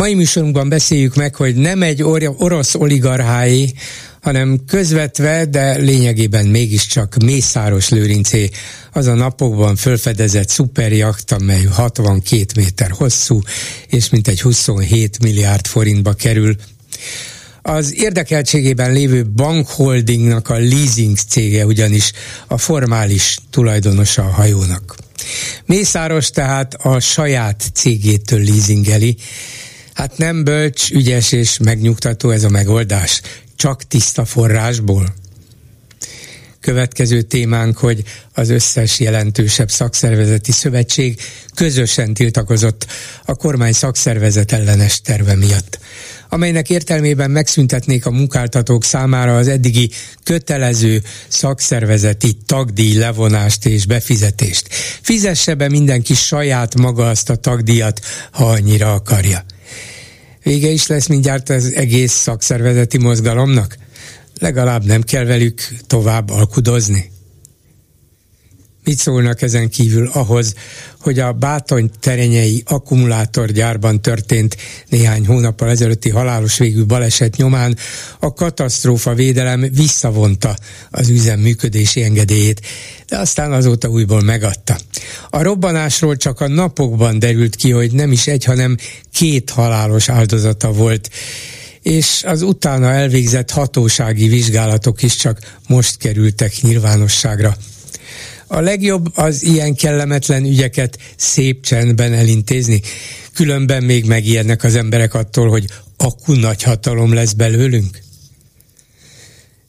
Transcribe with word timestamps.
Mai 0.00 0.14
műsorunkban 0.14 0.68
beszéljük 0.68 1.14
meg, 1.14 1.34
hogy 1.34 1.54
nem 1.54 1.82
egy 1.82 2.02
or- 2.02 2.34
orosz 2.38 2.74
oligarchái, 2.74 3.74
hanem 4.20 4.60
közvetve, 4.66 5.44
de 5.44 5.76
lényegében 5.76 6.46
mégiscsak 6.46 7.16
Mészáros 7.24 7.88
Lőrincé 7.88 8.50
az 8.92 9.06
a 9.06 9.14
napokban 9.14 9.76
fölfedezett 9.76 10.48
szuperjakt, 10.48 11.32
amely 11.32 11.64
62 11.64 12.44
méter 12.56 12.90
hosszú, 12.90 13.40
és 13.88 14.10
mintegy 14.10 14.40
27 14.40 15.22
milliárd 15.22 15.66
forintba 15.66 16.12
kerül. 16.12 16.56
Az 17.62 17.94
érdekeltségében 17.94 18.92
lévő 18.92 19.26
bankholdingnak 19.26 20.48
a 20.48 20.58
leasing 20.58 21.16
cége 21.28 21.66
ugyanis 21.66 22.12
a 22.46 22.58
formális 22.58 23.38
tulajdonosa 23.50 24.22
a 24.22 24.30
hajónak. 24.30 24.96
Mészáros 25.66 26.30
tehát 26.30 26.74
a 26.74 27.00
saját 27.00 27.70
cégétől 27.74 28.44
leasingeli. 28.44 29.16
Hát 29.94 30.18
nem 30.18 30.44
bölcs, 30.44 30.90
ügyes 30.90 31.32
és 31.32 31.58
megnyugtató 31.58 32.30
ez 32.30 32.44
a 32.44 32.48
megoldás, 32.48 33.20
csak 33.56 33.82
tiszta 33.82 34.24
forrásból. 34.24 35.14
Következő 36.60 37.22
témánk, 37.22 37.78
hogy 37.78 38.02
az 38.32 38.48
összes 38.48 39.00
jelentősebb 39.00 39.70
szakszervezeti 39.70 40.52
szövetség 40.52 41.20
közösen 41.54 42.14
tiltakozott 42.14 42.86
a 43.24 43.34
kormány 43.34 43.72
szakszervezet 43.72 44.52
ellenes 44.52 45.00
terve 45.00 45.34
miatt 45.34 45.78
amelynek 46.32 46.70
értelmében 46.70 47.30
megszüntetnék 47.30 48.06
a 48.06 48.10
munkáltatók 48.10 48.84
számára 48.84 49.36
az 49.36 49.48
eddigi 49.48 49.90
kötelező 50.24 51.02
szakszervezeti 51.28 52.36
tagdíj 52.46 52.98
levonást 52.98 53.66
és 53.66 53.86
befizetést. 53.86 54.68
Fizesse 55.02 55.54
be 55.54 55.68
mindenki 55.68 56.14
saját 56.14 56.74
maga 56.74 57.08
azt 57.08 57.30
a 57.30 57.36
tagdíjat, 57.36 58.00
ha 58.30 58.48
annyira 58.48 58.92
akarja. 58.92 59.44
Vége 60.42 60.68
is 60.68 60.86
lesz 60.86 61.06
mindjárt 61.06 61.48
az 61.48 61.74
egész 61.74 62.12
szakszervezeti 62.12 62.98
mozgalomnak? 62.98 63.76
Legalább 64.38 64.84
nem 64.84 65.02
kell 65.02 65.24
velük 65.24 65.68
tovább 65.86 66.30
alkudozni. 66.30 67.10
Mit 68.84 68.98
szólnak 68.98 69.42
ezen 69.42 69.70
kívül 69.70 70.08
ahhoz, 70.08 70.54
hogy 71.00 71.18
a 71.18 71.32
Bátony 71.32 71.90
terenyei 72.00 72.62
akkumulátorgyárban 72.66 74.02
történt 74.02 74.56
néhány 74.88 75.26
hónappal 75.26 75.68
ezelőtti 75.68 76.10
halálos 76.10 76.58
végű 76.58 76.84
baleset 76.84 77.36
nyomán 77.36 77.76
a 78.18 78.32
katasztrófa 78.32 79.14
védelem 79.14 79.60
visszavonta 79.72 80.56
az 80.90 81.08
üzem 81.08 81.40
működési 81.40 82.02
engedélyét, 82.02 82.60
de 83.08 83.18
aztán 83.18 83.52
azóta 83.52 83.88
újból 83.88 84.22
megadta. 84.22 84.76
A 85.30 85.42
robbanásról 85.42 86.16
csak 86.16 86.40
a 86.40 86.48
napokban 86.48 87.18
derült 87.18 87.56
ki, 87.56 87.70
hogy 87.70 87.92
nem 87.92 88.12
is 88.12 88.26
egy, 88.26 88.44
hanem 88.44 88.76
két 89.12 89.50
halálos 89.50 90.08
áldozata 90.08 90.72
volt, 90.72 91.10
és 91.82 92.22
az 92.26 92.42
utána 92.42 92.90
elvégzett 92.90 93.50
hatósági 93.50 94.28
vizsgálatok 94.28 95.02
is 95.02 95.16
csak 95.16 95.38
most 95.66 95.96
kerültek 95.96 96.52
nyilvánosságra. 96.60 97.56
A 98.52 98.60
legjobb 98.60 99.06
az 99.14 99.42
ilyen 99.42 99.74
kellemetlen 99.74 100.44
ügyeket 100.44 100.98
szép 101.16 101.64
csendben 101.64 102.12
elintézni, 102.12 102.80
különben 103.34 103.82
még 103.82 104.04
megijednek 104.04 104.64
az 104.64 104.74
emberek 104.74 105.14
attól, 105.14 105.48
hogy 105.48 105.66
akku 105.96 106.32
nagy 106.32 106.62
hatalom 106.62 107.12
lesz 107.12 107.32
belőlünk. 107.32 107.98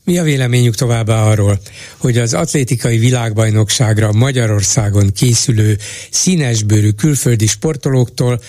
Mi 0.04 0.18
a 0.18 0.24
véleményük 0.24 0.76
továbbá 0.76 1.24
arról, 1.24 1.60
hogy 1.98 2.18
az 2.18 2.34
atlétikai 2.34 2.98
világbajnokságra 2.98 4.12
Magyarországon 4.12 5.12
készülő 5.12 5.78
színesbőrű 6.12 6.90
külföldi 6.90 7.46
sportolóktól 7.46 8.42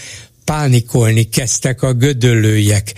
pánikolni 0.44 1.28
kezdtek 1.28 1.82
a 1.82 1.92
gödöllőjek, 1.92 2.92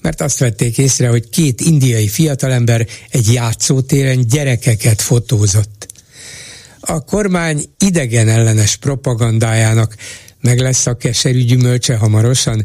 mert 0.00 0.20
azt 0.20 0.38
vették 0.38 0.78
észre, 0.78 1.08
hogy 1.08 1.28
két 1.28 1.60
indiai 1.60 2.08
fiatalember 2.08 2.86
egy 3.10 3.32
játszótéren 3.32 4.26
gyerekeket 4.26 5.00
fotózott 5.00 5.91
a 6.84 7.04
kormány 7.04 7.64
idegen 7.78 8.28
ellenes 8.28 8.76
propagandájának 8.76 9.96
meg 10.40 10.58
lesz 10.58 10.86
a 10.86 10.96
keserű 10.96 11.40
gyümölcse 11.40 11.96
hamarosan, 11.96 12.64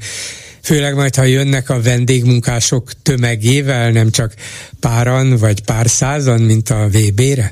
főleg 0.61 0.95
majd, 0.95 1.15
ha 1.15 1.23
jönnek 1.23 1.69
a 1.69 1.81
vendégmunkások 1.81 2.91
tömegével, 3.01 3.91
nem 3.91 4.11
csak 4.11 4.33
páran 4.79 5.37
vagy 5.37 5.63
pár 5.63 5.89
százan, 5.89 6.41
mint 6.41 6.69
a 6.69 6.87
VB-re? 6.91 7.51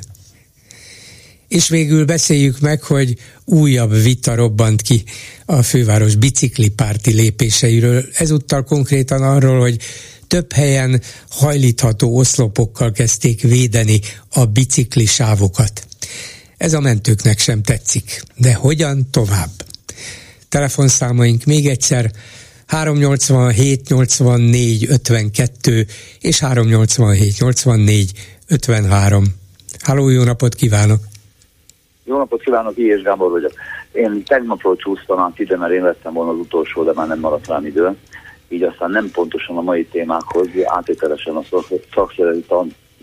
És 1.48 1.70
végül 1.70 2.06
beszéljük 2.06 2.60
meg, 2.60 2.84
hogy 2.84 3.16
újabb 3.46 4.02
vita 4.02 4.36
robbant 4.36 4.82
ki 4.82 5.04
a 5.46 5.62
főváros 5.62 6.16
biciklipárti 6.16 7.12
lépéseiről, 7.12 8.06
ezúttal 8.14 8.64
konkrétan 8.64 9.24
arról, 9.24 9.60
hogy 9.60 9.78
több 10.28 10.54
helyen 10.54 11.02
hajlítható 11.30 12.18
oszlopokkal 12.18 12.92
kezdték 12.92 13.42
védeni 13.42 14.00
a 14.30 14.46
biciklisávokat. 14.46 15.88
Ez 16.66 16.74
a 16.74 16.80
mentőknek 16.80 17.40
sem 17.40 17.62
tetszik. 17.62 18.22
De 18.38 18.54
hogyan 18.54 19.10
tovább? 19.12 19.50
Telefonszámaink 20.50 21.44
még 21.44 21.68
egyszer 21.68 22.06
387 22.68 23.90
84 23.90 24.86
52 24.90 25.86
és 26.20 26.40
387 26.40 27.40
84 27.40 28.12
53. 28.50 29.24
Háló, 29.82 30.10
jó 30.10 30.24
napot 30.24 30.56
kívánok! 30.56 31.00
Jó 32.04 32.18
napot 32.18 32.42
kívánok, 32.42 32.78
Ilyes 32.78 33.02
Gábor 33.02 33.32
vagyok. 33.32 33.54
Én 33.92 34.24
tegnapról 34.24 34.76
csúsztam 34.76 35.20
át 35.20 35.40
ide, 35.40 35.58
mert 35.58 35.74
én 35.74 35.84
lettem 35.84 36.14
volna 36.14 36.32
az 36.32 36.38
utolsó, 36.38 36.84
de 36.84 36.92
már 36.94 37.08
nem 37.08 37.20
maradt 37.20 37.48
rám 37.48 37.66
idő. 37.66 37.96
Így 38.50 38.64
aztán 38.64 38.92
nem 38.92 39.12
pontosan 39.12 39.58
a 39.58 39.62
mai 39.62 39.86
témákhoz, 39.86 40.48
átételesen 40.66 41.36
a 41.36 41.44
szakszereti 41.94 42.46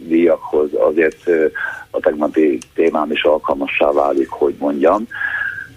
díjakhoz 0.09 0.69
azért 0.75 1.31
a 1.91 2.01
tegnapi 2.01 2.59
témám 2.75 3.11
is 3.11 3.23
alkalmassá 3.23 3.93
válik, 3.93 4.29
hogy 4.29 4.55
mondjam. 4.59 5.07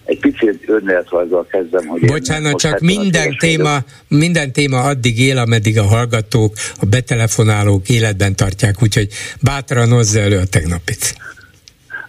Egy 0.06 0.20
picit 0.20 0.70
önéletrajzzal 0.70 1.46
kezdem, 1.46 1.88
hogy... 1.88 2.06
Bocsánat, 2.06 2.60
csak 2.60 2.80
minden 2.80 3.38
téma, 3.38 3.78
minden 4.08 4.52
téma 4.52 4.82
addig 4.82 5.20
él, 5.20 5.38
ameddig 5.38 5.78
a 5.80 5.84
hallgatók, 5.84 6.54
a 6.82 6.86
betelefonálók 6.86 7.90
életben 7.90 8.36
tartják, 8.36 8.76
úgyhogy 8.82 9.08
bátran 9.42 9.90
hozza 9.90 10.20
elő 10.20 10.38
a 10.38 10.46
tegnapit. 10.46 11.16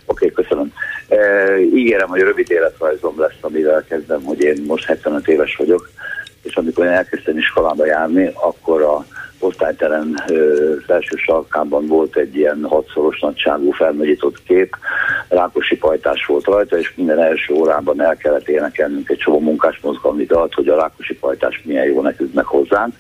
Oké, 0.07 0.27
okay, 0.27 0.45
köszönöm. 0.45 0.73
E, 1.09 1.17
ígérem, 1.75 2.09
hogy 2.09 2.21
rövid 2.21 2.51
életrajzom 2.51 3.21
lesz, 3.21 3.39
amivel 3.41 3.85
kezdem, 3.89 4.23
hogy 4.23 4.41
én 4.41 4.65
most 4.67 4.85
75 4.85 5.29
éves 5.29 5.57
vagyok, 5.57 5.91
és 6.43 6.55
amikor 6.55 6.85
én 6.85 6.91
elkezdtem 6.91 7.39
iskolába 7.39 7.87
járni, 7.87 8.31
akkor 8.35 8.83
a 8.83 9.07
osztályterem 9.39 10.15
felső 10.87 11.17
sarkában 11.17 11.87
volt 11.87 12.17
egy 12.17 12.37
ilyen 12.37 12.65
hatszoros 12.69 13.21
nagyságú 13.21 13.71
felnagyított 13.71 14.43
kép, 14.43 14.77
Rákosi 15.29 15.77
pajtás 15.77 16.27
volt 16.27 16.45
rajta, 16.45 16.79
és 16.79 16.95
minden 16.95 17.19
első 17.19 17.55
órában 17.55 18.03
el 18.03 18.17
kellett 18.17 18.49
énekelnünk 18.49 19.09
egy 19.09 19.19
csomó 19.19 19.41
munkás 19.41 19.81
mozgalmi 19.83 20.25
dalt, 20.25 20.55
hogy 20.55 20.69
a 20.69 20.77
Rákosi 20.77 21.15
pajtás 21.15 21.63
milyen 21.65 21.87
jó 21.87 22.03
nekünk 22.03 22.33
meg 22.33 22.45
hozzánk. 22.45 22.95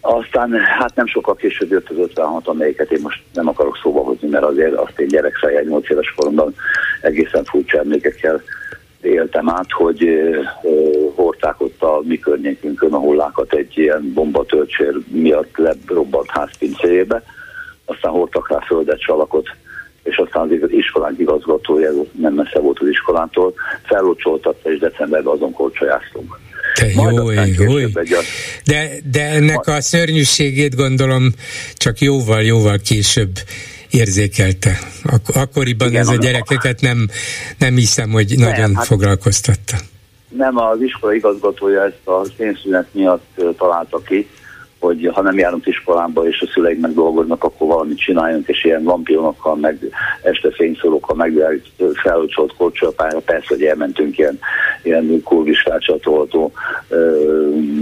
Aztán 0.00 0.52
hát 0.52 0.94
nem 0.94 1.06
sokkal 1.06 1.34
később 1.34 1.70
jött 1.70 1.88
az 1.88 1.98
56, 1.98 2.46
amelyiket 2.48 2.92
én 2.92 3.00
most 3.02 3.22
nem 3.32 3.48
akarok 3.48 3.78
szóba 3.82 4.00
hozni, 4.00 4.28
mert 4.28 4.44
azért 4.44 4.74
azt 4.74 4.98
én 4.98 5.08
gyerekfejjel 5.08 5.62
8 5.62 5.90
éves 5.90 6.14
koromban 6.16 6.54
egészen 7.00 7.44
furcsa 7.44 7.78
emlékekkel 7.78 8.42
éltem 9.04 9.48
át, 9.48 9.70
hogy 9.70 10.08
hordták 11.14 11.60
ott 11.60 11.82
a 11.82 12.00
mi 12.04 12.18
környékünkön 12.18 12.92
a 12.92 12.98
hullákat 12.98 13.52
egy 13.52 13.78
ilyen 13.78 14.12
bombatöltsér 14.14 15.00
miatt 15.06 15.56
lebrobbant 15.56 16.30
házpincéjébe, 16.30 17.22
aztán 17.84 18.12
hordtak 18.12 18.50
rá 18.50 18.58
földet, 18.66 19.00
salakot, 19.00 19.46
és 20.02 20.16
aztán 20.16 20.42
az 20.62 20.70
iskolánk 20.70 21.18
igazgatója, 21.18 21.90
nem 22.12 22.34
messze 22.34 22.58
volt 22.58 22.78
az 22.80 22.88
iskolától, 22.88 23.54
fellocsoltatta, 23.82 24.72
és 24.72 24.78
decemberben 24.78 25.32
azon 25.32 25.52
korcsolyáztunk. 25.52 26.38
Te 26.74 26.86
jó 26.86 27.32
ég, 27.32 27.56
jó 27.58 27.78
ég. 27.78 27.98
De, 28.64 28.88
de 29.10 29.22
ennek 29.22 29.66
a 29.66 29.80
szörnyűségét 29.80 30.74
gondolom 30.74 31.32
csak 31.74 31.98
jóval, 31.98 32.42
jóval 32.42 32.78
később 32.78 33.30
érzékelte. 33.94 34.78
Ak- 35.04 35.36
akkoriban 35.36 35.88
Igen, 35.88 36.00
ez 36.00 36.08
a 36.08 36.16
gyerekeket 36.16 36.80
nem, 36.80 37.08
nem 37.58 37.74
hiszem, 37.74 38.10
hogy 38.10 38.34
nem, 38.36 38.48
nagyon 38.48 38.74
hát 38.74 38.86
foglalkoztatta. 38.86 39.76
Nem, 40.28 40.56
az 40.56 40.80
iskola 40.80 41.14
igazgatója 41.14 41.84
ezt 41.84 42.06
a 42.06 42.24
szénszünet 42.36 42.86
miatt 42.92 43.40
találta 43.56 44.02
ki, 44.02 44.28
hogy 44.84 45.10
ha 45.12 45.22
nem 45.22 45.38
járunk 45.38 45.66
iskolába, 45.66 46.28
és 46.28 46.40
a 46.40 46.50
szüleik 46.52 46.80
meg 46.80 46.94
dolgoznak, 46.94 47.44
akkor 47.44 47.66
valamit 47.66 47.98
csináljunk, 47.98 48.48
és 48.48 48.64
ilyen 48.64 48.82
lampionokkal, 48.82 49.56
meg 49.56 49.78
este 50.22 50.50
fényszórókkal, 50.52 51.16
meg 51.16 51.32
felolcsolt 52.02 52.54
korcsolapára, 52.56 53.18
persze, 53.18 53.46
hogy 53.48 53.62
elmentünk 53.62 54.18
ilyen, 54.18 54.38
ilyen 54.82 55.20
kurvisrácsatoltó 55.24 56.52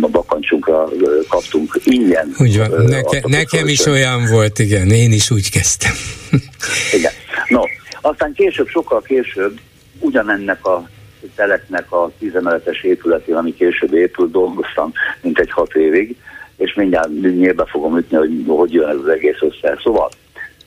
a 0.01 0.09
bakancsunkra 0.09 0.89
kaptunk 1.29 1.81
ingyen. 1.85 2.35
Úgy 2.39 2.59
van, 2.59 2.71
Neke, 2.85 3.23
nekem 3.27 3.69
is 3.69 3.87
olyan 3.87 4.27
volt, 4.31 4.59
igen, 4.59 4.91
én 4.91 5.13
is 5.13 5.31
úgy 5.31 5.51
kezdtem. 5.51 5.93
igen. 6.99 7.13
No, 7.49 7.63
aztán 8.01 8.33
később, 8.33 8.69
sokkal 8.69 9.03
később 9.03 9.59
ugyanennek 10.01 10.67
a 10.67 10.89
teleknek 11.35 11.93
a 11.93 12.13
tízemeletes 12.19 12.83
épületén, 12.83 13.35
ami 13.35 13.55
később 13.55 13.95
épült, 13.95 14.31
dolgoztam, 14.31 14.93
mint 15.21 15.39
egy 15.39 15.51
hat 15.51 15.75
évig, 15.75 16.17
és 16.63 16.75
mindjárt 16.75 17.09
nyílbe 17.21 17.65
fogom 17.65 17.99
ütni, 17.99 18.17
hogy 18.17 18.45
hogy 18.47 18.73
jön 18.73 18.89
ez 18.89 18.97
az 18.97 19.09
egész 19.09 19.41
össze. 19.41 19.79
Szóval, 19.83 20.09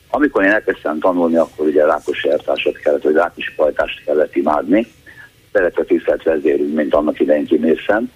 amikor 0.09 0.43
én 0.43 0.49
elkezdtem 0.49 0.99
tanulni, 0.99 1.35
akkor 1.35 1.67
ugye 1.67 1.85
Rákos 1.85 2.23
eltársat 2.23 2.77
kellett, 2.77 3.03
vagy 3.03 3.13
Rákos 3.13 3.53
pajtást 3.55 4.03
kellett 4.05 4.35
imádni, 4.35 4.87
szeretve 5.53 5.83
tisztelt 5.83 6.23
vezérünk, 6.23 6.75
mint 6.75 6.93
annak 6.93 7.19
idején 7.19 7.45
kimészem. 7.45 8.11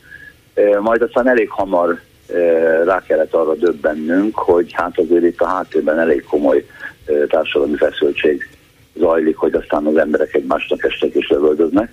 Majd 0.81 1.01
aztán 1.01 1.27
elég 1.27 1.49
hamar 1.49 1.99
rá 2.85 3.03
kellett 3.07 3.33
arra 3.33 3.55
döbbennünk, 3.55 4.35
hogy 4.35 4.71
hát 4.71 4.99
azért 4.99 5.23
itt 5.23 5.39
a 5.39 5.47
háttérben 5.47 5.99
elég 5.99 6.23
komoly 6.23 6.65
társadalmi 7.27 7.75
feszültség 7.75 8.49
zajlik, 8.95 9.37
hogy 9.37 9.53
aztán 9.53 9.85
az 9.85 9.97
emberek 9.97 10.33
egymásnak 10.33 10.83
estek 10.83 11.13
és 11.13 11.27
lövöldöznek. 11.27 11.91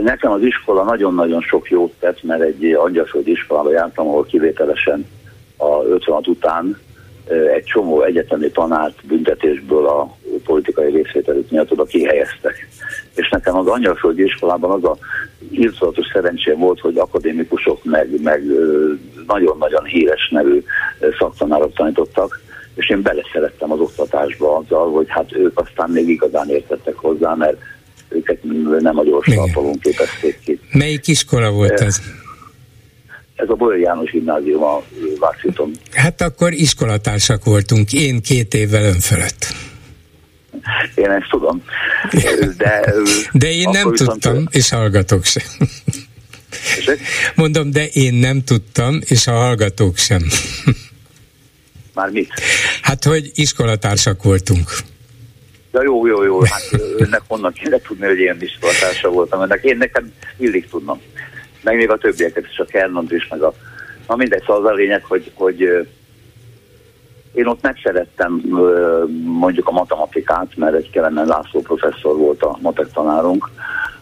Nekem 0.00 0.32
az 0.32 0.42
iskola 0.42 0.84
nagyon-nagyon 0.84 1.40
sok 1.40 1.70
jót 1.70 1.92
tett, 1.98 2.22
mert 2.22 2.40
egy 2.40 2.64
angyalföldi 2.64 3.30
iskolába 3.30 3.70
jártam, 3.70 4.08
ahol 4.08 4.24
kivételesen 4.24 5.06
a 5.56 5.84
56 5.84 6.26
után 6.26 6.78
egy 7.54 7.64
csomó 7.64 8.02
egyetemi 8.02 8.50
tanárt 8.50 9.06
büntetésből 9.06 9.86
a 9.86 10.16
politikai 10.44 10.90
részvételük 10.90 11.50
miatt 11.50 11.72
oda 11.72 11.84
kihelyeztek. 11.84 12.68
És 13.14 13.28
nekem 13.28 13.56
az 13.56 13.66
angyalföldi 13.66 14.22
iskolában 14.22 14.70
az 14.70 14.84
a 14.84 14.96
írtolatos 15.50 16.06
szerencsém 16.12 16.58
volt, 16.58 16.80
hogy 16.80 16.98
akadémikusok 16.98 17.84
meg, 17.84 18.22
meg 18.22 18.42
nagyon-nagyon 19.26 19.84
híres 19.84 20.28
nevű 20.30 20.64
szaktanárok 21.18 21.74
tanítottak, 21.74 22.40
és 22.74 22.90
én 22.90 23.02
beleszerettem 23.02 23.72
az 23.72 23.80
oktatásba 23.80 24.56
azzal, 24.56 24.90
hogy 24.90 25.06
hát 25.08 25.32
ők 25.32 25.60
aztán 25.60 25.90
még 25.90 26.08
igazán 26.08 26.48
értettek 26.48 26.94
hozzá, 26.94 27.34
mert 27.34 27.56
őket 28.14 28.38
nem 28.80 28.98
a 28.98 29.04
gyors 29.04 29.34
talpalón 29.34 29.78
képezték 29.78 30.38
ki. 30.44 30.60
Melyik 30.72 31.06
iskola 31.06 31.50
volt 31.50 31.80
ez? 31.80 32.00
Ez 33.34 33.48
a 33.48 33.54
Bolyai 33.54 33.80
János 33.80 34.10
gimnázium 34.10 34.62
a 34.62 34.82
Vágsziton. 35.18 35.70
Hát 35.92 36.20
akkor 36.20 36.52
iskolatársak 36.52 37.44
voltunk, 37.44 37.92
én 37.92 38.22
két 38.22 38.54
évvel 38.54 38.84
ön 38.84 39.00
fölött. 39.00 39.46
Én 40.94 41.10
ezt 41.10 41.28
tudom. 41.30 41.62
De, 42.56 42.94
de 43.32 43.50
én 43.50 43.68
nem 43.68 43.94
tudtam, 43.94 44.32
viszont... 44.32 44.54
és 44.54 44.70
hallgatok 44.70 45.24
sem. 45.24 45.42
Mondom, 47.34 47.70
de 47.70 47.86
én 47.86 48.14
nem 48.14 48.44
tudtam, 48.44 49.00
és 49.04 49.26
a 49.26 49.32
hallgatók 49.32 49.96
sem. 49.96 50.22
Már 51.94 52.10
mit? 52.10 52.28
Hát, 52.82 53.04
hogy 53.04 53.30
iskolatársak 53.34 54.22
voltunk. 54.22 54.70
Ja, 55.72 55.82
jó, 55.82 56.06
jó, 56.06 56.22
jó. 56.22 56.40
Hát 56.40 56.80
önnek 56.96 57.22
honnan 57.28 57.52
kéne 57.52 57.78
tudni, 57.78 58.06
hogy 58.06 58.18
én 58.18 58.36
iskolatársa 58.40 59.10
voltam 59.10 59.40
ennek. 59.40 59.64
Én 59.64 59.76
nekem 59.76 60.12
illik 60.36 60.70
tudnom. 60.70 61.00
Meg 61.62 61.76
még 61.76 61.90
a 61.90 61.98
többieket 61.98 62.46
is, 62.50 62.58
a 62.58 62.64
Kernont 62.64 63.12
is, 63.12 63.28
meg 63.28 63.42
a... 63.42 63.54
Na 64.08 64.16
mindegy, 64.16 64.42
szóval 64.46 64.66
az 64.66 64.72
a 64.72 64.74
lényeg, 64.74 65.04
hogy, 65.04 65.30
hogy 65.34 65.86
én 67.32 67.46
ott 67.46 67.62
megszerettem 67.62 68.32
mondjuk 69.24 69.68
a 69.68 69.72
matematikát, 69.72 70.56
mert 70.56 70.74
egy 70.74 70.90
Kelemen 70.90 71.26
László 71.26 71.60
professzor 71.60 72.16
volt 72.16 72.42
a 72.42 72.58
matek 72.60 72.92
tanárunk, 72.92 73.48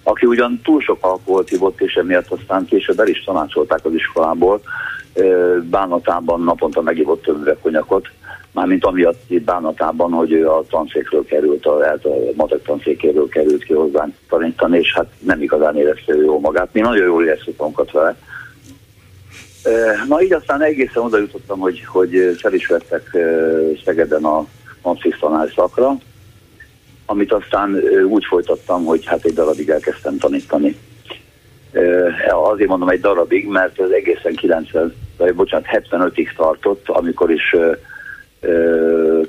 aki 0.03 0.27
ugyan 0.27 0.61
túl 0.65 0.81
sok 0.81 0.99
alkoholt 1.01 1.51
ivott, 1.51 1.81
és 1.81 1.95
emiatt 1.95 2.31
aztán 2.31 2.65
később 2.65 3.01
el 3.01 3.09
is 3.09 3.25
tanácsolták 3.25 3.85
az 3.85 3.95
iskolából, 3.95 4.61
bánatában 5.63 6.43
naponta 6.43 6.83
megivott 6.83 7.23
több 7.23 7.59
konyakot, 7.63 8.09
mármint 8.53 8.85
amiatt 8.85 9.43
bánatában, 9.45 10.13
hogy 10.13 10.33
ő 10.33 10.49
a 10.49 10.65
tanszékről 10.71 11.25
került, 11.25 11.67
a, 11.67 11.93
a 11.93 11.99
matek 12.35 12.63
tanszékéről 12.63 13.29
került 13.29 13.65
ki 13.65 13.73
hozzánk 13.73 14.15
tanítani, 14.29 14.79
és 14.79 14.93
hát 14.95 15.07
nem 15.19 15.43
igazán 15.43 15.77
érezte 15.77 16.13
ő 16.15 16.31
magát. 16.41 16.69
Mi 16.73 16.81
nagyon 16.81 17.07
jól 17.07 17.25
éreztük 17.25 17.59
magunkat 17.59 17.91
vele. 17.91 18.17
Na 20.09 20.23
így 20.23 20.33
aztán 20.33 20.63
egészen 20.63 21.03
oda 21.03 21.19
jutottam, 21.19 21.59
hogy, 21.59 21.85
hogy 21.87 22.37
fel 22.39 22.55
is 22.55 22.67
vettek 22.67 23.17
Szegeden 23.85 24.25
a 24.25 24.47
marxist 24.83 25.27
szakra, 25.55 25.97
amit 27.07 27.33
aztán 27.33 27.83
úgy 28.09 28.25
folytattam, 28.25 28.85
hogy 28.85 29.05
hát 29.05 29.25
egy 29.25 29.35
darabig 29.35 29.69
elkezdtem 29.69 30.19
tanítani. 30.19 30.77
Azért 32.31 32.69
mondom 32.69 32.89
egy 32.89 33.01
darabig, 33.01 33.47
mert 33.47 33.81
ez 33.81 33.91
egészen 33.91 34.35
90, 34.35 34.95
vagy 35.17 35.35
bocsánat, 35.35 35.67
75-ig 35.73 36.35
tartott, 36.37 36.89
amikor 36.89 37.31
is 37.31 37.57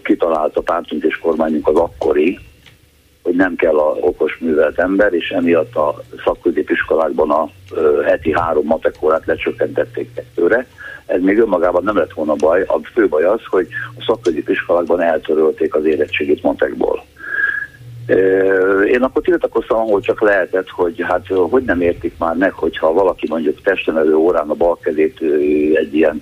kitalált 0.04 0.58
a 0.58 0.62
pártunk 0.62 1.04
és 1.04 1.18
kormányunk 1.18 1.68
az 1.68 1.76
akkori, 1.76 2.40
hogy 3.24 3.36
nem 3.36 3.56
kell 3.56 3.78
a 3.78 3.98
okos 4.02 4.38
művelt 4.40 4.80
ember, 4.80 5.14
és 5.14 5.30
emiatt 5.30 5.76
a 5.76 6.04
szakközépiskolákban 6.24 7.32
a 7.32 7.50
heti 8.06 8.32
három 8.34 8.66
matekórát 8.66 9.26
lecsökkentették 9.26 10.14
kettőre. 10.14 10.68
Ez 11.06 11.22
még 11.22 11.40
önmagában 11.40 11.84
nem 11.84 11.98
lett 11.98 12.14
volna 12.14 12.34
baj. 12.34 12.62
A 12.62 12.80
fő 12.94 13.08
baj 13.08 13.24
az, 13.24 13.42
hogy 13.50 13.68
a 13.98 14.04
szakközépiskolákban 14.08 15.02
eltörölték 15.02 15.76
az 15.76 15.86
érettségit 15.86 16.44
matekból. 16.44 17.04
Én 18.88 19.02
akkor 19.02 19.22
tiltakoztam, 19.22 19.78
ahol 19.78 20.02
csak 20.02 20.22
lehetett, 20.22 20.70
hogy 20.70 21.02
hát 21.08 21.28
hogy 21.28 21.64
nem 21.64 21.82
értik 21.82 22.18
már 22.18 22.36
meg, 22.36 22.54
hogyha 22.54 22.94
valaki 22.94 23.26
mondjuk 23.30 23.62
testemelő 23.62 24.16
órán 24.16 24.50
a 24.50 24.54
bal 24.54 24.78
kezét 24.82 25.22
egy 25.74 25.96
ilyen, 25.96 26.22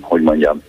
hogy 0.00 0.22
mondjam, 0.22 0.62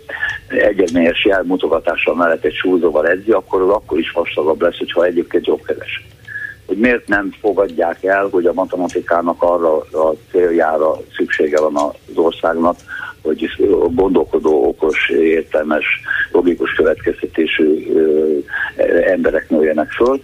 egyedményes 0.47 1.25
jelmutogatással 1.25 2.15
mellett 2.15 2.43
egy 2.43 2.53
súlyzóval 2.53 3.07
edzi, 3.07 3.31
akkor 3.31 3.61
az 3.61 3.69
akkor 3.69 3.99
is 3.99 4.11
vastagabb 4.11 4.61
lesz, 4.61 4.77
hogyha 4.77 5.05
egyébként 5.05 5.45
jobbkeres. 5.45 6.05
Hogy 6.65 6.77
miért 6.77 7.07
nem 7.07 7.31
fogadják 7.39 8.03
el, 8.03 8.27
hogy 8.31 8.45
a 8.45 8.53
matematikának 8.53 9.41
arra 9.41 9.77
a 9.77 10.15
céljára 10.31 10.97
szüksége 11.15 11.59
van 11.59 11.75
az 11.75 12.17
országnak, 12.17 12.75
hogy 13.21 13.49
gondolkodó, 13.93 14.67
okos, 14.67 15.09
értelmes, 15.09 15.85
logikus 16.31 16.73
következtetésű 16.73 17.93
emberek 19.05 19.49
nőjenek 19.49 19.91
föl. 19.91 20.21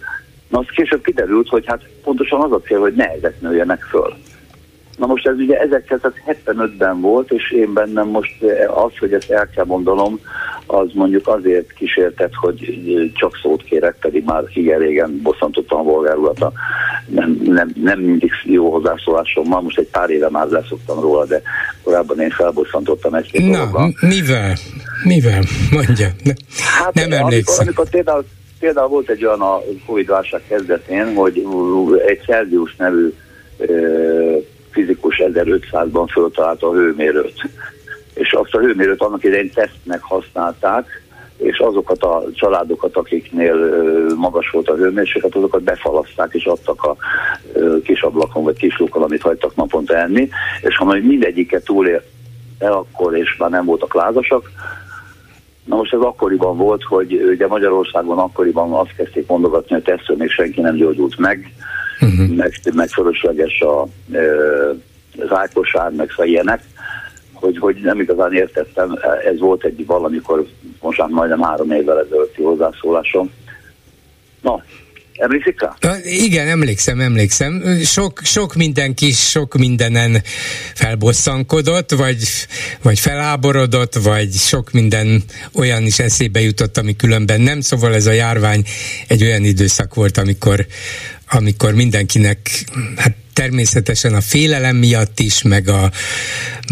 Na, 0.48 0.58
az 0.58 0.66
később 0.74 1.02
kiderült, 1.02 1.48
hogy 1.48 1.64
hát 1.66 1.82
pontosan 2.02 2.40
az 2.40 2.52
a 2.52 2.60
cél, 2.60 2.80
hogy 2.80 2.94
ne 2.94 3.10
ezek 3.10 3.40
nőjenek 3.40 3.82
föl. 3.82 4.14
Na 5.00 5.06
most 5.06 5.26
ez 5.26 5.36
ugye 5.36 5.58
1975-ben 5.68 7.00
volt, 7.00 7.30
és 7.30 7.50
én 7.50 7.72
bennem 7.72 8.08
most 8.08 8.42
az, 8.74 8.98
hogy 8.98 9.12
ezt 9.12 9.30
el 9.30 9.48
kell 9.48 9.64
mondanom, 9.64 10.20
az 10.66 10.88
mondjuk 10.92 11.28
azért 11.28 11.72
kísértett, 11.72 12.34
hogy 12.34 12.80
csak 13.14 13.38
szót 13.42 13.62
kérek, 13.62 13.96
pedig 14.00 14.24
már 14.24 14.42
igen 14.54 14.78
régen 14.78 15.20
bosszantottam 15.22 15.88
a 15.88 16.52
nem, 17.06 17.40
nem, 17.44 17.72
nem 17.82 17.98
mindig 17.98 18.30
jó 18.44 18.70
hozzászólásommal, 18.70 19.60
most 19.60 19.78
egy 19.78 19.88
pár 19.90 20.10
éve 20.10 20.30
már 20.30 20.46
leszoktam 20.46 21.00
róla, 21.00 21.24
de 21.24 21.42
korábban 21.82 22.20
én 22.20 22.30
felbosszantottam 22.30 23.14
egy 23.14 23.30
Na, 23.32 23.70
mivel? 24.00 24.56
Mivel? 25.04 25.42
Mondja. 25.70 26.08
Ne, 26.24 26.32
hát 26.78 26.94
nem 26.94 27.12
emlékszem. 27.12 27.22
Amikor, 27.26 27.58
amikor 27.58 27.90
például, 27.90 28.24
például 28.58 28.88
volt 28.88 29.08
egy 29.08 29.24
olyan 29.24 29.40
a 29.40 29.60
Covid 29.86 30.08
válság 30.08 30.42
kezdetén, 30.48 31.14
hogy 31.14 31.46
egy 32.06 32.20
Celsius 32.26 32.76
nevű 32.76 33.12
fizikus 34.70 35.22
1500-ban 35.24 36.08
föltalálta 36.12 36.68
a 36.68 36.72
hőmérőt. 36.72 37.50
És 38.14 38.32
azt 38.32 38.54
a 38.54 38.58
hőmérőt 38.58 39.02
annak 39.02 39.24
idején 39.24 39.50
tesztnek 39.54 40.02
használták, 40.02 41.02
és 41.36 41.58
azokat 41.58 42.02
a 42.02 42.24
családokat, 42.32 42.96
akiknél 42.96 43.56
magas 44.16 44.50
volt 44.50 44.68
a 44.68 44.76
hőmérséklet, 44.76 45.34
azokat 45.34 45.62
befalaszták 45.62 46.34
és 46.34 46.44
adtak 46.44 46.82
a 46.82 46.96
kis 47.84 48.02
ablakon 48.02 48.44
vagy 48.44 48.56
kis 48.56 48.78
lukon, 48.78 49.02
amit 49.02 49.22
hagytak 49.22 49.56
naponta 49.56 49.96
enni, 49.96 50.28
és 50.60 50.76
ha 50.76 50.84
majd 50.84 51.04
mindegyiket 51.04 51.64
túlél 51.64 52.02
el 52.58 52.72
akkor, 52.72 53.16
és 53.16 53.36
már 53.38 53.50
nem 53.50 53.64
voltak 53.64 53.94
lázasak, 53.94 54.50
Na 55.64 55.76
most 55.76 55.92
ez 55.92 56.00
akkoriban 56.00 56.56
volt, 56.56 56.82
hogy 56.82 57.12
ugye 57.12 57.46
Magyarországon 57.46 58.18
akkoriban 58.18 58.72
azt 58.72 58.94
kezdték 58.96 59.26
mondogatni, 59.26 59.74
hogy 59.74 59.82
tesztől 59.82 60.16
még 60.16 60.30
senki 60.30 60.60
nem 60.60 60.74
gyógyult 60.74 61.18
meg, 61.18 61.52
uh-huh. 62.00 62.36
meg, 62.36 62.60
meg 62.74 62.88
fölösleges 62.88 63.60
a, 63.60 63.82
az 65.18 65.28
ájkosár, 65.28 65.90
meg 65.90 66.10
szóval 66.10 66.26
ilyenek, 66.26 66.62
hogy, 67.32 67.58
hogy 67.58 67.80
nem 67.82 68.00
igazán 68.00 68.32
értettem, 68.32 68.98
ez 69.32 69.38
volt 69.38 69.64
egy 69.64 69.86
valamikor, 69.86 70.46
most 70.80 70.98
már 70.98 71.08
majdnem 71.08 71.40
három 71.40 71.70
évvel 71.70 72.00
ezelőtti 72.00 72.42
hozzászólásom. 72.42 73.30
Na, 74.42 74.62
Emlékszik 75.20 75.60
rá? 75.60 75.98
Igen, 76.02 76.48
emlékszem, 76.48 77.00
emlékszem. 77.00 77.78
Sok, 77.84 78.20
sok 78.22 78.54
mindenki 78.54 79.10
sok 79.10 79.54
mindenen 79.54 80.22
felbosszankodott, 80.74 81.90
vagy, 81.90 82.16
vagy 82.82 82.98
feláborodott, 82.98 83.94
vagy 83.94 84.32
sok 84.32 84.72
minden 84.72 85.22
olyan 85.54 85.82
is 85.82 85.98
eszébe 85.98 86.40
jutott, 86.40 86.76
ami 86.76 86.96
különben 86.96 87.40
nem. 87.40 87.60
Szóval 87.60 87.94
ez 87.94 88.06
a 88.06 88.12
járvány 88.12 88.64
egy 89.08 89.22
olyan 89.22 89.44
időszak 89.44 89.94
volt, 89.94 90.18
amikor, 90.18 90.66
amikor 91.30 91.74
mindenkinek 91.74 92.64
hát 92.96 93.14
természetesen 93.32 94.14
a 94.14 94.20
félelem 94.20 94.76
miatt 94.76 95.20
is, 95.20 95.42
meg, 95.42 95.68
a, 95.68 95.92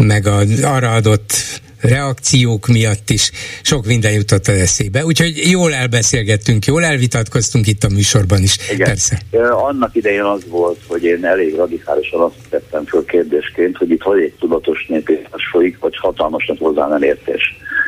meg 0.03 0.27
a 0.27 0.43
arra 0.61 0.93
adott 0.93 1.61
reakciók 1.79 2.67
miatt 2.67 3.09
is 3.09 3.31
sok 3.61 3.85
minden 3.85 4.11
jutott 4.11 4.47
az 4.47 4.55
eszébe. 4.55 5.05
Úgyhogy 5.05 5.49
jól 5.49 5.73
elbeszélgettünk, 5.73 6.65
jól 6.65 6.83
elvitatkoztunk 6.83 7.67
itt 7.67 7.83
a 7.83 7.89
műsorban 7.89 8.41
is. 8.41 8.57
Igen. 8.71 8.87
Persze. 8.87 9.21
Annak 9.51 9.95
idején 9.95 10.23
az 10.23 10.41
volt, 10.47 10.79
hogy 10.87 11.03
én 11.03 11.25
elég 11.25 11.55
radikálisan 11.55 12.21
azt 12.21 12.35
tettem 12.49 12.85
föl 12.85 13.05
kérdésként, 13.05 13.77
hogy 13.77 13.89
itt 13.89 14.01
hogy 14.01 14.21
egy 14.21 14.33
tudatos 14.39 14.85
népírtás 14.87 15.41
folyik, 15.51 15.79
vagy 15.79 15.97
hatalmas 15.97 16.51
hozzá 16.59 16.87
nem 16.87 17.03
értés. 17.03 17.41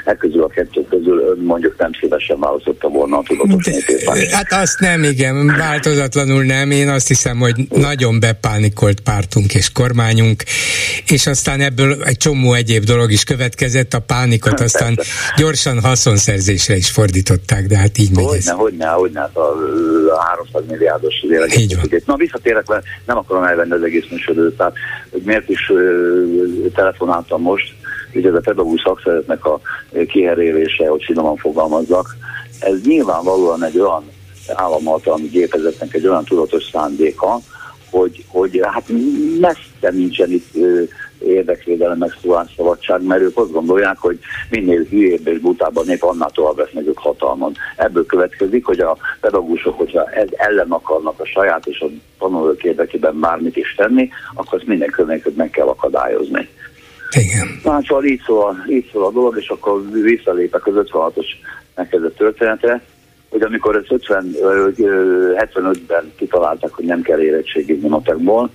E 0.05 0.15
közül 0.15 0.43
a 0.43 0.47
kettő 0.47 0.85
közül 0.89 1.19
ön 1.19 1.43
mondjuk 1.43 1.77
nem 1.77 1.91
szívesen 1.99 2.39
választotta 2.39 2.87
volna 2.87 3.17
a 3.17 3.23
tudatos 3.27 3.65
népírtást. 3.65 4.31
Hát 4.31 4.51
azt 4.51 4.79
nem, 4.79 5.03
igen, 5.03 5.45
változatlanul 5.45 6.43
nem. 6.43 6.71
Én 6.71 6.89
azt 6.89 7.07
hiszem, 7.07 7.37
hogy 7.37 7.55
nagyon 7.69 8.19
bepánikolt 8.19 8.99
pártunk 8.99 9.53
és 9.53 9.71
kormányunk, 9.71 10.43
és 11.07 11.27
aztán 11.27 11.61
ebből 11.61 12.03
egy 12.03 12.17
csomó 12.17 12.53
egyéb 12.53 12.83
dolog 12.83 13.11
is 13.11 13.23
következett, 13.23 13.80
érezett 13.81 13.93
a 13.93 13.99
pánikot, 13.99 14.59
aztán 14.59 14.95
Persze. 14.95 15.11
gyorsan 15.37 15.81
haszonszerzésre 15.81 16.75
is 16.75 16.89
fordították, 16.89 17.65
de 17.67 17.77
hát 17.77 17.97
így 17.97 18.11
megy 18.15 18.25
hogyne, 18.25 18.37
ez. 18.37 18.49
Hogyne, 18.49 18.87
hogyne, 18.87 19.19
hát 19.19 19.35
a, 19.35 19.51
a 20.11 20.21
300 20.23 20.63
milliárdos 20.67 21.13
az 21.21 22.03
Na 22.05 22.15
visszatérek 22.15 22.67
le, 22.69 22.81
nem 23.05 23.17
akarom 23.17 23.43
elvenni 23.43 23.71
az 23.71 23.83
egész 23.83 24.05
műsorőt, 24.11 24.57
tehát 24.57 24.73
hogy 25.11 25.21
miért 25.21 25.49
is 25.49 25.69
uh, 25.69 26.71
telefonáltam 26.75 27.41
most, 27.41 27.73
ugye 28.13 28.29
ez 28.29 28.35
a 28.35 28.39
pedagógus 28.39 28.81
szakszeretnek 28.81 29.45
a 29.45 29.59
kiherélése, 30.07 30.87
hogy 30.87 31.03
finoman 31.03 31.35
fogalmazzak, 31.35 32.15
ez 32.59 32.81
nyilvánvalóan 32.83 33.63
egy 33.63 33.79
olyan 33.79 34.03
államhatalmi 34.53 35.27
gépezetnek 35.27 35.93
egy 35.93 36.07
olyan 36.07 36.23
tudatos 36.23 36.63
szándéka, 36.71 37.39
hogy, 37.89 38.23
hogy 38.27 38.59
hát 38.63 38.83
messze 39.39 39.91
nincsen 39.91 40.31
itt 40.31 40.53
érdekvédelem, 41.25 41.97
meg 41.97 42.13
szabadság, 42.55 43.03
mert 43.03 43.21
ők 43.21 43.37
azt 43.37 43.51
gondolják, 43.51 43.97
hogy 43.97 44.19
minél 44.49 44.83
hülyébb 44.83 45.27
és 45.27 45.39
butább 45.39 45.85
nép, 45.85 46.03
annál 46.03 46.29
tovább 46.29 46.57
lesznek 46.57 46.87
ők 46.87 46.97
hatalmon. 46.97 47.53
Ebből 47.75 48.05
következik, 48.05 48.65
hogy 48.65 48.79
a 48.79 48.97
pedagógusok, 49.19 49.77
hogyha 49.77 50.09
ez 50.09 50.27
ellen 50.31 50.71
akarnak 50.71 51.19
a 51.19 51.25
saját 51.25 51.65
és 51.65 51.79
a 51.79 51.87
tanulók 52.19 52.63
érdekében 52.63 53.19
bármit 53.19 53.57
is 53.57 53.75
tenni, 53.75 54.09
akkor 54.33 54.59
ezt 54.59 54.67
minden 54.67 54.89
körülményeket 54.89 55.35
meg 55.35 55.49
kell 55.49 55.67
akadályozni. 55.67 56.49
Igen. 57.11 57.47
Hát 57.63 57.85
szóval 57.85 58.03
így 58.03 58.21
szól, 58.25 58.65
így 58.69 58.89
szól 58.91 59.05
a 59.05 59.11
dolog, 59.11 59.37
és 59.37 59.47
akkor 59.47 59.89
visszalépek 59.91 60.67
az 60.67 60.73
56-os 60.75 61.25
megkezdett 61.75 62.15
történetre, 62.15 62.81
hogy 63.29 63.41
amikor 63.41 63.75
ez 63.75 63.83
50, 63.87 64.35
75-ben 65.35 66.11
kitalálták, 66.15 66.71
hogy 66.71 66.85
nem 66.85 67.01
kell 67.01 67.19
érettségizni 67.19 67.87
matekból, 67.87 68.49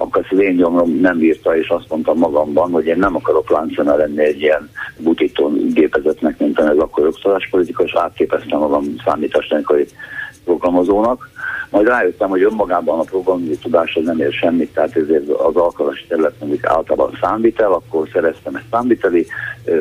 akkor 0.00 0.26
ezt 0.30 0.40
én 0.40 0.54
nyomom 0.54 1.00
nem 1.00 1.22
írta, 1.22 1.56
és 1.56 1.68
azt 1.68 1.88
mondtam 1.88 2.18
magamban, 2.18 2.70
hogy 2.70 2.86
én 2.86 2.98
nem 2.98 3.16
akarok 3.16 3.50
láncana 3.50 3.96
lenni 3.96 4.24
egy 4.24 4.40
ilyen 4.40 4.70
butító 4.98 5.52
gépezetnek, 5.72 6.38
mint 6.38 6.58
ez 6.58 6.76
akkor 6.76 7.04
jogszabáspolitika, 7.04 7.82
és 7.82 7.94
átképeztem 7.94 8.58
magam 8.58 8.84
számítástechnikai 9.04 9.86
programozónak. 10.44 11.30
Majd 11.70 11.86
rájöttem, 11.86 12.28
hogy 12.28 12.42
önmagában 12.42 12.98
a 12.98 13.02
programozási 13.02 13.58
tudás 13.58 13.98
nem 14.04 14.20
ér 14.20 14.32
semmit, 14.32 14.72
tehát 14.72 14.96
ezért 14.96 15.28
az 15.28 15.56
alkalmas 15.56 16.04
terület, 16.08 16.34
amik 16.38 16.66
általában 16.66 17.18
számvitel, 17.20 17.72
akkor 17.72 18.08
szereztem 18.12 18.54
egy 18.54 18.62
számviteli 18.70 19.26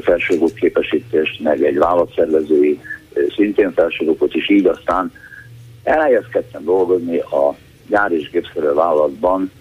felsőfok 0.02 0.54
képesítést, 0.54 1.40
meg 1.40 1.64
egy 1.64 1.78
válaszszervezői 1.78 2.80
szintén 3.36 3.74
felsőfokot 3.74 4.34
is, 4.34 4.50
így 4.50 4.66
aztán 4.66 5.12
elhelyezkedtem 5.84 6.64
dolgozni 6.64 7.18
a 7.18 7.56
gyár 7.88 8.12
és 8.12 8.30
gépszerű 8.30 8.68
vállalatban, 8.74 9.52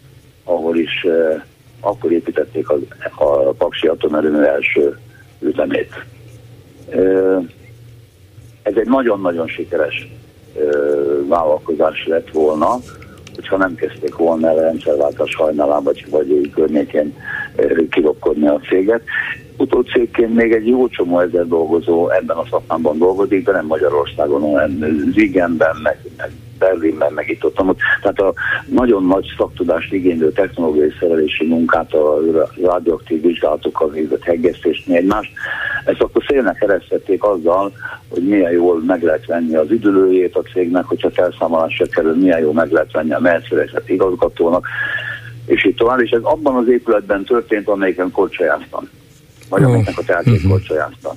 ahol 0.47 0.76
is 0.76 1.05
uh, 1.05 1.43
akkor 1.81 2.12
építették 2.12 2.69
a, 2.69 2.79
a 3.15 3.53
Paksi 3.53 3.87
atomerőmű 3.87 4.43
első 4.43 4.99
üzemét. 5.41 5.93
Uh, 6.87 7.45
ez 8.62 8.75
egy 8.76 8.88
nagyon-nagyon 8.88 9.47
sikeres 9.47 10.09
uh, 10.55 11.29
vállalkozás 11.29 12.07
lett 12.07 12.31
volna, 12.31 12.79
hogyha 13.35 13.57
nem 13.57 13.75
kezdték 13.75 14.17
volna 14.17 14.49
el 14.49 14.59
a 14.59 14.61
rendszerváltás 14.61 15.35
hajnalán, 15.35 15.83
vagy, 15.83 16.07
vagy 16.11 16.50
környékén 16.55 17.17
kilopkodni 17.91 18.47
a 18.47 18.61
céget. 18.69 19.03
Utócégként 19.57 20.35
még 20.35 20.53
egy 20.53 20.67
jó 20.67 20.88
csomó 20.88 21.21
ezer 21.21 21.47
dolgozó 21.47 22.09
ebben 22.09 22.37
a 22.37 22.47
szakmában 22.50 22.99
dolgozik, 22.99 23.45
de 23.45 23.53
nem 23.53 23.67
Magyarországon, 23.67 24.41
hanem 24.41 24.79
Zigenben, 25.15 25.76
meg, 25.83 25.99
meg 26.17 26.31
Berlinben, 26.59 27.13
meg 27.13 27.29
itt 27.29 27.45
ott, 27.45 27.61
ott. 27.61 27.79
Tehát 28.03 28.19
a 28.19 28.33
nagyon 28.67 29.07
nagy 29.07 29.27
szaktudást 29.37 29.93
igénylő 29.93 30.33
technológiai 30.33 30.93
szerelési 31.01 31.47
munkát, 31.47 31.93
a 31.93 32.19
radioaktív 32.63 33.23
vizsgálatokkal 33.23 33.91
végzett 33.91 34.23
hegesztést, 34.23 34.87
mi 34.87 34.97
egymást, 34.97 35.31
ezt 35.85 36.01
akkor 36.01 36.25
szélnek 36.29 36.57
keresztették 36.57 37.23
azzal, 37.23 37.73
hogy 38.09 38.29
milyen 38.29 38.53
jól 38.53 38.83
meg 38.87 39.03
lehet 39.03 39.27
venni 39.27 39.55
az 39.55 39.71
üdülőjét 39.71 40.37
a 40.37 40.43
cégnek, 40.53 40.85
hogyha 40.85 41.11
felszámolásra 41.11 41.87
kerül, 41.87 42.17
milyen 42.17 42.41
jól 42.41 42.53
meg 42.53 42.71
lehet 42.71 42.93
venni 42.93 43.13
a 43.13 43.21
Mercedes-et 43.21 43.89
igazgatónak, 43.89 44.67
és 45.47 45.65
így 45.65 45.75
tovább, 45.75 46.01
és 46.01 46.11
ez 46.11 46.23
abban 46.23 46.57
az 46.57 46.69
épületben 46.69 47.25
történt, 47.25 47.69
amelyiken 47.69 48.11
korcsolyáztam. 48.11 48.89
Vagy 49.49 49.63
oh. 49.63 49.69
amelyiknek 49.69 49.99
a 49.99 50.03
telkét 50.03 50.35
uh-huh. 50.35 50.51
korcsolyáztam. 50.51 51.17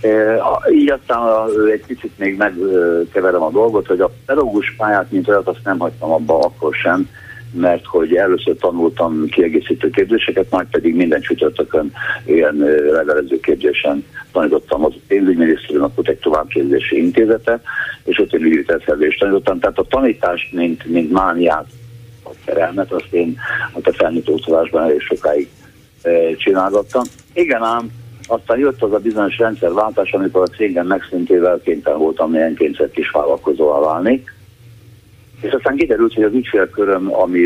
E, 0.00 0.42
így 0.72 0.90
aztán 0.90 1.48
egy 1.72 1.84
picit 1.86 2.18
még 2.18 2.36
megkeverem 2.36 3.42
a 3.42 3.50
dolgot, 3.50 3.86
hogy 3.86 4.00
a 4.00 4.10
pedagógus 4.26 4.74
pályát, 4.76 5.10
mint 5.10 5.28
olyat, 5.28 5.48
azt 5.48 5.64
nem 5.64 5.78
hagytam 5.78 6.10
abba 6.10 6.38
akkor 6.38 6.74
sem, 6.74 7.08
mert 7.52 7.86
hogy 7.86 8.14
először 8.14 8.56
tanultam 8.56 9.26
kiegészítő 9.26 9.90
képzéseket, 9.90 10.50
majd 10.50 10.66
pedig 10.70 10.94
minden 10.94 11.20
csütörtökön 11.20 11.92
ilyen 12.24 12.56
levelező 12.92 13.40
képzésen 13.40 14.04
tanítottam 14.32 14.84
az 14.84 14.92
pénzügyminisztériumnak 15.06 16.08
egy 16.08 16.18
továbbképzési 16.18 16.96
intézete, 16.96 17.60
és 18.04 18.18
ott 18.18 18.32
egy 18.32 18.42
ügyvitelszerzést 18.42 19.18
tanítottam. 19.18 19.58
Tehát 19.58 19.78
a 19.78 19.86
tanítást, 19.88 20.52
mint, 20.52 20.84
mint 20.84 21.12
mániát, 21.12 21.66
a 22.24 22.30
szerelmet, 22.46 22.92
azt 22.92 23.08
én 23.12 23.36
a 23.72 23.92
felnyitott 23.92 24.72
elég 24.72 25.00
sokáig 25.00 25.48
csinálgattam. 26.36 27.02
Igen 27.32 27.62
ám, 27.62 27.90
aztán 28.30 28.58
jött 28.58 28.82
az 28.82 28.92
a 28.92 28.98
bizonyos 28.98 29.38
rendszerváltás, 29.38 30.12
amikor 30.12 30.42
a 30.42 30.56
cégem 30.56 30.86
megszüntével 30.86 31.60
kénytelen 31.64 31.98
voltam 31.98 32.34
ilyen 32.34 32.54
kényszer 32.54 32.90
kis 32.90 33.10
vállalkozóval 33.10 33.84
válni. 33.84 34.24
És 35.40 35.52
aztán 35.52 35.76
kiderült, 35.76 36.14
hogy 36.14 36.24
az 36.24 36.32
ügyfélköröm, 36.32 37.14
ami 37.14 37.40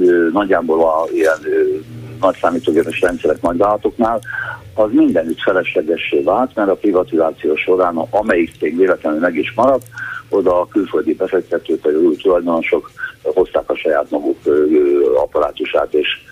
ö, 0.00 0.28
nagyjából 0.32 0.80
a 0.80 1.08
ilyen 1.12 1.38
ö, 1.44 1.62
nagy 2.20 2.36
számítógépes 2.40 3.00
rendszerek 3.00 3.40
nagyvállalatoknál, 3.40 4.20
az 4.74 4.90
mindenütt 4.92 5.40
feleslegessé 5.40 6.22
vált, 6.22 6.54
mert 6.54 6.68
a 6.68 6.74
privatizáció 6.74 7.56
során, 7.56 7.96
amelyik 7.96 8.52
cég 8.58 8.76
véletlenül 8.76 9.20
meg 9.20 9.36
is 9.36 9.52
maradt, 9.54 9.86
oda 10.28 10.60
a 10.60 10.68
külföldi 10.68 11.14
befektetők 11.14 11.84
vagy 11.84 11.94
új 11.94 12.16
tulajdonosok 12.16 12.90
hozták 13.22 13.70
a 13.70 13.76
saját 13.76 14.10
maguk 14.10 14.38
apparátusát, 15.16 15.94
és 15.94 16.23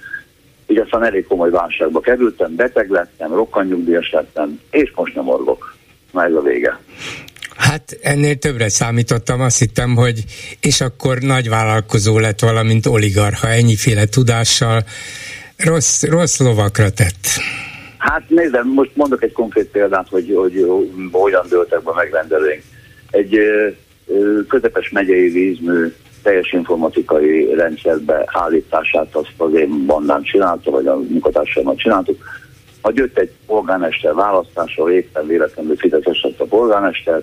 így 0.72 0.78
aztán 0.78 1.04
elég 1.04 1.26
komoly 1.26 1.50
válságba 1.50 2.00
kerültem, 2.00 2.54
beteg 2.56 2.90
lettem, 2.90 3.34
rokkanyugdíjas 3.34 4.10
lettem, 4.10 4.60
és 4.70 4.92
most 4.94 5.14
nem 5.14 5.28
orvok. 5.28 5.76
Na 6.12 6.24
ez 6.24 6.32
a 6.32 6.40
vége. 6.40 6.78
Hát 7.56 7.98
ennél 8.02 8.36
többre 8.36 8.68
számítottam, 8.68 9.40
azt 9.40 9.58
hittem, 9.58 9.94
hogy 9.94 10.24
és 10.60 10.80
akkor 10.80 11.18
nagy 11.18 11.48
vállalkozó 11.48 12.18
lett, 12.18 12.40
valamint 12.40 12.86
oligarha, 12.86 13.48
ennyiféle 13.48 14.04
tudással 14.04 14.84
rossz, 15.56 16.02
rossz 16.02 16.38
lovakra 16.38 16.90
tett. 16.90 17.26
Hát 17.98 18.22
nézd, 18.28 18.58
most 18.74 18.90
mondok 18.94 19.22
egy 19.22 19.32
konkrét 19.32 19.66
példát, 19.66 20.08
hogy, 20.08 20.32
hogy, 20.36 20.64
hogy 20.68 20.90
hogyan 21.12 21.46
dőltek 21.48 21.82
be 21.82 21.92
megrendelőink. 21.94 22.62
Egy 23.10 23.34
ö, 23.34 24.40
közepes 24.48 24.90
megyei 24.90 25.28
vízmű 25.28 25.92
teljes 26.22 26.52
informatikai 26.52 27.54
rendszerbe 27.54 28.24
állítását 28.26 29.14
azt 29.14 29.32
az 29.36 29.54
én 29.54 29.86
bandám 29.86 30.22
csinálta, 30.22 30.70
vagy 30.70 30.86
a 30.86 30.96
munkatársaimmal 30.96 31.74
csináltuk. 31.74 32.22
Ha 32.80 32.90
jött 32.94 33.18
egy 33.18 33.30
polgármester 33.46 34.14
választásról, 34.14 34.90
éppen 34.90 35.26
véletlenül 35.26 35.76
Fideszes 35.76 36.22
lett 36.22 36.40
a 36.40 36.44
polgármester, 36.44 37.22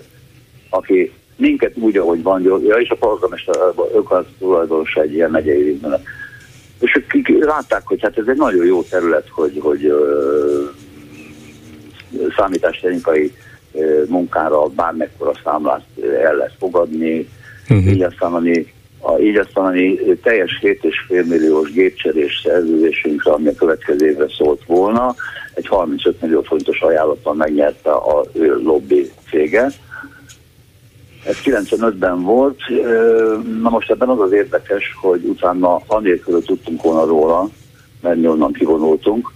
aki 0.70 1.12
minket 1.36 1.76
úgy, 1.76 1.96
ahogy 1.96 2.22
van, 2.22 2.42
ja, 2.42 2.74
és 2.74 2.88
a 2.88 2.94
polgármester, 2.94 3.54
ők 3.94 4.08
tulajdonos 4.38 4.94
egy 4.94 5.12
ilyen 5.12 5.30
megyei 5.30 5.62
vízműnek. 5.62 6.00
És 6.80 7.02
ők 7.14 7.44
látták, 7.44 7.82
hogy 7.84 8.02
hát 8.02 8.18
ez 8.18 8.26
egy 8.26 8.36
nagyon 8.36 8.66
jó 8.66 8.82
terület, 8.82 9.28
hogy, 9.28 9.58
hogy 9.62 9.84
ö, 9.84 10.64
számítástechnikai 12.36 13.32
munkára 14.08 14.66
bármekkora 14.66 15.32
számlát 15.44 15.84
el 16.22 16.34
lehet 16.34 16.54
fogadni, 16.58 17.28
uh-huh. 17.68 17.92
így 17.92 18.06
a, 19.00 19.18
így 19.18 19.36
aztán 19.36 19.64
ami 19.64 19.98
teljes 20.22 20.58
7,5 20.62 21.26
milliós 21.26 21.72
gépcserés 21.72 22.40
szerződésünkre, 22.44 23.32
ami 23.32 23.48
a 23.48 23.54
következő 23.54 24.06
évre 24.06 24.26
szólt 24.28 24.64
volna, 24.66 25.14
egy 25.54 25.66
35 25.66 26.20
millió 26.20 26.42
fontos 26.42 26.80
ajánlattal 26.80 27.34
megnyerte 27.34 27.90
a 27.90 28.24
ő 28.32 28.60
lobby 28.62 29.10
cége. 29.30 29.70
Ez 31.24 31.36
95-ben 31.44 32.22
volt, 32.22 32.60
na 33.60 33.68
most 33.68 33.90
ebben 33.90 34.08
az 34.08 34.20
az 34.20 34.32
érdekes, 34.32 34.96
hogy 35.00 35.24
utána 35.24 35.80
anélkül 35.86 36.44
tudtunk 36.44 36.82
volna 36.82 37.04
róla, 37.04 37.48
mert 38.00 38.16
mi 38.16 38.26
onnan 38.26 38.52
kivonultunk, 38.52 39.32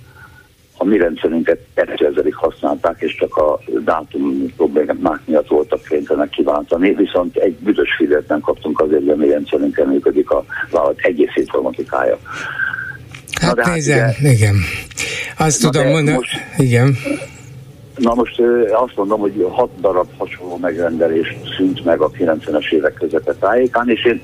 a 0.85 0.87
mi 0.87 0.97
rendszerünket 0.97 1.59
2000-ig 1.77 2.33
használták, 2.33 2.97
és 3.01 3.15
csak 3.15 3.37
a 3.37 3.61
dátum 3.85 4.55
problémák 4.57 5.21
miatt 5.25 5.49
voltak 5.49 5.83
kénytelenek 5.83 6.29
kiváltani, 6.31 6.95
viszont 6.95 7.37
egy 7.37 7.55
büdös 7.55 7.95
fidelt 7.97 8.29
nem 8.29 8.41
kaptunk 8.41 8.81
azért, 8.81 9.01
hogy 9.01 9.11
a 9.11 9.17
mi 9.17 9.29
rendszerünkkel 9.29 9.87
működik 9.87 10.31
a 10.31 10.45
vállalat 10.71 10.99
egész 10.99 11.33
informatikája. 11.35 12.19
Hát, 13.41 13.61
hát 13.61 13.75
nézem, 13.75 14.09
ugye, 14.19 14.31
igen. 14.31 14.55
Azt 15.39 15.63
Na 15.63 15.71
tudom 15.71 15.89
mondani, 15.89 16.17
most, 16.17 16.33
igen. 16.57 16.97
Na 17.97 18.15
most 18.15 18.43
azt 18.73 18.97
mondom, 18.97 19.21
hogy 19.21 19.47
hat 19.51 19.71
darab 19.81 20.09
hasonló 20.19 20.57
megrendelés 20.57 21.37
szűnt 21.57 21.85
meg 21.85 22.01
a 22.01 22.11
90-es 22.11 22.73
évek 22.73 22.95
közepe 22.95 23.35
tájékán, 23.35 23.89
és 23.89 24.05
én 24.05 24.21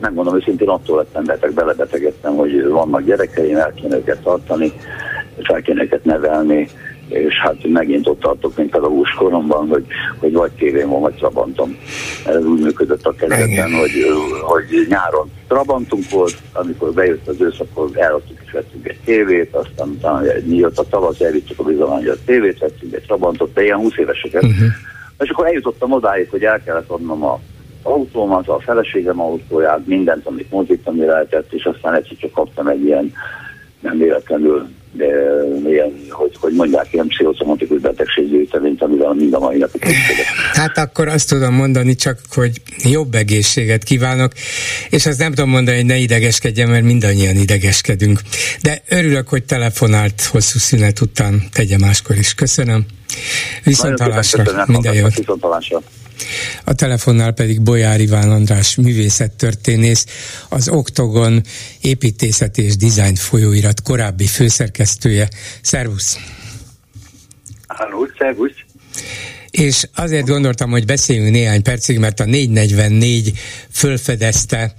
nem 0.00 0.12
mondom 0.12 0.36
őszintén, 0.36 0.68
attól 0.68 0.96
lettem 0.96 1.24
beteg, 1.24 1.52
belebetegedtem, 1.52 2.36
hogy 2.36 2.68
vannak 2.68 3.04
gyerekeim, 3.04 3.56
el 3.56 3.72
kéne 3.72 3.96
őket 3.96 4.22
tartani, 4.22 4.72
fel 5.42 5.62
kéne 5.62 5.82
őket 5.82 6.04
nevelni, 6.04 6.68
és 7.08 7.34
hát 7.38 7.68
megint 7.68 8.08
ott 8.08 8.20
tartok, 8.20 8.56
mint 8.56 8.70
pedagógus 8.70 9.10
koromban, 9.10 9.68
hogy, 9.68 9.84
hogy 10.18 10.32
vagy 10.32 10.50
tévén 10.50 10.88
van, 10.88 11.00
vagy 11.00 11.14
Trabantom. 11.14 11.76
Ez 12.26 12.44
úgy 12.44 12.60
működött 12.60 13.06
a 13.06 13.14
kezdetben, 13.14 13.72
hogy, 13.72 13.92
hogy 14.40 14.86
nyáron 14.88 15.30
Trabantunk 15.48 16.10
volt, 16.10 16.36
amikor 16.52 16.92
bejött 16.92 17.28
az 17.28 17.40
ősz, 17.40 17.60
akkor 17.60 17.90
eladtuk 17.94 18.38
és 18.44 18.52
vettünk 18.52 18.88
egy 18.88 18.98
tévét, 19.04 19.54
aztán 19.54 19.88
utána 19.88 20.20
jött 20.48 20.78
a 20.78 20.88
tavasz, 20.88 21.20
elvittük 21.20 21.58
a 21.58 21.62
bizonyos 21.62 22.06
a 22.06 22.24
tévét, 22.24 22.58
vettünk 22.58 22.94
egy 22.94 23.02
Trabantot, 23.02 23.52
de 23.52 23.62
ilyen 23.62 23.78
20 23.78 23.96
éveseket. 23.96 24.42
Uh-huh. 24.42 24.68
És 25.18 25.28
akkor 25.28 25.46
eljutottam 25.46 25.92
odáig, 25.92 26.30
hogy 26.30 26.44
el 26.44 26.62
kellett 26.62 26.90
adnom 26.90 27.24
a 27.24 27.40
autómat, 27.82 28.48
a 28.48 28.60
feleségem 28.60 29.20
autóját, 29.20 29.86
mindent, 29.86 30.26
amit 30.26 30.50
mozik, 30.50 30.80
ami 30.84 31.04
lehetett, 31.04 31.52
és 31.52 31.64
aztán 31.64 31.94
egyszer 31.94 32.16
csak 32.16 32.32
kaptam 32.32 32.66
egy 32.66 32.84
ilyen 32.84 33.12
nem 33.80 33.98
véletlenül 33.98 34.68
de 34.92 35.06
ilyen, 35.66 35.92
hogy, 36.10 36.36
hogy 36.40 36.52
mondják, 36.52 36.92
ilyen 36.92 37.06
pszichoszomatikus 37.06 37.80
betegséggyűjteményt, 37.80 38.82
amivel 38.82 39.12
mind 39.12 39.34
a 39.34 39.38
mai 39.38 39.58
napig 39.58 39.82
Hát 40.52 40.78
akkor 40.78 41.08
azt 41.08 41.28
tudom 41.28 41.54
mondani 41.54 41.94
csak, 41.94 42.18
hogy 42.34 42.60
jobb 42.84 43.14
egészséget 43.14 43.84
kívánok, 43.84 44.32
és 44.90 45.06
azt 45.06 45.18
nem 45.18 45.32
tudom 45.32 45.50
mondani, 45.50 45.76
hogy 45.76 45.86
ne 45.86 45.96
idegeskedjen, 45.96 46.68
mert 46.68 46.84
mindannyian 46.84 47.36
idegeskedünk. 47.36 48.20
De 48.62 48.82
örülök, 48.88 49.28
hogy 49.28 49.44
telefonált 49.44 50.22
hosszú 50.22 50.58
szünet 50.58 51.00
után, 51.00 51.42
tegye 51.52 51.78
máskor 51.78 52.16
is. 52.16 52.34
Köszönöm. 52.34 52.86
Viszont 53.64 54.00
hallásra. 54.00 54.64
Minden 54.66 54.94
jót. 54.94 55.14
Viszont 55.14 55.42
hallásra. 55.42 55.82
A 56.64 56.74
telefonnál 56.74 57.32
pedig 57.32 57.60
Bolyár 57.60 58.00
Iván 58.00 58.30
András 58.30 58.74
művészettörténész, 58.74 60.06
az 60.48 60.68
Oktogon 60.68 61.42
építészet 61.80 62.58
és 62.58 62.76
dizájn 62.76 63.14
folyóirat 63.14 63.82
korábbi 63.82 64.26
főszerkesztője. 64.26 65.28
Szervusz! 65.62 66.18
Halló, 67.66 68.08
szervusz! 68.18 68.56
És 69.50 69.88
azért 69.94 70.26
gondoltam, 70.26 70.70
hogy 70.70 70.84
beszéljünk 70.84 71.30
néhány 71.30 71.62
percig, 71.62 71.98
mert 71.98 72.20
a 72.20 72.24
444 72.24 73.32
fölfedezte 73.70 74.74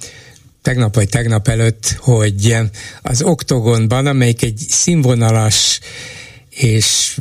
tegnap 0.62 0.96
vagy 0.96 1.10
tegnap 1.10 1.48
előtt, 1.48 1.96
hogy 2.00 2.58
az 3.02 3.22
Oktogonban, 3.22 4.08
amelyik 4.08 4.44
egy 4.44 4.58
színvonalas 4.70 5.80
és 6.50 7.18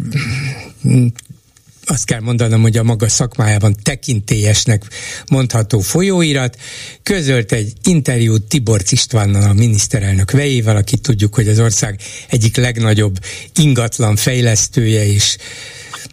azt 1.90 2.04
kell 2.04 2.21
mondanom, 2.21 2.62
hogy 2.62 2.76
a 2.76 2.83
maga 2.83 3.09
szakmájában 3.09 3.76
tekintélyesnek 3.83 4.85
mondható 5.30 5.81
folyóirat, 5.81 6.57
közölt 7.03 7.53
egy 7.53 7.72
interjút 7.83 8.42
Tibor 8.42 8.83
Istvánnal, 8.90 9.42
a 9.42 9.53
miniszterelnök 9.53 10.31
vejével, 10.31 10.77
aki 10.77 10.96
tudjuk, 10.96 11.35
hogy 11.35 11.48
az 11.48 11.59
ország 11.59 12.01
egyik 12.29 12.57
legnagyobb 12.57 13.18
ingatlan 13.55 14.16
fejlesztője 14.16 15.07
és 15.07 15.37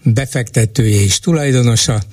befektetője 0.03 1.01
és 1.01 1.19
tulajdonosa, 1.19 2.03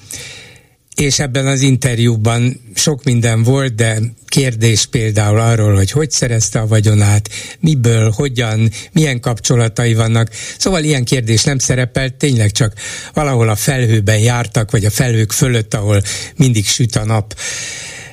és 0.94 1.18
ebben 1.18 1.46
az 1.46 1.60
interjúban 1.60 2.60
sok 2.74 3.04
minden 3.04 3.42
volt, 3.42 3.74
de 3.74 3.98
kérdés 4.26 4.86
például 4.86 5.40
arról, 5.40 5.74
hogy 5.74 5.90
hogy 5.90 6.10
szerezte 6.10 6.60
a 6.60 6.66
vagyonát, 6.66 7.28
miből, 7.60 8.10
hogyan, 8.10 8.70
milyen 8.92 9.20
kapcsolatai 9.20 9.94
vannak. 9.94 10.30
Szóval 10.58 10.82
ilyen 10.82 11.04
kérdés 11.04 11.44
nem 11.44 11.58
szerepelt, 11.58 12.14
tényleg 12.14 12.50
csak 12.50 12.72
valahol 13.14 13.48
a 13.48 13.56
felhőben 13.56 14.18
jártak, 14.18 14.70
vagy 14.70 14.84
a 14.84 14.90
felhők 14.90 15.32
fölött, 15.32 15.74
ahol 15.74 16.02
mindig 16.36 16.66
süt 16.66 16.96
a 16.96 17.04
nap. 17.04 17.34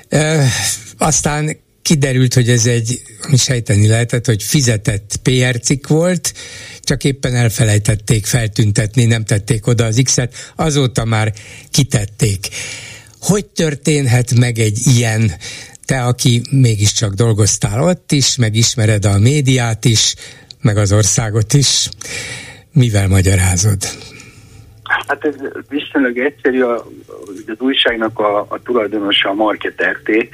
E, 0.10 0.48
aztán 0.98 1.58
kiderült, 1.82 2.34
hogy 2.34 2.50
ez 2.50 2.66
egy, 2.66 3.02
ami 3.22 3.38
sejteni 3.38 3.88
lehetett, 3.88 4.26
hogy 4.26 4.44
fizetett 4.44 5.20
PR 5.24 5.60
cikk 5.60 5.88
volt, 5.88 6.34
csak 6.82 7.04
éppen 7.04 7.36
elfelejtették 7.36 8.26
feltüntetni, 8.26 9.06
nem 9.06 9.26
tették 9.26 9.68
oda 9.68 9.86
az 9.86 10.00
X-et, 10.04 10.34
azóta 10.56 11.06
már 11.06 11.34
kitették. 11.72 12.48
Hogy 13.20 13.46
történhet 13.46 14.34
meg 14.34 14.60
egy 14.60 14.80
ilyen, 14.88 15.32
te, 15.86 16.04
aki 16.04 16.42
mégiscsak 16.52 17.14
dolgoztál 17.14 17.84
ott 17.84 18.12
is, 18.12 18.36
meg 18.36 18.56
ismered 18.56 19.06
a 19.06 19.20
médiát 19.20 19.86
is, 19.86 20.16
meg 20.62 20.78
az 20.78 20.92
országot 20.92 21.54
is, 21.54 21.90
mivel 22.74 23.08
magyarázod? 23.08 23.90
Hát 24.90 25.26
ez 25.26 25.36
viszonylag 25.70 26.18
egyszerű, 26.18 26.62
a, 26.62 26.86
az 27.48 27.60
újságnak 27.60 28.20
a, 28.20 28.40
a 28.40 28.62
tulajdonosa 28.64 29.30
a 29.30 29.34
Market 29.34 29.84
RT, 29.84 30.28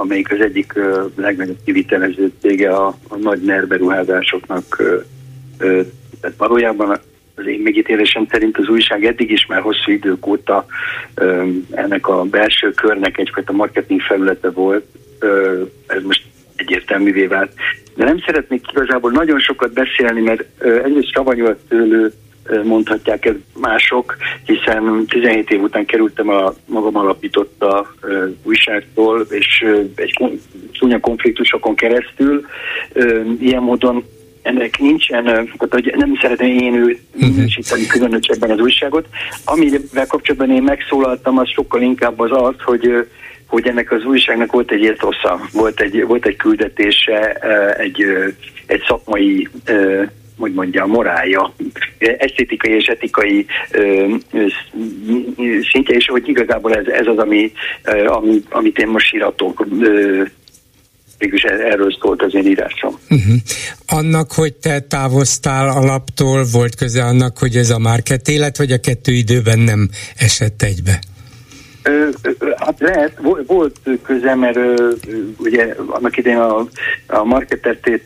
amelyik 0.00 0.32
az 0.32 0.40
egyik 0.40 0.72
legnagyobb 1.16 1.58
kivitelező 1.64 2.32
cége 2.40 2.70
a, 2.70 2.86
a 3.08 3.16
nagy 3.16 3.40
NER 3.40 3.66
beruházásoknak. 3.66 4.82
Tehát 6.20 6.36
valójában 6.36 6.98
az 7.34 7.46
én 7.46 7.60
megítélésem 7.60 8.26
szerint 8.30 8.58
az 8.58 8.68
újság 8.68 9.04
eddig 9.04 9.30
is 9.30 9.46
már 9.46 9.60
hosszú 9.60 9.92
idők 9.92 10.26
óta 10.26 10.66
ennek 11.70 12.08
a 12.08 12.22
belső 12.22 12.70
körnek 12.70 13.18
egyfajta 13.18 13.52
marketing 13.52 14.00
felülete 14.00 14.50
volt. 14.50 14.84
Ez 15.86 16.02
most 16.02 16.22
egyértelművé 16.56 17.26
vált. 17.26 17.52
De 17.94 18.04
nem 18.04 18.22
szeretnék 18.26 18.64
igazából 18.72 19.10
nagyon 19.10 19.38
sokat 19.38 19.72
beszélni, 19.72 20.20
mert 20.20 20.44
egyrészt 20.58 21.12
savanyúat 21.12 21.58
tőlő 21.68 22.12
mondhatják 22.64 23.24
ez 23.24 23.34
mások, 23.60 24.16
hiszen 24.44 25.04
17 25.06 25.50
év 25.50 25.62
után 25.62 25.84
kerültem 25.84 26.28
a 26.28 26.54
magam 26.66 26.96
alapította 26.96 27.94
újságtól, 28.42 29.26
és 29.30 29.66
egy 29.94 30.38
csúnya 30.72 31.00
konfliktusokon 31.00 31.74
keresztül 31.74 32.46
ilyen 33.40 33.62
módon 33.62 34.04
ennek 34.42 34.78
nincsen, 34.78 35.24
tehát 35.24 35.68
hogy 35.70 35.94
nem 35.96 36.18
szeretném 36.20 36.58
én 36.58 36.74
őt 36.74 37.00
mhm. 37.14 37.26
minősíteni 37.26 37.86
különösebben 37.86 38.50
az 38.50 38.58
újságot. 38.58 39.06
Amivel 39.44 40.06
kapcsolatban 40.06 40.50
én 40.50 40.62
megszólaltam, 40.62 41.38
az 41.38 41.48
sokkal 41.48 41.82
inkább 41.82 42.20
az 42.20 42.30
az, 42.32 42.54
hogy 42.64 43.06
hogy 43.46 43.66
ennek 43.66 43.92
az 43.92 44.04
újságnak 44.04 44.52
volt 44.52 44.70
egy 44.70 44.82
értosza, 44.82 45.40
volt 45.52 45.80
egy, 45.80 46.06
volt 46.06 46.26
egy 46.26 46.36
küldetése, 46.36 47.32
egy, 47.78 48.04
egy 48.66 48.82
szakmai 48.86 49.48
hogy 50.38 50.52
mondja, 50.52 50.86
morálja, 50.86 51.54
esztétikai 51.98 52.72
és 52.74 52.86
etikai 52.86 53.46
ö, 53.70 54.14
ö, 54.32 54.46
szintje, 55.72 55.96
és 55.96 56.06
hogy 56.06 56.28
igazából 56.28 56.74
ez, 56.74 56.86
ez 56.86 57.06
az, 57.06 57.18
ami, 57.18 57.52
ö, 57.84 58.06
ami, 58.06 58.42
amit 58.50 58.78
én 58.78 58.88
most 58.88 59.14
íratok. 59.14 59.66
Ö, 59.80 60.22
mégis 61.18 61.42
erről 61.42 61.96
szólt 62.00 62.22
az 62.22 62.34
én 62.34 62.46
írásom. 62.46 62.98
Uh-huh. 63.10 63.34
Annak, 63.86 64.32
hogy 64.32 64.54
te 64.54 64.80
távoztál 64.80 65.68
alaptól, 65.68 66.44
volt 66.52 66.74
köze 66.74 67.04
annak, 67.04 67.38
hogy 67.38 67.56
ez 67.56 67.70
a 67.70 67.78
market 67.78 68.28
élet, 68.28 68.56
vagy 68.56 68.72
a 68.72 68.78
kettő 68.78 69.12
időben 69.12 69.58
nem 69.58 69.88
esett 70.16 70.62
egybe? 70.62 70.98
Hát 72.56 72.80
lehet, 72.80 73.20
volt 73.46 73.80
köze, 74.02 74.34
mert 74.34 74.58
ugye 75.38 75.74
annak 75.86 76.16
idején 76.16 76.38
a, 76.38 76.66
a 77.06 77.24
marketertét, 77.24 78.02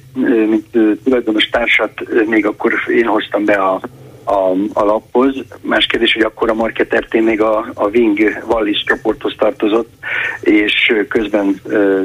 mint 0.48 0.66
tulajdonos 1.04 1.48
társat 1.48 1.92
még 2.26 2.46
akkor 2.46 2.72
én 2.88 3.06
hoztam 3.06 3.44
be 3.44 3.54
a, 3.54 3.80
a, 4.24 4.50
a 4.72 4.84
laphoz. 4.84 5.34
Más 5.60 5.86
kérdés, 5.86 6.12
hogy 6.12 6.22
akkor 6.22 6.50
a 6.50 6.54
marketerté 6.54 7.20
még 7.20 7.40
a, 7.40 7.70
a 7.74 7.88
Wing 7.88 8.42
Wallis 8.46 8.84
csoporthoz 8.86 9.34
tartozott, 9.38 9.92
és 10.40 10.92
közben 11.08 11.60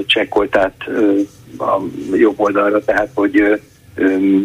csekkolt 0.05 0.55
át 0.57 0.89
a 1.57 1.81
jobb 2.13 2.39
oldalra, 2.39 2.83
tehát 2.83 3.09
hogy 3.13 3.61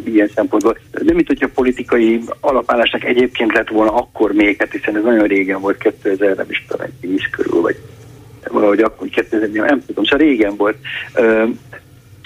ilyen 0.04 0.30
szempontból. 0.34 0.78
De 0.90 1.12
mint 1.12 1.26
hogyha 1.26 1.48
politikai 1.54 2.20
alapállásnak 2.40 3.04
egyébként 3.04 3.52
lett 3.54 3.68
volna 3.68 3.92
akkor 3.94 4.32
még, 4.32 4.56
hát 4.58 4.72
hiszen 4.72 4.96
ez 4.96 5.02
nagyon 5.02 5.26
régen 5.26 5.60
volt, 5.60 5.78
2000, 5.78 6.36
nem 6.36 6.46
is 6.48 6.64
tudom, 6.68 6.86
egy 6.86 7.30
körül, 7.30 7.60
vagy 7.60 7.76
valahogy 8.48 8.80
akkor 8.80 9.08
2000 9.08 9.48
nem 9.48 9.82
tudom, 9.86 10.04
szóval 10.04 10.26
régen 10.26 10.56
volt, 10.56 10.76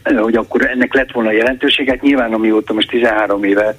hogy 0.04 0.36
akkor 0.36 0.66
ennek 0.66 0.94
lett 0.94 1.12
volna 1.12 1.32
jelentőséget. 1.32 2.02
Nyilván 2.02 2.32
amióta 2.32 2.72
most 2.72 2.88
13 2.88 3.44
éve 3.44 3.76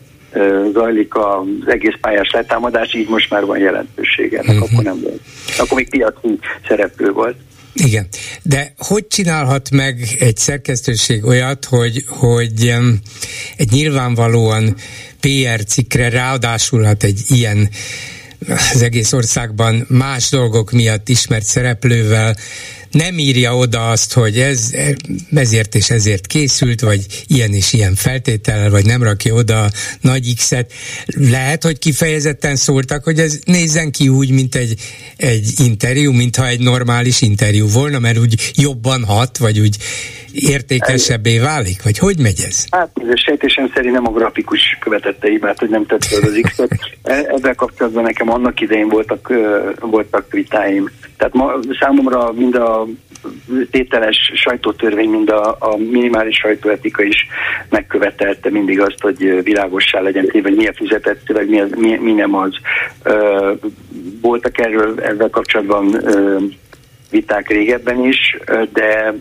zajlik 0.73 1.15
az 1.15 1.45
egész 1.65 1.95
pályás 2.01 2.31
letámadás, 2.31 2.93
így 2.93 3.09
most 3.09 3.29
már 3.29 3.45
van 3.45 3.57
jelentősége. 3.57 4.39
Ennek 4.39 4.49
uh-huh. 4.49 4.69
akkor 4.71 4.83
nem 4.83 5.01
volt. 5.01 5.21
Akkor 5.57 5.77
még 5.77 5.89
piaci 5.89 6.39
szereplő 6.67 7.11
volt. 7.11 7.35
Igen, 7.77 8.07
de 8.41 8.73
hogy 8.77 9.07
csinálhat 9.07 9.69
meg 9.71 10.15
egy 10.19 10.37
szerkesztőség 10.37 11.25
olyat, 11.25 11.65
hogy, 11.65 12.03
hogy 12.07 12.73
egy 13.55 13.71
nyilvánvalóan 13.71 14.75
PR 15.19 15.63
cikkre 15.65 16.09
ráadásul 16.09 16.83
hát 16.83 17.03
egy 17.03 17.21
ilyen 17.27 17.69
az 18.73 18.81
egész 18.81 19.13
országban 19.13 19.85
más 19.89 20.29
dolgok 20.29 20.71
miatt 20.71 21.09
ismert 21.09 21.45
szereplővel 21.45 22.35
nem 22.95 23.17
írja 23.17 23.55
oda 23.55 23.89
azt, 23.89 24.13
hogy 24.13 24.37
ez 24.37 24.71
ezért 25.35 25.75
és 25.75 25.89
ezért 25.89 26.27
készült, 26.27 26.81
vagy 26.81 27.05
ilyen 27.27 27.53
és 27.53 27.73
ilyen 27.73 27.95
feltétel, 27.95 28.69
vagy 28.69 28.85
nem 28.85 29.03
rakja 29.03 29.33
oda 29.33 29.65
nagy 30.01 30.33
X-et. 30.35 30.71
Lehet, 31.05 31.63
hogy 31.63 31.79
kifejezetten 31.79 32.55
szóltak, 32.55 33.03
hogy 33.03 33.19
ez 33.19 33.39
nézzen 33.45 33.91
ki 33.91 34.07
úgy, 34.07 34.31
mint 34.31 34.55
egy, 34.55 34.75
egy 35.17 35.53
interjú, 35.57 36.11
mintha 36.11 36.47
egy 36.47 36.59
normális 36.59 37.21
interjú 37.21 37.67
volna, 37.67 37.99
mert 37.99 38.17
úgy 38.17 38.51
jobban 38.55 39.03
hat, 39.03 39.37
vagy 39.37 39.59
úgy 39.59 39.77
értékesebbé 40.35 41.39
válik? 41.39 41.83
Vagy 41.83 41.97
hogy 41.97 42.19
megy 42.19 42.43
ez? 42.47 42.65
Hát 42.69 42.89
a 42.95 43.21
sejtésem 43.25 43.71
szerint 43.73 43.93
nem 43.93 44.07
a 44.07 44.11
grafikus 44.11 44.77
követette 44.79 45.29
hibát, 45.29 45.59
hogy 45.59 45.69
nem 45.69 45.85
tett 45.85 46.03
az 46.21 46.39
X-et. 46.41 46.79
Ezzel 47.03 47.55
kapcsolatban 47.55 48.03
nekem 48.03 48.29
annak 48.29 48.61
idején 48.61 48.87
voltak, 48.87 49.33
voltak 49.79 50.31
vitáim. 50.31 50.89
Tehát 51.17 51.33
ma, 51.33 51.53
számomra 51.79 52.31
mind 52.31 52.55
a 52.55 52.84
tételes 53.71 54.31
sajtótörvény, 54.33 55.09
mind 55.09 55.29
a, 55.29 55.55
a 55.59 55.77
minimális 55.77 56.37
sajtóetika 56.37 57.03
is 57.03 57.27
megkövetelte 57.69 58.49
mindig 58.49 58.79
azt, 58.79 58.99
hogy 58.99 59.43
világossá 59.43 59.99
legyen 59.99 60.25
téve, 60.25 60.49
hogy 60.49 60.57
mi 60.57 60.67
a 60.67 60.73
fizetett 60.75 61.21
szöveg, 61.27 61.49
mi, 61.49 61.61
mi, 61.75 61.97
mi 61.97 62.11
nem 62.11 62.35
az. 62.35 62.51
Voltak 64.21 64.59
erről 64.59 65.01
ezzel 65.01 65.29
kapcsolatban 65.29 66.03
viták 67.09 67.49
régebben 67.49 68.05
is, 68.05 68.37
de 68.73 69.13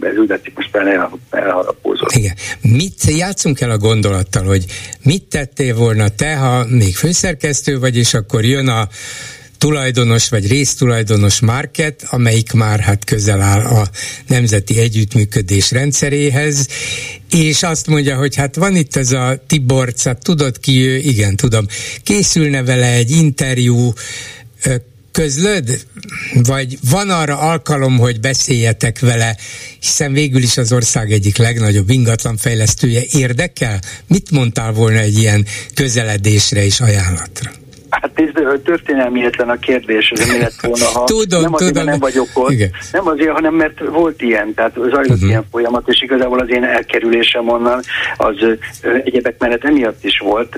ez 0.00 0.16
úgy 0.18 0.28
látszik 0.28 0.52
most 0.56 0.68
már 0.72 1.10
elharapózott. 1.30 2.10
Igen. 2.10 2.34
Mit 2.60 3.04
játszunk 3.16 3.60
el 3.60 3.70
a 3.70 3.78
gondolattal, 3.78 4.44
hogy 4.44 4.64
mit 5.02 5.24
tettél 5.24 5.74
volna 5.74 6.08
te, 6.08 6.36
ha 6.36 6.64
még 6.68 6.96
főszerkesztő 6.96 7.78
vagy, 7.78 7.96
és 7.96 8.14
akkor 8.14 8.44
jön 8.44 8.68
a 8.68 8.88
tulajdonos 9.62 10.28
vagy 10.28 10.48
résztulajdonos 10.48 11.40
market, 11.40 12.06
amelyik 12.10 12.52
már 12.52 12.80
hát 12.80 13.04
közel 13.04 13.40
áll 13.40 13.60
a 13.60 13.88
nemzeti 14.26 14.78
együttműködés 14.78 15.70
rendszeréhez, 15.70 16.68
és 17.30 17.62
azt 17.62 17.86
mondja, 17.86 18.16
hogy 18.16 18.34
hát 18.34 18.56
van 18.56 18.76
itt 18.76 18.96
ez 18.96 19.12
a 19.12 19.42
Tiborca, 19.46 20.14
tudod 20.14 20.60
ki 20.60 20.86
ő? 20.86 20.96
Igen, 20.96 21.36
tudom. 21.36 21.66
Készülne 22.02 22.62
vele 22.62 22.92
egy 22.92 23.10
interjú, 23.10 23.92
közlöd? 25.12 25.86
Vagy 26.34 26.78
van 26.90 27.10
arra 27.10 27.38
alkalom, 27.38 27.98
hogy 27.98 28.20
beszéljetek 28.20 28.98
vele, 28.98 29.36
hiszen 29.80 30.12
végül 30.12 30.42
is 30.42 30.56
az 30.56 30.72
ország 30.72 31.12
egyik 31.12 31.36
legnagyobb 31.36 31.90
ingatlanfejlesztője 31.90 33.02
érdekel? 33.12 33.80
Mit 34.06 34.30
mondtál 34.30 34.72
volna 34.72 34.98
egy 34.98 35.18
ilyen 35.18 35.46
közeledésre 35.74 36.64
és 36.64 36.80
ajánlatra? 36.80 37.61
Hát 38.00 38.10
ez 38.14 38.60
történelmietlen 38.64 39.48
a 39.48 39.56
kérdés, 39.56 40.10
ez 40.10 40.28
mi 40.28 40.38
lett 40.38 40.60
volna, 40.60 40.84
ha 40.84 41.04
tudom, 41.04 41.42
nem 41.42 41.54
azért, 41.54 41.72
tudom, 41.72 41.86
nem 41.86 41.98
vagyok 41.98 42.26
ott, 42.34 42.50
igen. 42.50 42.70
nem 42.92 43.08
azért, 43.08 43.30
hanem 43.30 43.54
mert 43.54 43.80
volt 43.90 44.22
ilyen, 44.22 44.54
tehát 44.54 44.72
zajlott 44.74 45.08
uh-huh. 45.08 45.28
ilyen 45.28 45.46
folyamat, 45.50 45.88
és 45.88 46.02
igazából 46.02 46.38
az 46.38 46.50
én 46.50 46.64
elkerülésem 46.64 47.48
onnan 47.48 47.80
az 48.16 48.36
egyebek 49.04 49.38
mellett 49.38 49.64
emiatt 49.64 50.04
is 50.04 50.18
volt, 50.18 50.56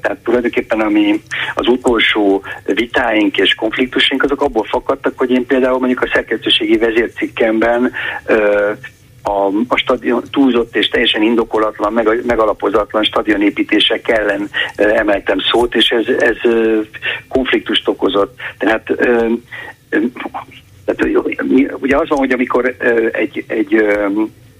tehát 0.00 0.18
tulajdonképpen 0.24 0.80
ami 0.80 1.22
az 1.54 1.66
utolsó 1.66 2.42
vitáink 2.64 3.38
és 3.38 3.54
konfliktusink, 3.54 4.22
azok 4.22 4.42
abból 4.42 4.64
fakadtak, 4.64 5.12
hogy 5.16 5.30
én 5.30 5.46
például 5.46 5.78
mondjuk 5.78 6.02
a 6.02 6.10
szerkesztőségi 6.12 6.76
vezércikkemben 6.76 7.92
a, 9.24 9.50
a 9.68 9.76
stadion 9.76 10.22
túlzott 10.30 10.76
és 10.76 10.88
teljesen 10.88 11.22
indokolatlan, 11.22 11.92
meg, 11.92 12.24
megalapozatlan 12.26 13.02
stadionépítések 13.02 14.08
ellen 14.08 14.50
emeltem 14.76 15.38
szót, 15.50 15.74
és 15.74 15.88
ez, 15.88 16.06
ez 16.18 16.36
konfliktust 17.28 17.88
okozott. 17.88 18.38
Tehát, 18.58 18.84
tehát 20.84 21.04
ugye 21.80 21.96
az 21.96 22.08
van, 22.08 22.18
hogy 22.18 22.32
amikor 22.32 22.76
egy, 23.12 23.44
egy 23.46 23.84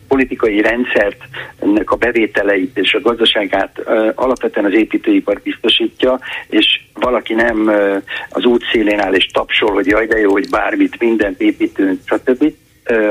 politikai 0.09 0.61
rendszert, 0.61 1.16
ennek 1.59 1.90
a 1.90 1.96
bevételeit 1.96 2.79
és 2.79 2.94
a 2.94 3.00
gazdaságát 3.00 3.79
alapvetően 4.14 4.66
az 4.66 4.74
építőipar 4.74 5.40
biztosítja, 5.42 6.18
és 6.46 6.81
valaki 6.92 7.35
nem 7.35 7.70
az 8.29 8.44
útszélén 8.44 9.00
áll 9.00 9.14
és 9.14 9.27
tapsol, 9.27 9.72
hogy 9.72 9.87
jaj, 9.87 10.07
de 10.07 10.18
jó, 10.18 10.31
hogy 10.31 10.48
bármit, 10.50 11.00
mindent 11.00 11.40
építünk, 11.40 12.00
stb 12.05 12.53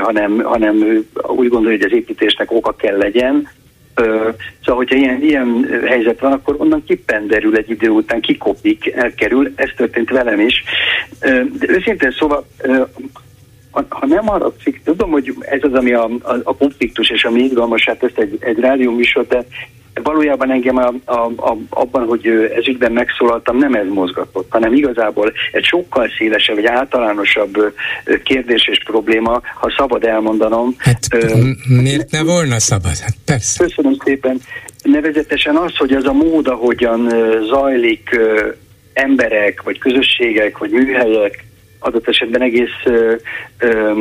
hanem, 0.02 0.42
hanem 0.42 1.04
úgy 1.26 1.48
gondolja, 1.48 1.78
hogy 1.78 1.86
az 1.86 1.96
építésnek 1.96 2.52
oka 2.52 2.72
kell 2.76 2.96
legyen, 2.96 3.48
Szóval, 3.94 4.76
hogyha 4.76 4.96
ilyen, 4.96 5.22
ilyen 5.22 5.68
helyzet 5.86 6.20
van, 6.20 6.32
akkor 6.32 6.54
onnan 6.58 6.84
kipenderül 6.84 7.56
egy 7.56 7.70
idő 7.70 7.88
után, 7.88 8.20
kikopik, 8.20 8.92
elkerül, 8.92 9.52
ez 9.54 9.70
történt 9.76 10.10
velem 10.10 10.40
is. 10.40 10.62
De 11.58 11.68
őszintén 11.68 12.10
szóval, 12.10 12.46
ha 13.88 14.06
nem 14.06 14.30
arra 14.30 14.52
tudom, 14.84 15.10
hogy 15.10 15.34
ez 15.40 15.60
az, 15.62 15.72
ami 15.72 15.92
a, 15.92 16.04
a, 16.04 16.34
a 16.42 16.56
konfliktus 16.56 17.10
és 17.10 17.24
ami 17.24 17.42
izgalmas, 17.42 17.84
hát 17.84 18.02
ezt 18.02 18.18
egy, 18.18 18.36
egy 18.40 18.58
rádió 18.58 18.92
műsor, 18.92 19.26
de 19.26 19.44
valójában 20.02 20.50
engem 20.50 20.76
a, 20.76 20.92
a, 21.04 21.32
a, 21.36 21.56
abban, 21.68 22.06
hogy 22.06 22.26
ez 22.56 22.68
ügyben 22.68 22.92
megszólaltam, 22.92 23.56
nem 23.56 23.74
ez 23.74 23.86
mozgatott, 23.88 24.46
hanem 24.50 24.74
igazából 24.74 25.32
egy 25.52 25.64
sokkal 25.64 26.10
szélesebb, 26.18 26.54
vagy 26.54 26.66
általánosabb 26.66 27.74
kérdés 28.24 28.68
és 28.68 28.78
probléma, 28.84 29.40
ha 29.54 29.74
szabad 29.76 30.04
elmondanom. 30.04 30.74
Hát 30.78 31.08
miért 31.68 32.10
ne 32.10 32.22
volna 32.22 32.58
szabad? 32.58 32.98
Hát 32.98 33.14
persze. 33.24 33.64
Köszönöm 33.64 33.96
szépen. 34.04 34.40
Nevezetesen 34.82 35.56
az, 35.56 35.76
hogy 35.76 35.92
az 35.92 36.04
a 36.04 36.12
mód, 36.12 36.48
ahogyan 36.48 37.08
zajlik 37.48 38.20
emberek, 38.92 39.62
vagy 39.62 39.78
közösségek, 39.78 40.58
vagy 40.58 40.70
műhelyek, 40.70 41.44
adott 41.84 42.08
esetben 42.08 42.42
egész 42.42 42.80
ö, 42.84 43.14
ö, 43.58 43.92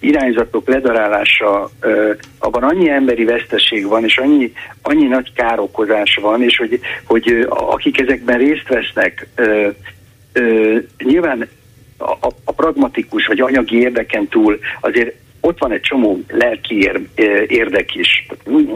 irányzatok 0.00 0.68
ledarálása, 0.68 1.70
ö, 1.80 2.12
abban 2.38 2.62
annyi 2.62 2.88
emberi 2.88 3.24
veszteség 3.24 3.86
van, 3.86 4.04
és 4.04 4.18
annyi, 4.18 4.52
annyi 4.82 5.06
nagy 5.06 5.32
károkozás 5.32 6.18
van, 6.22 6.42
és 6.42 6.56
hogy, 6.56 6.80
hogy 7.04 7.46
akik 7.48 8.00
ezekben 8.00 8.38
részt 8.38 8.68
vesznek, 8.68 9.26
ö, 9.34 9.68
ö, 10.32 10.78
nyilván 10.98 11.48
a, 11.98 12.26
a 12.44 12.52
pragmatikus 12.52 13.26
vagy 13.26 13.40
anyagi 13.40 13.80
érdeken 13.80 14.28
túl 14.28 14.58
azért 14.80 15.14
ott 15.46 15.58
van 15.58 15.72
egy 15.72 15.80
csomó 15.80 16.20
lelki 16.28 16.90
érdek 17.46 17.94
is. 17.94 18.26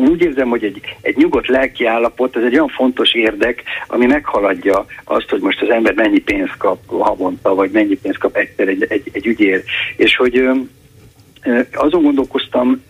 Úgy 0.09 0.23
érzem, 0.23 0.49
hogy 0.49 0.65
egy, 0.65 0.81
egy 1.01 1.17
nyugodt 1.17 1.49
lelki 1.49 1.87
állapot, 1.87 2.37
ez 2.37 2.43
egy 2.43 2.55
olyan 2.55 2.69
fontos 2.69 3.15
érdek, 3.15 3.63
ami 3.87 4.07
meghaladja 4.07 4.87
azt, 5.05 5.31
hogy 5.31 5.41
most 5.41 5.63
az 5.63 5.71
ember 5.71 5.95
mennyi 5.95 6.19
pénzt 6.19 6.57
kap 6.57 6.79
havonta, 6.87 7.55
vagy 7.55 7.71
mennyi 7.71 7.95
pénzt 7.95 8.19
kap 8.19 8.37
egyszer 8.37 8.69
egy, 8.69 8.87
egy, 8.89 9.11
egy 9.13 9.27
ügyér. 9.27 9.63
És 9.97 10.17
hogy 10.17 10.49
azon 11.73 12.03
gondolkoztam, 12.03 12.83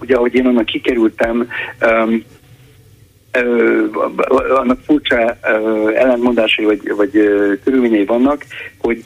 ugye, 0.00 0.16
ahogy 0.16 0.34
én 0.34 0.46
onnan 0.46 0.64
kikerültem, 0.64 1.48
annak 4.56 4.80
furcsa 4.84 5.38
ellentmondásai 5.94 6.64
vagy, 6.64 6.80
vagy 6.96 7.10
körülményei 7.64 8.04
vannak, 8.04 8.44
hogy 8.78 9.04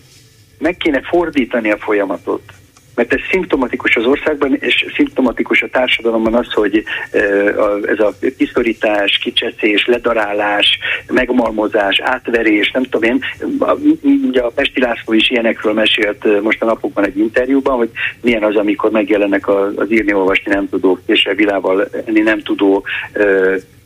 meg 0.58 0.76
kéne 0.76 1.00
fordítani 1.02 1.70
a 1.70 1.76
folyamatot 1.76 2.42
mert 2.96 3.12
ez 3.12 3.20
szimptomatikus 3.30 3.96
az 3.96 4.04
országban, 4.04 4.56
és 4.60 4.86
szimptomatikus 4.94 5.62
a 5.62 5.68
társadalomban 5.68 6.34
az, 6.34 6.52
hogy 6.52 6.82
ez 7.86 7.98
a 7.98 8.12
kiszorítás, 8.36 9.18
kicseszés, 9.18 9.86
ledarálás, 9.86 10.78
megmalmozás, 11.08 12.00
átverés, 12.00 12.70
nem 12.70 12.82
tudom 12.82 13.10
én, 13.10 13.24
ugye 14.28 14.40
a 14.40 14.50
Pesti 14.54 14.80
László 14.80 15.12
is 15.12 15.30
ilyenekről 15.30 15.72
mesélt 15.72 16.42
most 16.42 16.62
a 16.62 16.66
napokban 16.66 17.04
egy 17.04 17.18
interjúban, 17.18 17.76
hogy 17.76 17.90
milyen 18.20 18.42
az, 18.42 18.56
amikor 18.56 18.90
megjelennek 18.90 19.48
az 19.48 19.90
írni, 19.90 20.12
olvasni 20.12 20.52
nem 20.52 20.68
tudók, 20.68 21.00
és 21.06 21.28
vilával 21.36 21.88
enni 22.06 22.20
nem 22.20 22.42
tudó 22.42 22.84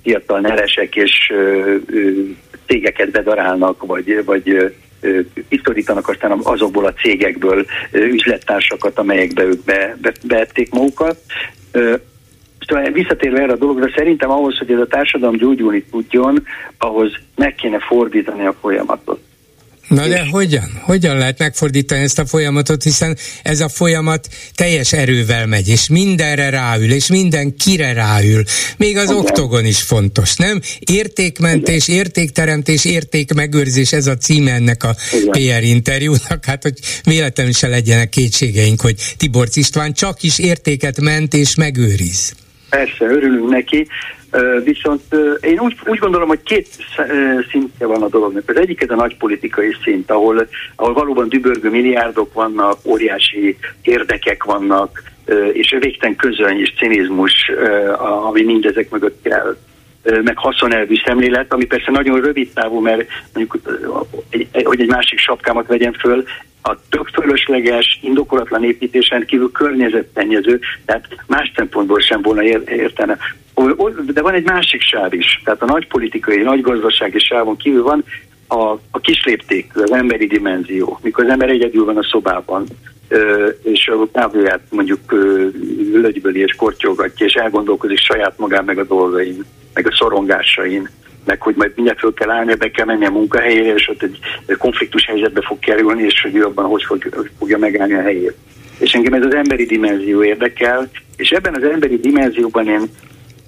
fiatal 0.03 0.41
neresek, 0.41 0.97
és 0.97 1.33
cégeket 2.67 3.11
bedarálnak, 3.11 3.87
vagy, 3.87 4.25
vagy 4.25 4.75
kiszorítanak 5.49 6.09
aztán 6.09 6.41
azokból 6.43 6.87
a 6.87 6.93
cégekből 6.93 7.67
üzlettársakat, 7.93 8.99
amelyekbe 8.99 9.43
ők 9.43 9.65
be, 9.65 9.97
be, 10.03 10.13
beették 10.23 10.73
magukat. 10.73 11.21
Szóval 12.67 12.91
visszatérve 12.93 13.41
erre 13.41 13.53
a 13.53 13.57
dologra, 13.57 13.91
szerintem 13.97 14.31
ahhoz, 14.31 14.59
hogy 14.59 14.73
ez 14.73 14.79
a 14.79 14.87
társadalom 14.87 15.37
gyógyulni 15.37 15.83
tudjon, 15.91 16.47
ahhoz 16.79 17.13
meg 17.37 17.55
kéne 17.55 17.79
fordítani 17.79 18.47
a 18.47 18.57
folyamatot. 18.61 19.30
Na 19.91 20.09
de 20.09 20.27
hogyan? 20.27 20.81
Hogyan 20.83 21.17
lehet 21.19 21.39
megfordítani 21.39 22.03
ezt 22.03 22.19
a 22.19 22.27
folyamatot, 22.27 22.83
hiszen 22.83 23.17
ez 23.43 23.61
a 23.61 23.69
folyamat 23.69 24.29
teljes 24.55 24.93
erővel 24.93 25.47
megy, 25.47 25.69
és 25.69 25.89
mindenre 25.89 26.51
ráül, 26.51 26.93
és 26.93 27.07
minden 27.07 27.57
kire 27.57 27.93
ráül. 27.93 28.45
Még 28.77 28.97
az 28.97 29.11
oktogon 29.11 29.65
is 29.65 29.83
fontos, 29.83 30.37
nem? 30.37 30.61
Értékmentés, 30.79 31.89
értékteremtés, 31.89 32.85
értékmegőrzés, 32.85 33.93
ez 33.93 34.07
a 34.07 34.17
címe 34.17 34.53
ennek 34.53 34.85
a. 34.85 34.97
PR 35.31 35.63
interjúnak. 35.63 36.45
Hát, 36.45 36.63
hogy 36.63 36.79
véletlenül 37.05 37.53
se 37.53 37.69
legyenek 37.69 38.09
kétségeink, 38.09 38.81
hogy 38.81 39.15
Tibor 39.17 39.49
István 39.53 39.93
csak 39.93 40.23
is 40.23 40.39
értéket 40.39 41.01
ment 41.01 41.35
és 41.35 41.55
megőriz. 41.55 42.33
Persze, 42.71 43.05
örülünk 43.05 43.49
neki. 43.51 43.87
Viszont 44.65 45.03
én 45.41 45.59
úgy, 45.59 45.77
úgy 45.87 45.99
gondolom, 45.99 46.29
hogy 46.29 46.43
két 46.43 46.69
szintje 47.51 47.87
van 47.87 48.03
a 48.03 48.09
dolognak. 48.09 48.49
Az 48.49 48.57
egyik 48.57 48.83
ez 48.83 48.91
a 48.91 48.95
nagy 48.95 49.17
politikai 49.17 49.77
szint, 49.85 50.11
ahol, 50.11 50.49
ahol 50.77 50.93
valóban 50.93 51.29
dübörgő 51.29 51.71
milliárdok 51.71 52.33
vannak, 52.33 52.79
óriási 52.85 53.57
érdekek 53.83 54.45
vannak, 54.45 55.03
és 55.53 55.77
végtelen 55.81 56.17
közöny 56.17 56.61
és 56.61 56.75
cinizmus, 56.77 57.51
ami 57.99 58.43
mindezek 58.43 58.91
mögött 58.91 59.23
kell 59.23 59.57
meg 60.03 60.37
haszonelvű 60.37 60.95
szemlélet, 61.05 61.53
ami 61.53 61.65
persze 61.65 61.91
nagyon 61.91 62.21
rövid 62.21 62.53
távú, 62.53 62.81
mert 62.81 63.07
mondjuk, 63.35 63.79
hogy 64.65 64.81
egy 64.81 64.89
másik 64.89 65.19
sapkámat 65.19 65.67
vegyem 65.67 65.93
föl, 65.93 66.25
a 66.63 66.77
tök 66.89 67.09
fölösleges, 67.09 67.99
indokolatlan 68.03 68.65
építésen 68.65 69.27
kívül 69.27 69.51
környezetszennyező, 69.53 70.61
tehát 70.85 71.07
más 71.27 71.53
szempontból 71.57 72.01
sem 72.01 72.23
volna 72.23 72.43
értene. 72.65 73.19
De 74.07 74.23
van 74.23 74.35
egy 74.35 74.45
másik 74.45 74.81
sáv 74.81 75.13
is, 75.13 75.41
tehát 75.45 75.63
a 75.63 75.67
nagy 75.67 75.87
politikai, 75.87 76.43
nagy 76.43 76.61
gazdasági 76.61 77.19
sávon 77.19 77.57
kívül 77.57 77.83
van 77.83 78.05
a, 78.47 78.79
a 78.91 79.01
kisléptékű, 79.01 79.81
az 79.81 79.93
emberi 79.93 80.27
dimenzió, 80.27 80.99
mikor 81.03 81.25
az 81.25 81.31
ember 81.31 81.49
egyedül 81.49 81.85
van 81.85 81.97
a 81.97 82.03
szobában, 82.03 82.65
és 83.63 83.89
a 83.89 84.09
távolját 84.13 84.61
mondjuk 84.71 85.13
lögyböli 85.93 86.41
és 86.41 86.55
kortyogatja, 86.55 87.27
és 87.27 87.33
elgondolkozik 87.33 87.99
saját 87.99 88.39
magán 88.39 88.65
meg 88.65 88.79
a 88.79 88.85
dolgain, 88.85 89.45
meg 89.75 89.87
a 89.87 89.95
szorongásain, 89.95 90.89
meg 91.25 91.43
hogy 91.43 91.55
majd 91.57 91.73
mindjárt 91.75 91.99
föl 91.99 92.15
kell 92.15 92.31
állni, 92.31 92.55
be 92.55 92.71
kell 92.71 92.87
menni 92.87 93.07
a 93.07 93.11
munkahelyére, 93.11 93.75
és 93.75 93.89
ott 93.89 94.03
egy 94.03 94.19
konfliktus 94.59 95.07
helyzetbe 95.07 95.41
fog 95.41 95.59
kerülni, 95.59 96.03
és 96.03 96.23
hogy 96.23 96.37
ő 96.37 96.45
abban 96.45 96.65
hogy 96.65 96.83
fog, 96.83 97.29
fogja 97.39 97.59
megállni 97.59 97.95
a 97.95 98.03
helyét. 98.03 98.37
És 98.79 98.93
engem 98.93 99.13
ez 99.13 99.25
az 99.25 99.35
emberi 99.35 99.65
dimenzió 99.65 100.25
érdekel, 100.25 100.91
és 101.17 101.31
ebben 101.31 101.55
az 101.55 101.63
emberi 101.63 101.97
dimenzióban 101.97 102.69
én 102.69 102.91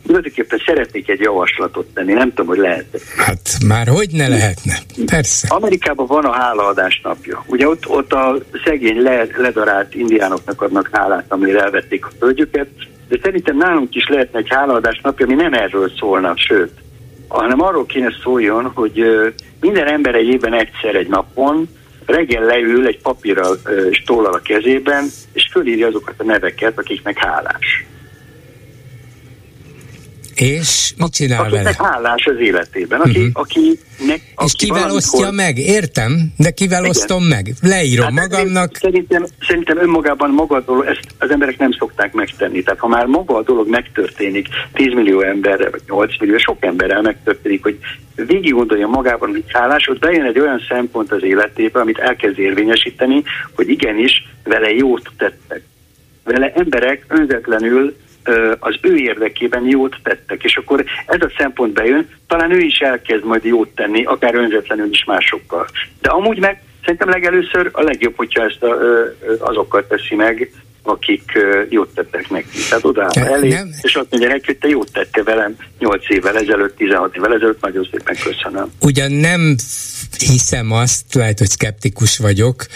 tulajdonképpen 0.07 0.62
szeretnék 0.67 1.09
egy 1.09 1.21
javaslatot 1.21 1.87
tenni, 1.95 2.12
nem 2.12 2.29
tudom, 2.29 2.47
hogy 2.47 2.59
lehet. 2.59 2.87
Hát 3.17 3.59
már 3.67 3.88
hogy 3.88 4.09
ne 4.12 4.29
lehetne, 4.29 4.79
persze. 5.07 5.47
Amerikában 5.51 6.07
van 6.07 6.25
a 6.25 6.33
hálaadás 6.33 7.01
napja. 7.05 7.45
Ugye 7.47 7.69
ott, 7.69 7.88
ott 7.88 8.12
a 8.12 8.38
szegény 8.65 9.03
le, 9.03 9.27
ledarált 9.37 9.95
indiánoknak 9.95 10.62
adnak 10.62 10.88
hálát, 10.93 11.25
amire 11.29 11.61
elvették 11.62 12.07
a 12.07 12.11
földjüket, 12.19 12.69
de 13.09 13.19
szerintem 13.23 13.57
nálunk 13.57 13.95
is 13.95 14.09
lehetne 14.09 14.38
egy 14.38 14.49
hálaadás 14.51 15.01
napja, 15.03 15.27
ami 15.27 15.35
nem 15.35 15.53
erről 15.53 15.93
szólna, 15.99 16.33
sőt, 16.37 16.73
hanem 17.29 17.61
arról 17.61 17.87
kéne 17.87 18.12
szóljon, 18.23 18.71
hogy 18.75 19.05
minden 19.61 19.87
ember 19.87 20.15
egy 20.15 20.29
évben 20.29 20.53
egyszer 20.53 20.95
egy 20.95 21.09
napon 21.09 21.69
reggel 22.07 22.45
leül 22.45 22.87
egy 22.87 23.01
papírral 23.03 23.59
és 23.91 24.03
tollal 24.03 24.33
a 24.33 24.41
kezében, 24.45 25.05
és 25.33 25.49
fölírja 25.53 25.87
azokat 25.87 26.15
a 26.19 26.25
neveket, 26.25 26.79
akiknek 26.79 27.19
hálás. 27.19 27.87
És 30.35 30.92
mit 30.97 31.12
csinál 31.12 31.51
vele? 31.51 31.75
hálás 31.79 32.27
az 32.27 32.40
életében. 32.40 33.01
Aki, 33.01 33.18
uh-huh. 33.18 33.31
aki 33.33 33.79
nek, 34.07 34.21
aki 34.35 34.45
és 34.47 34.55
kivel 34.57 34.90
osztja 34.90 35.31
meg? 35.31 35.59
Értem, 35.59 36.33
de 36.37 36.51
kivel 36.51 36.79
Igen. 36.79 36.90
osztom 36.90 37.25
meg? 37.25 37.53
Leírom 37.61 38.16
hát 38.16 38.29
magamnak. 38.29 38.77
Szerintem, 38.77 39.27
szerintem 39.49 39.79
önmagában 39.79 40.31
maga 40.31 40.57
a 40.57 40.61
dolog, 40.61 40.87
ezt 40.87 41.01
az 41.18 41.31
emberek 41.31 41.59
nem 41.59 41.73
szokták 41.73 42.12
megtenni. 42.12 42.62
Tehát 42.62 42.81
ha 42.81 42.88
már 42.88 43.07
maga 43.07 43.37
a 43.37 43.42
dolog 43.42 43.68
megtörténik 43.68 44.49
10 44.73 44.92
millió 44.95 45.21
emberre, 45.21 45.71
vagy 45.71 45.83
8 45.88 46.21
millió, 46.21 46.38
sok 46.38 46.64
emberrel 46.64 47.03
megtörténik, 47.03 47.62
hogy 47.62 47.79
végig 48.14 48.53
gondolja 48.53 48.87
magában, 48.87 49.31
hogy 49.31 49.45
hálás, 49.49 49.88
ott 49.88 49.99
bejön 49.99 50.27
egy 50.27 50.38
olyan 50.38 50.61
szempont 50.68 51.12
az 51.12 51.23
életébe, 51.23 51.81
amit 51.81 51.99
elkezd 51.99 52.38
érvényesíteni, 52.38 53.23
hogy 53.55 53.68
igenis 53.68 54.29
vele 54.45 54.71
jót 54.71 55.11
tettek. 55.16 55.62
Vele 56.25 56.53
emberek 56.55 57.05
önzetlenül 57.09 57.97
az 58.59 58.79
ő 58.81 58.97
érdekében 58.97 59.67
jót 59.67 59.97
tettek, 60.03 60.43
és 60.45 60.57
akkor 60.57 60.85
ez 61.07 61.21
a 61.21 61.33
szempont 61.37 61.73
bejön, 61.73 62.09
talán 62.27 62.53
ő 62.53 62.59
is 62.59 62.79
elkezd 62.79 63.25
majd 63.25 63.45
jót 63.45 63.69
tenni, 63.75 64.05
akár 64.05 64.35
önzetlenül 64.35 64.91
is 64.91 65.05
másokkal. 65.05 65.69
De 66.01 66.11
amúgy 66.11 66.39
meg 66.39 66.63
szerintem 66.81 67.09
legelőször 67.09 67.71
a 67.73 67.83
legjobb, 67.83 68.17
hogyha 68.17 68.43
ezt 68.43 68.63
a, 68.63 68.77
azokkal 69.39 69.87
teszi 69.87 70.15
meg, 70.15 70.51
akik 70.83 71.33
jót 71.69 71.95
tettek 71.95 72.31
neki. 72.31 72.59
Tehát 72.69 72.85
oda 72.85 73.09
elé, 73.11 73.49
nem. 73.49 73.71
és 73.81 73.95
azt 73.95 74.07
mondja 74.11 74.29
neki, 74.29 74.43
hogy 74.47 74.59
te 74.59 74.69
jót 74.69 74.93
tette 74.93 75.23
velem 75.23 75.57
8 75.79 76.11
évvel 76.11 76.37
ezelőtt, 76.37 76.77
16 76.77 77.17
évvel 77.17 77.35
ezelőtt, 77.35 77.61
nagyon 77.61 77.89
szépen 77.91 78.17
köszönöm. 78.25 78.73
Ugyan 78.81 79.13
nem 79.13 79.57
hiszem 80.19 80.73
azt, 80.73 81.15
lehet, 81.15 81.39
hogy 81.39 81.49
szkeptikus 81.49 82.19
vagyok, 82.19 82.67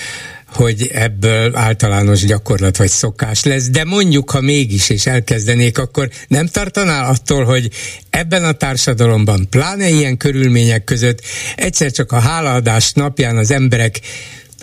hogy 0.57 0.91
ebből 0.93 1.57
általános 1.57 2.25
gyakorlat 2.25 2.77
vagy 2.77 2.89
szokás 2.89 3.45
lesz, 3.45 3.69
de 3.69 3.85
mondjuk, 3.85 4.31
ha 4.31 4.41
mégis 4.41 4.89
és 4.89 5.07
elkezdenék, 5.07 5.79
akkor 5.79 6.09
nem 6.29 6.47
tartanál 6.47 7.11
attól, 7.11 7.45
hogy 7.45 7.71
ebben 8.11 8.45
a 8.45 8.53
társadalomban, 8.53 9.47
pláne 9.51 9.89
ilyen 9.89 10.17
körülmények 10.17 10.85
között 10.85 11.21
egyszer 11.57 11.91
csak 11.91 12.13
a 12.13 12.19
hálaadás 12.19 12.93
napján 12.93 13.37
az 13.37 13.51
emberek 13.51 14.01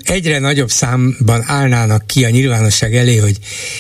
egyre 0.04 0.40
nagyobb 0.40 0.70
számban 0.70 1.44
állnának 1.46 2.08
ki 2.08 2.26
a 2.26 2.30
nyilvánosság 2.30 2.96
elé, 2.96 3.18
hogy 3.18 3.38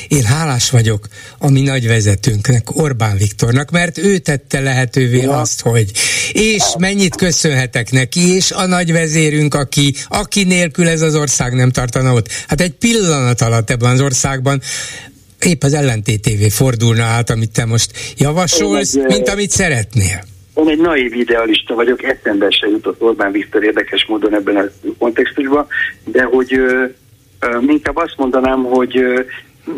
én 0.08 0.24
hálás 0.24 0.70
vagyok 0.70 1.08
a 1.38 1.50
mi 1.50 1.62
nagy 1.62 1.88
vezetőnknek, 1.88 2.76
Orbán 2.76 3.18
Viktornak, 3.18 3.72
mert 3.72 3.98
ő 3.98 4.18
tette 4.18 4.60
lehetővé 4.60 5.22
ja. 5.22 5.40
azt, 5.40 5.62
hogy 5.62 5.92
és 6.32 6.64
mennyit 6.78 7.16
köszönhetek 7.16 7.92
neki, 7.92 8.36
és 8.36 8.52
a 8.52 8.66
nagy 8.66 8.92
vezérünk, 8.92 9.54
aki, 9.54 9.96
aki 10.08 10.44
nélkül 10.44 10.88
ez 10.88 11.02
az 11.02 11.16
ország 11.16 11.54
nem 11.54 11.72
tartana 11.72 12.14
ott. 12.14 12.28
Hát 12.48 12.62
egy 12.62 12.74
pillanat 12.74 13.42
alatt 13.42 13.70
ebben 13.70 13.92
az 13.92 14.02
országban 14.02 14.62
épp 15.40 15.64
az 15.64 15.74
ellentétévé 15.74 16.50
fordulna 16.50 17.04
át, 17.04 17.30
amit 17.30 17.52
te 17.52 17.66
most 17.66 17.92
javasolsz, 18.18 18.94
mint 18.94 19.30
amit 19.30 19.52
szeretnél. 19.52 20.24
Én 20.56 20.68
egy 20.68 20.80
naiv 20.80 21.13
idealista 21.13 21.76
vagyok, 21.76 22.04
eszembe 22.04 22.50
se 22.50 22.68
jutott 22.68 23.02
Orbán 23.02 23.32
Viktor 23.32 23.63
érdekes 23.63 24.06
módon 24.06 24.34
ebben 24.34 24.58
a 24.58 24.63
kontextusban, 24.98 25.68
de 26.06 26.24
hogy 26.24 26.54
ö, 26.54 26.86
ö, 27.39 27.60
inkább 27.68 27.96
azt 27.96 28.18
mondanám, 28.18 28.63
hogy 28.63 29.04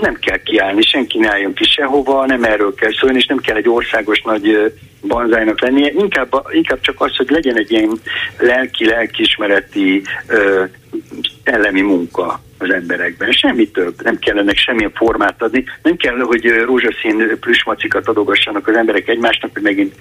nem 0.01 0.13
kell 0.13 0.37
kiállni, 0.37 0.81
senki 0.81 1.19
ne 1.19 1.31
álljon 1.31 1.53
ki 1.53 1.63
sehova, 1.63 2.25
nem 2.25 2.43
erről 2.43 2.73
kell 2.73 2.93
szólni, 2.99 3.17
és 3.17 3.25
nem 3.25 3.37
kell 3.37 3.55
egy 3.55 3.69
országos 3.69 4.21
nagy 4.21 4.73
banzájnak 5.01 5.61
lennie, 5.61 5.91
inkább, 5.91 6.33
inkább 6.51 6.79
csak 6.79 7.01
az, 7.01 7.15
hogy 7.15 7.29
legyen 7.29 7.57
egy 7.57 7.71
ilyen 7.71 7.99
lelki-lelkismereti 8.37 10.01
szellemi 11.43 11.81
munka 11.81 12.43
az 12.57 12.73
emberekben. 12.73 13.31
Semmi 13.31 13.69
több. 13.69 14.01
Nem 14.03 14.19
kellene 14.19 14.53
semmilyen 14.53 14.91
formát 14.95 15.41
adni. 15.41 15.63
Nem 15.81 15.95
kell, 15.95 16.19
hogy 16.19 16.45
rózsaszín 16.65 17.39
plüsmacikat 17.39 18.07
adogassanak 18.07 18.67
az 18.67 18.75
emberek 18.75 19.07
egymásnak, 19.07 19.51
hogy 19.53 19.61
megint 19.61 19.95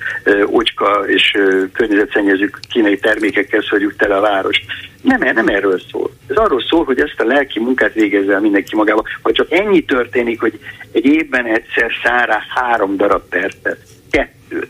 ocska 0.47 1.05
és 1.07 1.39
környezetszennyező 1.73 2.51
kínai 2.71 2.99
termékekkel 2.99 3.63
szorjuk 3.63 3.97
tele 3.97 4.17
a 4.17 4.21
város. 4.21 4.61
Nem, 5.03 5.35
nem 5.35 5.49
erről 5.49 5.81
szól. 5.91 6.11
Ez 6.29 6.37
arról 6.37 6.63
szól, 6.69 6.85
hogy 6.85 7.01
ezt 7.01 7.21
a 7.21 7.25
lelki 7.25 7.61
munkát 7.61 7.95
végezzel 7.95 8.41
mindenki 8.41 8.77
magába. 8.77 9.03
Ha 9.23 9.33
csak 9.33 9.53
ennyi 9.53 9.85
történik, 9.85 10.41
hogy 10.41 10.59
egy 10.93 11.05
évben 11.05 11.45
egyszer 11.45 11.93
szára 12.03 12.43
három 12.49 12.97
darab 12.97 13.29
percet, 13.29 13.79
kettőt, 14.11 14.69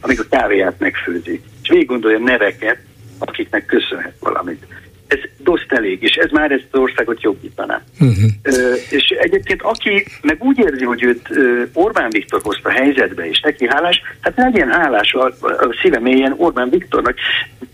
amikor 0.00 0.26
kávéját 0.30 0.78
megfőzi, 0.78 1.40
és 1.62 1.68
végig 1.68 1.86
gondolja 1.86 2.18
neveket, 2.18 2.78
akiknek 3.18 3.66
köszönhet 3.66 4.14
valamit 4.20 4.66
ez 5.12 5.18
doszt 5.38 5.72
elég, 5.72 6.02
és 6.02 6.14
ez 6.14 6.30
már 6.30 6.50
ezt 6.50 6.66
az 6.70 6.80
országot 6.80 7.22
jobbítaná. 7.22 7.82
Uh-huh. 8.00 8.30
Ö, 8.42 8.74
és 8.90 9.08
egyébként 9.08 9.62
aki 9.62 10.06
meg 10.22 10.44
úgy 10.44 10.58
érzi, 10.58 10.84
hogy 10.84 11.02
őt 11.02 11.26
ö, 11.30 11.62
Orbán 11.72 12.10
Viktor 12.10 12.40
hozta 12.42 12.70
helyzetbe, 12.70 13.28
és 13.28 13.40
neki 13.40 13.66
hálás, 13.68 14.02
hát 14.20 14.36
legyen 14.36 14.70
hálás 14.70 15.12
a, 15.12 15.24
a 15.40 15.76
szíve 15.82 16.00
mélyen 16.00 16.34
Orbán 16.36 16.70
Viktornak. 16.70 17.14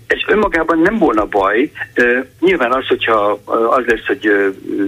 Ez 0.07 0.18
önmagában 0.27 0.79
nem 0.79 0.98
volna 0.98 1.27
baj. 1.27 1.70
Ö, 1.94 2.18
nyilván 2.40 2.72
az, 2.72 2.87
hogyha 2.87 3.40
az 3.70 3.85
lesz, 3.87 4.07
hogy 4.07 4.27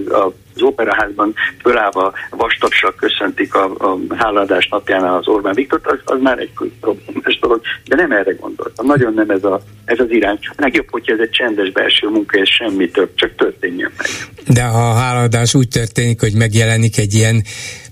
a 0.09 0.33
az 0.55 0.61
operaházban 0.61 1.33
fölállva 1.61 2.13
vastagsak 2.29 2.95
köszöntik 2.95 3.55
a, 3.55 3.63
a 3.77 3.97
háladás 4.15 4.67
napján 4.67 5.03
az 5.03 5.27
Orbán 5.27 5.53
Viktort, 5.53 5.87
az, 5.87 5.99
az 6.03 6.21
már 6.21 6.39
egy 6.39 6.51
problémás 6.79 7.39
dolog, 7.39 7.61
de 7.85 7.95
nem 7.95 8.11
erre 8.11 8.31
gondoltam. 8.31 8.85
Nagyon 8.85 9.13
nem 9.13 9.29
ez, 9.29 9.43
a, 9.43 9.61
ez 9.85 9.99
az 9.99 10.09
irány. 10.09 10.39
Legjobb, 10.57 10.87
hogyha 10.89 11.13
ez 11.13 11.19
egy 11.19 11.29
csendes 11.29 11.71
belső 11.71 12.07
munka, 12.07 12.37
és 12.37 12.49
semmi 12.49 12.89
több, 12.89 13.09
csak 13.15 13.35
történjen 13.35 13.91
meg. 13.97 14.07
De 14.47 14.63
ha 14.63 14.89
a 14.89 14.93
háladás 14.93 15.53
úgy 15.53 15.67
történik, 15.67 16.19
hogy 16.19 16.33
megjelenik 16.33 16.97
egy 16.97 17.13
ilyen 17.13 17.43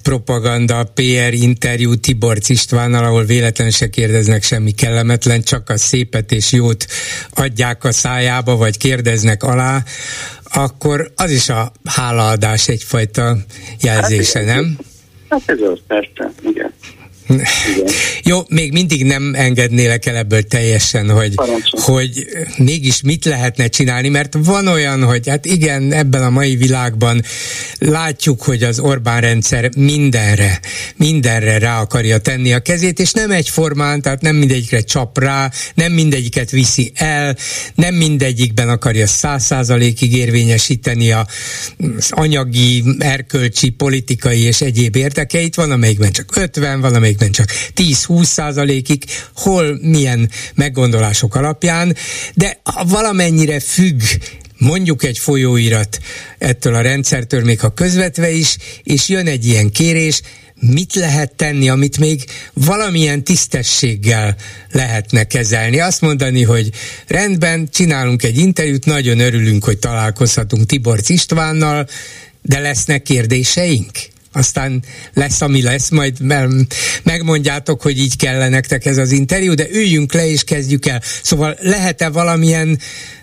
propaganda, 0.04 0.84
PR 0.84 1.34
interjú 1.34 1.96
Tibor 1.96 2.38
Istvánnal, 2.48 3.04
ahol 3.04 3.24
véletlenül 3.24 3.74
se 3.74 3.90
kérdeznek 3.90 4.44
semmi 4.44 4.72
kellemetlen, 4.72 5.42
csak 5.42 5.70
a 5.70 5.78
szépet 5.78 6.32
és 6.32 6.52
jót 6.52 6.86
adják 7.34 7.84
a 7.84 7.92
szájába, 7.92 8.56
vagy 8.56 8.78
kérdeznek 8.78 9.44
alá, 9.44 9.84
akkor 10.54 11.12
az 11.16 11.32
is 11.32 11.50
a 11.50 11.72
hálaadás 11.86 12.68
egyfajta 12.68 13.38
jelzése, 13.82 14.40
hát, 14.40 14.48
nem? 14.48 14.78
Hát 15.30 15.42
ez 15.46 15.60
az, 15.62 15.80
persze, 15.88 16.32
igen. 16.42 16.74
Jó, 18.24 18.42
még 18.48 18.72
mindig 18.72 19.06
nem 19.06 19.34
engednélek 19.36 20.06
el 20.06 20.16
ebből 20.16 20.42
teljesen, 20.42 21.10
hogy, 21.10 21.34
hogy 21.72 22.28
mégis 22.58 23.02
mit 23.02 23.26
lehetne 23.26 23.68
csinálni, 23.68 24.10
mert 24.10 24.38
van 24.44 24.68
olyan, 24.68 25.04
hogy 25.04 25.28
hát 25.28 25.46
igen, 25.46 25.94
ebben 25.94 26.24
a 26.24 26.30
mai 26.30 26.56
világban 26.56 27.22
látjuk, 27.80 28.42
hogy 28.42 28.64
az 28.64 28.80
Orbán 28.80 29.22
rendszer 29.22 29.70
mindenre, 29.78 30.60
mindenre 30.96 31.60
rá 31.60 31.82
akarja 31.82 32.18
tenni 32.18 32.54
a 32.54 32.60
kezét, 32.60 33.00
és 33.00 33.12
nem 33.12 33.32
egyformán, 33.32 34.02
tehát 34.02 34.22
nem 34.22 34.36
mindegyikre 34.36 34.82
csap 34.82 35.20
rá, 35.20 35.52
nem 35.74 35.92
mindegyiket 35.92 36.50
viszi 36.50 36.92
el, 36.96 37.38
nem 37.76 37.96
mindegyikben 37.96 38.70
akarja 38.70 39.08
száz 39.08 39.46
százalékig 39.46 40.16
érvényesíteni 40.16 41.12
az 41.12 41.26
anyagi, 42.10 42.84
erkölcsi, 43.00 43.70
politikai 43.70 44.42
és 44.42 44.62
egyéb 44.62 44.96
érdekeit, 44.96 45.56
van 45.56 45.72
amelyikben 45.72 46.12
csak 46.12 46.36
50, 46.36 46.82
van 46.82 46.96
amelyik 46.96 47.19
mértékben 47.20 47.32
csak 47.32 47.50
10-20 47.76 48.24
százalékig, 48.24 49.04
hol 49.36 49.80
milyen 49.82 50.30
meggondolások 50.56 51.36
alapján, 51.36 51.96
de 52.34 52.62
valamennyire 52.88 53.60
függ 53.60 54.02
mondjuk 54.58 55.04
egy 55.04 55.18
folyóirat 55.18 56.00
ettől 56.38 56.76
a 56.76 56.82
rendszertől, 56.82 57.44
még 57.44 57.60
ha 57.60 57.70
közvetve 57.70 58.32
is, 58.32 58.58
és 58.84 59.10
jön 59.10 59.28
egy 59.28 59.46
ilyen 59.46 59.72
kérés, 59.72 60.22
mit 60.62 60.96
lehet 60.96 61.36
tenni, 61.36 61.70
amit 61.70 61.98
még 61.98 62.24
valamilyen 62.54 63.24
tisztességgel 63.24 64.36
lehetne 64.72 65.24
kezelni. 65.24 65.80
Azt 65.80 66.02
mondani, 66.02 66.44
hogy 66.44 66.70
rendben, 67.08 67.70
csinálunk 67.72 68.24
egy 68.24 68.38
interjút, 68.38 68.86
nagyon 68.86 69.20
örülünk, 69.20 69.64
hogy 69.64 69.78
találkozhatunk 69.78 70.66
Tibor 70.66 71.00
Istvánnal, 71.08 71.88
de 72.42 72.60
lesznek 72.60 73.02
kérdéseink? 73.02 73.92
Aztán 74.34 74.84
lesz, 75.14 75.42
ami 75.42 75.62
lesz, 75.62 75.90
majd 75.90 76.14
megmondjátok, 77.04 77.82
hogy 77.82 77.98
így 77.98 78.18
kell 78.18 78.50
nektek 78.50 78.86
ez 78.86 78.98
az 78.98 79.12
interjú, 79.12 79.54
de 79.54 79.66
üljünk 79.72 80.14
le 80.14 80.28
és 80.28 80.44
kezdjük 80.44 80.86
el. 80.86 81.02
Szóval 81.04 81.56
lehet-e 81.62 82.10
valamilyen, 82.10 82.78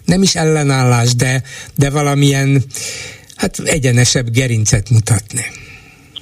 nem 0.04 0.22
is 0.22 0.34
ellenállás, 0.34 1.14
de, 1.14 1.42
de 1.76 1.90
valamilyen 1.90 2.62
hát 3.36 3.58
egyenesebb 3.64 4.30
gerincet 4.30 4.90
mutatni? 4.90 5.44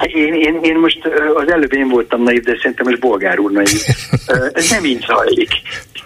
Én, 0.06 0.34
én, 0.34 0.58
én 0.62 0.78
most 0.78 0.98
az 1.34 1.50
előbb 1.50 1.74
én 1.74 1.88
voltam 1.88 2.22
naiv, 2.22 2.42
de 2.42 2.56
szerintem 2.56 2.86
ez 2.86 2.98
bolgár 2.98 3.38
úr 3.38 3.52
naiv. 3.52 3.82
ez 4.52 4.70
nem 4.70 4.84
így 4.84 5.04
zajlik. 5.06 5.48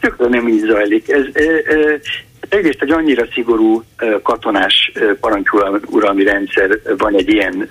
Tökre 0.01 0.29
nem 0.29 0.49
így 0.49 0.64
zajlik. 0.67 1.09
Ez, 1.09 1.25
egyrészt 2.49 2.83
egy 2.83 2.91
annyira 2.91 3.27
szigorú 3.33 3.85
katonás 4.23 4.93
parancsuralmi 5.21 6.25
rendszer 6.25 6.81
van 6.99 7.17
egy 7.17 7.33
ilyen 7.33 7.69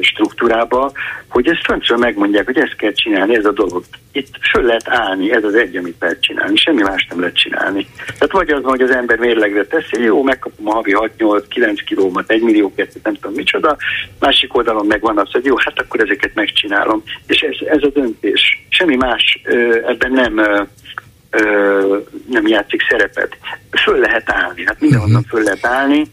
struktúrába, 0.00 0.92
hogy 1.28 1.48
ezt 1.48 1.64
föntről 1.64 1.98
megmondják, 1.98 2.44
hogy 2.44 2.58
ezt 2.58 2.76
kell 2.76 2.92
csinálni, 2.92 3.36
ez 3.36 3.44
a 3.44 3.52
dolog. 3.52 3.84
Itt 4.12 4.28
föl 4.52 4.62
lehet 4.62 4.88
állni, 4.88 5.32
ez 5.32 5.44
az 5.44 5.54
egy, 5.54 5.76
amit 5.76 5.96
lehet 6.00 6.22
csinálni, 6.22 6.56
semmi 6.56 6.82
más 6.82 7.06
nem 7.10 7.20
lehet 7.20 7.36
csinálni. 7.36 7.86
Tehát 8.06 8.32
vagy 8.32 8.50
az, 8.50 8.62
hogy 8.62 8.80
az 8.80 8.90
ember 8.90 9.18
mérlegre 9.18 9.66
teszi, 9.66 10.02
jó, 10.02 10.22
megkapom 10.22 10.68
a 10.68 10.72
havi 10.72 10.96
6-8-9 11.18 11.80
kilómat, 11.86 12.30
1 12.30 12.42
millió 12.42 12.74
kettőt, 12.74 13.04
nem 13.04 13.14
tudom 13.14 13.32
micsoda, 13.32 13.76
másik 14.18 14.56
oldalon 14.56 14.86
meg 14.86 15.00
van 15.00 15.18
az, 15.18 15.32
hogy 15.32 15.44
jó, 15.44 15.56
hát 15.56 15.78
akkor 15.78 16.00
ezeket 16.00 16.34
megcsinálom. 16.34 17.02
És 17.26 17.40
ez, 17.40 17.68
ez 17.68 17.82
a 17.82 17.88
döntés. 17.88 18.66
Semmi 18.68 18.96
más 18.96 19.42
ebben 19.86 20.12
nem 20.12 20.40
nem 22.28 22.46
játszik 22.46 22.82
szerepet. 22.88 23.36
Föl 23.84 23.98
lehet 23.98 24.30
állni, 24.30 24.66
hát 24.66 24.80
mindenhonnan 24.80 25.20
mhm. 25.20 25.30
föl 25.30 25.42
lehet 25.42 25.66
állni, 25.66 26.06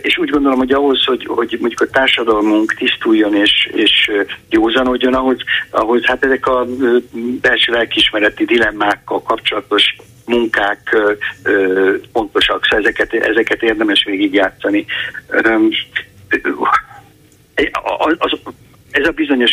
és 0.00 0.18
úgy 0.18 0.30
gondolom, 0.30 0.58
hogy 0.58 0.72
ahhoz, 0.72 1.04
hogy, 1.04 1.24
hogy 1.26 1.56
mondjuk 1.60 1.80
a 1.80 1.90
társadalmunk 1.90 2.74
tisztuljon 2.74 3.34
és, 3.34 3.70
és 3.72 4.10
józanodjon, 4.50 5.14
ahhoz, 5.14 5.36
ahhoz 5.70 6.04
hát 6.04 6.24
ezek 6.24 6.46
a 6.46 6.66
belső 7.40 7.72
lelkismereti 7.72 8.44
dilemmákkal 8.44 9.22
kapcsolatos 9.22 9.96
munkák 10.26 10.96
pontosak, 12.12 12.64
szóval 12.64 12.86
ezeket, 12.86 13.12
ezeket 13.12 13.62
érdemes 13.62 14.04
végigjátszani. 14.04 14.86
Ez 18.90 19.06
a 19.06 19.10
bizonyos 19.14 19.52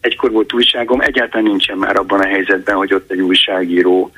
egykor 0.00 0.30
volt 0.30 0.52
újságom, 0.52 1.00
egyáltalán 1.00 1.46
nincsen 1.46 1.78
már 1.78 1.96
abban 1.96 2.20
a 2.20 2.26
helyzetben, 2.26 2.76
hogy 2.76 2.94
ott 2.94 3.10
egy 3.10 3.20
újságíró 3.20 4.12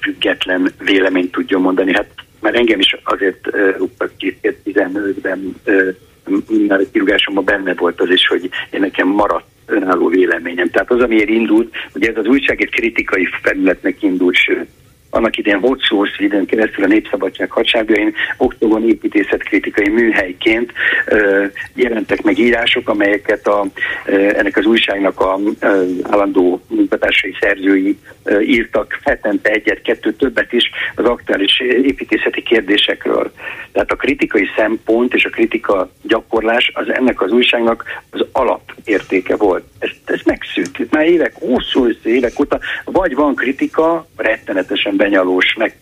független 0.00 0.72
véleményt 0.78 1.32
tudjon 1.32 1.60
mondani. 1.60 1.92
Hát 1.92 2.08
már 2.40 2.54
engem 2.54 2.78
is 2.78 2.96
azért 3.04 3.46
rúgtak 3.76 4.12
ki 4.16 4.38
2015-ben, 4.42 5.54
már 6.68 6.80
a 6.80 6.90
kirúgásomban 6.92 7.44
benne 7.44 7.74
volt 7.74 8.00
az 8.00 8.10
is, 8.10 8.26
hogy 8.26 8.48
én 8.70 8.80
nekem 8.80 9.08
maradt 9.08 9.46
önálló 9.66 10.08
véleményem. 10.08 10.70
Tehát 10.70 10.90
az, 10.90 11.02
amiért 11.02 11.28
indult, 11.28 11.74
ugye 11.94 12.10
ez 12.10 12.16
az 12.16 12.26
újság 12.26 12.62
egy 12.62 12.70
kritikai 12.70 13.28
felületnek 13.42 14.02
indult, 14.02 14.34
sőt, 14.34 14.68
annak 15.10 15.36
idején 15.36 15.60
volt 15.60 15.86
hogy 15.86 16.10
időn 16.18 16.46
keresztül 16.46 16.84
a 16.84 16.86
Népszabadság 16.86 17.50
hadságjain 17.50 18.14
oktogon 18.36 18.88
építészetkritikai 18.88 19.88
műhelyként 19.88 20.72
ö, 21.06 21.44
jelentek 21.74 22.22
meg 22.22 22.38
írások, 22.38 22.88
amelyeket 22.88 23.46
a, 23.46 23.66
ö, 24.04 24.12
ennek 24.12 24.56
az 24.56 24.64
újságnak 24.64 25.20
a 25.20 25.38
ö, 25.60 25.84
állandó 26.02 26.60
munkatársai 26.68 27.36
szerzői 27.40 27.98
ö, 28.24 28.40
írtak 28.40 28.98
hetente 29.04 29.50
egyet, 29.50 29.82
kettő 29.82 30.12
többet 30.12 30.52
is 30.52 30.70
az 30.94 31.04
aktuális 31.04 31.60
építészeti 31.60 32.42
kérdésekről. 32.42 33.32
Tehát 33.72 33.90
a 33.90 33.96
kritikai 33.96 34.46
szempont 34.56 35.14
és 35.14 35.24
a 35.24 35.30
kritika 35.30 35.90
gyakorlás 36.02 36.70
az 36.74 36.88
ennek 36.92 37.20
az 37.20 37.32
újságnak 37.32 37.84
az 38.10 38.26
alapértéke 38.32 39.36
volt. 39.36 39.64
Ez, 39.78 39.90
ez 40.04 40.20
megszűnt. 40.24 40.78
Itt 40.78 40.92
már 40.92 41.06
évek, 41.06 41.32
hosszú 41.34 41.88
évek 42.02 42.40
óta, 42.40 42.58
vagy 42.84 43.14
van 43.14 43.34
kritika, 43.34 44.06
rettenetesen 44.16 44.96
benyalós, 45.00 45.54
meg 45.58 45.76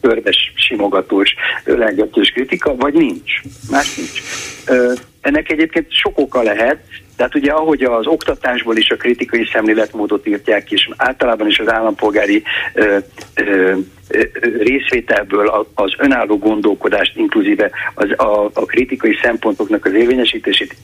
körbes, 0.00 0.52
simogatós, 0.54 1.34
ölelgetős 1.64 2.30
kritika, 2.30 2.76
vagy 2.76 2.94
nincs. 2.94 3.30
Más 3.70 3.96
nincs. 3.96 4.22
Ennek 5.20 5.50
egyébként 5.50 5.86
sok 5.92 6.18
oka 6.18 6.42
lehet, 6.42 6.78
tehát 7.16 7.34
ugye 7.34 7.50
ahogy 7.50 7.82
az 7.82 8.06
oktatásból 8.06 8.76
is 8.76 8.90
a 8.90 8.96
kritikai 8.96 9.48
szemléletmódot 9.52 10.26
írtják, 10.26 10.72
és 10.72 10.88
általában 10.96 11.46
is 11.46 11.58
az 11.58 11.72
állampolgári 11.72 12.42
ö, 12.74 12.98
ö, 13.34 13.74
részvételből 14.58 15.66
az 15.74 15.94
önálló 15.98 16.38
gondolkodást, 16.38 17.16
inkluzíve 17.16 17.70
az, 17.94 18.10
a, 18.16 18.44
a 18.44 18.64
kritikai 18.66 19.18
szempontoknak 19.22 19.84
az 19.84 19.92
érvényesítését 19.92 20.76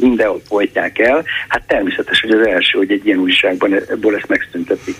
mindenhol 0.00 0.40
folytják 0.48 0.98
el, 0.98 1.24
hát 1.48 1.66
természetes, 1.66 2.20
hogy 2.20 2.30
az 2.30 2.46
első, 2.46 2.78
hogy 2.78 2.90
egy 2.90 3.06
ilyen 3.06 3.18
újságban 3.18 3.74
ebből 3.74 4.16
ezt 4.16 4.28
megszüntetik. 4.28 4.96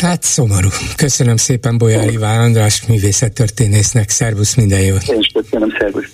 Hát 0.00 0.22
szomorú. 0.22 0.68
Köszönöm 0.96 1.36
szépen 1.36 1.78
Bolyár 1.78 2.08
Iván 2.08 2.40
András 2.40 2.86
művészettörténésznek. 2.86 4.08
Szervusz, 4.08 4.54
minden 4.54 4.80
jót. 4.80 5.02
Én 5.08 5.18
is 5.18 5.30
köszönöm, 5.34 5.76
szervusz. 5.78 6.04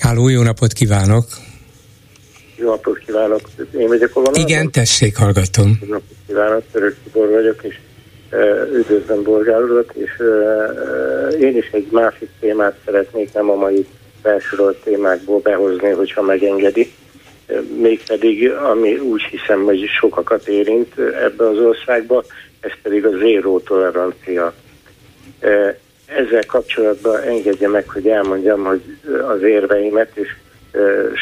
Háló, 0.00 0.28
jó 0.28 0.42
napot 0.42 0.72
kívánok. 0.72 1.24
Jó 2.56 2.68
napot 2.68 2.98
kívánok. 3.06 3.40
Én 3.78 3.86
vagyok 3.86 4.10
a 4.10 4.14
vonalban? 4.14 4.42
Igen, 4.42 4.70
tessék, 4.70 5.16
hallgatom. 5.16 5.78
Jó 5.80 5.88
napot 5.88 6.16
kívánok, 6.26 6.62
Török 6.72 6.96
Tibor 7.04 7.30
vagyok, 7.30 7.62
és 7.62 7.78
üdvözlöm 8.72 9.22
Bolgár 9.22 9.62
urat, 9.62 9.92
és 9.94 10.10
én 11.40 11.56
is 11.56 11.68
egy 11.72 11.88
másik 11.90 12.28
témát 12.40 12.76
szeretnék, 12.84 13.32
nem 13.32 13.50
a 13.50 13.54
mai 13.54 13.86
felsorolt 14.22 14.76
témákból 14.76 15.40
behozni, 15.40 15.90
hogyha 15.90 16.22
megengedi. 16.22 16.92
Mégpedig, 17.80 18.50
ami 18.50 18.94
úgy 18.94 19.22
hiszem, 19.22 19.64
hogy 19.64 19.84
sokakat 20.00 20.48
érint 20.48 20.98
ebbe 20.98 21.48
az 21.48 21.58
országba, 21.58 22.24
ez 22.64 22.72
pedig 22.82 23.06
a 23.06 23.16
zéró 23.16 23.60
tolerancia. 23.60 24.54
Ezzel 26.06 26.46
kapcsolatban 26.46 27.20
engedje 27.20 27.68
meg, 27.68 27.88
hogy 27.88 28.08
elmondjam, 28.08 28.64
hogy 28.64 28.82
az 29.28 29.42
érveimet, 29.42 30.10
és 30.16 30.28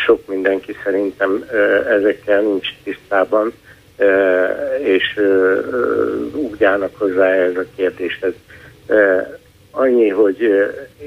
sok 0.06 0.26
mindenki 0.26 0.76
szerintem 0.84 1.44
ezekkel 1.88 2.40
nincs 2.40 2.68
tisztában, 2.84 3.52
és 4.82 5.20
úgy 6.34 6.64
állnak 6.64 6.96
hozzá 6.96 7.32
ez 7.32 7.56
a 7.56 7.64
kérdéshez. 7.76 8.32
Annyi, 9.70 10.08
hogy 10.08 10.40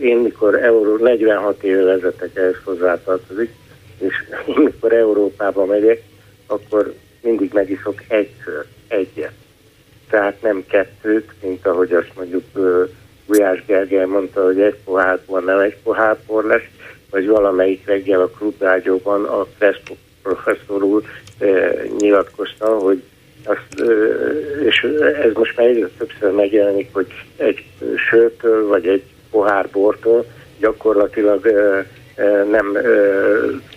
én 0.01 0.17
mikor 0.17 0.63
Euró, 0.63 0.95
46 0.95 1.63
éve 1.63 1.83
vezetek, 1.83 2.35
ehhez 2.35 2.55
hozzátartozik, 2.63 3.49
és 3.99 4.13
én 4.45 4.61
mikor 4.63 4.93
Európába 4.93 5.65
megyek, 5.65 6.01
akkor 6.47 6.93
mindig 7.21 7.53
megiszok 7.53 8.01
egyszer, 8.07 8.65
egyet 8.87 9.31
tehát 10.09 10.41
nem 10.41 10.63
kettőt, 10.67 11.31
mint 11.41 11.67
ahogy 11.67 11.93
azt 11.93 12.11
mondjuk 12.15 12.43
Gulyás 13.25 13.65
Gergely 13.65 14.05
mondta, 14.05 14.43
hogy 14.43 14.61
egy 14.61 14.75
pohárból 14.83 15.39
nem 15.39 15.59
egy 15.59 15.77
pohárpor 15.83 16.43
lesz, 16.43 16.69
vagy 17.09 17.27
valamelyik 17.27 17.85
reggel 17.85 18.21
a 18.21 18.27
klubrágyóban 18.27 19.23
a 19.23 19.45
Crespo 19.57 19.93
professzor 20.21 20.83
úr 20.83 21.03
nyilatkozta, 21.99 22.65
hogy 22.65 23.03
azt, 23.43 23.89
és 24.65 24.81
ez 25.23 25.33
most 25.33 25.57
már 25.57 25.67
egyre 25.67 25.87
többször 25.97 26.31
megjelenik, 26.31 26.89
hogy 26.91 27.07
egy 27.37 27.65
sörtől 28.09 28.67
vagy 28.67 28.87
egy 28.87 29.03
pohár 29.31 29.69
bortól 29.71 30.25
gyakorlatilag 30.59 31.47
nem 32.51 32.77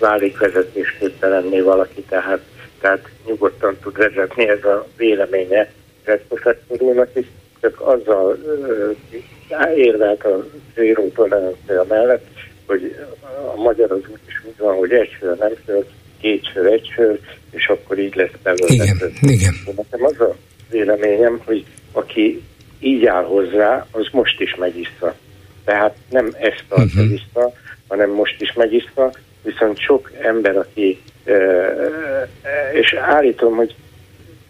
válik 0.01 0.39
vezetésképtelenné 0.39 1.61
valaki, 1.61 2.03
tehát, 2.03 2.41
tehát 2.81 3.09
nyugodtan 3.27 3.77
tud 3.83 3.97
vezetni 3.97 4.49
ez 4.49 4.65
a 4.65 4.87
véleménye 4.97 5.71
Red 6.09 6.21
professzor 6.29 6.83
úrnak 6.83 7.11
is, 7.15 7.27
csak 7.61 7.81
azzal 7.81 8.39
érvelt 9.77 10.25
a 10.25 10.47
zéró 10.75 11.09
tolerancia 11.15 11.85
mellett, 11.89 12.27
hogy 12.67 12.97
a 13.55 13.61
magyar 13.61 13.93
az 13.93 13.99
úgy 13.99 14.21
is 14.27 14.43
úgy 14.45 14.57
van, 14.59 14.77
hogy 14.77 14.93
egy 14.93 15.11
sör 15.21 15.37
nem 15.37 15.53
sör, 15.67 15.85
két 16.21 16.51
sör, 16.53 16.67
egy 16.67 16.91
sör, 16.95 17.19
és 17.51 17.67
akkor 17.67 17.99
így 17.99 18.15
lesz 18.15 18.31
belőle. 18.43 18.85
Igen, 18.85 19.13
igen. 19.21 19.55
Nekem 19.77 20.05
az 20.05 20.21
a 20.21 20.37
véleményem, 20.71 21.41
hogy 21.45 21.65
aki 21.93 22.43
így 22.81 23.07
áll 23.07 23.25
hozzá, 23.25 23.87
az 23.91 24.09
most 24.13 24.41
is 24.41 24.55
megissza. 24.55 25.15
Tehát 25.65 25.97
nem 26.11 26.35
ezt 26.39 26.65
tartja 26.69 27.03
uh-huh. 27.03 27.19
vissza, 27.19 27.53
hanem 27.89 28.11
most 28.11 28.41
is 28.41 28.53
megiszta, 28.53 29.13
viszont 29.43 29.79
sok 29.79 30.11
ember, 30.21 30.57
aki, 30.57 31.01
és 32.73 32.93
állítom, 32.93 33.57
hogy 33.57 33.75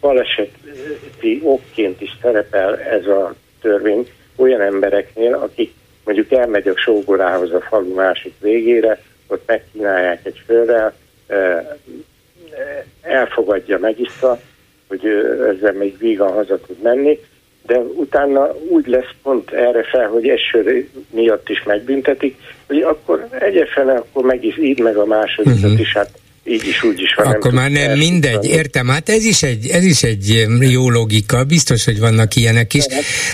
baleseti 0.00 1.40
okként 1.42 2.00
is 2.00 2.16
szerepel 2.22 2.78
ez 2.78 3.06
a 3.06 3.34
törvény 3.60 4.08
olyan 4.36 4.60
embereknél, 4.60 5.34
akik 5.34 5.72
mondjuk 6.04 6.32
elmegy 6.32 6.68
a 6.68 6.76
sógorához 6.76 7.52
a 7.52 7.60
falu 7.60 7.94
másik 7.94 8.34
végére, 8.40 9.02
ott 9.26 9.42
megkínálják 9.46 10.26
egy 10.26 10.42
fölrel, 10.46 10.94
elfogadja, 13.02 13.78
megiszta, 13.78 14.40
hogy 14.88 15.06
ezzel 15.56 15.72
még 15.72 15.98
vígan 15.98 16.32
haza 16.32 16.60
tud 16.60 16.82
menni, 16.82 17.18
de 17.66 17.78
utána 17.78 18.54
úgy 18.68 18.86
lesz 18.86 19.14
pont 19.22 19.50
erre 19.50 19.82
fel, 19.82 20.08
hogy 20.08 20.28
eső 20.28 20.88
miatt 21.10 21.48
is 21.48 21.62
megbüntetik, 21.62 22.36
hogy 22.66 22.82
akkor 22.82 23.26
egyefele, 23.38 23.94
akkor 23.94 24.24
meg 24.24 24.44
is 24.44 24.58
így 24.58 24.78
meg 24.78 24.96
a 24.96 25.04
másodikat 25.04 25.62
uh-huh. 25.62 25.80
is, 25.80 25.92
hát 25.92 26.10
így 26.44 26.66
is, 26.66 26.82
úgy 26.82 27.00
is 27.00 27.14
van. 27.14 27.26
Akkor 27.26 27.52
nem 27.52 27.62
már 27.62 27.70
nem 27.70 27.98
mindegy, 27.98 28.44
értem. 28.44 28.88
Hát 28.88 29.08
ez 29.08 29.24
is, 29.24 29.42
egy, 29.42 29.66
ez 29.66 29.84
is 29.84 30.02
egy 30.02 30.46
jó 30.58 30.90
logika, 30.90 31.44
biztos, 31.44 31.84
hogy 31.84 31.98
vannak 31.98 32.36
ilyenek 32.36 32.74
is. 32.74 32.84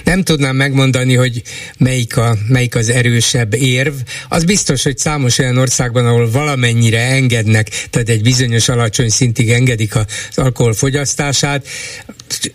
Nem 0.04 0.22
tudnám 0.22 0.56
megmondani, 0.56 1.14
hogy 1.14 1.42
melyik, 1.78 2.16
a, 2.16 2.36
melyik 2.48 2.74
az 2.74 2.88
erősebb 2.88 3.54
érv. 3.54 3.94
Az 4.28 4.44
biztos, 4.44 4.82
hogy 4.82 4.98
számos 4.98 5.38
olyan 5.38 5.56
országban, 5.56 6.06
ahol 6.06 6.30
valamennyire 6.30 7.00
engednek, 7.00 7.68
tehát 7.90 8.08
egy 8.08 8.22
bizonyos 8.22 8.68
alacsony 8.68 9.08
szintig 9.08 9.50
engedik 9.50 9.96
az 9.96 10.04
alkohol 10.34 10.74
fogyasztását, 10.74 11.66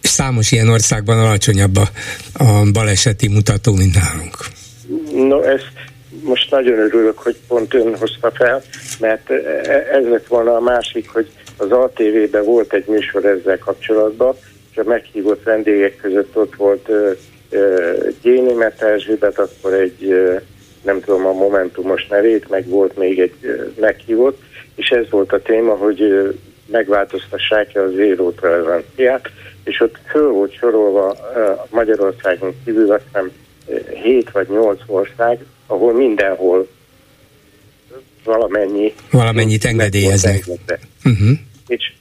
számos 0.01 0.51
ilyen 0.51 0.69
országban 0.69 1.19
alacsonyabb 1.19 1.77
a, 1.77 1.89
a 2.33 2.71
baleseti 2.71 3.27
mutató, 3.27 3.73
mint 3.75 3.95
nálunk. 3.95 4.37
No, 5.13 5.41
ezt 5.41 5.88
most 6.23 6.51
nagyon 6.51 6.79
örülök, 6.79 7.17
hogy 7.17 7.35
pont 7.47 7.73
ön 7.73 7.97
hozta 7.97 8.31
fel, 8.31 8.61
mert 8.99 9.29
e, 9.29 9.35
ez 9.91 10.05
lett 10.05 10.27
volna 10.27 10.55
a 10.55 10.59
másik, 10.59 11.09
hogy 11.09 11.27
az 11.57 11.71
ATV-ben 11.71 12.43
volt 12.43 12.73
egy 12.73 12.87
műsor 12.87 13.25
ezzel 13.25 13.57
kapcsolatban, 13.57 14.35
és 14.71 14.77
a 14.77 14.83
meghívott 14.83 15.43
vendégek 15.43 15.95
között 15.95 16.37
ott 16.37 16.55
volt 16.55 16.89
Gyéni 18.21 18.53
Meterzsébet, 18.53 19.39
akkor 19.39 19.73
egy, 19.73 20.29
nem 20.81 21.01
tudom 21.01 21.25
a 21.25 21.31
Momentumos 21.31 22.07
nevét, 22.07 22.49
meg 22.49 22.67
volt 22.67 22.97
még 22.97 23.19
egy 23.19 23.33
meghívott, 23.79 24.41
és 24.75 24.89
ez 24.89 25.09
volt 25.09 25.33
a 25.33 25.41
téma, 25.41 25.75
hogy 25.75 26.33
megváltoztassák-e 26.65 27.81
az 27.81 27.91
zéró 27.93 28.31
toleranciát, 28.31 29.29
és 29.63 29.79
ott 29.79 29.97
föl 30.09 30.31
volt 30.31 30.53
sorolva 30.53 31.15
Magyarországon 31.69 32.55
kívül 32.65 32.91
azt 32.91 33.03
hiszem 33.05 33.31
7 34.03 34.31
vagy 34.31 34.47
8 34.49 34.81
ország, 34.85 35.39
ahol 35.69 35.93
mindenhol 35.93 36.67
valamennyi... 38.23 38.93
Valamennyit 39.11 39.65
engedélyeznek. 39.65 40.43
Uh-huh. 41.03 41.29
És 41.67 41.93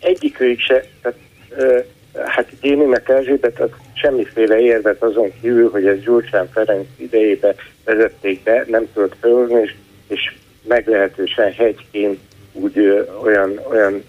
egyikőjük 0.00 0.60
se, 0.60 0.84
tehát, 1.02 1.18
uh, 1.56 1.84
hát 2.26 2.48
Géninek 2.60 3.08
Erzsébet 3.08 3.60
az 3.60 3.70
semmiféle 3.94 4.58
érvet 4.60 5.02
azon 5.02 5.32
kívül, 5.40 5.70
hogy 5.70 5.86
ez 5.86 6.00
Gyurcsán 6.00 6.48
Ferenc 6.52 6.86
idejébe 6.96 7.54
vezették 7.84 8.42
be, 8.42 8.64
nem 8.68 8.88
tudott 8.94 9.16
felhozni, 9.20 9.60
és, 9.60 9.74
és 10.08 10.34
meglehetősen 10.68 11.52
hegyként 11.52 12.18
úgy 12.52 12.78
uh, 12.78 13.22
olyan, 13.22 13.60
olyan 13.70 14.04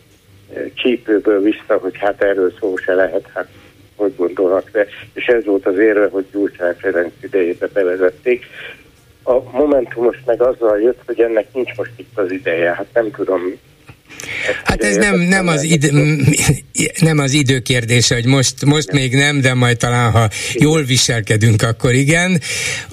csípőből 0.73 1.41
vissza, 1.41 1.77
hogy 1.77 1.97
hát 1.97 2.23
erről 2.23 2.53
szó 2.59 2.75
se 2.75 2.93
lehet, 2.93 3.29
hát 3.33 3.47
hogy 3.99 4.15
gondolnak 4.15 4.69
de 4.69 4.87
És 5.13 5.25
ez 5.25 5.45
volt 5.45 5.65
az 5.65 5.77
érve, 5.77 6.07
hogy 6.07 6.25
Gyurcsány 6.31 6.75
Ferenc 6.77 7.13
idejébe 7.21 7.67
bevezették. 7.67 8.45
A 9.23 9.51
Momentumos 9.51 10.17
meg 10.25 10.41
azzal 10.41 10.81
jött, 10.81 11.01
hogy 11.05 11.19
ennek 11.19 11.53
nincs 11.53 11.75
most 11.77 11.91
itt 11.95 12.17
az 12.17 12.31
ideje. 12.31 12.73
Hát 12.73 12.87
nem 12.93 13.11
tudom, 13.11 13.59
Hát 14.63 14.83
ez 14.83 14.95
nem, 14.95 15.19
nem, 15.19 15.47
az 15.47 15.63
id, 15.63 15.91
nem 16.99 17.17
az 17.17 17.31
idő 17.31 17.59
kérdése, 17.59 18.15
hogy 18.15 18.25
most, 18.25 18.65
most 18.65 18.91
még 18.91 19.15
nem, 19.15 19.41
de 19.41 19.53
majd 19.53 19.77
talán, 19.77 20.11
ha 20.11 20.29
jól 20.53 20.83
viselkedünk, 20.83 21.61
akkor 21.61 21.93
igen. 21.93 22.41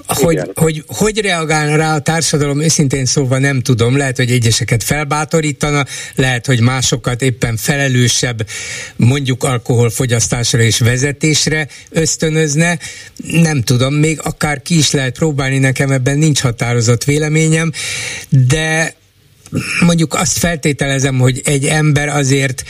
Hogy, 0.07 0.33
igen. 0.33 0.51
hogy 0.55 0.83
hogy 0.87 1.21
reagál 1.21 1.77
rá 1.77 1.95
a 1.95 1.99
társadalom, 1.99 2.61
őszintén 2.61 3.05
szóval 3.05 3.39
nem 3.39 3.61
tudom. 3.61 3.97
Lehet, 3.97 4.17
hogy 4.17 4.31
egyeseket 4.31 4.83
felbátorítana, 4.83 5.85
lehet, 6.15 6.45
hogy 6.45 6.59
másokat 6.59 7.21
éppen 7.21 7.57
felelősebb, 7.57 8.47
mondjuk 8.95 9.43
alkoholfogyasztásra 9.43 10.61
és 10.61 10.79
vezetésre 10.79 11.67
ösztönözne. 11.89 12.79
Nem 13.31 13.61
tudom, 13.61 13.93
még 13.93 14.19
akár 14.21 14.61
ki 14.61 14.77
is 14.77 14.91
lehet 14.91 15.17
próbálni, 15.17 15.57
nekem 15.57 15.91
ebben 15.91 16.17
nincs 16.17 16.39
határozott 16.39 17.03
véleményem, 17.03 17.71
de 18.29 18.95
mondjuk 19.79 20.13
azt 20.13 20.37
feltételezem, 20.37 21.17
hogy 21.17 21.41
egy 21.43 21.65
ember 21.65 22.07
azért 22.09 22.63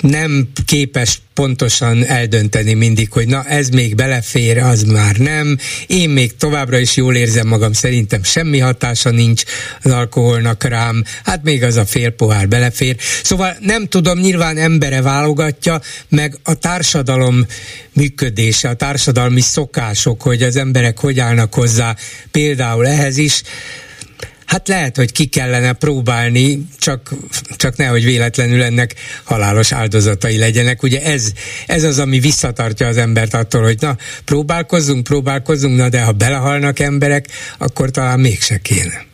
nem 0.00 0.48
képes 0.66 1.20
pontosan 1.34 2.04
eldönteni 2.04 2.74
mindig, 2.74 3.12
hogy 3.12 3.26
na 3.26 3.44
ez 3.44 3.68
még 3.68 3.94
belefér, 3.94 4.58
az 4.58 4.82
már 4.82 5.16
nem. 5.16 5.56
Én 5.86 6.10
még 6.10 6.36
továbbra 6.36 6.78
is 6.78 6.96
jól 6.96 7.16
érzem 7.16 7.46
magam, 7.46 7.72
szerintem 7.72 8.22
semmi 8.22 8.58
hatása 8.58 9.10
nincs 9.10 9.42
az 9.82 9.90
alkoholnak 9.90 10.64
rám, 10.64 11.04
hát 11.24 11.42
még 11.42 11.62
az 11.62 11.76
a 11.76 11.86
fél 11.86 12.10
pohár 12.10 12.48
belefér. 12.48 12.96
Szóval 13.22 13.56
nem 13.60 13.86
tudom, 13.86 14.18
nyilván 14.18 14.56
embere 14.56 15.02
válogatja, 15.02 15.80
meg 16.08 16.38
a 16.42 16.54
társadalom 16.54 17.46
működése, 17.92 18.68
a 18.68 18.74
társadalmi 18.74 19.40
szokások, 19.40 20.22
hogy 20.22 20.42
az 20.42 20.56
emberek 20.56 20.98
hogy 20.98 21.20
állnak 21.20 21.54
hozzá 21.54 21.96
például 22.30 22.86
ehhez 22.86 23.16
is, 23.16 23.42
Hát 24.50 24.68
lehet, 24.68 24.96
hogy 24.96 25.12
ki 25.12 25.26
kellene 25.26 25.72
próbálni, 25.72 26.58
csak, 26.78 27.00
csak 27.56 27.76
nehogy 27.76 28.04
véletlenül 28.04 28.62
ennek 28.62 28.94
halálos 29.24 29.72
áldozatai 29.72 30.38
legyenek. 30.38 30.82
Ugye 30.82 31.02
ez, 31.02 31.32
ez 31.66 31.84
az, 31.84 31.98
ami 31.98 32.18
visszatartja 32.18 32.86
az 32.86 32.96
embert 32.96 33.34
attól, 33.34 33.62
hogy 33.62 33.76
na, 33.80 33.96
próbálkozzunk, 34.24 35.04
próbálkozzunk, 35.04 35.76
na 35.76 35.88
de 35.88 36.00
ha 36.02 36.12
belehalnak 36.12 36.78
emberek, 36.78 37.24
akkor 37.58 37.90
talán 37.90 38.20
mégse 38.20 38.58
kéne. 38.62 39.04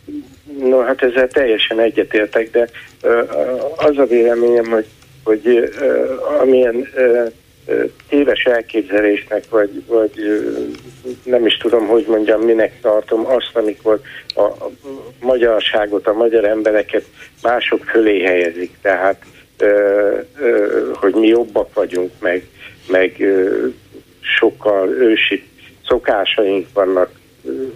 No, 0.69 0.81
hát 0.81 1.01
ezzel 1.01 1.27
teljesen 1.27 1.79
egyetértek, 1.79 2.51
de 2.51 2.69
az 3.75 3.97
a 3.97 4.05
véleményem, 4.05 4.65
hogy, 4.65 4.85
hogy 5.23 5.69
amilyen 6.41 6.87
téves 8.09 8.43
elképzelésnek, 8.43 9.43
vagy, 9.49 9.83
vagy 9.87 10.11
nem 11.23 11.45
is 11.45 11.57
tudom, 11.57 11.87
hogy 11.87 12.05
mondjam, 12.07 12.41
minek 12.41 12.81
tartom 12.81 13.25
azt, 13.25 13.51
amikor 13.53 14.01
a, 14.35 14.47
magyarságot, 15.19 16.07
a 16.07 16.13
magyar 16.13 16.45
embereket 16.45 17.03
mások 17.41 17.83
fölé 17.83 18.21
helyezik. 18.21 18.71
Tehát, 18.81 19.21
hogy 20.93 21.13
mi 21.13 21.27
jobbak 21.27 21.73
vagyunk, 21.73 22.11
meg, 22.19 22.47
meg 22.87 23.23
sokkal 24.19 24.89
ősi 24.89 25.43
szokásaink 25.87 26.67
vannak, 26.73 27.09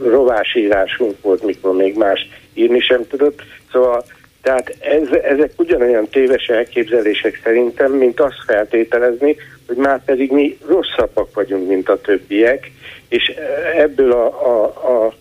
rovásírásunk 0.04 1.22
volt, 1.22 1.44
mikor 1.44 1.76
még 1.76 1.96
más 1.96 2.30
írni 2.54 2.80
sem 2.80 3.08
tudott. 3.08 3.42
Szóval 3.72 4.04
tehát 4.42 4.76
ez, 4.80 5.08
ezek 5.24 5.52
ugyanolyan 5.58 6.08
téves 6.08 6.46
elképzelések 6.48 7.40
szerintem, 7.44 7.92
mint 7.92 8.20
azt 8.20 8.44
feltételezni, 8.46 9.36
hogy 9.68 9.76
már 9.76 10.04
pedig 10.04 10.32
mi 10.32 10.58
rosszabbak 10.68 11.34
vagyunk, 11.34 11.68
mint 11.68 11.90
a 11.90 12.02
többiek, 12.02 12.72
és 13.10 13.34
ebből 13.76 14.12
a, 14.12 14.26
a, 14.26 14.64
a 14.66 15.14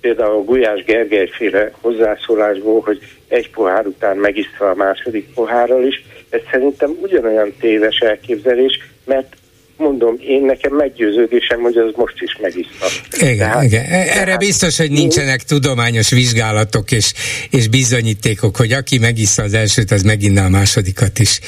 például 0.00 0.36
a 0.36 0.44
Gulyás 0.44 0.84
Gergely 0.84 1.28
féle 1.28 1.70
hozzászólásból, 1.80 2.80
hogy 2.80 2.98
egy 3.28 3.50
pohár 3.50 3.86
után 3.86 4.16
megiszta 4.16 4.70
a 4.70 4.74
második 4.74 5.32
pohárral 5.34 5.84
is, 5.84 6.04
ez 6.30 6.40
szerintem 6.50 6.96
ugyanolyan 7.00 7.52
téves 7.60 7.98
elképzelés, 7.98 8.78
mert 9.04 9.36
mondom, 9.78 10.16
én 10.20 10.44
nekem 10.44 10.74
meggyőződésem, 10.74 11.60
hogy 11.60 11.76
az 11.76 11.92
most 11.96 12.14
is 12.18 12.36
megiszta. 12.40 12.86
Igen, 13.20 13.36
tehát, 13.36 13.62
igen. 13.62 13.84
E- 13.84 14.20
erre 14.20 14.36
biztos, 14.36 14.76
hogy 14.76 14.90
nincsenek 14.90 15.42
tudományos 15.42 16.10
vizsgálatok 16.10 16.90
és, 16.90 17.12
és 17.50 17.68
bizonyítékok, 17.68 18.56
hogy 18.56 18.72
aki 18.72 18.98
megissza 18.98 19.42
az 19.42 19.54
elsőt, 19.54 19.90
az 19.90 20.02
meginná 20.02 20.44
a 20.44 20.48
másodikat 20.48 21.18
is. 21.18 21.40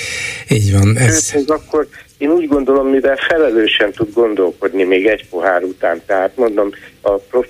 Így 0.49 0.72
van. 0.72 0.97
Ez... 0.97 1.31
ez 1.35 1.45
akkor 1.47 1.89
én 2.18 2.31
úgy 2.31 2.49
gondolom, 2.49 2.89
mivel 2.89 3.16
felelősen 3.16 3.93
tud 3.93 4.12
gondolkodni 4.12 4.85
még 4.85 5.07
egy 5.07 5.28
pohár 5.28 5.62
után, 5.62 6.03
tehát 6.07 6.37
mondom, 6.37 6.70
a 7.01 7.11
prof, 7.11 7.47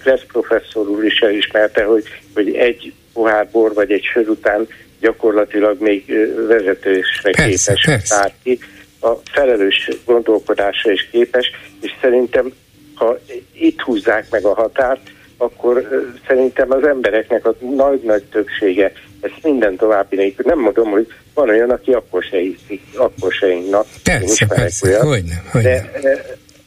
Kressz 0.00 0.24
professzor 0.32 0.88
úr 0.88 1.04
is 1.04 1.18
elismerte, 1.18 1.84
hogy, 1.84 2.04
hogy 2.34 2.54
egy 2.54 2.92
pohár 3.12 3.48
bor 3.52 3.74
vagy 3.74 3.92
egy 3.92 4.02
sör 4.12 4.28
után 4.28 4.66
gyakorlatilag 5.00 5.80
még 5.80 6.04
vezetősre 6.48 7.30
persze, 7.30 7.72
képes 7.72 7.84
persze. 7.84 8.16
bárki, 8.16 8.58
a 9.04 9.20
felelős 9.24 9.90
gondolkodásra 10.04 10.90
is 10.90 11.08
képes, 11.10 11.50
és 11.80 11.90
szerintem, 12.00 12.52
ha 12.94 13.18
itt 13.52 13.80
húzzák 13.80 14.30
meg 14.30 14.44
a 14.44 14.54
határt, 14.54 15.10
akkor 15.36 15.88
szerintem 16.26 16.70
az 16.70 16.86
embereknek 16.86 17.46
a 17.46 17.54
nagy-nagy 17.76 18.22
többsége 18.24 18.92
ezt 19.20 19.42
minden 19.42 19.76
további 19.76 20.16
nélkül. 20.16 20.44
Nem 20.48 20.58
mondom, 20.58 20.90
hogy 20.90 21.12
van 21.34 21.48
olyan, 21.48 21.70
aki 21.70 21.92
akkor 21.92 22.22
se 22.22 22.38
hiszik, 22.38 22.82
akkor 22.96 23.32
se 23.32 23.50
innak. 23.50 23.86
Persze, 24.04 24.46
persze, 24.46 24.88
olyan, 24.88 25.06
hogy 25.06 25.24
nem, 25.24 25.48
hogy 25.52 25.62
de 25.62 25.90
nem. 26.02 26.12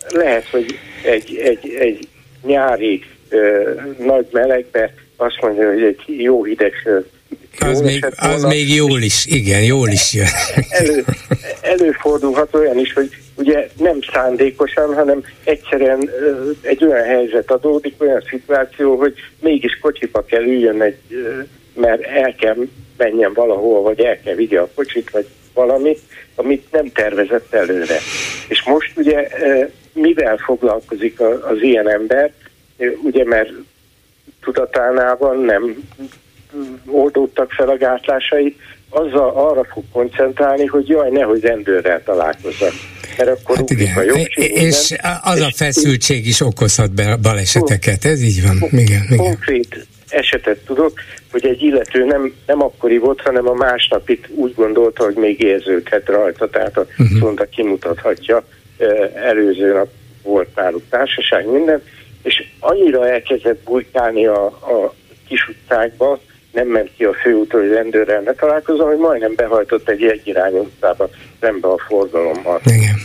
lehet, 0.09 0.49
hogy 0.49 0.65
egy, 1.03 1.35
egy, 1.35 1.75
egy 1.79 2.07
nyári 2.43 3.03
ö, 3.29 3.71
nagy 3.97 4.27
melegbe 4.31 4.93
azt 5.15 5.41
mondja, 5.41 5.67
hogy 5.69 5.81
egy 5.81 6.03
jó 6.05 6.43
hideg 6.43 6.73
az, 7.59 7.81
még, 7.81 8.05
az 8.15 8.43
még 8.43 8.75
jól 8.75 9.01
is, 9.01 9.25
igen, 9.25 9.63
jól 9.63 9.89
is 9.89 10.13
jön. 10.13 10.27
Elő, 10.69 11.05
előfordulhat 11.61 12.55
olyan 12.55 12.79
is, 12.79 12.93
hogy 12.93 13.09
ugye 13.35 13.67
nem 13.77 13.99
szándékosan, 14.13 14.93
hanem 14.93 15.23
egyszerűen 15.43 16.09
egy 16.61 16.85
olyan 16.85 17.03
helyzet 17.03 17.51
adódik, 17.51 17.93
olyan 17.97 18.23
szituáció, 18.29 18.95
hogy 18.95 19.13
mégis 19.39 19.79
kocsiba 19.81 20.25
kell 20.25 20.43
üljön 20.43 20.81
egy, 20.81 20.97
mert 21.73 22.01
el 22.01 22.35
kell 22.35 22.55
menjen 22.97 23.33
valahol, 23.33 23.81
vagy 23.81 23.99
el 23.99 24.19
kell 24.19 24.35
vigye 24.35 24.59
a 24.59 24.69
kocsit, 24.75 25.09
vagy 25.09 25.25
valami, 25.53 25.97
amit 26.35 26.71
nem 26.71 26.91
tervezett 26.91 27.53
előre. 27.53 27.97
És 28.47 28.63
most 28.63 28.91
ugye 28.95 29.27
mivel 29.93 30.37
foglalkozik 30.37 31.19
az 31.21 31.61
ilyen 31.61 31.89
ember, 31.89 32.33
ugye 33.03 33.25
mert 33.25 33.49
tudatánál 34.41 35.17
van, 35.17 35.37
nem 35.37 35.89
oldódtak 36.85 37.51
fel 37.51 37.69
a 37.69 37.77
gátlásai, 37.77 38.55
azzal 38.89 39.29
arra 39.29 39.63
fog 39.73 39.83
koncentrálni, 39.91 40.65
hogy 40.65 40.87
jaj, 40.87 41.09
nehogy 41.09 41.41
rendőrrel 41.41 42.03
találkozzak. 42.03 42.73
Mert 43.17 43.29
akkor 43.29 43.55
hát 43.55 43.69
igen. 43.69 43.97
a 43.97 44.01
jogség, 44.01 44.51
És 44.51 44.89
minden, 44.89 45.19
az 45.23 45.39
a 45.39 45.51
feszültség 45.55 46.27
is 46.27 46.41
okozhat 46.41 46.93
be 46.93 47.15
baleseteket, 47.15 48.05
ez 48.05 48.21
így 48.21 48.43
van. 48.43 48.57
Igen, 48.71 49.03
igen. 49.03 49.17
Konkrét 49.17 49.87
esetet 50.09 50.57
tudok, 50.57 50.99
hogy 51.31 51.45
egy 51.45 51.61
illető 51.61 52.05
nem, 52.05 52.33
nem 52.45 52.61
akkori 52.61 52.97
volt, 52.97 53.21
hanem 53.21 53.47
a 53.47 53.53
másnap 53.53 54.09
itt 54.09 54.27
úgy 54.35 54.53
gondolta, 54.55 55.03
hogy 55.03 55.15
még 55.15 55.41
érződhet 55.41 56.07
rajta, 56.07 56.49
tehát 56.49 56.77
a 56.77 56.81
uh-huh. 56.81 57.19
szonda 57.19 57.45
kimutathatja, 57.45 58.43
előző 59.13 59.73
nap 59.73 59.87
volt 60.23 60.55
náluk 60.55 60.83
társaság, 60.89 61.51
minden, 61.51 61.81
és 62.23 62.43
annyira 62.59 63.09
elkezdett 63.09 63.63
bujkálni 63.63 64.25
a, 64.25 64.45
a 64.45 64.93
kis 65.27 65.47
utcákba, 65.47 66.19
nem 66.57 66.67
ment 66.67 66.89
ki 66.97 67.03
a 67.03 67.13
főútra, 67.13 67.59
hogy 67.59 67.69
rendőrrel 67.69 68.21
ne 68.21 68.33
találkozom, 68.33 68.87
hogy 68.87 68.97
majdnem 68.97 69.33
behajtott 69.35 69.89
egy 69.89 70.03
egyirányú 70.03 70.57
utcába 70.57 71.09
szembe 71.39 71.67
a 71.67 71.77
forgalommal. 71.87 72.61
Igen. 72.65 72.95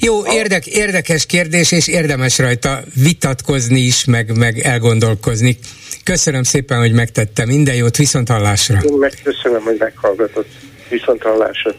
Jó, 0.00 0.26
érdek, 0.26 0.66
érdekes 0.66 1.26
kérdés, 1.26 1.72
és 1.72 1.88
érdemes 1.88 2.38
rajta 2.38 2.80
vitatkozni 2.94 3.80
is, 3.80 4.04
meg, 4.04 4.36
meg 4.38 4.58
elgondolkozni. 4.58 5.58
Köszönöm 6.04 6.42
szépen, 6.42 6.78
hogy 6.78 6.92
megtettem. 6.92 7.48
Minden 7.48 7.74
jót, 7.74 7.96
viszont 7.96 8.28
hallásra. 8.28 8.78
Én 8.82 8.98
megköszönöm, 8.98 9.62
hogy 9.62 9.76
meghallgatott. 9.78 10.48
Viszont 10.88 11.22
hallásra. 11.22 11.74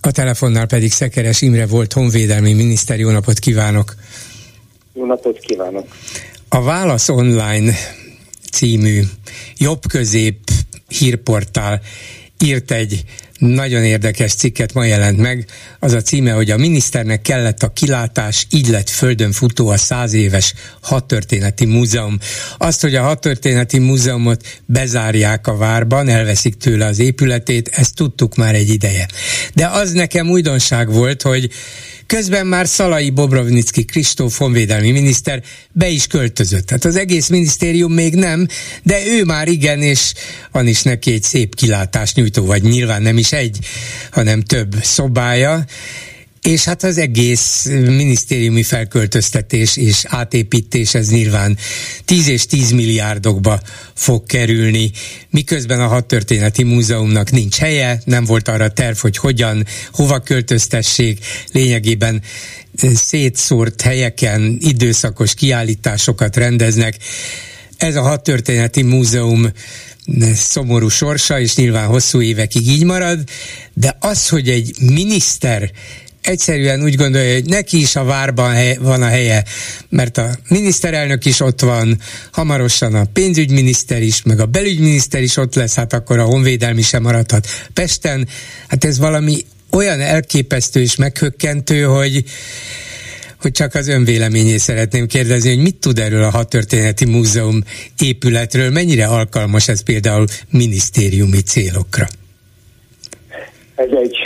A 0.00 0.10
telefonnál 0.10 0.66
pedig 0.66 0.90
Szekeres 0.90 1.42
Imre 1.42 1.66
volt 1.66 1.92
honvédelmi 1.92 2.52
miniszter. 2.52 2.98
Jó 2.98 3.10
napot 3.10 3.38
kívánok! 3.38 3.94
Jó 4.94 5.06
napot 5.06 5.38
kívánok! 5.38 5.86
A 6.48 6.62
Válasz 6.62 7.08
Online 7.08 7.72
című 8.52 9.02
jobb-közép 9.56 10.38
hírportál 10.88 11.80
írt 12.38 12.70
egy 12.70 13.04
nagyon 13.38 13.84
érdekes 13.84 14.34
cikket 14.34 14.72
ma 14.72 14.84
jelent 14.84 15.18
meg. 15.18 15.46
Az 15.78 15.92
a 15.92 16.00
címe, 16.00 16.32
hogy 16.32 16.50
a 16.50 16.56
miniszternek 16.56 17.22
kellett 17.22 17.62
a 17.62 17.72
kilátás, 17.72 18.46
így 18.50 18.68
lett 18.68 18.88
földön 18.90 19.32
futó 19.32 19.68
a 19.68 19.76
száz 19.76 20.12
éves 20.12 20.54
hadtörténeti 20.80 21.64
múzeum. 21.64 22.18
Azt, 22.58 22.80
hogy 22.80 22.94
a 22.94 23.02
hadtörténeti 23.02 23.78
múzeumot 23.78 24.60
bezárják 24.66 25.46
a 25.46 25.56
várban, 25.56 26.08
elveszik 26.08 26.54
tőle 26.54 26.86
az 26.86 26.98
épületét, 26.98 27.68
ezt 27.68 27.94
tudtuk 27.94 28.36
már 28.36 28.54
egy 28.54 28.68
ideje. 28.68 29.08
De 29.54 29.66
az 29.66 29.92
nekem 29.92 30.30
újdonság 30.30 30.92
volt, 30.92 31.22
hogy 31.22 31.50
Közben 32.06 32.46
már 32.46 32.66
Szalai 32.66 33.10
Bobrovnicki 33.10 33.84
Kristóf 33.84 34.38
honvédelmi 34.38 34.90
miniszter 34.90 35.42
be 35.72 35.88
is 35.88 36.06
költözött. 36.06 36.70
Hát 36.70 36.84
az 36.84 36.96
egész 36.96 37.28
minisztérium 37.28 37.92
még 37.92 38.14
nem, 38.14 38.46
de 38.82 39.06
ő 39.06 39.24
már 39.24 39.48
igen, 39.48 39.82
és 39.82 40.12
van 40.52 40.66
is 40.66 40.82
neki 40.82 41.12
egy 41.12 41.22
szép 41.22 41.54
kilátás 41.54 42.14
nyújtó, 42.14 42.44
vagy 42.44 42.62
nyilván 42.62 43.02
nem 43.02 43.18
is 43.18 43.32
egy, 43.32 43.58
hanem 44.10 44.40
több 44.40 44.74
szobája 44.82 45.64
és 46.42 46.64
hát 46.64 46.82
az 46.82 46.98
egész 46.98 47.64
minisztériumi 47.64 48.62
felköltöztetés 48.62 49.76
és 49.76 50.04
átépítés 50.06 50.94
ez 50.94 51.10
nyilván 51.10 51.58
10 52.04 52.28
és 52.28 52.46
10 52.46 52.70
milliárdokba 52.70 53.60
fog 53.94 54.26
kerülni, 54.26 54.90
miközben 55.30 55.80
a 55.80 55.86
hadtörténeti 55.86 56.62
múzeumnak 56.62 57.30
nincs 57.30 57.56
helye, 57.56 58.02
nem 58.04 58.24
volt 58.24 58.48
arra 58.48 58.72
terv, 58.72 58.96
hogy 58.96 59.16
hogyan, 59.16 59.66
hova 59.92 60.18
költöztessék, 60.20 61.24
lényegében 61.52 62.22
szétszórt 62.94 63.80
helyeken 63.80 64.56
időszakos 64.60 65.34
kiállításokat 65.34 66.36
rendeznek. 66.36 66.96
Ez 67.76 67.96
a 67.96 68.02
hadtörténeti 68.02 68.82
múzeum 68.82 69.52
szomorú 70.34 70.88
sorsa, 70.88 71.40
és 71.40 71.56
nyilván 71.56 71.86
hosszú 71.86 72.20
évekig 72.20 72.68
így 72.68 72.84
marad, 72.84 73.28
de 73.74 73.96
az, 74.00 74.28
hogy 74.28 74.48
egy 74.48 74.76
miniszter 74.80 75.70
egyszerűen 76.22 76.82
úgy 76.82 76.94
gondolja, 76.94 77.32
hogy 77.32 77.44
neki 77.44 77.80
is 77.80 77.96
a 77.96 78.04
várban 78.04 78.54
van 78.80 79.02
a 79.02 79.06
helye, 79.06 79.44
mert 79.88 80.18
a 80.18 80.30
miniszterelnök 80.48 81.24
is 81.24 81.40
ott 81.40 81.60
van, 81.60 81.98
hamarosan 82.32 82.94
a 82.94 83.04
pénzügyminiszter 83.12 84.02
is, 84.02 84.22
meg 84.22 84.40
a 84.40 84.46
belügyminiszter 84.46 85.22
is 85.22 85.36
ott 85.36 85.54
lesz, 85.54 85.74
hát 85.74 85.92
akkor 85.92 86.18
a 86.18 86.24
honvédelmi 86.24 86.82
sem 86.82 87.02
maradhat 87.02 87.46
Pesten. 87.72 88.28
Hát 88.68 88.84
ez 88.84 88.98
valami 88.98 89.44
olyan 89.70 90.00
elképesztő 90.00 90.80
és 90.80 90.96
meghökkentő, 90.96 91.82
hogy 91.82 92.24
hogy 93.40 93.52
csak 93.52 93.74
az 93.74 93.88
önvéleményét 93.88 94.58
szeretném 94.58 95.06
kérdezni, 95.06 95.54
hogy 95.54 95.62
mit 95.62 95.76
tud 95.76 95.98
erről 95.98 96.22
a 96.22 96.30
Hadtörténeti 96.30 97.04
Múzeum 97.04 97.62
épületről, 97.98 98.70
mennyire 98.70 99.06
alkalmas 99.06 99.68
ez 99.68 99.82
például 99.82 100.24
minisztériumi 100.50 101.40
célokra? 101.40 102.06
Ez 103.74 103.88
egy 104.02 104.16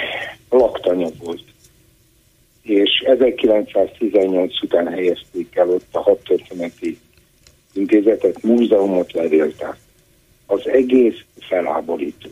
laktanya 0.51 1.09
volt 1.18 1.44
és 2.68 3.02
1918 3.06 4.62
után 4.62 4.88
helyezték 4.88 5.56
el 5.56 5.68
ott 5.68 5.86
a 5.90 6.00
hadtörténeti 6.00 6.98
intézetet, 7.72 8.42
múzeumot 8.42 9.12
lerélták. 9.12 9.76
Az 10.46 10.68
egész 10.68 11.24
feláborító. 11.40 12.28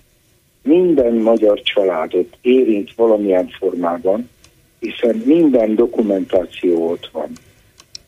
Minden 0.62 1.14
magyar 1.14 1.62
családot 1.62 2.37
érint 2.41 2.95
valamilyen 2.95 3.49
formában, 3.59 4.30
hiszen 4.78 5.22
minden 5.24 5.74
dokumentáció 5.74 6.89
ott 6.91 7.09
van. 7.12 7.30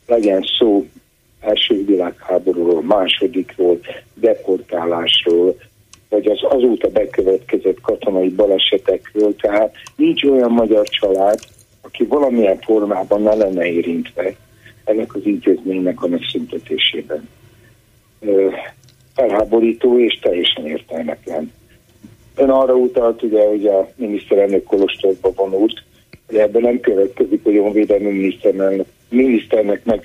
Legyen 0.06 0.44
szó 0.58 0.86
első 1.40 1.84
világháborúról, 1.84 2.82
másodikról, 2.82 3.78
deportálásról, 4.14 5.56
vagy 6.08 6.26
az 6.26 6.38
azóta 6.42 6.88
bekövetkezett 6.88 7.80
katonai 7.80 8.28
balesetekről. 8.28 9.36
Tehát 9.36 9.74
nincs 9.96 10.24
olyan 10.24 10.50
magyar 10.50 10.86
család, 10.88 11.38
aki 11.86 12.04
valamilyen 12.04 12.58
formában 12.60 13.22
ne 13.22 13.34
lenne 13.34 13.66
érintve 13.66 14.34
ennek 14.84 15.14
az 15.14 15.20
intézménynek 15.24 16.02
a 16.02 16.06
megszüntetésében. 16.06 17.28
Felháborító 19.14 19.98
és 19.98 20.18
teljesen 20.18 20.66
értelmetlen. 20.66 21.52
Ön 22.36 22.50
arra 22.50 22.74
utalt, 22.74 23.22
ugye, 23.22 23.46
hogy 23.46 23.66
a 23.66 23.88
miniszterelnök 23.96 24.64
Kolostorba 24.64 25.32
vonult, 25.34 25.82
hogy 26.26 26.36
ebben 26.36 26.62
nem 26.62 26.80
következik, 26.80 27.42
hogy 27.42 27.58
honvédelmi 27.58 28.10
miniszternek, 28.10 28.86
miniszternek 29.08 29.84
meg 29.84 30.04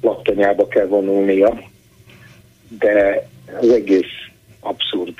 laktanyába 0.00 0.68
kell 0.68 0.86
vonulnia, 0.86 1.62
de 2.78 3.28
az 3.60 3.68
egész 3.68 4.28
abszurd. 4.60 5.14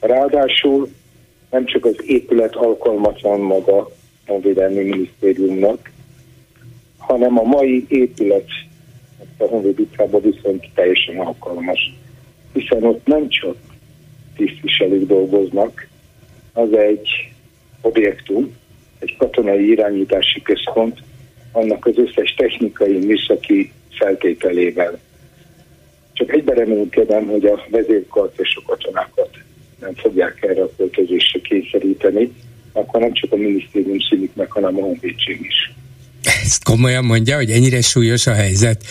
Ráadásul 0.00 0.88
nem 1.50 1.64
csak 1.64 1.84
az 1.84 1.96
épület 2.06 2.54
alkalmatlan 2.54 3.40
maga, 3.40 3.90
honvédelmi 4.26 4.82
minisztériumnak, 4.82 5.90
hanem 6.98 7.38
a 7.38 7.42
mai 7.42 7.84
épület 7.88 8.46
a 9.36 9.44
Honvéd 9.44 9.80
utcában 9.80 10.20
viszont 10.20 10.68
teljesen 10.74 11.18
alkalmas. 11.18 11.94
Hiszen 12.52 12.84
ott 12.84 13.06
nem 13.06 13.28
csak 13.28 13.56
tisztviselők 14.36 15.06
dolgoznak, 15.06 15.88
az 16.52 16.72
egy 16.72 17.08
objektum, 17.80 18.56
egy 18.98 19.16
katonai 19.16 19.68
irányítási 19.70 20.42
központ, 20.42 21.02
annak 21.52 21.86
az 21.86 21.98
összes 21.98 22.34
technikai, 22.34 22.98
műszaki 22.98 23.72
feltételével. 23.90 24.98
Csak 26.12 26.32
egyben 26.32 26.56
reménykedem, 26.56 27.26
hogy 27.26 27.46
a 27.46 27.64
vezérkart 27.70 28.40
és 28.40 28.56
a 28.56 28.62
katonákat 28.66 29.30
nem 29.80 29.94
fogják 29.94 30.42
erre 30.42 30.62
a 30.62 30.70
költözésre 30.76 31.40
kényszeríteni, 31.40 32.32
akkor 32.76 33.00
nem 33.00 33.12
csak 33.12 33.32
a 33.32 33.36
minisztérium 33.36 34.00
szűnik 34.00 34.34
meg, 34.34 34.50
hanem 34.50 34.76
a 34.76 34.80
honvédség 34.80 35.40
is. 35.40 35.72
Ezt 36.42 36.64
komolyan 36.64 37.04
mondja, 37.04 37.36
hogy 37.36 37.50
ennyire 37.50 37.80
súlyos 37.80 38.26
a 38.26 38.32
helyzet? 38.32 38.84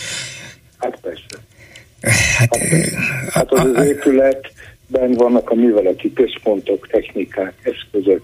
Hát 0.78 0.98
persze. 1.00 1.24
Hát, 2.38 2.56
hát, 2.56 3.32
hát 3.32 3.52
az, 3.52 3.70
az 3.74 3.86
épületben 3.86 5.12
vannak 5.12 5.50
a 5.50 5.54
műveleti 5.54 6.12
központok, 6.12 6.88
technikák, 6.88 7.54
eszközök, 7.62 8.22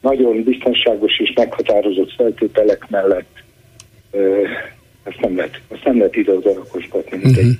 nagyon 0.00 0.42
biztonságos 0.42 1.18
és 1.18 1.32
meghatározott 1.34 2.12
feltételek 2.12 2.88
mellett 2.88 3.44
ezt 5.06 5.20
nem 5.20 5.36
lehet, 5.36 5.60
ezt 5.68 5.84
nem 5.84 5.98
lehet 5.98 6.16
ide 6.16 6.32
mint 6.32 7.24
uh-huh. 7.24 7.36
egy 7.36 7.58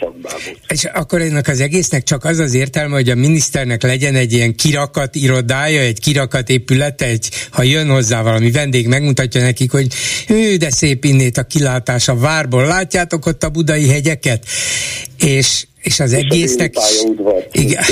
sakbábot. 0.00 0.58
És 0.68 0.84
akkor 0.84 1.20
ennek 1.20 1.48
az 1.48 1.60
egésznek 1.60 2.02
csak 2.02 2.24
az 2.24 2.38
az 2.38 2.54
értelme, 2.54 2.94
hogy 2.94 3.10
a 3.10 3.14
miniszternek 3.14 3.82
legyen 3.82 4.14
egy 4.14 4.32
ilyen 4.32 4.54
kirakat 4.54 5.14
irodája, 5.14 5.80
egy 5.80 6.00
kirakat 6.00 6.48
épülete, 6.48 7.06
egy, 7.06 7.28
ha 7.50 7.62
jön 7.62 7.88
hozzá 7.88 8.22
valami 8.22 8.50
vendég, 8.50 8.86
megmutatja 8.86 9.40
nekik, 9.40 9.70
hogy 9.70 9.86
ő, 10.28 10.56
de 10.56 10.70
szép 10.70 11.04
innét 11.04 11.38
a 11.38 11.42
kilátás 11.42 12.08
a 12.08 12.16
várból. 12.16 12.66
Látjátok 12.66 13.26
ott 13.26 13.42
a 13.42 13.48
budai 13.48 13.88
hegyeket? 13.88 14.46
És, 15.18 15.66
és 15.82 16.00
az 16.00 16.12
és 16.12 16.18
egésznek... 16.18 16.74
Udvar, 17.06 17.48
igen. 17.52 17.84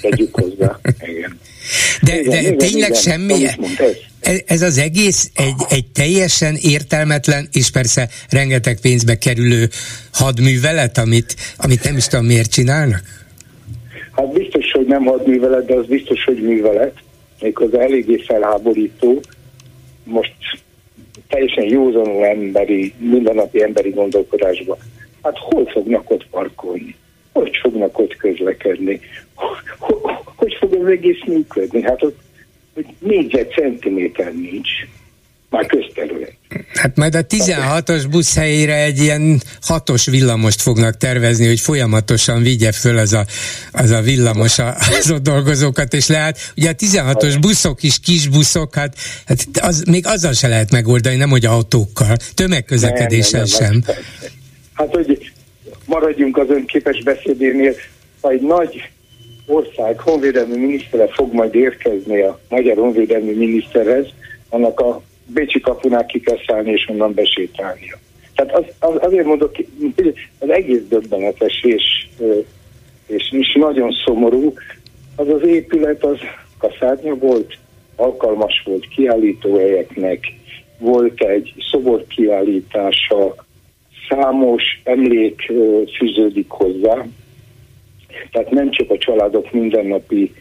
Tegyük 0.00 0.34
hozzá. 0.34 0.80
Igen. 1.16 1.40
De, 2.02 2.20
igen, 2.20 2.30
de 2.30 2.40
igen, 2.40 2.58
tényleg 2.58 2.90
igen, 2.90 3.00
semmi... 3.00 3.34
Ez 4.46 4.62
az 4.62 4.78
egész 4.78 5.30
egy, 5.34 5.54
egy 5.68 5.86
teljesen 5.86 6.56
értelmetlen, 6.60 7.48
és 7.52 7.70
persze 7.70 8.08
rengeteg 8.30 8.80
pénzbe 8.80 9.18
kerülő 9.18 9.68
hadművelet, 10.12 10.98
amit, 10.98 11.34
amit 11.56 11.84
nem 11.84 11.96
is 11.96 12.06
tudom 12.06 12.26
miért 12.26 12.50
csinálnak? 12.50 13.02
Hát 14.12 14.32
biztos, 14.32 14.70
hogy 14.72 14.86
nem 14.86 15.04
hadművelet, 15.04 15.66
de 15.66 15.74
az 15.74 15.86
biztos, 15.86 16.24
hogy 16.24 16.42
művelet. 16.42 16.94
Méghozzá 17.40 17.80
eléggé 17.80 18.22
felháborító. 18.26 19.20
Most 20.04 20.34
teljesen 21.28 21.64
józanul 21.64 22.24
emberi, 22.24 22.94
mindennapi 22.98 23.62
emberi 23.62 23.90
gondolkodásban. 23.90 24.78
Hát 25.22 25.38
hol 25.38 25.66
fognak 25.66 26.10
ott 26.10 26.26
parkolni? 26.30 26.96
Hogy 27.32 27.56
fognak 27.62 27.98
ott 27.98 28.16
közlekedni? 28.16 29.00
Hogy, 30.42 30.56
fog 30.60 30.74
az 30.74 30.86
egész 30.86 31.24
működni? 31.26 31.82
Hát 31.82 32.02
ott 32.02 32.18
hogy 32.74 32.86
négyzet 32.98 33.52
centiméter 33.52 34.32
nincs, 34.32 34.70
már 35.50 35.66
közterület. 35.66 36.32
Hát 36.74 36.96
majd 36.96 37.14
a 37.14 37.26
16-os 37.26 38.04
busz 38.10 38.34
helyére 38.34 38.82
egy 38.82 38.98
ilyen 38.98 39.40
hatos 39.60 40.06
villamost 40.06 40.62
fognak 40.62 40.96
tervezni, 40.96 41.46
hogy 41.46 41.60
folyamatosan 41.60 42.42
vigye 42.42 42.72
föl 42.72 42.98
az 42.98 43.12
a, 43.12 43.26
az 43.72 43.90
a 43.90 44.00
villamos 44.00 44.58
az 44.58 45.10
ott 45.10 45.22
dolgozókat, 45.22 45.92
és 45.92 46.06
lehet, 46.06 46.52
ugye 46.56 46.70
a 46.70 46.74
16-os 46.74 47.36
buszok 47.40 47.82
is 47.82 48.00
kis 48.00 48.28
buszok, 48.28 48.74
hát, 48.74 48.96
hát 49.26 49.46
az, 49.60 49.84
még 49.90 50.06
azzal 50.06 50.32
se 50.32 50.48
lehet 50.48 50.70
megoldani, 50.70 51.16
nem 51.16 51.30
hogy 51.30 51.44
autókkal, 51.44 52.16
tömegközlekedéssel 52.34 53.40
nem, 53.40 53.48
nem, 53.60 53.70
nem, 53.70 53.82
sem. 53.82 53.96
Hát, 54.72 54.94
hogy 54.94 55.32
maradjunk 55.84 56.38
az 56.38 56.48
önképes 56.48 57.02
beszédénél, 57.02 57.74
ha 58.20 58.30
egy 58.30 58.42
nagy 58.42 58.91
ország 59.52 60.00
honvédelmi 60.00 60.56
minisztere 60.56 61.06
fog 61.06 61.32
majd 61.32 61.54
érkezni 61.54 62.20
a 62.20 62.38
magyar 62.48 62.76
honvédelmi 62.76 63.32
miniszterhez, 63.32 64.06
annak 64.48 64.80
a 64.80 65.02
Bécsi 65.26 65.60
kapunál 65.60 66.06
ki 66.06 66.20
kell 66.20 66.38
szállni 66.46 66.70
és 66.70 66.88
onnan 66.88 67.14
besétálnia. 67.14 67.98
Tehát 68.34 68.52
az, 68.52 68.64
az, 68.78 68.96
azért 69.00 69.26
mondok, 69.26 69.56
az 70.38 70.48
egész 70.48 70.82
döbbenetes 70.88 71.62
és, 71.62 72.06
és 73.06 73.32
is 73.32 73.54
nagyon 73.54 73.90
szomorú. 74.04 74.52
Az 75.16 75.28
az 75.28 75.46
épület, 75.46 76.04
az 76.04 76.18
kaszárnya 76.58 77.14
volt, 77.14 77.58
alkalmas 77.96 78.62
volt 78.64 78.88
kiállítóhelyeknek, 78.88 80.26
volt 80.78 81.20
egy 81.20 81.54
szobor 81.70 82.06
kiállítása, 82.06 83.34
számos 84.08 84.62
emlék 84.84 85.52
fűződik 85.98 86.50
hozzá, 86.50 87.06
tehát 88.30 88.50
nem 88.50 88.70
csak 88.70 88.90
a 88.90 88.98
családok 88.98 89.52
mindennapi 89.52 90.32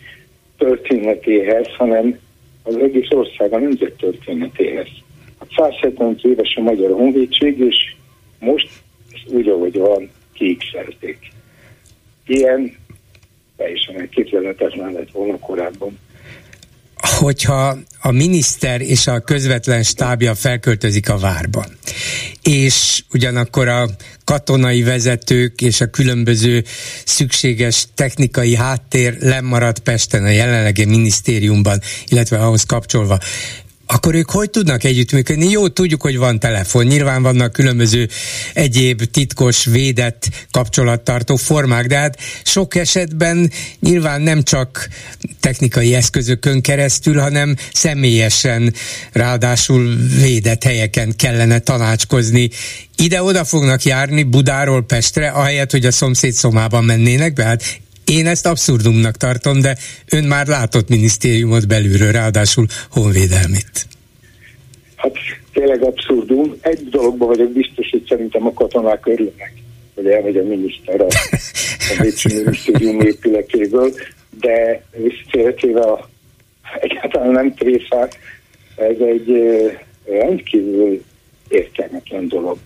történetéhez, 0.58 1.68
hanem 1.78 2.20
az 2.64 2.78
egész 2.78 3.10
ország 3.10 3.54
a 3.54 3.60
nemzet 3.60 3.94
történetéhez. 3.94 4.88
175 5.56 6.16
hát 6.16 6.32
éves 6.32 6.56
a 6.56 6.62
Magyar 6.62 6.92
Honvédség, 6.92 7.60
és 7.60 7.96
most 8.40 8.70
ezt 9.14 9.34
úgy, 9.34 9.48
ahogy 9.48 9.78
van, 9.78 10.10
kiixelték. 10.34 11.18
Ilyen 12.26 12.76
teljesen 13.56 14.00
elképzelhetetlen 14.00 14.92
lett 14.92 15.12
volna 15.12 15.40
korábban 15.40 16.00
hogyha 17.22 17.78
a 18.00 18.12
miniszter 18.12 18.82
és 18.82 19.08
a 19.08 19.20
közvetlen 19.20 19.84
stábja 19.84 20.36
felköltözik 20.36 21.10
a 21.10 21.18
várba, 21.18 21.66
és 22.42 23.04
ugyanakkor 23.14 23.68
a 23.68 23.90
katonai 24.24 24.84
vezetők 24.84 25.62
és 25.62 25.82
a 25.82 25.90
különböző 25.90 26.64
szükséges 27.06 27.88
technikai 27.96 28.56
háttér 28.56 29.18
lemarad 29.20 29.80
Pesten 29.80 30.24
a 30.24 30.30
jelenlegi 30.30 30.86
minisztériumban, 30.86 31.82
illetve 32.08 32.38
ahhoz 32.38 32.64
kapcsolva 32.64 33.20
akkor 33.94 34.16
ők 34.16 34.30
hogy 34.30 34.50
tudnak 34.50 34.84
együttműködni? 34.84 35.50
Jó, 35.50 35.68
tudjuk, 35.68 36.02
hogy 36.02 36.18
van 36.18 36.40
telefon, 36.40 36.86
nyilván 36.86 37.22
vannak 37.22 37.52
különböző 37.52 38.10
egyéb 38.54 39.04
titkos, 39.04 39.66
védett 39.66 40.30
kapcsolattartó 40.52 41.36
formák, 41.36 41.88
de 41.88 41.98
hát 41.98 42.20
sok 42.44 42.76
esetben 42.76 43.52
nyilván 43.80 44.22
nem 44.22 44.44
csak 44.44 44.88
technikai 45.40 45.96
eszközökön 45.96 46.62
keresztül, 46.62 47.20
hanem 47.20 47.56
személyesen, 47.74 48.74
ráadásul 49.12 49.96
védett 50.22 50.64
helyeken 50.64 51.16
kellene 51.16 51.60
tanácskozni. 51.60 52.50
Ide-oda 52.96 53.46
fognak 53.46 53.84
járni 53.84 54.24
Budáról 54.24 54.86
Pestre, 54.86 55.30
ahelyett, 55.30 55.72
hogy 55.72 55.86
a 55.86 55.92
szomszéd 55.92 56.34
szomában 56.34 56.84
mennének 56.84 57.34
be, 57.34 57.44
hát 57.44 57.64
én 58.12 58.28
ezt 58.28 58.46
abszurdumnak 58.46 59.16
tartom, 59.16 59.62
de 59.62 59.76
ön 60.12 60.24
már 60.24 60.48
látott 60.48 60.90
minisztériumot 60.90 61.68
belülről, 61.68 62.12
ráadásul 62.12 62.66
honvédelmit. 62.90 63.88
Hát 64.96 65.16
tényleg 65.54 65.84
abszurdum. 65.84 66.56
Egy 66.62 66.90
dologban 66.90 67.28
vagyok 67.28 67.52
biztos, 67.52 67.90
hogy 67.90 68.06
szerintem 68.10 68.46
a 68.46 68.54
katonák 68.54 69.06
örülnek, 69.06 69.54
hogy 69.96 70.06
elmegy 70.06 70.38
a 70.38 70.44
miniszter 70.44 71.02
a, 71.02 71.08
a 71.90 72.02
Bécsi 72.02 72.34
minisztérium 72.34 73.00
épületéből, 73.00 73.94
de 74.40 74.84
visszatérve 74.96 76.10
egyáltalán 76.80 77.32
nem 77.32 77.54
tréfák, 77.54 78.16
ez 78.76 78.98
egy 79.00 79.32
rendkívül 80.06 81.04
értelmetlen 81.48 82.28
dolog. 82.28 82.58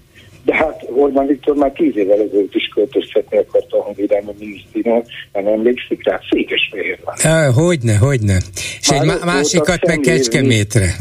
De 0.45 0.55
hát 0.55 0.85
Orbán 0.95 1.27
Viktor 1.27 1.55
már 1.55 1.71
tíz 1.71 1.97
évvel 1.97 2.21
ezelőtt 2.21 2.55
is 2.55 2.67
költöztetni 2.73 3.37
akart 3.37 3.71
a 3.71 3.77
Honvédelmi 3.77 4.31
Minisztérium, 4.39 5.03
nem 5.33 5.47
emlékszik 5.47 6.07
rá? 6.07 6.19
Székesfehérvár. 6.29 7.53
Hogyne, 7.53 7.97
hogyne. 7.97 8.37
És 8.79 8.89
már 8.91 9.17
egy 9.17 9.23
másikat 9.25 9.85
meg 9.85 9.99
Kecskemétre. 9.99 10.95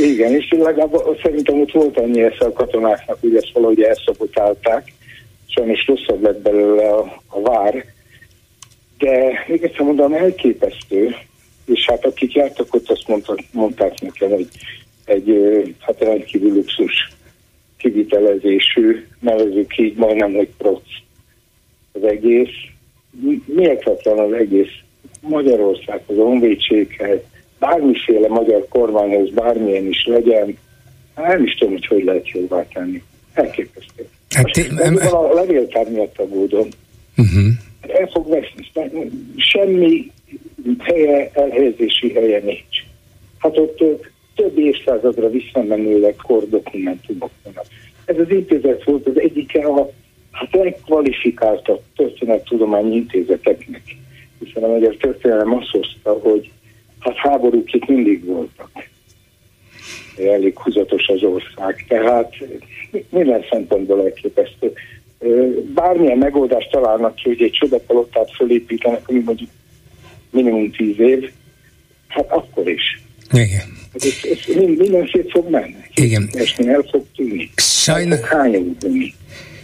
Igen, 0.00 0.34
és 0.34 0.48
legalább 0.50 1.18
szerintem 1.22 1.60
ott 1.60 1.72
volt 1.72 1.98
annyi 1.98 2.22
esze 2.22 2.44
a 2.44 2.52
katonáknak, 2.52 3.18
hogy 3.20 3.36
ezt 3.36 3.50
valahogy 3.52 3.82
elszabotálták, 3.82 4.92
sajnos 5.46 5.86
rosszabb 5.86 6.22
lett 6.22 6.42
belőle 6.42 6.88
a, 6.88 7.22
a 7.26 7.40
vár, 7.40 7.84
de 8.98 9.44
még 9.48 9.62
egyszer 9.62 9.80
mondom, 9.80 10.12
elképesztő, 10.12 11.14
és 11.66 11.86
hát 11.86 12.04
akik 12.04 12.34
jártak 12.34 12.74
ott, 12.74 12.90
azt 12.90 13.08
mondták, 13.08 13.38
mondták 13.52 14.00
nekem, 14.00 14.30
hogy 14.30 14.48
egy 15.04 15.30
hát 15.80 16.00
rendkívül 16.00 16.52
luxus 16.52 17.08
kivitelezésű, 17.78 19.06
nevezük 19.20 19.78
így 19.78 19.96
majdnem, 19.96 20.32
hogy 20.32 20.48
proc 20.58 20.82
az 21.92 22.02
egész. 22.04 22.54
Méltatlan 23.44 24.18
az 24.18 24.32
egész 24.32 24.72
Magyarországhoz, 25.20 26.18
a 26.18 26.22
honvédséghez, 26.22 27.18
bármiféle 27.58 28.28
magyar 28.28 28.66
kormányhoz, 28.68 29.30
bármilyen 29.30 29.86
is 29.86 30.04
legyen, 30.06 30.58
hát 31.14 31.28
nem 31.28 31.44
is 31.44 31.54
tudom, 31.54 31.72
hogy 31.72 31.86
hogy 31.86 32.04
lehet 32.04 32.28
jobbá 32.28 32.66
tenni. 32.72 33.02
Elképesztő. 33.32 34.08
Hát 34.30 34.56
én, 34.56 34.72
nem, 34.74 34.96
a 35.12 35.32
levéltár 35.34 35.90
miatt 35.90 36.18
aggódom. 36.18 36.68
Uh-huh. 37.16 37.46
El 37.80 38.06
fog 38.06 38.28
veszni. 38.28 38.90
Semmi 39.36 40.12
helye, 40.78 41.30
elhelyezési 41.32 42.12
helye 42.14 42.38
nincs. 42.38 42.84
Hát 43.38 43.58
ott 43.58 43.82
több 44.38 44.58
évszázadra 44.58 45.28
visszamenőleg 45.28 46.16
kordokumentumok 46.16 47.30
vannak. 47.42 47.66
Ez 48.04 48.18
az 48.18 48.30
intézet 48.30 48.84
volt 48.84 49.06
az 49.06 49.20
egyike 49.20 49.66
a 49.66 49.90
hát 50.30 50.54
legkvalifikáltabb 50.54 51.80
történettudományi 51.96 52.94
intézeteknek, 52.96 53.82
hiszen 54.44 54.62
a 54.62 54.68
magyar 54.68 54.96
történelem 54.96 55.54
azt 55.54 55.70
hozta, 55.70 56.12
hogy 56.12 56.50
hát 56.98 57.16
háborúk 57.16 57.72
itt 57.72 57.86
mindig 57.86 58.24
voltak. 58.24 58.70
Elég 60.16 60.58
húzatos 60.58 61.06
az 61.06 61.22
ország, 61.22 61.84
tehát 61.88 62.34
minden 63.10 63.44
szempontból 63.50 64.02
elképesztő. 64.02 64.72
Bármilyen 65.74 66.18
megoldást 66.18 66.70
találnak 66.70 67.14
ki, 67.14 67.28
hogy 67.28 67.42
egy 67.42 67.50
csodapalottát 67.50 68.30
fölépítenek, 68.34 69.08
ami 69.08 69.18
mondjuk 69.18 69.50
minimum 70.30 70.70
tíz 70.70 70.98
év, 70.98 71.30
hát 72.08 72.30
akkor 72.30 72.68
is. 72.68 73.02
Igen. 73.32 73.76
Hát 74.00 74.30
ez 74.30 74.54
minden 74.54 75.08
szét 75.12 75.30
fog 75.30 75.50
menni. 75.50 75.74
Igen. 75.94 76.30
És 76.32 76.54
el 76.58 76.84
fog 76.90 77.04
tűnni. 77.16 77.50
Sajnos, 77.56 78.18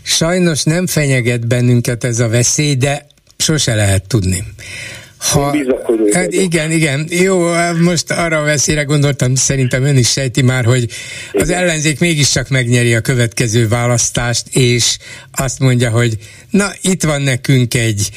sajnos 0.02 0.62
nem 0.62 0.86
fenyeget 0.86 1.46
bennünket 1.46 2.04
ez 2.04 2.20
a 2.20 2.28
veszély, 2.28 2.74
de 2.74 3.06
sose 3.36 3.74
lehet 3.74 4.08
tudni. 4.08 4.42
Ha, 5.18 5.56
hát 6.12 6.32
igen, 6.32 6.70
igen. 6.70 7.06
Jó, 7.10 7.52
most 7.80 8.10
arra 8.10 8.38
a 8.38 8.44
veszélyre 8.44 8.82
gondoltam, 8.82 9.34
szerintem 9.34 9.84
ön 9.84 9.96
is 9.96 10.10
sejti 10.10 10.42
már, 10.42 10.64
hogy 10.64 10.88
az 11.32 11.50
ellenzék 11.50 12.00
mégiscsak 12.00 12.48
megnyeri 12.48 12.94
a 12.94 13.00
következő 13.00 13.68
választást, 13.68 14.56
és 14.56 14.96
azt 15.32 15.58
mondja, 15.58 15.90
hogy 15.90 16.16
na, 16.50 16.72
itt 16.82 17.02
van 17.02 17.22
nekünk 17.22 17.74
egy 17.74 18.08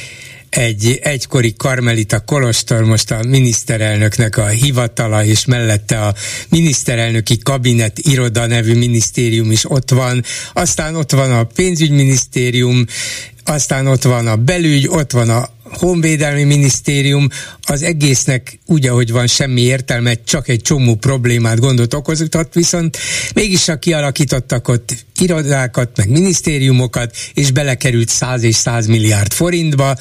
egy 0.50 1.00
egykori 1.04 1.54
karmelita 1.58 2.20
kolostor, 2.20 2.84
most 2.84 3.12
a 3.12 3.24
miniszterelnöknek 3.28 4.38
a 4.38 4.48
hivatala, 4.48 5.24
és 5.24 5.45
mellette 5.45 6.06
a 6.06 6.14
miniszterelnöki 6.50 7.38
kabinet 7.38 8.00
iroda 8.00 8.45
nevű 8.45 8.76
minisztérium 8.76 9.52
is 9.52 9.72
ott 9.72 9.89
van, 9.89 10.24
aztán 10.54 10.95
ott 10.95 11.12
van 11.12 11.32
a 11.32 11.43
pénzügyminisztérium, 11.43 12.86
aztán 13.43 13.88
ott 13.88 14.04
van 14.04 14.28
a 14.28 14.36
belügy, 14.36 14.88
ott 14.88 15.12
van 15.12 15.30
a 15.30 15.50
honvédelmi 15.72 16.43
minisztérium, 16.43 17.28
az 17.61 17.82
egésznek 17.82 18.59
úgy, 18.65 18.88
ahogy 18.88 19.11
van, 19.11 19.28
semmi 19.28 19.61
értelme, 19.61 20.13
csak 20.13 20.47
egy 20.47 20.61
csomó 20.61 20.95
problémát, 20.95 21.59
gondot 21.59 21.93
okozott, 21.93 22.53
viszont 22.53 22.97
mégis 23.34 23.68
a 23.68 23.80
kialakítottak 23.80 24.68
ott 24.68 25.05
irodákat, 25.20 25.97
meg 25.97 26.09
minisztériumokat, 26.09 27.15
és 27.34 27.51
belekerült 27.51 28.09
100 28.09 28.43
és 28.43 28.55
100 28.55 28.86
milliárd 28.86 29.34
forintba, 29.34 29.97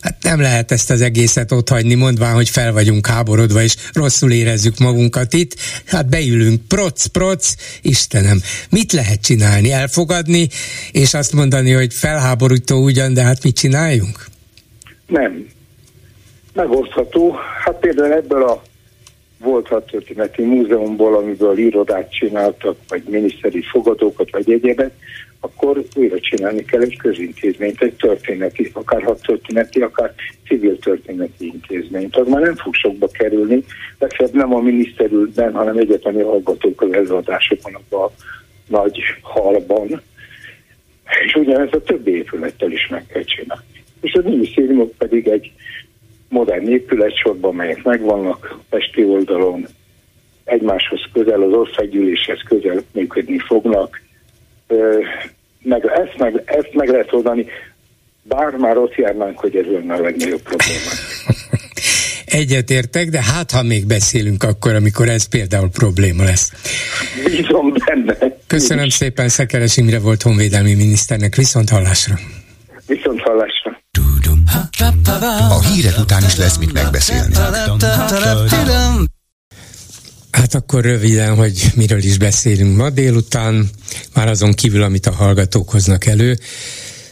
Hát 0.00 0.22
nem 0.22 0.40
lehet 0.40 0.72
ezt 0.72 0.90
az 0.90 1.00
egészet 1.00 1.52
ott 1.52 1.68
hagyni, 1.68 1.94
mondván, 1.94 2.34
hogy 2.34 2.48
fel 2.48 2.72
vagyunk 2.72 3.06
háborodva, 3.06 3.62
és 3.62 3.74
rosszul 3.92 4.32
érezzük 4.32 4.78
magunkat 4.78 5.32
itt. 5.32 5.56
Hát 5.84 6.08
beülünk, 6.08 6.66
proc, 6.66 7.06
proc, 7.06 7.54
Istenem. 7.82 8.42
Mit 8.70 8.92
lehet 8.92 9.20
csinálni? 9.20 9.72
Elfogadni, 9.72 10.48
és 10.92 11.14
azt 11.14 11.32
mondani, 11.32 11.72
hogy 11.72 11.94
felháborító 11.94 12.82
ugyan, 12.82 13.14
de 13.14 13.22
hát 13.22 13.42
mit 13.42 13.56
csináljunk? 13.56 14.28
Nem. 15.08 15.48
Megosztható. 16.52 17.36
Hát 17.64 17.78
például 17.78 18.12
ebből 18.12 18.42
a 18.42 18.62
volt 19.38 19.84
történeti 19.90 20.42
múzeumból, 20.42 21.16
amiből 21.16 21.58
irodát 21.58 22.12
csináltak, 22.12 22.76
vagy 22.88 23.02
miniszteri 23.02 23.62
fogadókat, 23.62 24.30
vagy 24.30 24.50
egyébet, 24.50 24.92
akkor 25.40 25.84
újra 25.94 26.20
csinálni 26.20 26.64
kell 26.64 26.80
egy 26.80 26.96
közintézményt, 26.96 27.82
egy 27.82 27.94
történeti, 27.94 28.70
akár 28.72 29.02
hat 29.02 29.22
történeti, 29.22 29.80
akár 29.80 30.14
civil 30.46 30.78
történeti 30.78 31.46
intézményt. 31.46 32.16
Az 32.16 32.28
már 32.28 32.42
nem 32.42 32.56
fog 32.56 32.74
sokba 32.74 33.06
kerülni, 33.06 33.64
legfeljebb 33.98 34.34
nem 34.34 34.54
a 34.54 34.60
miniszterülben, 34.60 35.52
hanem 35.52 35.76
egyetemi 35.76 36.22
hallgatók 36.22 36.82
az 36.82 36.92
előadásokon 36.92 37.74
a 37.74 38.10
nagy 38.66 39.00
halban. 39.20 40.02
És 41.24 41.34
ugyanez 41.34 41.72
a 41.72 41.82
többi 41.82 42.10
épülettel 42.10 42.72
is 42.72 42.88
meg 42.88 43.06
kell 43.06 43.24
csinálni. 43.24 43.77
És 44.00 44.12
a 44.12 44.28
minisztériumok 44.28 44.90
pedig 44.98 45.28
egy 45.28 45.52
modern 46.28 46.68
épületsorban, 46.68 47.54
melyek 47.54 47.82
megvannak 47.82 48.58
Pesti 48.68 49.04
oldalon, 49.04 49.66
egymáshoz 50.44 51.00
közel, 51.12 51.42
az 51.42 51.52
országgyűléshez 51.52 52.40
közel 52.48 52.82
működni 52.92 53.38
fognak, 53.38 54.00
meg, 55.62 55.86
ezt, 55.86 56.18
meg, 56.18 56.42
ezt 56.44 56.72
meg 56.72 56.88
lehet 56.88 57.12
oldani, 57.12 57.46
bár 58.22 58.54
már 58.56 58.76
ott 58.76 58.94
járnánk, 58.94 59.38
hogy 59.38 59.56
ez 59.56 59.66
lenne 59.66 59.94
a 59.94 60.00
legnagyobb 60.00 60.42
probléma. 60.42 60.90
Egyetértek, 62.26 63.08
de 63.08 63.22
hát 63.22 63.50
ha 63.50 63.62
még 63.62 63.86
beszélünk 63.86 64.42
akkor, 64.42 64.74
amikor 64.74 65.08
ez 65.08 65.28
például 65.28 65.68
probléma 65.70 66.24
lesz. 66.24 66.52
Bízom 67.24 67.72
benne. 67.86 68.36
Köszönöm 68.46 68.88
szépen, 68.88 69.28
Szekeres 69.28 69.76
Imre 69.76 69.98
volt 69.98 70.22
honvédelmi 70.22 70.74
miniszternek. 70.74 71.34
Viszont 71.34 71.68
hallásra. 71.68 72.14
Viszont 72.86 73.20
hallásra. 73.20 73.77
A 75.48 75.62
hírek 75.62 75.98
után 75.98 76.24
is 76.24 76.36
lesz 76.36 76.56
mit 76.56 76.72
megbeszélni. 76.72 77.34
Hát 80.30 80.54
akkor 80.54 80.82
röviden, 80.82 81.34
hogy 81.34 81.72
miről 81.74 82.02
is 82.02 82.18
beszélünk 82.18 82.76
ma 82.76 82.90
délután, 82.90 83.70
már 84.14 84.28
azon 84.28 84.52
kívül, 84.52 84.82
amit 84.82 85.06
a 85.06 85.12
hallgatók 85.12 85.70
hoznak 85.70 86.06
elő. 86.06 86.38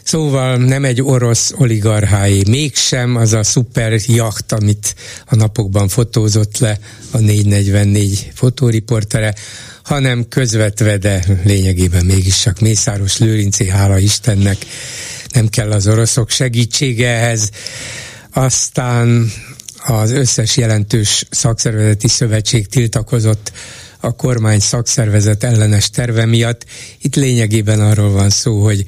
Szóval 0.02 0.56
nem 0.56 0.84
egy 0.84 1.02
orosz 1.02 1.52
oligarchái, 1.56 2.42
mégsem 2.48 3.16
az 3.16 3.32
a 3.32 3.42
szuper 3.42 4.00
jacht, 4.06 4.52
amit 4.52 4.94
a 5.26 5.34
napokban 5.34 5.88
fotózott 5.88 6.58
le 6.58 6.78
a 7.10 7.18
444 7.18 8.30
fotóriportere, 8.34 9.34
hanem 9.82 10.28
közvetve, 10.28 10.96
de 10.96 11.24
lényegében 11.44 12.04
mégis 12.04 12.40
csak 12.40 12.60
Mészáros 12.60 13.18
Lőrincé, 13.18 13.68
hála 13.68 13.98
Istennek, 13.98 14.56
nem 15.32 15.48
kell 15.48 15.72
az 15.72 15.86
oroszok 15.86 16.30
segítsége 16.30 17.08
ehhez. 17.08 17.50
Aztán 18.32 19.32
az 19.86 20.10
összes 20.10 20.56
jelentős 20.56 21.24
szakszervezeti 21.30 22.08
szövetség 22.08 22.66
tiltakozott 22.68 23.52
a 24.00 24.16
kormány 24.16 24.60
szakszervezet 24.60 25.44
ellenes 25.44 25.90
terve 25.90 26.26
miatt. 26.26 26.64
Itt 27.00 27.14
lényegében 27.14 27.80
arról 27.80 28.10
van 28.10 28.30
szó, 28.30 28.62
hogy 28.62 28.84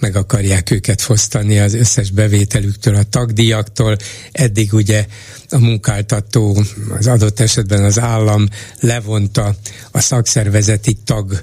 meg 0.00 0.16
akarják 0.16 0.70
őket 0.70 1.00
fosztani 1.00 1.58
az 1.58 1.74
összes 1.74 2.10
bevételüktől, 2.10 2.94
a 2.94 3.02
tagdíjaktól. 3.02 3.96
Eddig 4.32 4.72
ugye 4.72 5.06
a 5.48 5.58
munkáltató, 5.58 6.64
az 6.98 7.06
adott 7.06 7.40
esetben 7.40 7.84
az 7.84 7.98
állam 7.98 8.48
levonta 8.80 9.54
a 9.90 10.00
szakszervezeti 10.00 10.96
tag 11.04 11.40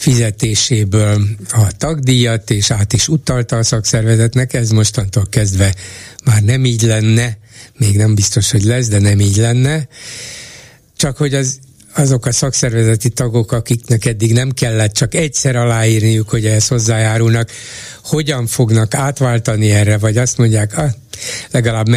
fizetéséből 0.00 1.22
a 1.50 1.76
tagdíjat, 1.76 2.50
és 2.50 2.70
át 2.70 2.92
is 2.92 3.08
utalta 3.08 3.56
a 3.56 3.62
szakszervezetnek, 3.62 4.52
ez 4.52 4.70
mostantól 4.70 5.26
kezdve 5.30 5.74
már 6.24 6.42
nem 6.42 6.64
így 6.64 6.82
lenne, 6.82 7.38
még 7.78 7.96
nem 7.96 8.14
biztos, 8.14 8.50
hogy 8.50 8.62
lesz, 8.62 8.88
de 8.88 8.98
nem 8.98 9.20
így 9.20 9.36
lenne. 9.36 9.88
Csak 10.96 11.16
hogy 11.16 11.34
az 11.34 11.58
azok 11.94 12.26
a 12.26 12.32
szakszervezeti 12.32 13.08
tagok, 13.08 13.52
akiknek 13.52 14.04
eddig 14.04 14.32
nem 14.32 14.50
kellett 14.50 14.92
csak 14.92 15.14
egyszer 15.14 15.56
aláírniuk, 15.56 16.28
hogy 16.28 16.46
ehhez 16.46 16.68
hozzájárulnak, 16.68 17.50
hogyan 18.04 18.46
fognak 18.46 18.94
átváltani 18.94 19.70
erre, 19.70 19.98
vagy 19.98 20.16
azt 20.16 20.38
mondják, 20.38 20.78
ah, 20.78 20.90
legalább 21.50 21.88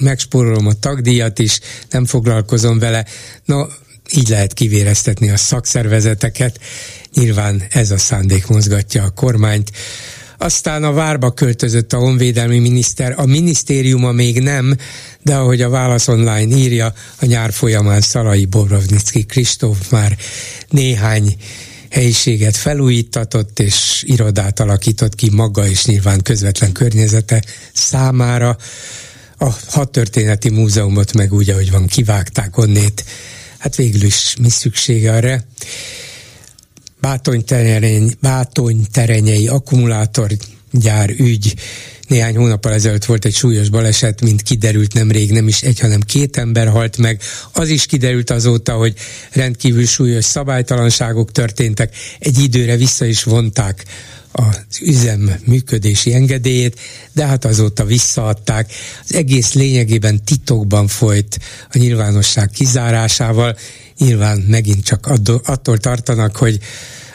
megspórolom 0.00 0.66
a 0.66 0.72
tagdíjat 0.72 1.38
is, 1.38 1.60
nem 1.90 2.04
foglalkozom 2.04 2.78
vele. 2.78 3.04
No, 3.44 3.66
így 4.14 4.28
lehet 4.28 4.52
kivéreztetni 4.52 5.30
a 5.30 5.36
szakszervezeteket. 5.36 6.60
Nyilván 7.14 7.62
ez 7.70 7.90
a 7.90 7.98
szándék 7.98 8.46
mozgatja 8.46 9.02
a 9.02 9.10
kormányt. 9.10 9.70
Aztán 10.38 10.84
a 10.84 10.92
várba 10.92 11.30
költözött 11.30 11.92
a 11.92 11.98
honvédelmi 11.98 12.58
miniszter, 12.58 13.14
a 13.16 13.26
minisztériuma 13.26 14.12
még 14.12 14.40
nem, 14.40 14.76
de 15.22 15.34
ahogy 15.36 15.62
a 15.62 15.68
Válasz 15.68 16.08
Online 16.08 16.56
írja, 16.56 16.94
a 17.20 17.24
nyár 17.24 17.52
folyamán 17.52 18.00
Szalai 18.00 18.44
Bobrovnicki 18.44 19.24
Kristóf 19.24 19.90
már 19.90 20.16
néhány 20.68 21.36
helyiséget 21.90 22.56
felújítatott 22.56 23.58
és 23.58 24.02
irodát 24.06 24.60
alakított 24.60 25.14
ki 25.14 25.30
maga 25.30 25.66
és 25.66 25.84
nyilván 25.84 26.22
közvetlen 26.22 26.72
környezete 26.72 27.42
számára. 27.72 28.56
A 29.38 29.56
hadtörténeti 29.66 30.50
múzeumot 30.50 31.12
meg 31.12 31.32
úgy, 31.32 31.50
ahogy 31.50 31.70
van, 31.70 31.86
kivágták 31.86 32.56
onnét. 32.56 33.04
Hát 33.58 33.76
végül 33.76 34.02
is 34.02 34.34
mi 34.40 34.48
szüksége 34.48 35.12
arra? 35.12 35.40
Bátonyterenyei, 37.00 38.16
bátonyterenyei 38.20 39.48
akkumulátorgyár 39.48 41.10
ügy. 41.18 41.54
Néhány 42.06 42.36
hónappal 42.36 42.72
ezelőtt 42.72 43.04
volt 43.04 43.24
egy 43.24 43.34
súlyos 43.34 43.68
baleset, 43.68 44.20
mint 44.20 44.42
kiderült 44.42 44.94
nemrég, 44.94 45.32
nem 45.32 45.48
is 45.48 45.62
egy, 45.62 45.80
hanem 45.80 46.00
két 46.00 46.36
ember 46.36 46.68
halt 46.68 46.96
meg. 46.96 47.20
Az 47.52 47.68
is 47.68 47.86
kiderült 47.86 48.30
azóta, 48.30 48.72
hogy 48.72 48.94
rendkívül 49.32 49.86
súlyos 49.86 50.24
szabálytalanságok 50.24 51.32
történtek. 51.32 51.96
Egy 52.18 52.38
időre 52.38 52.76
vissza 52.76 53.04
is 53.04 53.22
vonták 53.22 53.84
az 54.32 54.78
üzem 54.80 55.30
működési 55.44 56.14
engedélyét, 56.14 56.80
de 57.12 57.26
hát 57.26 57.44
azóta 57.44 57.84
visszaadták. 57.84 58.72
Az 59.04 59.14
egész 59.14 59.52
lényegében 59.52 60.24
titokban 60.24 60.86
folyt 60.86 61.38
a 61.72 61.78
nyilvánosság 61.78 62.50
kizárásával. 62.50 63.56
Nyilván 63.98 64.38
megint 64.38 64.84
csak 64.84 65.06
attól 65.44 65.78
tartanak, 65.78 66.36
hogy 66.36 66.58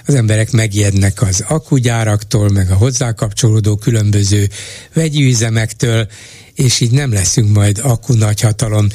az 0.05 0.13
emberek 0.13 0.51
megijednek 0.51 1.21
az 1.21 1.43
akugyáraktól, 1.47 2.49
meg 2.49 2.71
a 2.71 2.75
hozzá 2.75 3.11
kapcsolódó 3.11 3.75
különböző 3.75 4.49
vegyi 4.93 5.23
üzemektől, 5.23 6.07
és 6.53 6.79
így 6.79 6.91
nem 6.91 7.13
leszünk 7.13 7.53
majd 7.53 7.79
akku 7.83 8.13
nagyhatalom. 8.13 8.87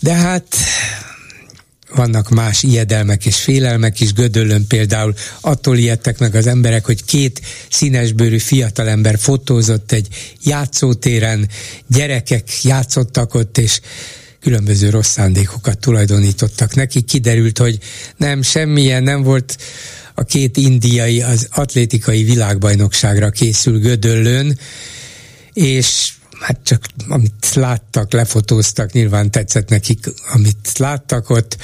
De 0.00 0.14
hát 0.14 0.56
vannak 1.94 2.28
más 2.28 2.62
ijedelmek 2.62 3.26
és 3.26 3.36
félelmek 3.36 4.00
is, 4.00 4.12
Gödöllön 4.12 4.66
például. 4.66 5.14
Attól 5.40 5.76
ijedtek 5.76 6.18
meg 6.18 6.34
az 6.34 6.46
emberek, 6.46 6.84
hogy 6.84 7.04
két 7.04 7.40
színesbőrű 7.70 8.38
fiatalember 8.38 9.18
fotózott 9.18 9.92
egy 9.92 10.08
játszótéren, 10.42 11.48
gyerekek 11.86 12.62
játszottak 12.62 13.34
ott, 13.34 13.58
és 13.58 13.80
különböző 14.40 14.90
rossz 14.90 15.10
szándékokat 15.10 15.78
tulajdonítottak 15.78 16.74
neki. 16.74 17.00
Kiderült, 17.00 17.58
hogy 17.58 17.78
nem, 18.16 18.42
semmilyen 18.42 19.02
nem 19.02 19.22
volt 19.22 19.56
a 20.14 20.24
két 20.24 20.56
indiai 20.56 21.22
az 21.22 21.48
atlétikai 21.50 22.22
világbajnokságra 22.22 23.30
készül 23.30 23.78
Gödöllön, 23.78 24.58
és 25.52 26.12
hát 26.40 26.60
csak 26.62 26.86
amit 27.08 27.54
láttak, 27.54 28.12
lefotóztak, 28.12 28.92
nyilván 28.92 29.30
tetszett 29.30 29.68
nekik, 29.68 30.06
amit 30.32 30.78
láttak 30.78 31.30
ott, 31.30 31.56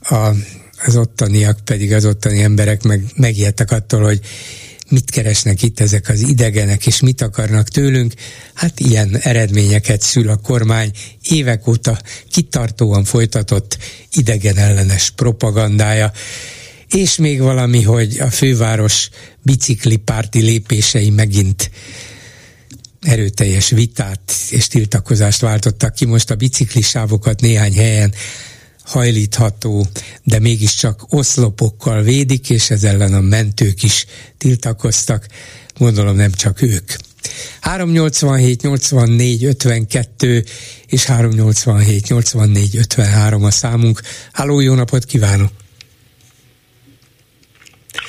a, 0.00 0.30
az 0.84 0.96
ottaniak 0.96 1.58
pedig, 1.64 1.92
az 1.92 2.04
ottani 2.04 2.42
emberek 2.42 2.82
meg, 2.82 3.04
megijedtek 3.14 3.70
attól, 3.70 4.02
hogy 4.02 4.20
mit 4.88 5.10
keresnek 5.10 5.62
itt 5.62 5.80
ezek 5.80 6.08
az 6.08 6.20
idegenek, 6.20 6.86
és 6.86 7.00
mit 7.00 7.20
akarnak 7.20 7.68
tőlünk. 7.68 8.14
Hát 8.54 8.80
ilyen 8.80 9.16
eredményeket 9.20 10.02
szül 10.02 10.28
a 10.28 10.36
kormány 10.36 10.90
évek 11.28 11.66
óta 11.66 11.98
kitartóan 12.30 13.04
folytatott 13.04 13.78
idegen 14.12 14.56
ellenes 14.56 15.10
propagandája. 15.10 16.12
És 16.88 17.16
még 17.16 17.40
valami, 17.40 17.82
hogy 17.82 18.18
a 18.18 18.30
főváros 18.30 19.08
biciklipárti 19.42 20.40
lépései 20.40 21.10
megint 21.10 21.70
erőteljes 23.00 23.70
vitát 23.70 24.32
és 24.50 24.66
tiltakozást 24.66 25.40
váltottak 25.40 25.94
ki. 25.94 26.04
Most 26.04 26.30
a 26.30 26.34
biciklisávokat 26.34 27.40
néhány 27.40 27.74
helyen 27.74 28.14
hajlítható, 28.84 29.86
de 30.22 30.38
mégiscsak 30.38 31.00
oszlopokkal 31.08 32.02
védik, 32.02 32.50
és 32.50 32.70
ez 32.70 32.84
ellen 32.84 33.14
a 33.14 33.20
mentők 33.20 33.82
is 33.82 34.06
tiltakoztak. 34.38 35.26
Gondolom 35.78 36.16
nem 36.16 36.32
csak 36.32 36.62
ők. 36.62 36.92
387 37.60 38.62
84 38.62 39.44
52 39.44 40.44
és 40.86 41.04
387 41.04 42.08
84 42.08 42.76
53 42.76 43.44
a 43.44 43.50
számunk. 43.50 44.00
Háló, 44.32 44.60
jó 44.60 44.74
napot 44.74 45.04
kívánok! 45.04 45.50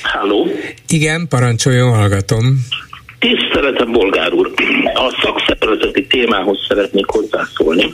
Háló? 0.04 0.48
Igen, 0.88 1.28
parancsoljon, 1.28 1.96
hallgatom. 1.96 2.66
Tiszteletem, 3.20 3.92
bolgár 3.92 4.34
úr! 4.34 4.41
A 5.02 5.18
szakszervezeti 5.22 6.08
témához 6.08 6.66
szeretnék 6.68 7.06
hozzászólni. 7.06 7.94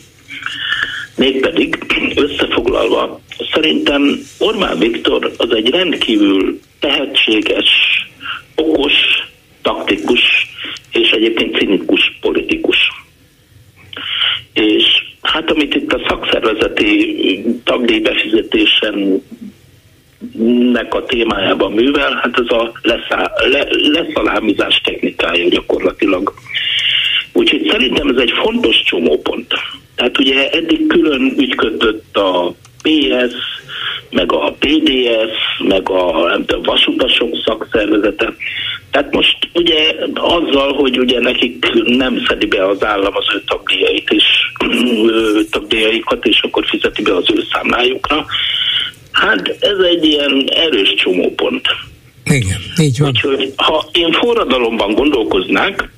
Mégpedig 1.15 1.77
összefoglalva, 2.15 3.21
szerintem 3.53 4.19
Orbán 4.37 4.77
Viktor 4.79 5.31
az 5.37 5.51
egy 5.55 5.69
rendkívül 5.69 6.59
tehetséges, 6.79 7.69
okos, 8.55 8.93
taktikus 9.61 10.21
és 10.91 11.09
egyébként 11.09 11.57
cinikus 11.57 12.17
politikus. 12.21 12.77
És 14.53 14.83
hát 15.21 15.51
amit 15.51 15.75
itt 15.75 15.93
a 15.93 16.05
szakszervezeti 16.07 17.15
tagdíjbefizetésen 17.63 19.23
nek 20.71 20.93
a 20.93 21.05
témájában 21.05 21.71
művel, 21.71 22.19
hát 22.21 22.39
ez 22.39 22.57
a 22.57 22.71
leszá, 22.81 23.31
le, 23.49 23.67
leszalámizás 23.69 24.81
technikája 24.83 25.47
gyakorlatilag. 25.49 26.33
Úgyhogy 27.33 27.67
szerintem 27.71 28.07
ez 28.07 28.21
egy 28.21 28.31
fontos 28.31 28.81
csomópont. 28.83 29.53
Tehát 29.95 30.19
ugye 30.19 30.49
eddig 30.49 30.87
külön 30.87 31.33
ügyködött 31.37 32.17
a 32.17 32.53
PS, 32.81 33.33
meg 34.09 34.31
a 34.31 34.55
PDS, 34.59 35.63
meg 35.67 35.89
a 35.89 36.27
nem 36.27 36.45
tudom, 36.45 36.63
vasutasok 36.63 37.37
szakszervezete. 37.45 38.33
Tehát 38.91 39.13
most 39.13 39.37
ugye 39.53 39.95
azzal, 40.13 40.73
hogy 40.73 40.99
ugye 40.99 41.19
nekik 41.19 41.71
nem 41.85 42.23
szedi 42.27 42.45
be 42.45 42.67
az 42.67 42.83
állam 42.83 43.15
az 43.15 43.25
ő 43.33 43.41
tagdíjait 43.47 44.09
és 44.09 44.23
tagdíjaikat, 45.51 46.25
és 46.25 46.41
akkor 46.41 46.65
fizeti 46.65 47.01
be 47.01 47.15
az 47.15 47.31
ő 47.33 47.43
számlájukra, 47.51 48.25
Hát 49.21 49.57
ez 49.59 49.77
egy 49.91 50.05
ilyen 50.05 50.49
erős 50.49 50.93
csomópont. 50.93 51.67
Igen, 52.23 52.59
így 52.81 52.99
van. 52.99 53.09
Úgyhogy 53.09 53.53
ha 53.55 53.89
én 53.91 54.11
forradalomban 54.11 54.93
gondolkoznák, 54.93 55.89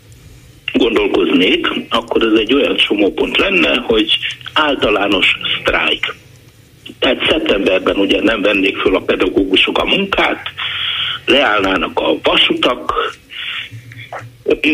gondolkoznék, 0.74 1.68
akkor 1.90 2.24
ez 2.24 2.40
egy 2.40 2.54
olyan 2.54 2.76
csomópont 2.76 3.38
lenne, 3.38 3.76
hogy 3.76 4.18
általános 4.54 5.28
sztrájk. 5.60 6.16
Tehát 7.00 7.26
szeptemberben 7.30 7.96
ugye 7.96 8.22
nem 8.22 8.42
vennék 8.42 8.78
föl 8.78 8.96
a 8.96 9.00
pedagógusok 9.00 9.78
a 9.78 9.86
munkát, 9.86 10.42
leállnának 11.26 12.00
a 12.00 12.18
vasutak, 12.24 12.94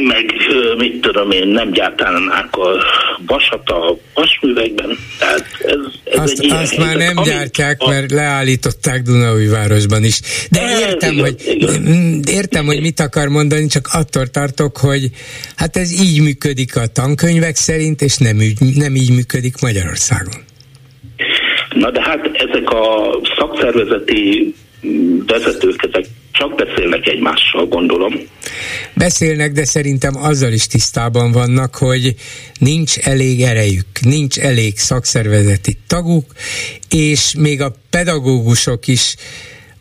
meg 0.07 0.33
mit 0.77 1.01
tudom 1.01 1.31
én, 1.31 1.47
nem 1.47 1.71
gyártanák 1.71 2.57
a 2.57 2.83
vasat 3.25 3.69
a 3.69 3.97
vasművekben. 4.13 4.97
Tehát 5.19 5.45
ez, 5.59 5.79
ez 6.03 6.19
azt, 6.19 6.39
egy 6.39 6.51
azt 6.51 6.77
már 6.77 6.95
nem 6.95 7.17
ami, 7.17 7.27
gyártják, 7.27 7.81
a... 7.81 7.89
mert 7.89 8.11
leállították 8.11 9.01
Dunaújvárosban 9.01 10.03
is. 10.03 10.19
De 10.51 10.61
Ez 10.61 10.79
értem, 10.79 11.13
igaz, 11.13 11.29
hogy, 11.29 11.55
igaz. 11.55 11.79
értem, 12.31 12.65
hogy 12.65 12.81
mit 12.81 12.99
akar 12.99 13.27
mondani, 13.27 13.67
csak 13.67 13.87
attól 13.91 14.27
tartok, 14.27 14.77
hogy 14.77 15.09
hát 15.55 15.77
ez 15.77 16.01
így 16.01 16.21
működik 16.21 16.75
a 16.75 16.87
tankönyvek 16.87 17.55
szerint, 17.55 18.01
és 18.01 18.17
nem, 18.17 18.39
ügy, 18.39 18.57
nem 18.75 18.95
így 18.95 19.11
működik 19.11 19.61
Magyarországon. 19.61 20.43
Na 21.69 21.91
de 21.91 22.01
hát 22.01 22.29
ezek 22.33 22.69
a 22.69 23.15
szakszervezeti 23.37 24.53
vezetők, 25.25 25.89
ezek 25.91 26.05
csak 26.37 26.55
beszélnek 26.55 27.07
egymással, 27.07 27.65
gondolom. 27.65 28.13
Beszélnek, 28.93 29.51
de 29.51 29.65
szerintem 29.65 30.15
azzal 30.17 30.51
is 30.51 30.67
tisztában 30.67 31.31
vannak, 31.31 31.75
hogy 31.75 32.15
nincs 32.59 32.97
elég 32.97 33.41
erejük, 33.41 33.85
nincs 34.01 34.39
elég 34.39 34.77
szakszervezeti 34.77 35.77
taguk, 35.87 36.31
és 36.89 37.33
még 37.37 37.61
a 37.61 37.75
pedagógusok 37.89 38.87
is 38.87 39.15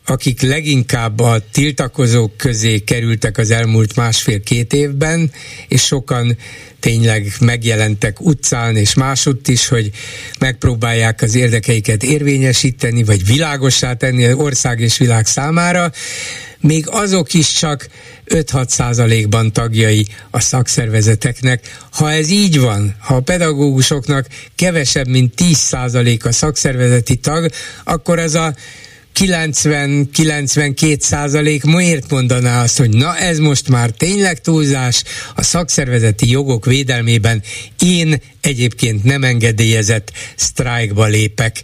akik 0.05 0.41
leginkább 0.41 1.19
a 1.19 1.39
tiltakozók 1.51 2.37
közé 2.37 2.79
kerültek 2.79 3.37
az 3.37 3.51
elmúlt 3.51 3.95
másfél-két 3.95 4.73
évben, 4.73 5.31
és 5.67 5.83
sokan 5.83 6.37
tényleg 6.79 7.33
megjelentek 7.39 8.21
utcán 8.21 8.75
és 8.75 8.93
másutt 8.93 9.47
is, 9.47 9.67
hogy 9.67 9.91
megpróbálják 10.39 11.21
az 11.21 11.35
érdekeiket 11.35 12.03
érvényesíteni, 12.03 13.03
vagy 13.03 13.25
világossá 13.25 13.93
tenni 13.93 14.25
az 14.25 14.33
ország 14.33 14.79
és 14.79 14.97
világ 14.97 15.25
számára, 15.25 15.91
még 16.59 16.87
azok 16.89 17.33
is 17.33 17.51
csak 17.51 17.87
5-6 18.25 18.67
százalékban 18.67 19.53
tagjai 19.53 20.07
a 20.31 20.39
szakszervezeteknek. 20.39 21.77
Ha 21.91 22.11
ez 22.11 22.29
így 22.29 22.59
van, 22.59 22.95
ha 22.99 23.15
a 23.15 23.21
pedagógusoknak 23.21 24.27
kevesebb, 24.55 25.07
mint 25.07 25.35
10 25.35 25.57
százalék 25.57 26.25
a 26.25 26.31
szakszervezeti 26.31 27.15
tag, 27.15 27.49
akkor 27.83 28.19
az 28.19 28.35
a 28.35 28.55
90-92 29.19 30.99
százalék 30.99 31.63
miért 31.63 32.09
mondaná 32.09 32.63
azt, 32.63 32.77
hogy 32.77 32.89
na 32.89 33.17
ez 33.17 33.39
most 33.39 33.69
már 33.69 33.89
tényleg 33.89 34.41
túlzás, 34.41 35.03
a 35.35 35.41
szakszervezeti 35.41 36.29
jogok 36.29 36.65
védelmében 36.65 37.41
én 37.83 38.15
egyébként 38.41 39.03
nem 39.03 39.23
engedélyezett 39.23 40.11
sztrájkba 40.35 41.05
lépek. 41.05 41.61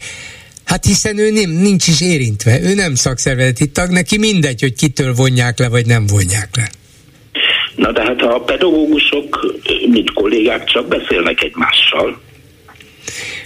Hát 0.64 0.86
hiszen 0.86 1.18
ő 1.18 1.32
nem, 1.32 1.49
nincs 1.49 1.88
is 1.88 2.02
érintve, 2.02 2.62
ő 2.62 2.74
nem 2.74 2.95
szakszervezeti 2.95 3.68
tag, 3.68 3.89
neki 3.89 4.18
mindegy, 4.18 4.62
hogy 4.62 4.74
kitől 4.74 5.14
vonják 5.14 5.60
le, 5.60 5.70
vagy 5.70 5.86
nem 5.86 6.06
vonják 6.06 6.49
le. 6.56 6.70
Na 7.76 7.91
de 7.91 8.02
hát 8.02 8.22
a 8.22 8.39
pedagógusok, 8.39 9.56
mint 9.89 10.12
kollégák, 10.14 10.64
csak 10.66 10.88
beszélnek 10.88 11.43
egymással. 11.43 12.22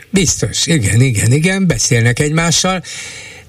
Biztos, 0.10 0.68
igen, 0.68 1.02
igen, 1.02 1.32
igen, 1.32 1.68
beszélnek 1.68 2.20
egymással, 2.20 2.84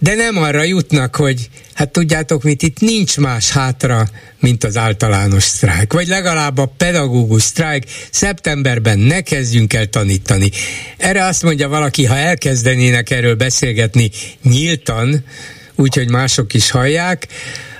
de 0.07 0.15
nem 0.15 0.37
arra 0.37 0.63
jutnak, 0.63 1.17
hogy 1.17 1.49
hát 1.75 1.91
tudjátok 1.91 2.43
mit, 2.43 2.63
itt 2.63 2.81
nincs 2.81 3.19
más 3.19 3.51
hátra, 3.51 4.09
mint 4.41 4.65
az 4.65 4.77
általános 4.77 5.43
sztrájk, 5.43 5.93
vagy 5.93 6.07
legalább 6.07 6.59
a 6.59 6.73
pedagógus 6.77 7.43
sztrájk, 7.43 7.85
szeptemberben 8.11 8.99
ne 8.99 9.21
kezdjünk 9.21 9.73
el 9.73 9.87
tanítani. 9.87 10.51
Erre 10.97 11.25
azt 11.25 11.43
mondja 11.43 11.69
valaki, 11.69 12.05
ha 12.05 12.17
elkezdenének 12.17 13.11
erről 13.11 13.35
beszélgetni 13.35 14.11
nyíltan, 14.43 15.25
úgyhogy 15.75 16.11
mások 16.11 16.55
is 16.55 16.71
hallják, 16.71 17.27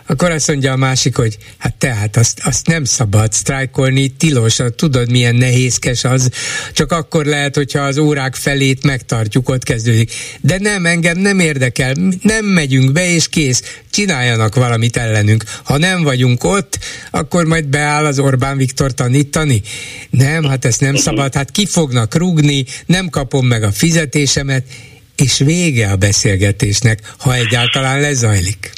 akkor 0.07 0.31
azt 0.31 0.49
mondja 0.49 0.73
a 0.73 0.77
másik, 0.77 1.17
hogy 1.17 1.37
hát 1.59 1.75
tehát 1.75 2.17
azt, 2.17 2.41
azt 2.45 2.67
nem 2.67 2.85
szabad 2.85 3.33
sztrájkolni, 3.33 4.09
tilos, 4.09 4.59
tudod 4.77 5.11
milyen 5.11 5.35
nehézkes 5.35 6.05
az, 6.05 6.31
csak 6.73 6.93
akkor 6.93 7.25
lehet, 7.25 7.57
hogyha 7.57 7.81
az 7.81 7.99
órák 7.99 8.35
felét 8.35 8.85
megtartjuk, 8.85 9.49
ott 9.49 9.63
kezdődik. 9.63 10.13
De 10.41 10.59
nem, 10.59 10.87
engem 10.87 11.19
nem 11.19 11.39
érdekel, 11.39 11.95
nem 12.23 12.45
megyünk 12.45 12.93
be, 12.93 13.09
és 13.09 13.29
kész, 13.29 13.63
csináljanak 13.91 14.55
valamit 14.55 14.97
ellenünk. 14.97 15.45
Ha 15.65 15.79
nem 15.79 16.03
vagyunk 16.03 16.45
ott, 16.45 16.79
akkor 17.11 17.45
majd 17.45 17.67
beáll 17.67 18.05
az 18.05 18.19
Orbán 18.19 18.57
Viktor 18.57 18.95
tanítani. 18.95 19.63
Nem, 20.11 20.45
hát 20.45 20.65
ezt 20.65 20.81
nem 20.81 20.95
szabad, 20.95 21.35
hát 21.35 21.51
ki 21.51 21.67
fognak 21.67 22.15
rúgni, 22.15 22.65
nem 22.87 23.09
kapom 23.09 23.47
meg 23.47 23.63
a 23.63 23.73
fizetésemet, 23.73 24.65
és 25.17 25.39
vége 25.39 25.91
a 25.91 25.97
beszélgetésnek, 25.97 27.15
ha 27.19 27.35
egyáltalán 27.35 28.01
lezajlik. 28.01 28.73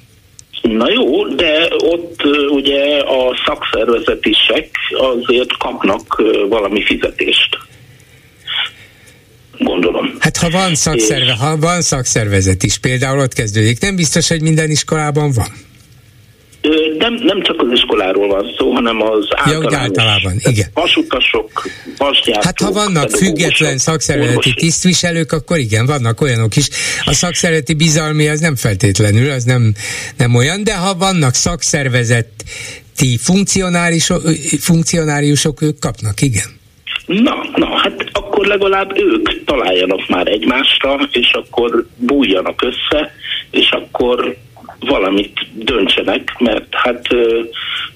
Na 0.62 0.90
jó, 0.90 1.26
de 1.26 1.68
ott 1.78 2.22
ugye 2.50 2.98
a 2.98 3.42
szakszervezetisek 3.46 4.70
azért 4.90 5.56
kapnak 5.56 6.22
valami 6.48 6.84
fizetést. 6.84 7.58
Gondolom. 9.58 10.14
Hát 10.18 10.36
ha 10.36 10.50
van, 10.50 10.74
szakszerve, 10.74 11.32
és... 11.32 11.38
ha 11.38 11.56
van 11.56 11.82
szakszervezet 11.82 12.62
is, 12.62 12.78
például 12.78 13.18
ott 13.18 13.32
kezdődik, 13.32 13.80
nem 13.80 13.96
biztos, 13.96 14.28
hogy 14.28 14.42
minden 14.42 14.70
iskolában 14.70 15.32
van. 15.32 15.67
Nem, 16.98 17.14
nem 17.14 17.42
csak 17.42 17.62
az 17.62 17.72
iskoláról 17.72 18.28
van 18.28 18.54
szó, 18.58 18.72
hanem 18.72 19.02
az 19.02 19.28
általános. 19.30 19.72
Ja, 19.72 19.78
általában, 19.78 20.32
igen. 20.38 20.68
Vasutasok, 20.74 21.68
vasgyártók. 21.98 22.44
Hát 22.44 22.60
ha 22.60 22.72
vannak 22.72 23.10
független 23.10 23.78
szakszervezeti 23.78 24.36
orvosi. 24.36 24.54
tisztviselők, 24.54 25.32
akkor 25.32 25.58
igen, 25.58 25.86
vannak 25.86 26.20
olyanok 26.20 26.56
is. 26.56 26.68
A 27.04 27.12
szakszervezeti 27.12 27.74
bizalmi 27.74 28.28
az 28.28 28.40
nem 28.40 28.56
feltétlenül, 28.56 29.30
az 29.30 29.44
nem, 29.44 29.74
nem 30.16 30.34
olyan, 30.34 30.64
de 30.64 30.76
ha 30.76 30.94
vannak 30.94 31.34
szakszervezeti 31.34 33.18
funkcionárisok, 33.18 34.22
funkcionáriusok, 34.60 35.62
ők 35.62 35.78
kapnak, 35.78 36.20
igen. 36.20 36.56
Na, 37.06 37.34
na, 37.54 37.76
hát 37.76 38.10
akkor 38.12 38.46
legalább 38.46 38.98
ők 38.98 39.44
találjanak 39.44 40.08
már 40.08 40.26
egymásra, 40.26 41.08
és 41.12 41.30
akkor 41.32 41.86
bújjanak 41.96 42.62
össze, 42.62 43.12
és 43.50 43.70
akkor 43.70 44.36
valamit 44.80 45.38
döntsenek, 45.52 46.34
mert 46.38 46.66
hát 46.70 47.06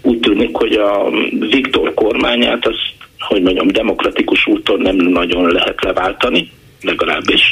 úgy 0.03 0.19
tűnik, 0.19 0.57
hogy 0.57 0.73
a 0.73 1.11
Viktor 1.51 1.95
kormányát 1.95 2.67
azt, 2.67 2.93
hogy 3.19 3.43
mondjam, 3.43 3.69
demokratikus 3.69 4.47
úton 4.47 4.81
nem 4.81 4.97
nagyon 4.97 5.53
lehet 5.53 5.85
leváltani, 5.85 6.51
legalábbis 6.81 7.43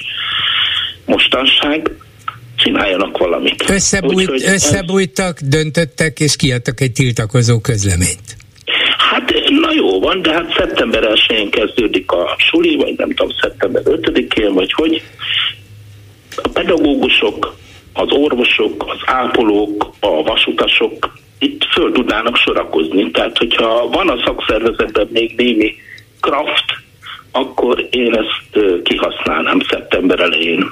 mostanság 1.07 1.91
csináljanak 2.57 3.18
valamit. 3.18 3.70
Összebújt, 3.70 4.31
Úgyhogy 4.31 4.43
összebújtak, 4.55 5.39
ez... 5.41 5.49
döntöttek 5.49 6.20
és 6.20 6.37
kiadtak 6.37 6.81
egy 6.81 6.93
tiltakozó 6.93 7.61
közleményt. 7.61 8.37
Hát 9.11 9.33
na 9.61 9.72
jó 9.72 10.01
van, 10.01 10.22
de 10.22 10.33
hát 10.33 10.55
szeptember 10.57 11.03
1-én 11.03 11.51
kezdődik 11.51 12.12
a 12.12 12.37
suli, 12.39 12.76
vagy 12.76 12.95
nem 12.97 13.09
tudom, 13.09 13.37
szeptember 13.41 13.83
5-én, 13.85 14.53
vagy 14.53 14.72
hogy. 14.72 15.03
A 16.43 16.49
pedagógusok 16.49 17.57
az 18.01 18.09
orvosok, 18.11 18.84
az 18.86 18.98
ápolók, 19.05 19.94
a 20.01 20.22
vasutasok 20.22 21.18
itt 21.38 21.64
föl 21.64 21.92
tudnának 21.92 22.36
sorakozni. 22.36 23.11
Tehát, 23.11 23.38
hogyha 23.38 23.88
van 23.88 24.09
a 24.09 24.22
szakszervezetben 24.24 25.09
még 25.12 25.34
némi 25.36 25.74
kraft, 26.20 26.64
akkor 27.30 27.88
én 27.90 28.14
ezt 28.14 28.82
kihasználnám 28.82 29.61
szeptember 29.70 30.20
elején. 30.20 30.70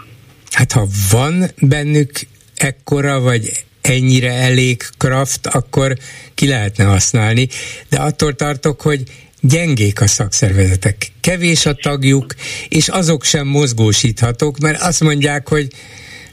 Hát 0.51 0.73
ha 0.73 0.87
van 1.13 1.45
bennük 1.61 2.11
ekkora 2.57 3.21
vagy 3.21 3.51
ennyire 3.81 4.33
elég 4.33 4.83
kraft, 4.99 5.47
akkor 5.47 5.93
ki 6.35 6.49
lehetne 6.49 6.85
használni, 6.85 7.49
de 7.89 7.97
attól 7.97 8.35
tartok, 8.35 8.81
hogy 8.81 9.03
gyengék 9.41 10.01
a 10.01 10.07
szakszervezetek, 10.07 10.97
kevés 11.21 11.67
a 11.67 11.75
tagjuk, 11.75 12.35
és 12.69 12.89
azok 12.89 13.25
sem 13.25 13.47
mozgósíthatók, 13.47 14.59
mert 14.59 14.83
azt 14.83 15.01
mondják, 15.01 15.49
hogy 15.49 15.69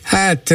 Hát 0.05 0.53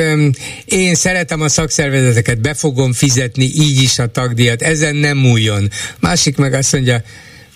én 0.64 0.94
szeretem 0.94 1.40
a 1.40 1.48
szakszervezeteket, 1.48 2.40
be 2.40 2.54
fogom 2.54 2.92
fizetni 2.92 3.44
így 3.44 3.82
is 3.82 3.98
a 3.98 4.06
tagdíjat, 4.06 4.62
ezen 4.62 4.96
nem 4.96 5.16
múljon. 5.16 5.70
Másik 5.98 6.36
meg 6.36 6.52
azt 6.52 6.72
mondja, 6.72 7.02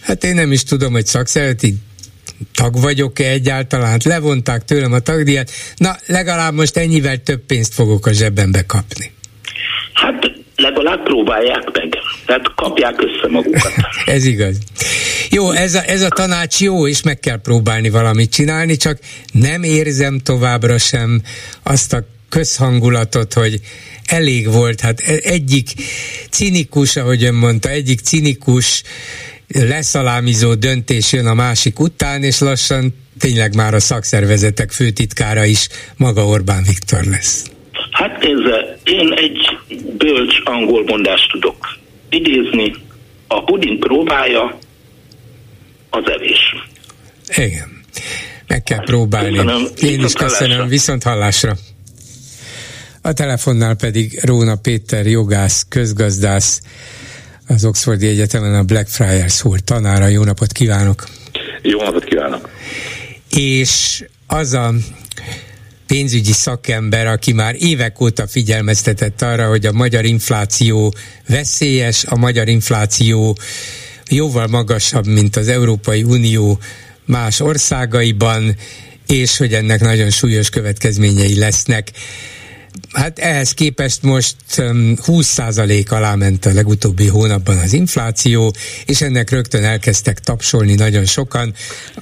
hát 0.01 0.24
én 0.24 0.34
nem 0.34 0.53
is 0.53 0.62
tudom, 0.62 0.92
hogy 0.92 1.07
szakszervezeti 1.07 1.74
tag 2.55 2.80
vagyok-e 2.80 3.24
egyáltalán, 3.24 3.90
hát 3.90 4.05
levonták 4.05 4.64
tőlem 4.64 4.92
a 4.92 4.99
tagdíjat, 4.99 5.51
na 5.76 5.97
legalább 6.07 6.55
most 6.55 6.76
ennyivel 6.76 7.22
több 7.22 7.40
pénzt 7.47 7.74
fogok 7.74 8.07
a 8.07 8.12
zsebembe 8.12 8.62
kapni. 8.62 9.12
Hát 9.92 10.34
legalább 10.65 11.03
próbálják 11.03 11.71
meg. 11.73 11.99
Tehát 12.27 12.55
kapják 12.55 13.03
össze 13.03 13.29
magukat. 13.29 13.73
ez 14.17 14.25
igaz. 14.25 14.59
Jó, 15.31 15.51
ez 15.51 15.75
a, 15.75 15.83
ez 15.87 16.03
a 16.03 16.09
tanács 16.09 16.61
jó, 16.61 16.89
és 16.89 17.03
meg 17.03 17.21
kell 17.21 17.41
próbálni 17.41 17.91
valamit 17.91 18.33
csinálni, 18.33 18.77
csak 18.77 18.99
nem 19.33 19.62
érzem 19.62 20.19
továbbra 20.19 20.79
sem 20.79 21.23
azt 21.62 21.93
a 21.93 22.07
közhangulatot, 22.29 23.33
hogy 23.33 23.61
elég 24.07 24.51
volt, 24.53 24.81
hát 24.81 25.01
e- 25.01 25.21
egyik 25.23 25.69
cinikus, 26.31 26.97
ahogy 26.97 27.25
ön 27.25 27.35
mondta, 27.35 27.69
egyik 27.69 28.01
cinikus 28.01 28.83
leszalámizó 29.49 30.55
döntés 30.55 31.12
jön 31.12 31.27
a 31.27 31.35
másik 31.35 31.81
után, 31.81 32.23
és 32.23 32.39
lassan 32.39 32.95
tényleg 33.19 33.55
már 33.55 33.75
a 33.75 33.81
szakszervezetek 33.81 34.71
főtitkára 34.71 35.45
is 35.45 35.69
maga 35.97 36.27
Orbán 36.27 36.62
Viktor 36.62 37.05
lesz. 37.05 37.45
Hát 37.91 38.23
nézze, 38.23 38.79
én 38.85 39.12
egy 39.12 39.54
bölcs 40.05 40.35
angol 40.45 40.85
mondást 40.85 41.31
tudok 41.31 41.79
idézni. 42.09 42.75
A 43.27 43.45
puding 43.45 43.79
próbája 43.79 44.59
az 45.91 46.03
evés. 46.07 46.55
Igen. 47.37 47.83
Meg 48.47 48.63
kell 48.63 48.85
próbálni. 48.85 49.37
Köszönöm. 49.37 49.67
Én 49.81 50.05
is 50.05 50.13
köszönöm. 50.13 50.51
Hallásra. 50.51 50.67
Viszont 50.67 51.03
hallásra. 51.03 51.57
A 53.03 53.13
telefonnál 53.13 53.75
pedig 53.75 54.21
Róna 54.23 54.57
Péter, 54.57 55.07
jogász, 55.07 55.67
közgazdász, 55.69 56.63
az 57.49 57.65
Oxfordi 57.65 58.07
Egyetemen 58.07 58.55
a 58.55 58.63
Blackfriars 58.63 59.33
School 59.33 59.59
tanára. 59.59 60.07
Jó 60.07 60.25
napot 60.25 60.53
kívánok! 60.53 61.05
Jó 61.63 61.83
napot 61.83 62.05
kívánok! 62.05 62.49
És 63.31 64.05
az 64.27 64.53
a 64.53 64.73
pénzügyi 65.95 66.32
szakember, 66.32 67.07
aki 67.07 67.32
már 67.32 67.57
évek 67.59 68.01
óta 68.01 68.26
figyelmeztetett 68.26 69.22
arra, 69.22 69.49
hogy 69.49 69.66
a 69.66 69.72
magyar 69.72 70.05
infláció 70.05 70.95
veszélyes, 71.28 72.05
a 72.05 72.16
magyar 72.16 72.49
infláció 72.49 73.36
jóval 74.11 74.47
magasabb, 74.47 75.07
mint 75.07 75.36
az 75.36 75.49
Európai 75.49 76.03
Unió 76.03 76.59
más 77.05 77.40
országaiban, 77.40 78.57
és 79.07 79.36
hogy 79.36 79.53
ennek 79.53 79.80
nagyon 79.80 80.11
súlyos 80.11 80.51
következményei 80.51 81.38
lesznek. 81.38 81.90
Hát 82.93 83.18
ehhez 83.18 83.53
képest 83.53 84.03
most 84.03 84.37
20% 84.57 85.89
alá 85.89 86.14
ment 86.14 86.47
a 86.47 86.53
legutóbbi 86.53 87.07
hónapban 87.07 87.59
az 87.59 87.72
infláció, 87.72 88.55
és 88.85 89.01
ennek 89.01 89.31
rögtön 89.31 89.64
elkezdtek 89.64 90.20
tapsolni 90.20 90.75
nagyon 90.75 91.05
sokan. 91.05 91.55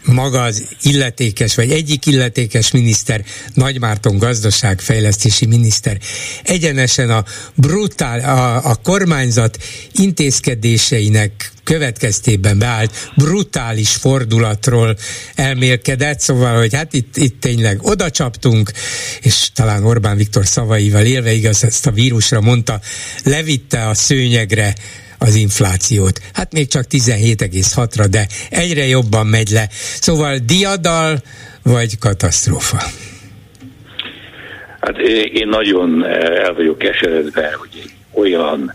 Maga 0.05 0.43
az 0.43 0.65
illetékes, 0.83 1.55
vagy 1.55 1.71
egyik 1.71 2.07
illetékes 2.07 2.71
miniszter, 2.71 3.25
Nagymárton 3.55 4.19
gazdaságfejlesztési 4.19 5.47
miniszter, 5.47 5.99
egyenesen 6.43 7.11
a 7.11 7.25
brutál, 7.55 8.21
a, 8.21 8.71
a 8.71 8.75
kormányzat 8.75 9.59
intézkedéseinek 9.93 11.53
következtében 11.65 12.59
beállt 12.59 13.11
brutális 13.17 13.95
fordulatról 13.95 14.97
elmélkedett, 15.35 16.21
szóval, 16.21 16.57
hogy 16.57 16.75
hát 16.75 16.93
itt, 16.93 17.17
itt 17.17 17.41
tényleg 17.41 17.83
oda 17.83 18.11
csaptunk, 18.11 18.73
és 19.21 19.51
talán 19.55 19.85
Orbán 19.85 20.17
Viktor 20.17 20.47
szavaival 20.63 21.05
élve 21.05 21.33
igaz, 21.33 21.65
ezt 21.65 21.87
a 21.87 21.91
vírusra 21.91 22.41
mondta, 22.41 22.81
levitte 23.25 23.89
a 23.89 23.95
szőnyegre 23.95 24.75
az 25.19 25.35
inflációt. 25.35 26.21
Hát 26.33 26.53
még 26.53 26.69
csak 26.69 26.85
17,6-ra, 26.91 28.07
de 28.11 28.27
egyre 28.51 28.87
jobban 28.87 29.27
megy 29.27 29.49
le. 29.49 29.67
Szóval 30.01 30.37
diadal 30.37 31.23
vagy 31.63 31.99
katasztrófa? 31.99 32.79
Hát 34.81 34.99
én 35.33 35.49
nagyon 35.49 36.05
el 36.45 36.55
vagyok 36.55 36.79
keseredve, 36.79 37.55
hogy 37.59 37.91
olyan 38.13 38.75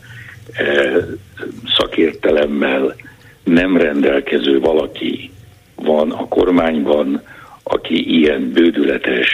szakértelemmel 1.77 2.95
nem 3.43 3.77
rendelkező 3.77 4.59
valaki 4.59 5.31
van 5.75 6.11
a 6.11 6.27
kormányban, 6.27 7.21
aki 7.63 8.17
ilyen 8.19 8.51
bődületes 8.53 9.29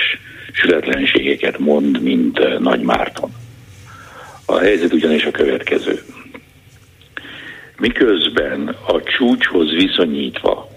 sületlenségeket 0.54 1.60
mond, 1.60 2.01
mint 2.01 2.60
Nagy 2.60 2.82
Márton. 2.82 3.32
A 4.45 4.58
helyzet 4.58 4.93
ugyanis 4.93 5.26
a 5.26 5.32
következő. 5.32 6.01
Miközben 7.78 8.76
a 8.88 9.01
csúcshoz 9.04 9.72
viszonyítva, 9.72 10.70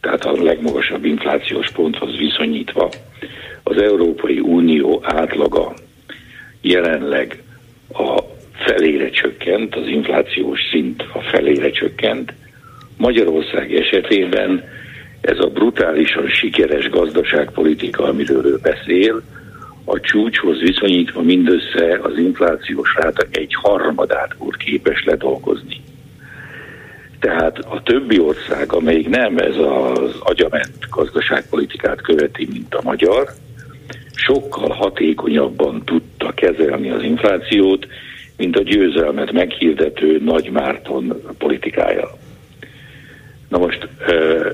tehát 0.00 0.24
a 0.24 0.42
legmagasabb 0.42 1.04
inflációs 1.04 1.70
ponthoz 1.70 2.16
viszonyítva, 2.16 2.90
az 3.62 3.76
Európai 3.76 4.38
Unió 4.38 5.00
átlaga 5.04 5.74
jelenleg 6.60 7.42
a 7.92 8.22
felére 8.52 9.10
csökkent, 9.10 9.74
az 9.74 9.86
inflációs 9.86 10.60
szint 10.70 11.04
a 11.12 11.20
felére 11.20 11.70
csökkent. 11.70 12.32
Magyarország 12.96 13.74
esetében 13.74 14.64
ez 15.26 15.38
a 15.38 15.46
brutálisan 15.46 16.28
sikeres 16.28 16.88
gazdaságpolitika, 16.88 18.04
amiről 18.04 18.46
ő 18.46 18.58
beszél, 18.62 19.22
a 19.84 20.00
csúcshoz 20.00 20.58
viszonyítva 20.58 21.22
mindössze 21.22 21.98
az 22.02 22.18
inflációs 22.18 22.94
ráta 22.94 23.26
egy 23.30 23.54
harmadát 23.54 24.34
úr 24.38 24.56
képes 24.56 25.04
ledolgozni. 25.04 25.80
Tehát 27.20 27.58
a 27.58 27.82
többi 27.82 28.18
ország, 28.18 28.72
amelyik 28.72 29.08
nem 29.08 29.38
ez 29.38 29.56
az 29.56 30.14
agyament 30.20 30.88
gazdaságpolitikát 30.90 32.00
követi, 32.00 32.48
mint 32.52 32.74
a 32.74 32.82
magyar, 32.82 33.28
sokkal 34.14 34.68
hatékonyabban 34.68 35.82
tudta 35.84 36.32
kezelni 36.32 36.90
az 36.90 37.02
inflációt, 37.02 37.86
mint 38.36 38.56
a 38.56 38.62
győzelmet 38.62 39.32
meghirdető 39.32 40.20
Nagy 40.24 40.50
Márton 40.50 41.22
politikája. 41.38 42.08
Na 43.48 43.58
most 43.58 43.88
uh, 44.08 44.46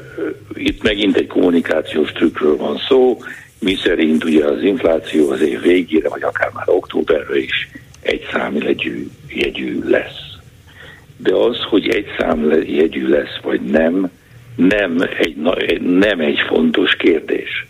itt 0.54 0.82
megint 0.82 1.16
egy 1.16 1.26
kommunikációs 1.26 2.12
trükkről 2.12 2.56
van 2.56 2.78
szó, 2.88 3.18
mi 3.58 3.74
szerint 3.74 4.24
ugye 4.24 4.44
az 4.44 4.62
infláció 4.62 5.30
az 5.30 5.40
év 5.40 5.60
végére, 5.60 6.08
vagy 6.08 6.22
akár 6.22 6.50
már 6.54 6.68
októberre 6.68 7.38
is 7.38 7.70
egy 8.02 8.26
számjegyű 8.32 9.06
jegyű 9.28 9.82
lesz. 9.84 10.20
De 11.16 11.34
az, 11.34 11.58
hogy 11.58 11.88
egy 11.88 12.06
számjegyű 12.18 13.08
lesz, 13.08 13.38
vagy 13.42 13.60
nem, 13.60 14.10
nem 14.56 14.96
egy, 15.18 15.36
nem 15.80 16.20
egy 16.20 16.38
fontos 16.48 16.96
kérdés. 16.96 17.66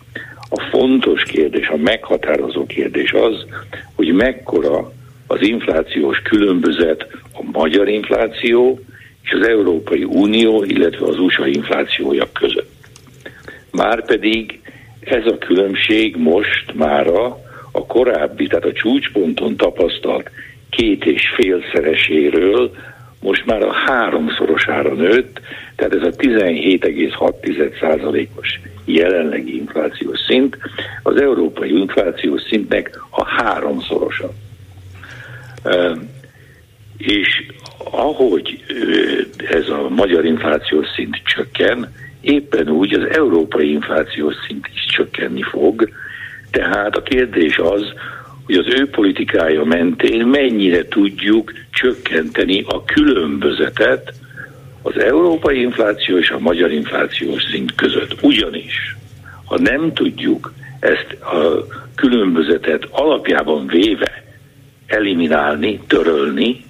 A 0.50 0.60
fontos 0.70 1.22
kérdés, 1.22 1.68
a 1.68 1.76
meghatározó 1.76 2.66
kérdés 2.66 3.12
az, 3.12 3.46
hogy 3.94 4.12
mekkora 4.12 4.92
az 5.26 5.40
inflációs 5.40 6.18
különbözet 6.18 7.06
a 7.32 7.42
magyar 7.52 7.88
infláció 7.88 8.80
és 9.22 9.32
az 9.32 9.48
Európai 9.48 10.04
Unió, 10.04 10.64
illetve 10.64 11.06
az 11.06 11.18
USA 11.18 11.46
inflációja 11.46 12.28
között. 12.32 12.70
Márpedig 13.70 14.60
ez 15.00 15.26
a 15.26 15.38
különbség 15.38 16.16
most 16.16 16.74
mára 16.74 17.38
a 17.72 17.86
korábbi, 17.86 18.46
tehát 18.46 18.64
a 18.64 18.72
csúcsponton 18.72 19.56
tapasztalt 19.56 20.30
két 20.70 21.04
és 21.04 21.22
félszereséről 21.36 22.70
most 23.20 23.46
már 23.46 23.62
a 23.62 23.72
háromszorosára 23.72 24.94
nőtt, 24.94 25.40
tehát 25.76 25.94
ez 25.94 26.02
a 26.02 26.10
17,6%-os 26.10 28.60
jelenlegi 28.84 29.56
inflációs 29.56 30.18
szint 30.26 30.58
az 31.02 31.20
európai 31.20 31.78
inflációs 31.78 32.42
szintnek 32.42 33.00
a 33.10 33.24
háromszorosa. 33.24 34.32
És 37.03 37.42
ahogy 37.90 38.64
ez 39.50 39.68
a 39.68 39.88
magyar 39.88 40.24
inflációs 40.24 40.86
szint 40.94 41.20
csökken, 41.24 41.92
éppen 42.20 42.68
úgy 42.68 42.94
az 42.94 43.16
európai 43.16 43.70
inflációs 43.70 44.34
szint 44.46 44.68
is 44.74 44.84
csökkenni 44.86 45.42
fog. 45.42 45.88
Tehát 46.50 46.96
a 46.96 47.03
kérdés 47.03 47.59
az, 47.59 47.92
hogy 48.44 48.55
az 48.55 48.66
ő 48.66 48.88
politikája 48.88 49.64
mentén 49.64 50.26
mennyire 50.26 50.88
tudjuk 50.88 51.53
csökkenteni 51.70 52.64
a 52.66 52.84
különbözetet 52.84 54.12
az 54.82 54.98
európai 54.98 55.61
infláció 55.61 56.18
és 56.18 56.30
a 56.30 56.38
magyar 56.38 56.72
inflációs 56.72 57.42
szint 57.50 57.74
között. 57.74 58.22
Ugyanis, 58.22 58.96
ha 59.44 59.59
nem 59.59 59.92
tudjuk 59.92 60.53
ezt 60.80 61.12
a 61.20 61.66
különbözetet 61.94 62.86
alapjában 62.90 63.66
véve 63.66 64.24
eliminálni, 64.86 65.80
törölni, 65.86 66.64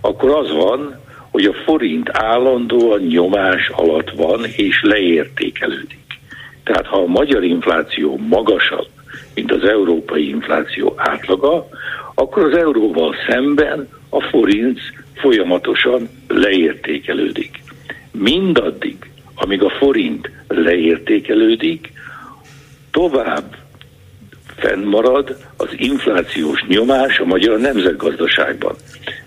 akkor 0.00 0.30
az 0.30 0.52
van, 0.52 1.00
hogy 1.30 1.44
a 1.44 1.52
forint 1.52 2.10
állandóan 2.12 3.00
nyomás 3.00 3.68
alatt 3.68 4.10
van 4.10 4.44
és 4.56 4.82
leértékelődik. 4.82 6.20
Tehát 6.64 6.86
ha 6.86 6.96
a 6.96 7.06
magyar 7.06 7.44
infláció 7.44 8.16
magasabb, 8.28 8.88
mint 9.34 9.52
az 9.52 9.64
európai 9.64 10.28
infláció 10.28 10.94
átlaga, 10.96 11.68
akkor 12.14 12.44
az 12.44 12.56
euróval 12.56 13.14
szemben 13.28 13.88
a 14.08 14.20
forint 14.20 14.80
folyamatosan 15.14 16.08
leértékelődik. 16.28 17.62
Mindaddig, 18.12 18.96
amíg 19.34 19.62
a 19.62 19.70
forint 19.70 20.30
leértékelődik, 20.48 21.92
tovább 22.90 23.56
fennmarad 24.58 25.36
az 25.56 25.68
inflációs 25.76 26.64
nyomás 26.68 27.18
a 27.18 27.24
magyar 27.24 27.58
nemzetgazdaságban. 27.58 28.74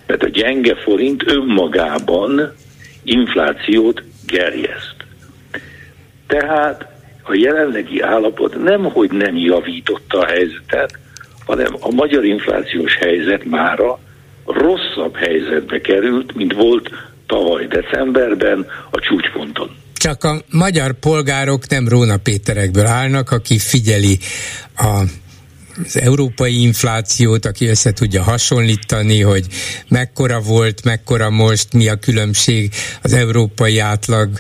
Mert 0.08 0.24
a 0.24 0.30
gyenge 0.30 0.76
forint 0.76 1.32
önmagában 1.32 2.54
inflációt 3.04 4.04
gerjeszt. 4.28 4.96
Tehát 6.28 6.86
a 7.24 7.34
jelenlegi 7.34 8.02
állapot 8.02 8.64
nem, 8.64 8.84
hogy 8.84 9.12
nem 9.12 9.36
javította 9.36 10.20
a 10.20 10.26
helyzetet, 10.26 11.00
hanem 11.46 11.76
a 11.80 11.92
magyar 11.92 12.26
inflációs 12.26 12.96
helyzet 12.96 13.46
mára 13.46 14.00
rosszabb 14.46 15.16
helyzetbe 15.16 15.82
került, 15.82 16.36
mint 16.36 16.54
volt 16.54 16.90
tavaly 17.26 17.68
decemberben 17.68 18.66
a 18.90 19.00
csúcsponton. 19.00 19.81
Csak 20.02 20.24
a 20.24 20.42
magyar 20.50 20.94
polgárok 20.94 21.68
nem 21.68 21.88
Róna 21.88 22.18
Péterekből 22.18 22.86
állnak, 22.86 23.32
aki 23.32 23.60
figyeli 23.60 24.20
a 24.76 25.04
az 25.86 26.00
európai 26.00 26.62
inflációt, 26.62 27.46
aki 27.46 27.66
össze 27.66 27.92
tudja 27.92 28.24
hasonlítani, 28.24 29.22
hogy 29.22 29.46
mekkora 29.88 30.40
volt, 30.40 30.84
mekkora 30.84 31.30
most, 31.30 31.74
mi 31.74 31.88
a 31.88 31.96
különbség 31.96 32.74
az 33.02 33.14
európai 33.14 33.80
átlag 33.80 34.40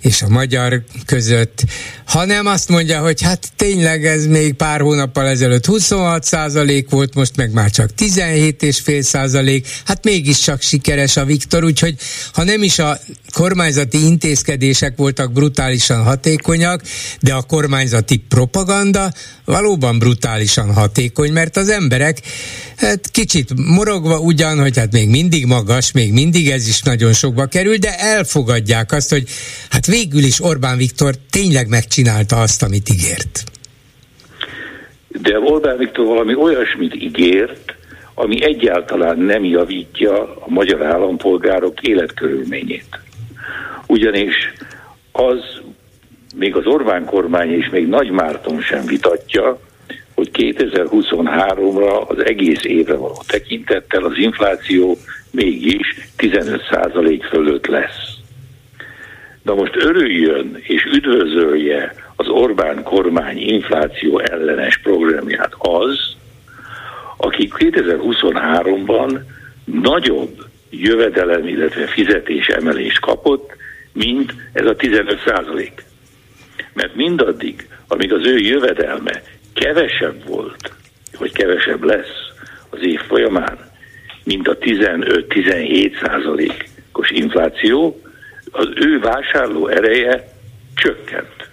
és 0.00 0.22
a 0.22 0.28
magyar 0.28 0.82
között, 1.06 1.64
hanem 2.04 2.46
azt 2.46 2.68
mondja, 2.68 3.00
hogy 3.00 3.22
hát 3.22 3.48
tényleg 3.56 4.06
ez 4.06 4.26
még 4.26 4.54
pár 4.54 4.80
hónappal 4.80 5.26
ezelőtt 5.26 5.66
26 5.66 6.24
százalék 6.24 6.90
volt, 6.90 7.14
most 7.14 7.36
meg 7.36 7.52
már 7.52 7.70
csak 7.70 7.90
17,5 7.98 9.00
százalék, 9.00 9.66
hát 9.84 10.04
mégiscsak 10.04 10.62
sikeres 10.62 11.16
a 11.16 11.24
Viktor, 11.24 11.64
úgyhogy 11.64 11.94
ha 12.32 12.44
nem 12.44 12.62
is 12.62 12.78
a 12.78 12.98
kormányzati 13.32 14.04
intézkedések 14.04 14.96
voltak 14.96 15.32
brutálisan 15.32 16.02
hatékonyak, 16.02 16.82
de 17.20 17.34
a 17.34 17.42
kormányzati 17.42 18.16
propaganda 18.16 19.12
valóban 19.44 19.98
brutálisan 19.98 20.72
hatékony, 20.72 20.79
mert 21.32 21.56
az 21.56 21.68
emberek 21.68 22.18
hát 22.76 23.10
kicsit 23.10 23.50
morogva 23.56 24.18
ugyan, 24.18 24.60
hogy 24.60 24.76
hát 24.76 24.92
még 24.92 25.08
mindig 25.08 25.46
magas, 25.46 25.92
még 25.92 26.12
mindig 26.12 26.48
ez 26.48 26.68
is 26.68 26.82
nagyon 26.82 27.12
sokba 27.12 27.46
kerül, 27.46 27.76
de 27.76 27.98
elfogadják 27.98 28.92
azt, 28.92 29.10
hogy 29.10 29.24
hát 29.70 29.86
végül 29.86 30.22
is 30.22 30.44
Orbán 30.44 30.76
Viktor 30.76 31.14
tényleg 31.30 31.68
megcsinálta 31.68 32.36
azt, 32.36 32.62
amit 32.62 32.88
ígért. 32.88 33.44
De 35.08 35.38
Orbán 35.38 35.76
Viktor 35.76 36.06
valami 36.06 36.34
olyasmit 36.34 36.94
ígért, 36.94 37.74
ami 38.14 38.44
egyáltalán 38.44 39.18
nem 39.18 39.44
javítja 39.44 40.22
a 40.22 40.48
magyar 40.48 40.82
állampolgárok 40.82 41.80
életkörülményét. 41.80 43.00
Ugyanis 43.86 44.34
az 45.12 45.38
még 46.36 46.56
az 46.56 46.66
Orbán 46.66 47.04
kormány 47.04 47.50
és 47.50 47.68
még 47.68 47.88
Nagy 47.88 48.10
Márton 48.10 48.60
sem 48.60 48.86
vitatja, 48.86 49.60
hogy 50.20 50.54
2023-ra 50.56 52.06
az 52.06 52.24
egész 52.24 52.64
évre 52.64 52.94
való 52.94 53.22
tekintettel 53.26 54.04
az 54.04 54.16
infláció 54.16 54.96
mégis 55.30 55.96
15% 56.18 57.26
fölött 57.30 57.66
lesz. 57.66 58.14
Na 59.42 59.54
most 59.54 59.76
örüljön 59.76 60.58
és 60.62 60.84
üdvözölje 60.84 61.94
az 62.16 62.28
Orbán 62.28 62.82
kormány 62.82 63.38
infláció 63.38 64.18
ellenes 64.18 64.78
programját 64.78 65.54
az, 65.58 66.16
aki 67.16 67.52
2023-ban 67.58 69.20
nagyobb 69.64 70.44
jövedelem, 70.70 71.46
illetve 71.46 71.86
fizetés 71.86 72.46
emelést 72.46 73.00
kapott, 73.00 73.50
mint 73.92 74.34
ez 74.52 74.66
a 74.66 74.76
15 74.76 75.20
százalék. 75.26 75.84
Mert 76.72 76.94
mindaddig, 76.94 77.68
amíg 77.88 78.12
az 78.12 78.26
ő 78.26 78.38
jövedelme 78.38 79.22
kevesebb 79.60 80.26
volt, 80.26 80.72
vagy 81.18 81.32
kevesebb 81.32 81.82
lesz 81.82 82.30
az 82.70 82.78
év 82.82 83.00
folyamán, 83.00 83.58
mint 84.24 84.48
a 84.48 84.58
15-17 84.58 86.00
százalékos 86.02 87.10
infláció, 87.10 88.00
az 88.50 88.68
ő 88.74 88.98
vásárló 88.98 89.68
ereje 89.68 90.28
csökkent. 90.74 91.48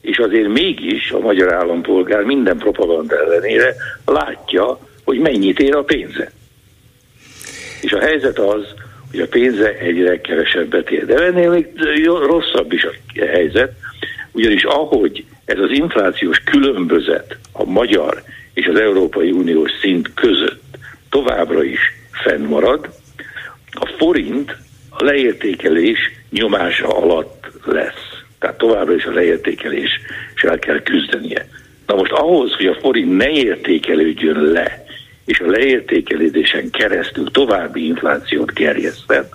És 0.00 0.18
azért 0.18 0.48
mégis 0.48 1.10
a 1.10 1.18
magyar 1.18 1.52
állampolgár 1.52 2.22
minden 2.22 2.56
propaganda 2.56 3.16
ellenére 3.16 3.74
látja, 4.04 4.78
hogy 5.04 5.18
mennyit 5.18 5.60
ér 5.60 5.74
a 5.74 5.84
pénze. 5.84 6.30
És 7.80 7.92
a 7.92 8.00
helyzet 8.00 8.38
az, 8.38 8.64
hogy 9.10 9.20
a 9.20 9.28
pénze 9.28 9.78
egyre 9.78 10.20
kevesebbet 10.20 10.90
ér. 10.90 11.06
De 11.06 11.24
ennél 11.24 11.50
még 11.50 11.68
rosszabb 12.04 12.72
is 12.72 12.84
a 12.84 12.90
helyzet, 13.14 13.72
ugyanis 14.32 14.64
ahogy 14.64 15.24
ez 15.46 15.58
az 15.58 15.70
inflációs 15.70 16.38
különbözet 16.38 17.38
a 17.52 17.64
magyar 17.64 18.22
és 18.54 18.66
az 18.66 18.80
Európai 18.80 19.30
Uniós 19.30 19.70
szint 19.80 20.14
között 20.14 20.64
továbbra 21.10 21.64
is 21.64 21.80
fennmarad, 22.10 22.88
a 23.70 23.86
forint 23.98 24.56
a 24.90 25.04
leértékelés 25.04 25.98
nyomása 26.30 26.88
alatt 26.88 27.46
lesz. 27.64 28.24
Tehát 28.38 28.58
továbbra 28.58 28.94
is 28.94 29.04
a 29.04 29.12
leértékeléssel 29.12 30.58
kell 30.58 30.82
küzdenie. 30.82 31.48
Na 31.86 31.94
most 31.94 32.12
ahhoz, 32.12 32.52
hogy 32.52 32.66
a 32.66 32.78
forint 32.80 33.16
ne 33.16 33.30
értékelődjön 33.30 34.40
le, 34.40 34.84
és 35.24 35.40
a 35.40 35.50
leértékelődésen 35.50 36.70
keresztül 36.70 37.30
további 37.30 37.86
inflációt 37.86 38.52
gerjeszten, 38.54 39.28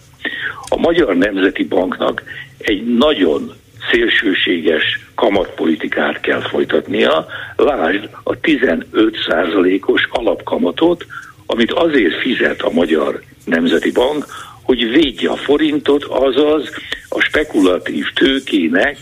a 0.70 0.78
Magyar 0.78 1.16
Nemzeti 1.16 1.64
Banknak 1.64 2.24
egy 2.58 2.98
nagyon 2.98 3.54
szélsőséges 3.92 5.00
kamatpolitikát 5.16 6.20
kell 6.20 6.42
folytatnia. 6.42 7.26
Lásd 7.56 8.10
a 8.24 8.40
15%-os 8.40 10.08
alapkamatot, 10.10 11.06
amit 11.46 11.72
azért 11.72 12.20
fizet 12.22 12.62
a 12.62 12.72
Magyar 12.72 13.22
Nemzeti 13.46 13.92
Bank, 13.92 14.26
hogy 14.64 14.92
védje 14.92 15.30
a 15.30 15.36
forintot, 15.36 16.04
azaz 16.04 16.70
a 17.10 17.20
spekulatív 17.20 18.06
tőkének 18.14 18.98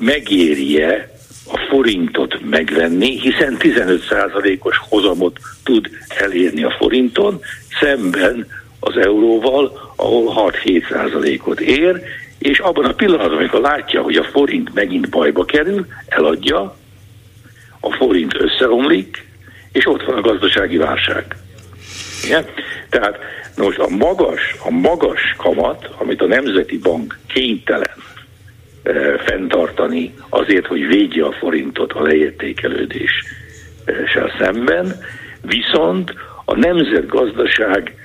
megérje 0.00 1.16
a 1.52 1.58
forintot 1.70 2.40
megvenni, 2.50 3.20
hiszen 3.20 3.56
15%-os 3.58 4.76
hozamot 4.88 5.38
tud 5.64 5.90
elérni 6.08 6.62
a 6.62 6.74
forinton, 6.78 7.40
szemben 7.80 8.46
az 8.80 8.96
euróval, 8.96 9.92
ahol 9.96 10.52
6-7%-ot 10.64 11.60
ér, 11.60 12.02
és 12.38 12.58
abban 12.58 12.84
a 12.84 12.92
pillanatban, 12.92 13.38
amikor 13.38 13.60
látja, 13.60 14.02
hogy 14.02 14.16
a 14.16 14.24
forint 14.24 14.74
megint 14.74 15.10
bajba 15.10 15.44
kerül, 15.44 15.86
eladja, 16.08 16.76
a 17.80 17.92
forint 17.92 18.40
összeomlik, 18.40 19.26
és 19.72 19.86
ott 19.86 20.04
van 20.04 20.16
a 20.16 20.20
gazdasági 20.20 20.76
válság. 20.76 21.36
Igen? 22.24 22.44
Tehát 22.90 23.18
most 23.56 23.78
a 23.78 23.88
magas, 23.88 24.56
a 24.64 24.70
magas 24.70 25.34
kamat, 25.36 25.90
amit 25.98 26.22
a 26.22 26.26
Nemzeti 26.26 26.78
Bank 26.78 27.18
kénytelen 27.26 27.96
e, 28.82 29.18
fenntartani 29.18 30.14
azért, 30.28 30.66
hogy 30.66 30.86
védje 30.86 31.24
a 31.24 31.32
forintot 31.32 31.92
a 31.92 32.02
leértékelődéssel 32.02 34.34
szemben, 34.38 34.96
viszont 35.42 36.14
a 36.44 36.56
nemzetgazdaság 36.56 37.97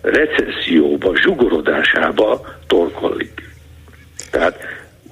recesszióba, 0.00 1.16
zsugorodásába 1.16 2.40
torkollik. 2.66 3.42
Tehát 4.30 4.58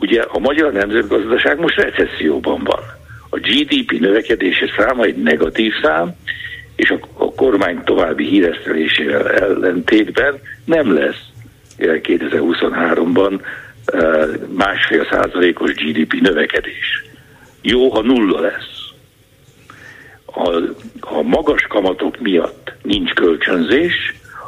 ugye 0.01 0.23
a 0.23 0.39
magyar 0.39 0.73
nemzetgazdaság 0.73 1.59
most 1.59 1.77
recesszióban 1.77 2.65
van. 2.65 2.83
A 3.31 3.39
GDP 3.39 4.01
növekedése 4.01 4.73
száma 4.77 5.05
egy 5.05 5.17
negatív 5.17 5.73
szám, 5.83 6.15
és 6.77 6.91
a, 6.91 6.99
a 7.25 7.35
kormány 7.35 7.83
további 7.85 8.29
híresztelésével 8.29 9.31
ellentétben 9.31 10.41
nem 10.65 10.95
lesz 10.95 11.23
2023-ban 11.79 13.41
eh, 13.85 14.29
másfél 14.57 15.07
százalékos 15.11 15.75
GDP 15.75 16.13
növekedés. 16.21 17.05
Jó, 17.63 17.91
ha 17.91 18.03
nulla 18.03 18.41
lesz. 18.41 18.74
A, 20.35 20.48
a 21.01 21.23
magas 21.23 21.62
kamatok 21.62 22.20
miatt 22.20 22.73
nincs 22.82 23.12
kölcsönzés, 23.12 23.94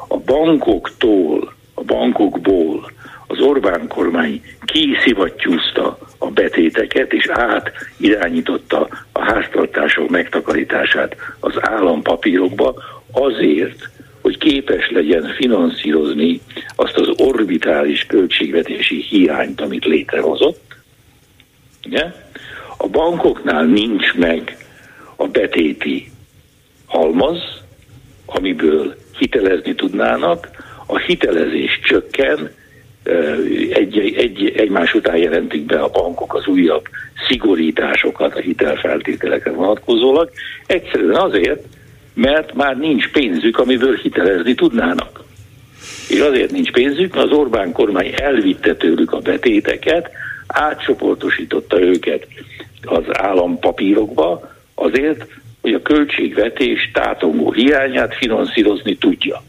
a 0.09 0.17
bankoktól, 0.19 1.53
a 1.75 1.83
bankokból 1.83 2.91
az 3.27 3.41
Orbán 3.41 3.89
kormány 3.89 4.43
kiszivattyúzta 4.65 5.99
a 6.19 6.31
betéteket, 6.31 7.13
és 7.13 7.29
át 7.29 7.73
irányította 7.97 8.89
a 9.13 9.21
háztartások 9.21 10.09
megtakarítását 10.09 11.17
az 11.41 11.55
állampapírokba 11.61 12.75
azért, 13.13 13.91
hogy 14.21 14.39
képes 14.39 14.91
legyen 14.91 15.35
finanszírozni 15.37 16.41
azt 16.77 16.97
az 16.97 17.09
orbitális 17.17 18.07
költségvetési 18.07 19.03
hiányt, 19.03 19.61
amit 19.61 19.85
létrehozott. 19.85 20.77
Ugye? 21.87 22.05
A 22.77 22.89
bankoknál 22.89 23.65
nincs 23.65 24.15
meg 24.15 24.57
a 25.17 25.27
betéti 25.27 26.11
halmaz, 26.87 27.39
amiből 28.27 28.95
hitelezni 29.19 29.75
tudnának, 29.75 30.49
a 30.87 30.99
hitelezés 30.99 31.81
csökken, 31.85 32.51
egy, 33.71 33.99
egy, 33.99 34.53
egymás 34.57 34.95
után 34.95 35.17
jelentik 35.17 35.67
be 35.67 35.79
a 35.81 35.89
bankok 35.89 36.35
az 36.35 36.47
újabb 36.47 36.85
szigorításokat 37.29 38.35
a 38.35 38.41
hitelfeltételekre 38.41 39.51
vonatkozólag, 39.51 40.31
egyszerűen 40.67 41.21
azért, 41.21 41.65
mert 42.15 42.55
már 42.55 42.79
nincs 42.79 43.11
pénzük, 43.11 43.59
amiből 43.59 43.97
hitelezni 43.97 44.55
tudnának. 44.55 45.25
És 46.09 46.21
azért 46.21 46.51
nincs 46.51 46.71
pénzük, 46.71 47.15
mert 47.15 47.27
az 47.27 47.39
Orbán 47.39 47.73
kormány 47.73 48.15
elvitte 48.17 48.75
tőlük 48.77 49.13
a 49.13 49.19
betéteket, 49.19 50.11
átcsoportosította 50.47 51.81
őket 51.81 52.27
az 52.83 53.05
állampapírokba, 53.13 54.51
azért, 54.77 55.27
hogy 55.61 55.73
a 55.73 55.83
költségvetés 55.83 56.91
tátongó 56.93 57.53
hiányát 57.53 58.15
finanszírozni 58.15 58.97
tudja. 58.97 59.43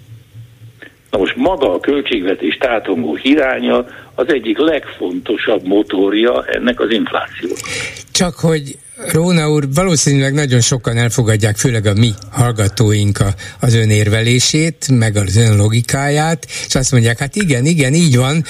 Na 1.12 1.18
most 1.18 1.36
maga 1.36 1.74
a 1.74 1.80
költségvetés 1.80 2.58
tátongó 2.58 3.16
hiánya 3.16 3.86
az 4.16 4.26
egyik 4.28 4.58
legfontosabb 4.58 5.64
motorja 5.64 6.46
ennek 6.46 6.80
az 6.80 6.92
infláció. 6.92 7.50
Csak 8.12 8.36
hogy 8.36 8.78
Róna 9.06 9.50
úr, 9.50 9.68
valószínűleg 9.74 10.34
nagyon 10.34 10.62
sokan 10.62 10.98
elfogadják, 10.98 11.58
főleg 11.58 11.86
a 11.86 11.94
mi 11.94 12.14
hallgatóink 12.30 13.20
a, 13.20 13.36
az 13.60 13.74
ön 13.74 13.90
érvelését, 13.90 14.88
meg 14.90 15.16
az 15.16 15.36
ön 15.36 15.56
logikáját, 15.56 16.48
és 16.68 16.76
azt 16.76 16.92
mondják, 16.92 17.20
hát 17.20 17.36
igen, 17.36 17.66
igen, 17.66 17.94
így 17.94 18.18
van, 18.18 18.46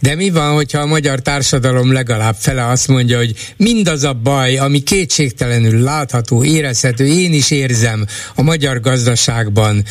de 0.00 0.14
mi 0.14 0.30
van, 0.30 0.54
hogyha 0.54 0.80
a 0.80 0.86
magyar 0.86 1.20
társadalom 1.20 1.92
legalább 1.92 2.34
fele 2.38 2.66
azt 2.66 2.88
mondja, 2.88 3.16
hogy 3.16 3.54
mindaz 3.56 4.04
a 4.04 4.12
baj, 4.12 4.56
ami 4.56 4.82
kétségtelenül 4.82 5.82
látható, 5.82 6.44
érezhető, 6.44 7.06
én 7.06 7.32
is 7.32 7.50
érzem 7.50 8.06
a 8.34 8.42
magyar 8.42 8.80
gazdaságban, 8.80 9.84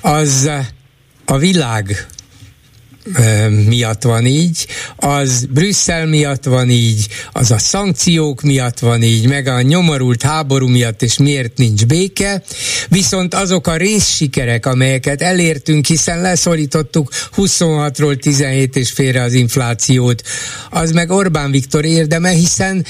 az 0.00 0.50
a 1.24 1.38
világ 1.38 2.06
miatt 3.66 4.02
van 4.02 4.26
így, 4.26 4.66
az 4.96 5.46
Brüsszel 5.50 6.06
miatt 6.06 6.44
van 6.44 6.70
így, 6.70 7.08
az 7.32 7.50
a 7.50 7.58
szankciók 7.58 8.42
miatt 8.42 8.78
van 8.78 9.02
így, 9.02 9.28
meg 9.28 9.46
a 9.46 9.60
nyomorult 9.60 10.22
háború 10.22 10.68
miatt, 10.68 11.02
és 11.02 11.16
miért 11.16 11.56
nincs 11.56 11.86
béke, 11.86 12.42
viszont 12.88 13.34
azok 13.34 13.66
a 13.66 13.76
részsikerek, 13.76 14.66
amelyeket 14.66 15.22
elértünk, 15.22 15.86
hiszen 15.86 16.20
leszorítottuk 16.20 17.10
26-ról 17.36 18.18
17 18.18 18.76
és 18.76 18.90
félre 18.90 19.22
az 19.22 19.32
inflációt, 19.32 20.22
az 20.70 20.92
meg 20.92 21.10
Orbán 21.10 21.50
Viktor 21.50 21.84
érdeme, 21.84 22.30
hiszen 22.30 22.84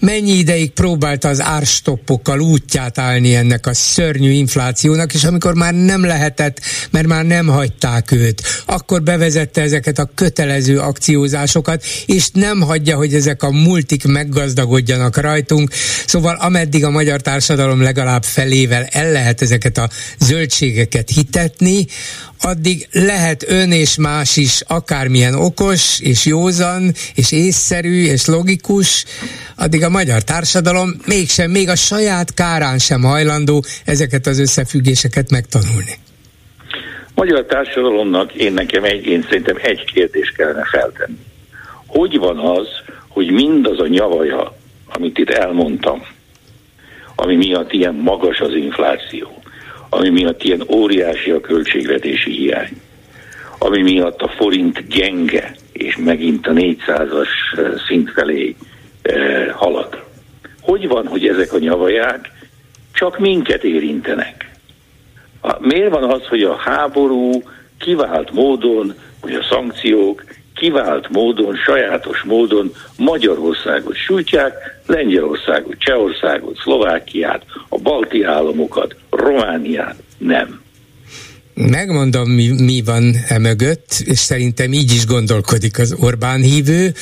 mennyi 0.00 0.32
ideig 0.32 0.70
próbálta 0.70 1.28
az 1.28 1.40
árstoppokkal 1.40 2.40
útját 2.40 2.98
állni 2.98 3.34
ennek 3.34 3.66
a 3.66 3.74
szörnyű 3.74 4.30
inflációnak, 4.30 5.14
és 5.14 5.24
amikor 5.24 5.54
már 5.54 5.74
nem 5.74 6.04
lehetett, 6.04 6.60
mert 6.90 7.06
már 7.06 7.24
nem 7.24 7.46
hagyták 7.46 8.10
őt, 8.10 8.42
akkor 8.66 9.02
bevezette 9.02 9.62
ezeket 9.62 9.98
a 9.98 10.10
kötelező 10.14 10.78
akciózásokat, 10.78 11.84
és 12.06 12.28
nem 12.32 12.60
hagyja, 12.60 12.96
hogy 12.96 13.14
ezek 13.14 13.42
a 13.42 13.50
multik 13.50 14.04
meggazdagodjanak 14.04 15.16
rajtunk. 15.16 15.70
Szóval 16.06 16.34
ameddig 16.34 16.84
a 16.84 16.90
magyar 16.90 17.20
társadalom 17.20 17.82
legalább 17.82 18.24
felével 18.24 18.84
el 18.90 19.12
lehet 19.12 19.42
ezeket 19.42 19.78
a 19.78 19.90
zöldségeket 20.18 21.10
hitetni, 21.10 21.86
addig 22.42 22.88
lehet 22.92 23.44
ön 23.48 23.72
és 23.72 23.96
más 23.96 24.36
is 24.36 24.62
akármilyen 24.66 25.34
okos, 25.34 26.00
és 26.00 26.26
józan, 26.26 26.92
és 27.14 27.32
észszerű, 27.32 28.04
és 28.04 28.26
logikus, 28.26 29.04
addig 29.56 29.82
a 29.82 29.88
magyar 29.88 30.22
társadalom 30.22 30.90
mégsem, 31.06 31.50
még 31.50 31.68
a 31.68 31.76
saját 31.76 32.34
kárán 32.34 32.78
sem 32.78 33.02
hajlandó 33.02 33.64
ezeket 33.84 34.26
az 34.26 34.38
összefüggéseket 34.38 35.30
megtanulni. 35.30 35.98
Magyar 37.14 37.44
társadalomnak 37.44 38.32
én 38.32 38.52
nekem 38.52 38.84
egy, 38.84 39.06
én 39.06 39.22
szerintem 39.22 39.56
egy 39.62 39.84
kérdést 39.84 40.36
kellene 40.36 40.64
feltenni. 40.70 41.18
Hogy 41.86 42.18
van 42.18 42.38
az, 42.38 42.68
hogy 43.08 43.30
mindaz 43.30 43.80
a 43.80 43.86
nyavaja, 43.86 44.56
amit 44.86 45.18
itt 45.18 45.30
elmondtam, 45.30 46.02
ami 47.14 47.36
miatt 47.36 47.72
ilyen 47.72 47.94
magas 47.94 48.40
az 48.40 48.54
infláció, 48.54 49.39
ami 49.90 50.08
miatt 50.08 50.42
ilyen 50.42 50.64
óriási 50.72 51.30
a 51.30 51.40
költségvetési 51.40 52.30
hiány, 52.30 52.80
ami 53.58 53.82
miatt 53.82 54.20
a 54.20 54.28
forint 54.28 54.86
gyenge, 54.86 55.54
és 55.72 55.96
megint 55.96 56.46
a 56.46 56.52
400-as 56.52 57.28
eh, 57.56 57.72
szint 57.86 58.10
felé 58.10 58.56
eh, 59.02 59.48
halad. 59.52 60.04
Hogy 60.60 60.88
van, 60.88 61.06
hogy 61.06 61.26
ezek 61.26 61.52
a 61.52 61.58
nyavaják 61.58 62.30
csak 62.92 63.18
minket 63.18 63.64
érintenek? 63.64 64.50
Miért 65.58 65.90
van 65.90 66.10
az, 66.10 66.26
hogy 66.26 66.42
a 66.42 66.56
háború 66.56 67.42
kivált 67.78 68.30
módon, 68.30 68.94
vagy 69.20 69.34
a 69.34 69.42
szankciók 69.42 70.24
kivált 70.60 71.08
módon, 71.08 71.56
sajátos 71.56 72.22
módon 72.22 72.72
Magyarországot 72.96 73.96
sújtják, 73.96 74.54
Lengyelországot, 74.86 75.78
Csehországot, 75.78 76.56
Szlovákiát, 76.62 77.42
a 77.68 77.78
balti 77.78 78.22
államokat, 78.22 78.96
Romániát 79.10 79.96
nem. 80.18 80.60
Megmondom, 81.54 82.30
mi, 82.30 82.48
mi 82.62 82.82
van 82.84 83.14
e 83.28 83.38
mögött, 83.38 84.02
és 84.04 84.18
szerintem 84.18 84.72
így 84.72 84.92
is 84.92 85.06
gondolkodik 85.06 85.78
az 85.78 85.96
Orbán 86.00 86.40
hívő, 86.40 86.92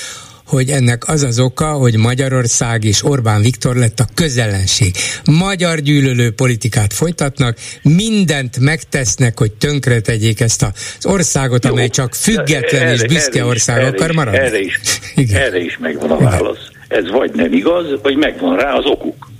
hogy 0.49 0.69
ennek 0.69 1.09
az 1.09 1.23
az 1.23 1.39
oka, 1.39 1.73
hogy 1.73 1.97
Magyarország 1.97 2.85
és 2.85 3.05
Orbán 3.05 3.43
Viktor 3.43 3.77
lett 3.77 4.01
a 4.01 4.05
közellenség. 4.15 4.95
Magyar 5.25 5.79
gyűlölő 5.79 6.31
politikát 6.31 6.93
folytatnak, 6.93 7.59
mindent 7.83 8.59
megtesznek, 8.59 9.39
hogy 9.39 9.53
tönkretegyék 9.53 10.41
ezt 10.41 10.63
az 10.63 11.07
országot, 11.07 11.65
Jó, 11.65 11.71
amely 11.71 11.89
csak 11.89 12.15
független 12.15 12.83
erre, 12.83 12.93
és 12.93 13.03
büszke 13.03 13.45
ország 13.45 13.79
erre 13.79 13.87
akar 13.87 14.13
maradni. 14.13 14.39
Erre 14.39 14.61
is, 14.61 14.81
Igen. 15.15 15.43
erre 15.43 15.59
is 15.59 15.79
megvan 15.79 16.11
a 16.11 16.19
válasz. 16.19 16.69
Ez 16.89 17.11
vagy 17.11 17.31
nem 17.35 17.53
igaz, 17.53 17.87
vagy 18.03 18.17
megvan 18.17 18.57
rá 18.57 18.73
az 18.73 18.85
okuk. 18.85 19.31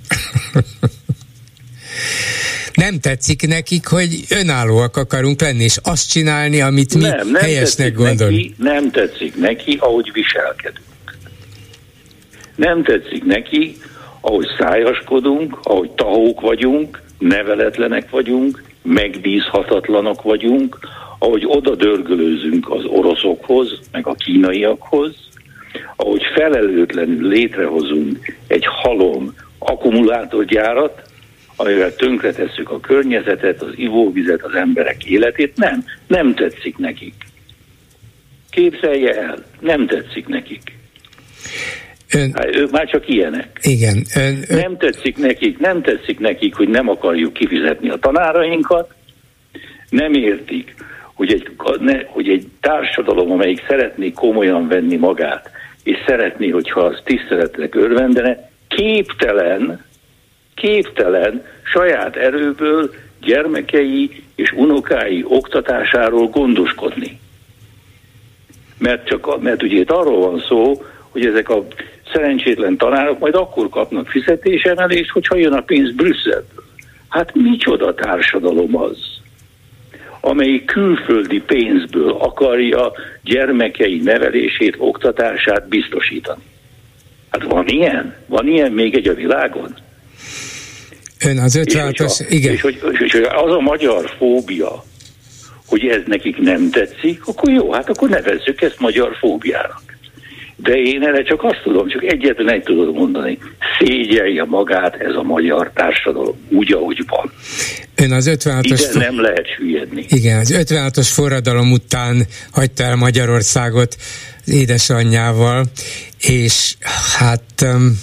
nem 2.73 2.99
tetszik 2.99 3.47
nekik, 3.47 3.87
hogy 3.87 4.25
önállóak 4.29 4.97
akarunk 4.97 5.41
lenni, 5.41 5.63
és 5.63 5.77
azt 5.83 6.09
csinálni, 6.09 6.61
amit 6.61 6.95
mi 6.95 7.01
nem, 7.01 7.29
nem 7.29 7.41
helyesnek 7.41 7.93
gondolunk. 7.93 8.57
nem 8.57 8.91
tetszik 8.91 9.35
neki, 9.35 9.77
ahogy 9.81 10.11
viselkedünk. 10.13 10.87
Nem 12.59 12.83
tetszik 12.83 13.23
neki, 13.23 13.75
ahogy 14.21 14.47
szájaskodunk, 14.57 15.59
ahogy 15.63 15.91
tahók 15.91 16.41
vagyunk, 16.41 17.01
neveletlenek 17.17 18.09
vagyunk, 18.09 18.63
megbízhatatlanak 18.81 20.21
vagyunk, 20.21 20.77
ahogy 21.19 21.43
oda 21.45 21.75
dörgölőzünk 21.75 22.71
az 22.71 22.85
oroszokhoz, 22.85 23.79
meg 23.91 24.07
a 24.07 24.13
kínaiakhoz, 24.13 25.15
ahogy 25.95 26.21
felelőtlenül 26.33 27.27
létrehozunk 27.27 28.37
egy 28.47 28.65
halom 28.65 29.33
akkumulátorgyárat, 29.59 31.01
amivel 31.55 31.95
tönkretesszük 31.95 32.71
a 32.71 32.79
környezetet, 32.79 33.61
az 33.61 33.71
ivóvizet, 33.75 34.43
az 34.43 34.53
emberek 34.53 35.05
életét, 35.05 35.57
nem, 35.57 35.83
nem 36.07 36.35
tetszik 36.35 36.77
nekik. 36.77 37.13
Képzelje 38.49 39.21
el, 39.21 39.45
nem 39.59 39.87
tetszik 39.87 40.27
nekik. 40.27 40.78
Ön... 42.13 42.31
Hát, 42.33 42.55
ők 42.55 42.71
már 42.71 42.87
csak 42.87 43.07
ilyenek. 43.07 43.59
Igen. 43.61 44.05
Ön, 44.15 44.43
ön... 44.47 44.57
Nem 44.57 44.77
tetszik 44.77 45.17
nekik, 45.17 45.59
nem 45.59 45.81
tetszik 45.81 46.19
nekik, 46.19 46.55
hogy 46.55 46.69
nem 46.69 46.89
akarjuk 46.89 47.33
kifizetni 47.33 47.89
a 47.89 47.97
tanárainkat, 47.97 48.93
nem 49.89 50.13
értik, 50.13 50.75
hogy 51.13 51.33
egy, 51.33 51.51
ne, 51.79 52.03
hogy 52.05 52.29
egy 52.29 52.47
társadalom, 52.61 53.31
amelyik 53.31 53.65
szeretné 53.67 54.11
komolyan 54.11 54.67
venni 54.67 54.95
magát, 54.95 55.49
és 55.83 55.97
szeretné, 56.07 56.49
hogyha 56.49 56.79
az 56.79 57.01
tiszteletnek 57.03 57.75
örvendene, 57.75 58.49
képtelen, 58.67 59.85
képtelen 60.55 61.45
saját 61.63 62.15
erőből 62.15 62.93
gyermekei 63.21 64.23
és 64.35 64.51
unokái 64.51 65.23
oktatásáról 65.27 66.27
gondoskodni. 66.27 67.19
Mert, 68.77 69.07
csak, 69.07 69.41
mert 69.41 69.63
ugye 69.63 69.79
itt 69.79 69.91
arról 69.91 70.29
van 70.29 70.43
szó, 70.47 70.83
hogy 71.09 71.25
ezek 71.25 71.49
a 71.49 71.67
szerencsétlen 72.13 72.77
tanárok 72.77 73.19
majd 73.19 73.35
akkor 73.35 73.69
kapnak 73.69 74.07
fizetésemelést, 74.07 75.09
hogyha 75.09 75.35
jön 75.35 75.53
a 75.53 75.61
pénz 75.61 75.95
Brüsszelből. 75.95 76.63
Hát 77.09 77.35
micsoda 77.35 77.93
társadalom 77.93 78.75
az, 78.75 78.97
amely 80.21 80.63
külföldi 80.65 81.41
pénzből 81.41 82.11
akarja 82.11 82.91
gyermekei 83.23 84.01
nevelését, 84.03 84.75
oktatását 84.77 85.67
biztosítani. 85.67 86.43
Hát 87.29 87.43
van 87.43 87.67
ilyen? 87.67 88.15
Van 88.25 88.47
ilyen 88.47 88.71
még 88.71 88.95
egy 88.95 89.07
a 89.07 89.13
világon? 89.13 89.77
Ön 91.25 91.37
az 91.37 91.59
56-os, 91.63 92.25
igen. 92.29 92.53
És 92.53 92.61
hogy, 92.61 92.79
és 92.99 93.11
hogy 93.11 93.21
az 93.21 93.51
a 93.51 93.59
magyar 93.59 94.13
fóbia, 94.17 94.83
hogy 95.65 95.87
ez 95.87 96.01
nekik 96.05 96.37
nem 96.37 96.69
tetszik, 96.69 97.27
akkor 97.27 97.49
jó, 97.49 97.71
hát 97.71 97.89
akkor 97.89 98.09
nevezzük 98.09 98.61
ezt 98.61 98.79
magyar 98.79 99.15
fóbiának. 99.19 99.88
De 100.61 100.71
én 100.71 101.03
erre 101.03 101.23
csak 101.23 101.43
azt 101.43 101.61
tudom, 101.63 101.87
csak 101.87 102.03
egyetlen 102.03 102.51
egy 102.51 102.63
tudod 102.63 102.93
mondani. 102.93 103.37
Szégyelje 103.79 104.43
magát 104.45 104.95
ez 104.95 105.15
a 105.15 105.23
magyar 105.23 105.71
társadalom 105.73 106.35
úgy, 106.49 106.73
ahogy 106.73 107.03
van. 107.07 107.31
Ön 107.95 108.11
az 108.11 108.29
56-os... 108.31 108.61
Ide 108.61 108.75
for... 108.75 109.01
nem 109.01 109.21
lehet 109.21 109.47
süllyedni. 109.55 110.05
Igen, 110.09 110.39
az 110.39 110.55
56-os 110.57 111.09
forradalom 111.13 111.71
után 111.71 112.25
hagyta 112.51 112.83
el 112.83 112.95
Magyarországot 112.95 113.95
az 114.45 114.53
édesanyjával, 114.53 115.65
és 116.21 116.75
hát 117.17 117.43
um, 117.61 117.99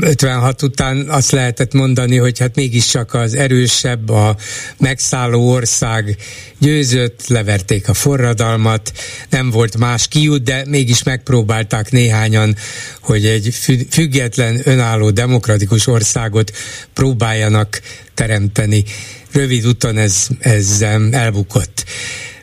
56 0.00 0.62
után 0.62 1.08
azt 1.08 1.30
lehetett 1.30 1.72
mondani, 1.72 2.16
hogy 2.16 2.38
hát 2.38 2.54
mégiscsak 2.54 3.14
az 3.14 3.34
erősebb, 3.34 4.08
a 4.08 4.36
megszálló 4.78 5.50
ország 5.50 6.16
győzött, 6.58 7.26
leverték 7.26 7.88
a 7.88 7.94
forradalmat, 7.94 8.92
nem 9.30 9.50
volt 9.50 9.76
más 9.76 10.08
kiút, 10.08 10.42
de 10.42 10.64
mégis 10.66 11.02
megpróbálták 11.02 11.90
néhányan, 11.90 12.56
hogy 13.00 13.26
egy 13.26 13.54
független, 13.90 14.60
önálló, 14.64 15.10
demokratikus 15.10 15.86
országot 15.86 16.56
próbáljanak 16.92 17.80
teremteni. 18.14 18.84
Rövid 19.32 19.66
úton 19.66 19.98
ez, 19.98 20.26
ez 20.40 20.84
elbukott. 21.10 21.84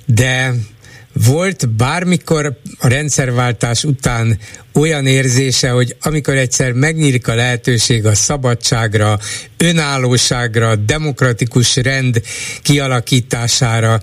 De 0.05 0.53
volt 1.25 1.69
bármikor 1.69 2.59
a 2.79 2.87
rendszerváltás 2.87 3.83
után 3.83 4.39
olyan 4.73 5.05
érzése, 5.05 5.69
hogy 5.69 5.95
amikor 6.01 6.35
egyszer 6.35 6.71
megnyílik 6.71 7.27
a 7.27 7.35
lehetőség 7.35 8.05
a 8.05 8.15
szabadságra, 8.15 9.19
önállóságra, 9.57 10.75
demokratikus 10.75 11.75
rend 11.75 12.21
kialakítására, 12.61 14.01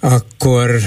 akkor 0.00 0.80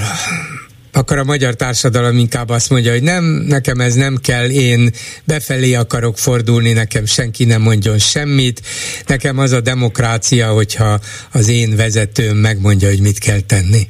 akkor 0.94 1.18
a 1.18 1.24
magyar 1.24 1.54
társadalom 1.54 2.18
inkább 2.18 2.48
azt 2.48 2.70
mondja, 2.70 2.92
hogy 2.92 3.02
nem, 3.02 3.24
nekem 3.24 3.80
ez 3.80 3.94
nem 3.94 4.16
kell, 4.16 4.50
én 4.50 4.90
befelé 5.24 5.74
akarok 5.74 6.18
fordulni, 6.18 6.72
nekem 6.72 7.04
senki 7.04 7.44
nem 7.44 7.62
mondjon 7.62 7.98
semmit, 7.98 8.62
nekem 9.06 9.38
az 9.38 9.52
a 9.52 9.60
demokrácia, 9.60 10.52
hogyha 10.52 11.00
az 11.30 11.48
én 11.48 11.76
vezetőm 11.76 12.36
megmondja, 12.36 12.88
hogy 12.88 13.00
mit 13.00 13.18
kell 13.18 13.40
tenni. 13.40 13.88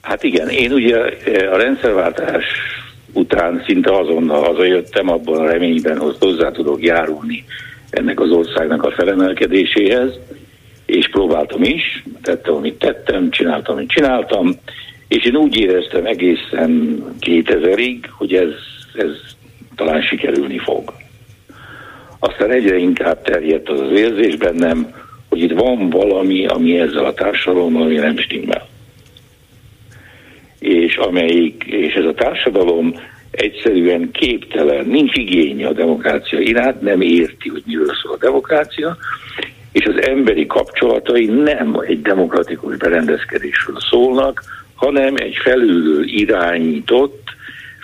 Hát 0.00 0.22
igen, 0.22 0.48
én 0.48 0.72
ugye 0.72 0.96
a 1.50 1.56
rendszerváltás 1.56 2.44
után 3.12 3.62
szinte 3.66 3.96
azonnal 3.96 4.42
hazajöttem 4.42 5.10
abban 5.10 5.40
a 5.40 5.50
reményben, 5.50 5.98
hogy 5.98 6.16
hozzá 6.18 6.50
tudok 6.50 6.82
járulni 6.82 7.44
ennek 7.90 8.20
az 8.20 8.30
országnak 8.30 8.82
a 8.82 8.90
felemelkedéséhez, 8.90 10.18
és 10.86 11.08
próbáltam 11.08 11.62
is, 11.62 12.04
tettem, 12.22 12.54
amit 12.54 12.78
tettem, 12.78 13.30
csináltam, 13.30 13.76
amit 13.76 13.90
csináltam, 13.90 14.54
és 15.08 15.24
én 15.24 15.36
úgy 15.36 15.56
éreztem 15.56 16.06
egészen 16.06 17.02
2000-ig, 17.20 17.98
hogy 18.10 18.34
ez, 18.34 18.52
ez 18.94 19.10
talán 19.76 20.02
sikerülni 20.02 20.58
fog. 20.58 20.92
Aztán 22.18 22.50
egyre 22.50 22.76
inkább 22.76 23.22
terjedt 23.22 23.68
az 23.68 23.80
az 23.80 23.90
érzés 23.90 24.36
bennem, 24.36 24.94
hogy 25.28 25.40
itt 25.40 25.58
van 25.58 25.90
valami, 25.90 26.46
ami 26.46 26.78
ezzel 26.78 27.04
a 27.04 27.14
társadalommal 27.14 27.88
nem 27.88 28.18
stimmel 28.18 28.68
és 30.60 30.96
amelyik, 30.96 31.64
és 31.64 31.94
ez 31.94 32.04
a 32.04 32.14
társadalom 32.14 32.94
egyszerűen 33.30 34.10
képtelen, 34.10 34.86
nincs 34.86 35.16
igénye 35.16 35.66
a 35.66 35.72
demokrácia 35.72 36.38
iránt, 36.38 36.80
nem 36.80 37.00
érti, 37.00 37.48
hogy 37.48 37.62
miről 37.66 37.94
szól 38.02 38.12
a 38.14 38.24
demokrácia, 38.24 38.96
és 39.72 39.84
az 39.84 40.06
emberi 40.06 40.46
kapcsolatai 40.46 41.24
nem 41.24 41.80
egy 41.86 42.02
demokratikus 42.02 42.76
berendezkedésről 42.76 43.80
szólnak, 43.90 44.42
hanem 44.74 45.14
egy 45.16 45.36
felülről 45.42 46.04
irányított, 46.04 47.28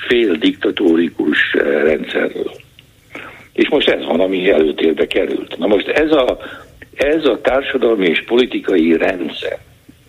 fél 0.09 0.33
diktatórikus 0.33 1.39
eh, 1.53 1.83
rendszerről. 1.83 2.51
És 3.53 3.69
most 3.69 3.89
ez 3.89 4.05
van, 4.05 4.21
ami 4.21 4.51
előtérbe 4.51 5.07
került. 5.07 5.59
Na 5.59 5.67
most 5.67 5.89
ez 5.89 6.11
a, 6.11 6.39
ez 6.95 7.25
a 7.25 7.41
társadalmi 7.41 8.07
és 8.07 8.25
politikai 8.25 8.97
rendszer, 8.97 9.59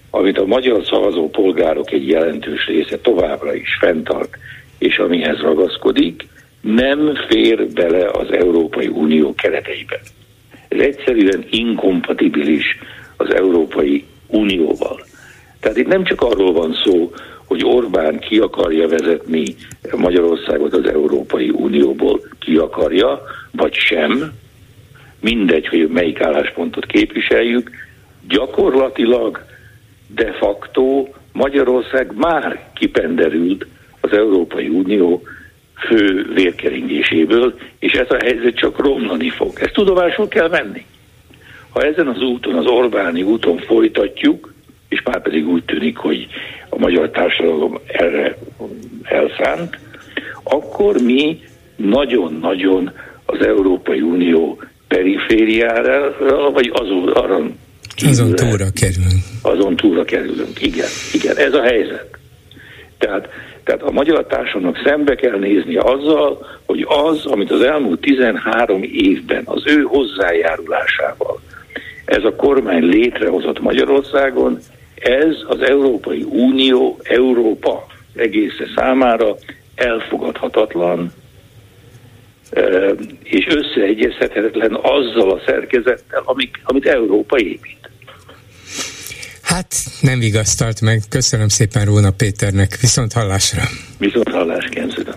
amit 0.10 0.38
a 0.38 0.46
magyar 0.46 0.86
szavazó 0.86 1.30
polgárok 1.30 1.92
egy 1.92 2.08
jelentős 2.08 2.66
része 2.66 3.00
továbbra 3.00 3.56
is 3.56 3.78
fenntart, 3.80 4.38
és 4.78 4.98
amihez 4.98 5.40
ragaszkodik, 5.40 6.28
nem 6.62 7.14
fér 7.30 7.68
bele 7.68 8.10
az 8.10 8.32
Európai 8.32 8.88
Unió 8.88 9.36
kereteibe. 9.36 10.00
Ez 10.68 10.80
egyszerűen 10.80 11.46
inkompatibilis 11.50 12.78
az 13.18 13.34
Európai 13.34 14.06
Unióval. 14.28 15.06
Tehát 15.60 15.78
itt 15.78 15.88
nem 15.88 16.04
csak 16.04 16.22
arról 16.22 16.54
van 16.54 16.74
szó, 16.84 17.12
hogy 17.46 17.64
Orbán 17.66 18.20
ki 18.20 18.38
akarja 18.38 18.88
vezetni 18.88 19.44
Magyarországot 19.96 20.74
az 20.74 20.86
Európai 20.86 21.50
Unióból, 21.50 22.22
ki 22.40 22.56
akarja, 22.56 23.22
vagy 23.52 23.74
sem, 23.74 24.32
mindegy, 25.20 25.68
hogy 25.68 25.88
melyik 25.88 26.22
álláspontot 26.22 26.86
képviseljük, 26.86 27.70
gyakorlatilag 28.28 29.46
de 30.08 30.32
facto 30.32 31.08
Magyarország 31.34 32.12
már 32.16 32.70
kipenderült 32.74 33.66
az 34.02 34.12
Európai 34.12 34.68
Unió 34.68 35.22
fő 35.78 36.28
vérkeringéséből, 36.34 37.58
és 37.80 37.94
ez 37.94 38.08
a 38.10 38.18
helyzet 38.24 38.56
csak 38.56 38.80
romlani 38.80 39.30
fog. 39.30 39.52
Ezt 39.60 39.74
tudomásul 39.74 40.28
kell 40.28 40.50
venni. 40.50 40.86
Ha 41.70 41.82
ezen 41.82 42.08
az 42.08 42.22
úton, 42.22 42.56
az 42.56 42.66
Orbáni 42.66 43.22
úton 43.24 43.58
folytatjuk, 43.58 44.54
és 44.90 45.02
már 45.04 45.22
pedig 45.22 45.48
úgy 45.48 45.64
tűnik, 45.64 45.98
hogy 45.98 46.28
a 46.70 46.78
magyar 46.78 47.10
társadalom 47.10 47.80
erre 47.88 48.38
elszánt, 49.04 49.80
akkor 50.44 51.02
mi 51.02 51.40
nagyon-nagyon 51.76 52.92
az 53.26 53.46
Európai 53.46 54.02
Unió 54.02 54.62
perifériára, 54.88 56.16
vagy 56.54 56.72
azon, 56.74 57.08
arra 57.08 57.40
azon 58.06 58.36
túlra 58.36 58.66
kerülünk. 58.74 59.24
Azon 59.42 59.76
túlra 59.76 60.04
kerülünk, 60.04 60.62
igen, 60.62 60.88
igen, 61.14 61.38
ez 61.38 61.54
a 61.54 61.62
helyzet. 61.62 62.18
Tehát, 62.98 63.30
tehát 63.64 63.82
a 63.82 63.92
magyar 63.92 64.26
társadalomnak 64.26 64.82
szembe 64.84 65.16
kell 65.16 65.38
nézni 65.40 65.76
azzal, 65.76 66.46
hogy 66.66 66.86
az, 66.90 67.26
amit 67.26 67.52
az 67.52 67.62
elmúlt 67.62 68.00
13 68.00 68.84
évben 68.84 69.42
az 69.46 69.62
ő 69.66 69.82
hozzájárulásával 69.82 71.42
ez 72.08 72.24
a 72.24 72.36
kormány 72.36 72.84
létrehozott 72.84 73.60
Magyarországon, 73.60 74.60
ez 74.96 75.36
az 75.48 75.62
Európai 75.62 76.26
Unió, 76.30 77.00
Európa 77.04 77.86
egész 78.16 78.54
számára 78.76 79.36
elfogadhatatlan, 79.76 81.12
és 83.24 83.48
összeegyezhetetlen 83.50 84.80
azzal 84.82 85.32
a 85.32 85.42
szerkezettel, 85.46 86.22
amik, 86.26 86.60
amit 86.64 86.86
Európa 86.86 87.40
épít. 87.40 87.90
Hát 89.42 89.76
nem 90.02 90.20
vigasztalt 90.20 90.82
meg. 90.82 91.02
Köszönöm 91.10 91.48
szépen 91.48 91.86
Róna 91.86 92.12
Péternek. 92.12 92.78
Viszont 92.82 93.14
hallásra. 93.14 93.62
Viszont 93.98 94.30
hallás, 94.30 94.66
Kenzőben. 94.66 95.16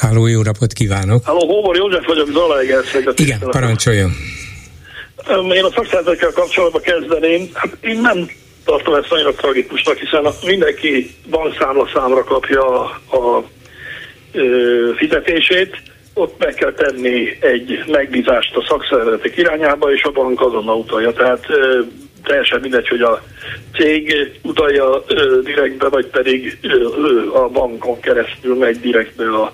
Háló, 0.00 0.26
jó 0.26 0.42
napot 0.42 0.72
kívánok! 0.72 1.24
Háló, 1.24 1.46
Hóbor 1.46 1.76
József 1.76 2.06
vagyok, 2.06 2.28
Zalaegerszeg. 2.28 3.08
Igen, 3.16 3.38
parancsoljon! 3.38 4.10
Én 5.52 5.64
a 5.64 5.70
szakszervezetekkel 5.74 6.30
kapcsolatban 6.30 6.82
kezdeném. 6.82 7.48
Hát 7.52 7.76
én 7.80 8.00
nem 8.00 8.28
tartom 8.64 8.94
ezt 8.94 9.12
annyira 9.12 9.32
tragikusnak, 9.32 9.96
hiszen 9.96 10.26
mindenki 10.46 11.10
bankszámla 11.30 11.88
számra 11.94 12.24
kapja 12.24 12.80
a, 12.80 13.00
a 13.16 13.44
ö, 14.32 14.90
fizetését, 14.96 15.76
ott 16.14 16.38
meg 16.38 16.54
kell 16.54 16.72
tenni 16.72 17.36
egy 17.40 17.84
megbízást 17.86 18.56
a 18.56 18.64
szakszervezetek 18.68 19.36
irányába, 19.36 19.92
és 19.92 20.02
a 20.02 20.10
bank 20.10 20.40
azonnal 20.40 20.76
utalja. 20.76 21.12
Tehát 21.12 21.46
teljesen 22.24 22.60
mindegy, 22.60 22.88
hogy 22.88 23.00
a 23.00 23.22
cég 23.76 24.14
utalja 24.42 25.04
ö, 25.06 25.40
direktbe, 25.44 25.88
vagy 25.88 26.06
pedig 26.06 26.58
ö, 26.62 26.88
a 27.34 27.48
bankon 27.48 28.00
keresztül 28.00 28.56
megy 28.56 28.80
direktbe 28.80 29.24
a 29.24 29.52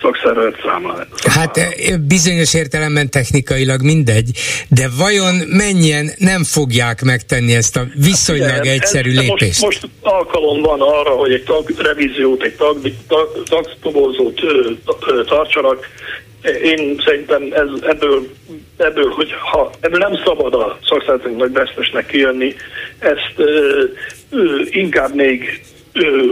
szakszervezet 0.00 0.60
számára. 0.64 1.06
Hát 1.22 1.58
bizonyos 2.06 2.54
értelemben 2.54 3.10
technikailag 3.10 3.82
mindegy, 3.82 4.30
de 4.68 4.88
vajon 4.98 5.34
mennyien 5.46 6.10
nem 6.18 6.44
fogják 6.44 7.02
megtenni 7.02 7.54
ezt 7.54 7.76
a 7.76 7.86
viszonylag 7.94 8.48
hát, 8.48 8.66
egyszerű 8.66 9.10
ez, 9.10 9.16
lépést? 9.16 9.62
Most, 9.62 9.82
most 9.82 9.88
alkalom 10.00 10.62
van 10.62 10.80
arra, 10.80 11.10
hogy 11.10 11.32
egy 11.32 11.44
tag 11.44 11.70
revíziót, 11.78 12.42
egy 12.42 12.54
tag, 12.54 12.78
tag, 13.08 13.42
tagtobozót 13.48 14.40
tartsanak, 15.26 15.86
én 16.62 17.02
szerintem 17.04 17.42
ez, 17.52 17.68
ebből, 17.82 18.26
ebből, 18.76 19.10
hogy 19.10 19.32
ha 19.50 19.70
ebből 19.80 19.98
nem 19.98 20.22
szabad 20.24 20.54
a 20.54 20.78
szakszervezetnek 20.84 21.52
vesztesnek 21.52 22.06
kijönni, 22.06 22.54
ezt 22.98 23.32
ö, 23.36 23.84
ö, 24.30 24.60
inkább 24.70 25.14
még 25.14 25.60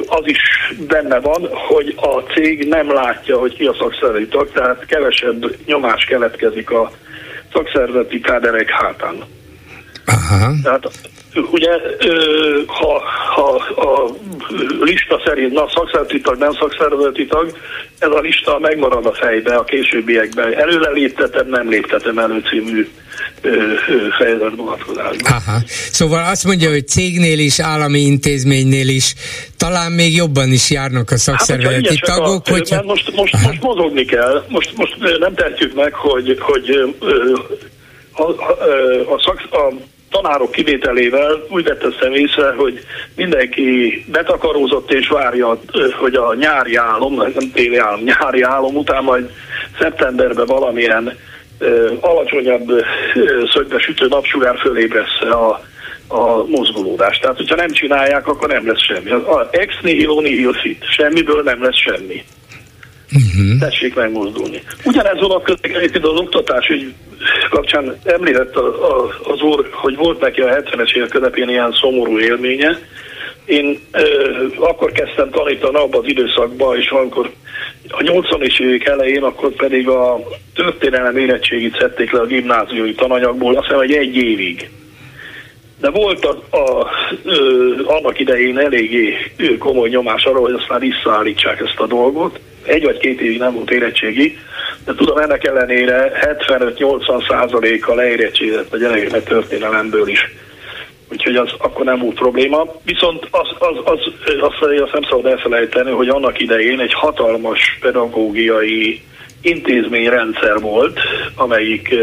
az 0.06 0.22
is 0.24 0.40
benne 0.88 1.20
van, 1.20 1.48
hogy 1.52 1.94
a 1.96 2.18
cég 2.32 2.68
nem 2.68 2.92
látja, 2.92 3.38
hogy 3.38 3.54
ki 3.54 3.64
a 3.64 3.74
szakszervezeti 3.78 4.28
tag, 4.28 4.50
tehát 4.52 4.86
kevesebb 4.86 5.56
nyomás 5.66 6.04
keletkezik 6.04 6.70
a 6.70 6.92
szakszervezeti 7.52 8.20
káderek 8.20 8.70
hátán. 8.70 9.16
Aha. 10.06 10.52
Tehát 10.62 10.90
ugye, 11.51 11.70
ha, 12.66 13.02
ha 13.35 13.55
a 13.77 14.15
lista 14.81 15.23
szerint, 15.24 15.52
na 15.52 15.69
szakszervezeti 15.74 16.20
tag, 16.20 16.39
nem 16.39 16.52
szakszervezeti 16.52 17.27
tag, 17.27 17.56
ez 17.98 18.11
a 18.11 18.20
lista 18.20 18.59
megmarad 18.59 19.06
a 19.06 19.12
fejbe 19.12 19.55
a 19.55 19.65
későbbiekben. 19.65 20.55
Előre 20.55 20.90
léptetem, 20.90 21.48
nem 21.48 21.69
léptetem 21.69 22.19
elő 22.19 22.43
című 22.51 22.89
fejezet 24.19 24.55
vonatkozásban. 24.56 25.32
Aha. 25.32 25.59
Szóval 25.90 26.24
azt 26.24 26.44
mondja, 26.44 26.70
hogy 26.70 26.89
cégnél 26.89 27.39
is, 27.39 27.61
állami 27.61 28.01
intézménynél 28.01 28.89
is 28.89 29.15
talán 29.56 29.93
még 29.93 30.15
jobban 30.15 30.52
is 30.52 30.70
járnak 30.70 31.11
a 31.11 31.16
szakszervezeti 31.16 31.98
hát, 32.01 32.16
tagok. 32.16 32.43
A, 32.47 32.51
hogyha... 32.51 32.82
most, 32.82 33.16
most, 33.16 33.32
most 33.47 33.62
mozogni 33.62 34.05
kell, 34.05 34.44
most, 34.48 34.77
most 34.77 34.97
nem 35.19 35.35
tehetjük 35.35 35.74
meg, 35.74 35.94
hogy, 35.94 36.36
hogy 36.40 36.94
a, 38.12 38.23
a, 38.23 38.28
a, 39.15 39.20
szak, 39.24 39.43
a 39.51 39.73
tanárok 40.20 40.50
kivételével 40.50 41.44
úgy 41.48 41.64
vettem 41.64 42.12
észre, 42.12 42.52
hogy 42.56 42.80
mindenki 43.16 44.04
betakarózott 44.12 44.92
és 44.92 45.08
várja, 45.08 45.58
hogy 45.98 46.14
a 46.14 46.34
nyári 46.34 46.76
álom, 46.76 47.14
nem 47.14 47.50
téli 47.52 47.76
álom, 47.76 48.00
nyári 48.00 48.42
álom 48.42 48.76
után 48.76 49.04
majd 49.04 49.30
szeptemberben 49.78 50.46
valamilyen 50.46 51.16
alacsonyabb 52.00 52.84
szögbe 53.52 53.78
sütő 53.78 54.06
napsugár 54.06 54.58
fölébresze 54.58 55.28
a, 55.30 55.60
a 56.08 56.44
mozgolódást. 56.46 57.20
Tehát, 57.20 57.36
hogyha 57.36 57.56
nem 57.56 57.70
csinálják, 57.70 58.26
akkor 58.28 58.48
nem 58.48 58.66
lesz 58.66 58.82
semmi. 58.82 59.10
A 59.10 59.48
ex 59.50 59.74
nihilo 59.82 60.20
nihil 60.20 60.52
fit. 60.52 60.84
Semmiből 60.90 61.42
nem 61.42 61.62
lesz 61.62 61.78
semmi. 61.78 62.24
Uh-huh. 63.14 63.58
Tessék 63.58 63.94
megmozdulni. 63.94 64.62
Ugyanez 64.84 65.20
vonatkozik 65.20 65.76
egyébként 65.76 66.04
az 66.04 66.20
oktatás 66.20 66.68
ügy 66.68 66.92
kapcsán 67.50 67.96
említett 68.04 68.56
az 69.24 69.40
úr, 69.40 69.68
hogy 69.72 69.96
volt 69.96 70.20
neki 70.20 70.40
a 70.40 70.62
70-es 70.62 70.96
évek 70.96 71.08
közepén 71.08 71.48
ilyen 71.48 71.72
szomorú 71.80 72.18
élménye. 72.18 72.78
Én 73.44 73.78
ö, 73.92 74.02
akkor 74.58 74.92
kezdtem 74.92 75.30
tanítani 75.30 75.76
abban 75.76 76.00
az 76.00 76.08
időszakban, 76.08 76.76
és 76.76 76.88
amikor 76.88 77.30
a 77.88 78.02
80-es 78.02 78.60
évek 78.60 78.86
elején, 78.86 79.22
akkor 79.22 79.52
pedig 79.52 79.88
a 79.88 80.18
történelem 80.54 81.16
érettségit 81.16 81.76
szedték 81.78 82.10
le 82.10 82.20
a 82.20 82.26
gimnáziumi 82.26 82.94
tananyagból, 82.94 83.54
azt 83.54 83.64
hiszem, 83.64 83.78
hogy 83.78 83.92
egy 83.92 84.16
évig. 84.16 84.70
De 85.80 85.90
volt 85.90 86.24
a, 86.24 86.56
a, 86.56 86.90
ö, 87.24 87.70
annak 87.84 88.20
idején 88.20 88.58
eléggé 88.58 89.14
komoly 89.58 89.88
nyomás 89.88 90.24
arra, 90.24 90.40
hogy 90.40 90.54
aztán 90.58 90.80
visszaállítsák 90.80 91.60
ezt 91.60 91.80
a 91.80 91.86
dolgot. 91.86 92.38
Egy 92.64 92.84
vagy 92.84 92.98
két 92.98 93.20
évig 93.20 93.38
nem 93.38 93.54
volt 93.54 93.70
érettségi, 93.70 94.38
de 94.84 94.94
tudom, 94.94 95.18
ennek 95.18 95.44
ellenére 95.44 96.12
75-80 96.38 97.28
százaléka 97.28 97.94
leérettségizett 97.94 98.72
a 98.72 98.76
gyerekeknek 98.76 99.24
történelemből 99.24 100.08
is. 100.08 100.32
Úgyhogy 101.12 101.36
az 101.36 101.50
akkor 101.58 101.84
nem 101.84 101.98
volt 101.98 102.14
probléma. 102.14 102.66
Viszont 102.84 103.28
az, 103.30 103.48
az, 103.58 103.76
az, 103.84 103.98
azt, 104.40 104.80
azt 104.80 104.92
nem 104.92 105.02
szabad 105.02 105.26
elfelejteni, 105.26 105.90
hogy 105.90 106.08
annak 106.08 106.40
idején 106.40 106.80
egy 106.80 106.92
hatalmas 106.92 107.78
pedagógiai 107.80 109.02
intézményrendszer 109.42 110.60
volt, 110.60 111.00
amelyik 111.34 111.94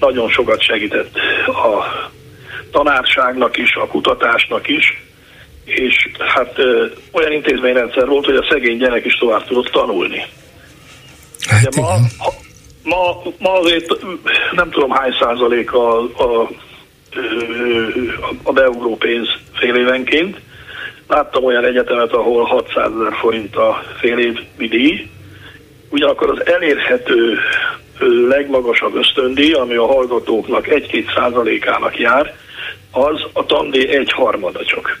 nagyon 0.00 0.28
sokat 0.28 0.62
segített 0.62 1.16
a 1.46 1.84
tanárságnak 2.70 3.56
is, 3.56 3.74
a 3.74 3.86
kutatásnak 3.86 4.68
is, 4.68 5.02
és 5.70 6.08
hát 6.18 6.58
ö, 6.58 6.86
olyan 7.12 7.32
intézményrendszer 7.32 8.06
volt, 8.06 8.24
hogy 8.24 8.36
a 8.36 8.46
szegény 8.50 8.76
gyerek 8.76 9.04
is 9.04 9.14
tovább 9.14 9.46
tudott 9.46 9.70
tanulni. 9.70 10.22
Hát 11.48 11.76
ma, 11.76 11.96
ma, 12.82 13.22
ma 13.38 13.52
azért 13.52 13.96
nem 14.52 14.70
tudom 14.70 14.90
hány 14.90 15.14
százalék 15.20 15.72
a, 15.72 15.98
a, 15.98 16.48
a 18.42 18.52
beugró 18.52 18.96
pénz 18.96 19.28
fél 19.52 19.74
évenként. 19.74 20.36
Láttam 21.08 21.44
olyan 21.44 21.64
egyetemet, 21.64 22.12
ahol 22.12 22.44
600 22.44 22.90
ezer 23.00 23.12
forint 23.20 23.56
a 23.56 23.82
fél 23.98 24.18
év 24.18 24.38
díj, 24.56 25.10
ugyanakkor 25.90 26.30
az 26.30 26.46
elérhető 26.46 27.38
legmagasabb 28.28 28.94
ösztöndíj, 28.94 29.52
ami 29.52 29.74
a 29.74 29.86
hallgatóknak 29.86 30.66
1-2 30.66 31.14
százalékának 31.14 31.98
jár, 31.98 32.34
az 32.90 33.26
a 33.32 33.46
tandíj 33.46 33.88
egy 33.88 34.12
harmada 34.12 34.64
csak. 34.64 35.00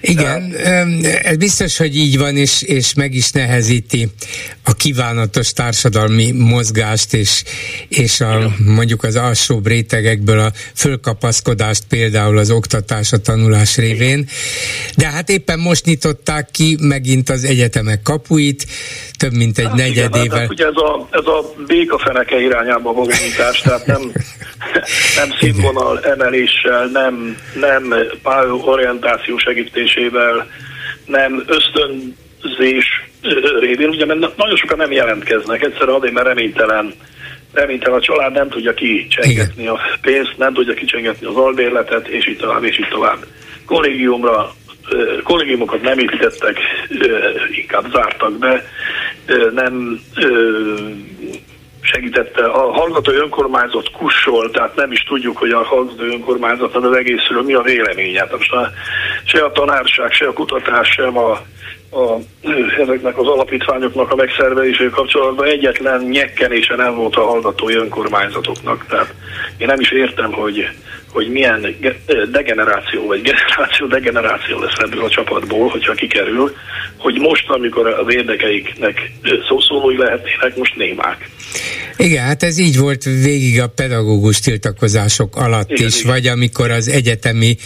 Igen, 0.00 0.54
ez 1.22 1.36
biztos, 1.36 1.76
hogy 1.76 1.96
így 1.96 2.18
van, 2.18 2.36
és, 2.36 2.62
és 2.62 2.94
meg 2.94 3.14
is 3.14 3.30
nehezíti 3.30 4.08
a 4.64 4.74
kívánatos 4.74 5.52
társadalmi 5.52 6.32
mozgást, 6.32 7.14
és, 7.14 7.42
és 7.88 8.20
a, 8.20 8.52
mondjuk 8.66 9.02
az 9.02 9.16
alsóbb 9.16 9.66
rétegekből 9.66 10.38
a 10.38 10.52
fölkapaszkodást 10.74 11.84
például 11.88 12.38
az 12.38 12.50
oktatás, 12.50 13.12
a 13.12 13.18
tanulás 13.18 13.76
révén. 13.76 14.28
De 14.96 15.06
hát 15.06 15.28
éppen 15.28 15.58
most 15.58 15.84
nyitották 15.84 16.50
ki 16.50 16.76
megint 16.80 17.28
az 17.28 17.44
egyetemek 17.44 18.02
kapuit, 18.02 18.66
több 19.18 19.32
mint 19.32 19.58
egy 19.58 19.66
hát 19.66 19.74
negyedével. 19.74 20.24
Igen, 20.24 20.38
hát 20.38 20.50
ugye 20.50 20.66
ez 20.66 20.76
a, 20.76 21.08
ez 21.10 21.26
a 21.26 21.52
békafeneke 21.66 22.40
irányába 22.40 22.92
való 22.92 23.10
nyitás, 23.22 23.60
tehát 23.60 23.86
nem, 23.86 24.02
nem 25.18 25.30
színvonal 25.40 26.00
emeléssel, 26.04 26.86
nem, 26.92 27.36
nem 27.60 27.94
pályorientáció 28.22 29.38
segítésével, 29.88 30.46
nem 31.06 31.44
ösztönzés 31.46 33.08
révén, 33.60 33.88
ugye 33.88 34.04
mert 34.04 34.36
nagyon 34.36 34.56
sokan 34.56 34.76
nem 34.78 34.92
jelentkeznek, 34.92 35.62
egyszerűen 35.62 35.96
azért, 35.96 36.12
mert 36.12 36.26
reménytelen 36.26 36.92
reménytelen 37.52 37.98
a 37.98 38.02
család 38.02 38.32
nem 38.32 38.48
tudja 38.48 38.74
kicsengetni 38.74 39.66
a 39.66 39.80
pénzt, 40.00 40.34
nem 40.36 40.52
tudja 40.54 40.74
kicsengetni 40.74 41.26
az 41.26 41.36
albérletet, 41.36 42.08
és 42.08 42.28
így 42.28 42.36
tovább, 42.36 42.64
és 42.64 42.78
így 42.78 42.88
tovább. 42.88 43.26
Kollégiumra 43.66 44.54
kollégiumokat 45.22 45.82
nem 45.82 45.98
építettek, 45.98 46.58
inkább 47.50 47.90
zártak 47.92 48.38
be, 48.38 48.64
nem 49.54 50.00
segítette. 51.92 52.44
A 52.44 52.72
hallgató 52.72 53.12
önkormányzat 53.12 53.90
kussol, 53.90 54.50
tehát 54.50 54.76
nem 54.76 54.92
is 54.92 55.00
tudjuk, 55.00 55.36
hogy 55.36 55.50
a 55.50 55.64
hallgató 55.64 56.02
önkormányzat 56.02 56.74
az 56.74 56.96
egészről 56.96 57.42
mi 57.42 57.54
a 57.54 57.62
véleménye. 57.62 58.18
Hát 58.20 58.32
most 58.32 58.52
a, 58.52 58.70
se 59.24 59.44
a 59.44 59.52
tanárság, 59.52 60.12
se 60.12 60.26
a 60.26 60.32
kutatás, 60.32 60.88
sem 60.88 61.18
a, 61.18 61.30
a, 61.90 62.18
ezeknek 62.78 63.18
az 63.18 63.26
alapítványoknak 63.26 64.12
a 64.12 64.16
megszervelésével 64.16 64.90
kapcsolatban 64.90 65.46
egyetlen 65.46 66.00
nyekkenése 66.02 66.76
nem 66.76 66.94
volt 66.94 67.16
a 67.16 67.26
hallgatói 67.26 67.74
önkormányzatoknak. 67.74 68.86
Tehát 68.88 69.14
én 69.58 69.66
nem 69.66 69.80
is 69.80 69.90
értem, 69.90 70.32
hogy 70.32 70.68
hogy 71.12 71.28
milyen 71.28 71.76
degeneráció 72.30 73.06
vagy 73.06 73.22
generáció 73.22 73.86
degeneráció 73.86 74.60
lesz 74.60 74.78
ebből 74.78 75.04
a 75.04 75.08
csapatból, 75.08 75.68
hogyha 75.68 75.92
kikerül, 75.92 76.54
hogy 76.96 77.18
most, 77.18 77.48
amikor 77.48 77.86
az 77.86 78.14
érdekeiknek 78.14 79.12
szószólói 79.48 79.96
lehetnének, 79.96 80.56
most 80.56 80.76
némák. 80.76 81.30
Igen, 81.96 82.24
hát 82.24 82.42
ez 82.42 82.58
így 82.58 82.78
volt 82.78 83.04
végig 83.04 83.60
a 83.60 83.66
pedagógus 83.66 84.40
tiltakozások 84.40 85.36
alatt 85.36 85.70
igen, 85.70 85.86
is, 85.86 86.00
igen. 86.00 86.12
vagy 86.12 86.26
amikor 86.26 86.70
az 86.70 86.88
egyetemi 86.88 87.56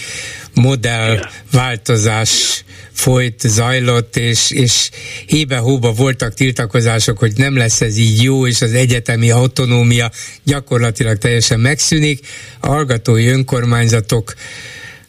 modell 0.54 1.12
igen. 1.12 1.28
változás 1.52 2.64
folyt, 2.94 3.40
zajlott, 3.40 4.16
és, 4.16 4.50
és 4.50 4.90
hébe-hóba 5.26 5.92
voltak 5.92 6.34
tiltakozások, 6.34 7.18
hogy 7.18 7.32
nem 7.36 7.56
lesz 7.56 7.80
ez 7.80 7.96
így 7.96 8.22
jó, 8.22 8.46
és 8.46 8.62
az 8.62 8.72
egyetemi 8.72 9.30
autonómia 9.30 10.10
gyakorlatilag 10.44 11.18
teljesen 11.18 11.60
megszűnik. 11.60 12.26
A 12.60 12.66
hallgatói 12.66 13.26
önkormányzatok 13.26 14.34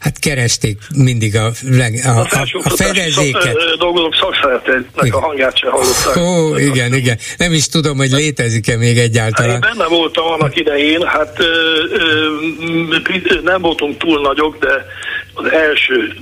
Hát 0.04 0.20
keresték 0.20 0.78
mindig 0.96 1.36
a, 1.36 1.52
leg, 1.70 1.94
a, 2.06 2.20
a, 2.20 2.48
a 2.64 2.70
fedezéket. 2.70 3.58
Dolgozók 3.78 4.16
szakszeretetnek 4.16 5.16
a 5.16 5.20
hangját 5.20 5.58
se 5.58 5.70
hallották. 5.70 6.18
Ó, 6.18 6.58
igen, 6.58 6.94
igen. 6.94 7.18
Nem 7.38 7.54
is 7.54 7.68
tudom, 7.68 7.98
hogy 7.98 8.12
létezik-e 8.12 8.78
még 8.78 8.98
egyáltalán. 8.98 9.54
Én 9.54 9.60
benne 9.60 9.88
voltam 9.88 10.26
annak 10.26 10.56
idején, 10.56 11.06
hát 11.06 11.40
ö, 11.40 11.46
ö, 11.92 13.42
nem 13.44 13.62
voltunk 13.62 13.98
túl 13.98 14.22
nagyok, 14.22 14.58
de 14.60 14.86
az 15.34 15.52
első 15.52 16.14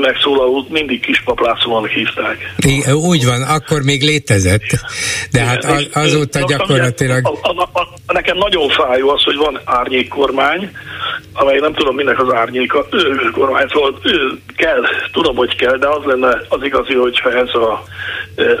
megszólalót 0.00 0.68
mindig 0.68 1.00
kispaplászónak 1.00 1.90
hívták. 1.90 2.54
Igen, 2.56 2.94
úgy 2.94 3.24
van, 3.24 3.42
akkor 3.42 3.82
még 3.82 4.02
létezett, 4.02 4.66
de 5.32 5.40
hát 5.40 5.64
az, 5.64 5.88
azóta 5.92 6.44
gyakorlatilag... 6.46 7.26
A, 7.26 7.48
a, 7.48 7.68
a, 7.72 7.80
a, 8.06 8.12
nekem 8.12 8.36
nagyon 8.36 8.68
fájó 8.68 9.08
az, 9.08 9.22
hogy 9.22 9.36
van 9.36 9.60
árnyékkormány, 9.64 10.70
amely 11.32 11.58
nem 11.58 11.72
tudom 11.72 11.94
minek 11.94 12.20
az 12.20 12.34
árnyéka, 12.34 12.86
ő, 12.90 13.30
kormány, 13.32 13.68
szóval 13.68 13.98
ő, 14.02 14.38
kell, 14.56 14.82
tudom, 15.12 15.36
hogy 15.36 15.56
kell, 15.56 15.76
de 15.76 15.88
az 15.88 16.04
lenne 16.04 16.40
az 16.48 16.62
igazi, 16.62 16.94
hogyha 16.94 17.32
ez 17.32 17.54
a 17.54 17.82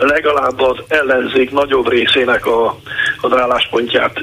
legalább 0.00 0.60
az 0.60 0.76
ellenzék 0.88 1.50
nagyobb 1.50 1.88
részének 1.88 2.46
a, 2.46 2.76
az 3.20 3.32
álláspontját 3.32 4.18
e, 4.18 4.22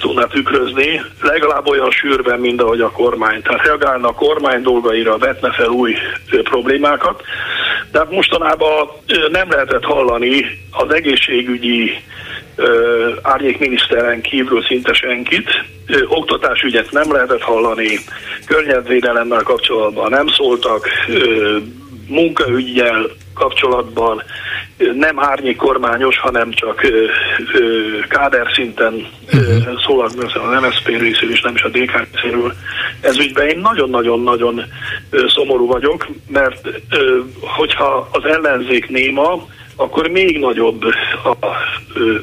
tudná 0.00 0.24
tükrözni, 0.24 1.02
legalább 1.20 1.68
olyan 1.68 1.90
sűrben, 1.90 2.40
mint 2.40 2.62
ahogy 2.62 2.80
a 2.80 2.90
kormány. 2.90 3.42
Tehát 3.42 3.66
reagálna 3.66 4.08
a 4.08 4.14
kormány 4.14 4.62
dolgaira, 4.62 5.18
vetne 5.18 5.52
fel 5.52 5.68
új 5.68 5.94
problémákat, 6.42 7.22
de 7.92 8.04
mostanában 8.10 8.88
nem 9.30 9.50
lehetett 9.50 9.84
hallani 9.84 10.44
az 10.70 10.94
egészségügyi 10.94 12.02
árnyékminiszteren 13.22 14.20
kívül 14.20 14.62
szinte 14.62 14.92
senkit. 14.92 15.64
Oktatásügyet 16.08 16.90
nem 16.90 17.12
lehetett 17.12 17.42
hallani, 17.42 17.98
környezetvédelemmel 18.46 19.42
kapcsolatban 19.42 20.10
nem 20.10 20.26
szóltak, 20.28 20.88
munkaügyjel 22.08 23.10
kapcsolatban 23.34 24.22
nem 24.94 25.20
árnyék 25.20 25.56
kormányos, 25.56 26.18
hanem 26.18 26.50
csak 26.50 26.86
káder 28.08 28.46
szinten 28.54 29.06
uh-huh. 29.32 29.80
szólalt 29.86 30.16
meg 30.16 30.36
a 30.36 30.60
MSZP 30.60 30.86
részéről 30.86 31.30
és 31.30 31.40
nem 31.40 31.54
is 31.54 31.62
a 31.62 31.68
DK 31.68 32.08
részéről. 32.12 32.54
Ez 33.00 33.18
ügyben 33.18 33.46
én 33.46 33.58
nagyon-nagyon-nagyon 33.58 34.62
szomorú 35.26 35.66
vagyok, 35.66 36.08
mert 36.28 36.68
hogyha 37.40 38.08
az 38.12 38.24
ellenzék 38.24 38.88
néma, 38.88 39.46
akkor 39.76 40.08
még 40.08 40.38
nagyobb 40.38 40.84
a, 41.22 41.28
a, 41.28 41.46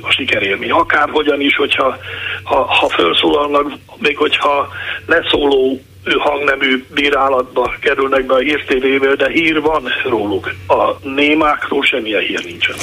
a 0.02 0.12
sikerélmény. 0.12 0.72
Akárhogyan 0.72 1.42
is, 1.42 1.56
hogyha 1.56 1.98
ha, 2.44 2.64
ha 2.64 2.90
felszólalnak, 2.90 3.72
még 3.98 4.18
hogyha 4.18 4.68
leszóló 5.06 5.82
hangnemű 6.04 6.86
bírálatba 6.94 7.76
kerülnek 7.82 8.26
be 8.26 8.34
a 8.34 8.38
hírtévével, 8.38 9.16
de 9.16 9.30
hír 9.30 9.62
van 9.62 9.84
róluk. 10.10 10.56
A 10.68 11.08
némákról 11.08 11.84
semmilyen 11.84 12.22
hír 12.22 12.44
nincsen. 12.46 12.76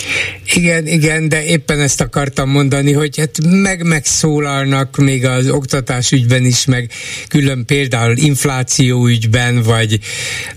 Igen, 0.54 0.86
igen, 0.86 1.28
de 1.28 1.44
éppen 1.44 1.80
ezt 1.80 2.00
akartam 2.00 2.50
mondani, 2.50 2.92
hogy 2.92 3.18
hát 3.18 3.38
meg 3.62 3.86
megszólalnak 3.86 4.96
még 4.96 5.24
az 5.24 5.50
oktatás 5.50 6.12
ügyben 6.12 6.44
is, 6.44 6.66
meg 6.66 6.90
külön 7.28 7.64
például 7.66 8.16
infláció 8.16 9.06
ügyben, 9.06 9.62
vagy, 9.62 9.98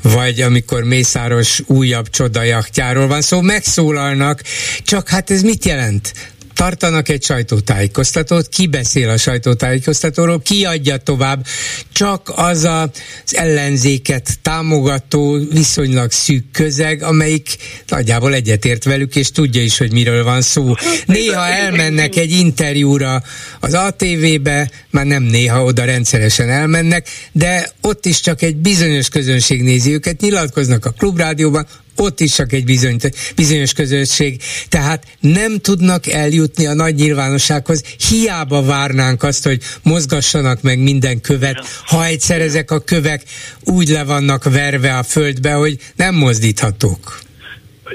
vagy 0.01 0.41
amikor 0.41 0.83
Mészáros 0.83 1.61
újabb 1.67 2.09
csodajaktjáról 2.09 3.07
van 3.07 3.21
szó, 3.21 3.27
szóval 3.27 3.45
megszólalnak, 3.45 4.41
csak 4.83 5.09
hát 5.09 5.29
ez 5.29 5.41
mit 5.41 5.65
jelent? 5.65 6.11
Tartanak 6.59 7.09
egy 7.09 7.23
sajtótájékoztatót, 7.23 8.49
ki 8.49 8.67
beszél 8.67 9.09
a 9.09 9.17
sajtótájékoztatóról, 9.17 10.41
ki 10.41 10.65
adja 10.65 10.97
tovább, 10.97 11.45
csak 11.93 12.31
az 12.35 12.63
az 12.63 13.35
ellenzéket 13.35 14.39
támogató, 14.41 15.39
viszonylag 15.51 16.11
szűk 16.11 16.51
közeg, 16.51 17.03
amelyik 17.03 17.55
nagyjából 17.87 18.33
egyetért 18.33 18.83
velük, 18.83 19.15
és 19.15 19.31
tudja 19.31 19.63
is, 19.63 19.77
hogy 19.77 19.91
miről 19.91 20.23
van 20.23 20.41
szó. 20.41 20.73
Néha 21.05 21.47
elmennek 21.47 22.15
egy 22.15 22.31
interjúra 22.31 23.23
az 23.59 23.73
ATV-be, 23.73 24.71
már 24.89 25.05
nem 25.05 25.23
néha 25.23 25.63
oda 25.63 25.83
rendszeresen 25.83 26.49
elmennek, 26.49 27.07
de 27.31 27.71
ott 27.81 28.05
is 28.05 28.21
csak 28.21 28.41
egy 28.41 28.55
bizonyos 28.55 29.09
közönség 29.09 29.61
nézi 29.61 29.93
őket, 29.93 30.21
nyilatkoznak 30.21 30.85
a 30.85 30.91
klubrádióban, 30.91 31.67
ott 31.99 32.19
is 32.19 32.33
csak 32.33 32.51
egy 32.51 32.65
bizony, 32.65 32.97
bizonyos 33.35 33.73
közösség. 33.73 34.41
Tehát 34.69 35.03
nem 35.19 35.57
tudnak 35.57 36.07
eljutni 36.07 36.65
a 36.65 36.73
nagy 36.73 36.95
nyilvánossághoz, 36.95 37.83
hiába 38.09 38.63
várnánk 38.63 39.23
azt, 39.23 39.43
hogy 39.43 39.61
mozgassanak 39.83 40.61
meg 40.61 40.79
minden 40.79 41.21
követ, 41.21 41.65
ha 41.85 42.05
egyszer 42.05 42.41
ezek 42.41 42.71
a 42.71 42.79
kövek 42.79 43.21
úgy 43.63 43.87
le 43.87 44.03
vannak 44.03 44.43
verve 44.43 44.97
a 44.97 45.03
földbe, 45.03 45.51
hogy 45.51 45.77
nem 45.95 46.15
mozdíthatók. 46.15 47.19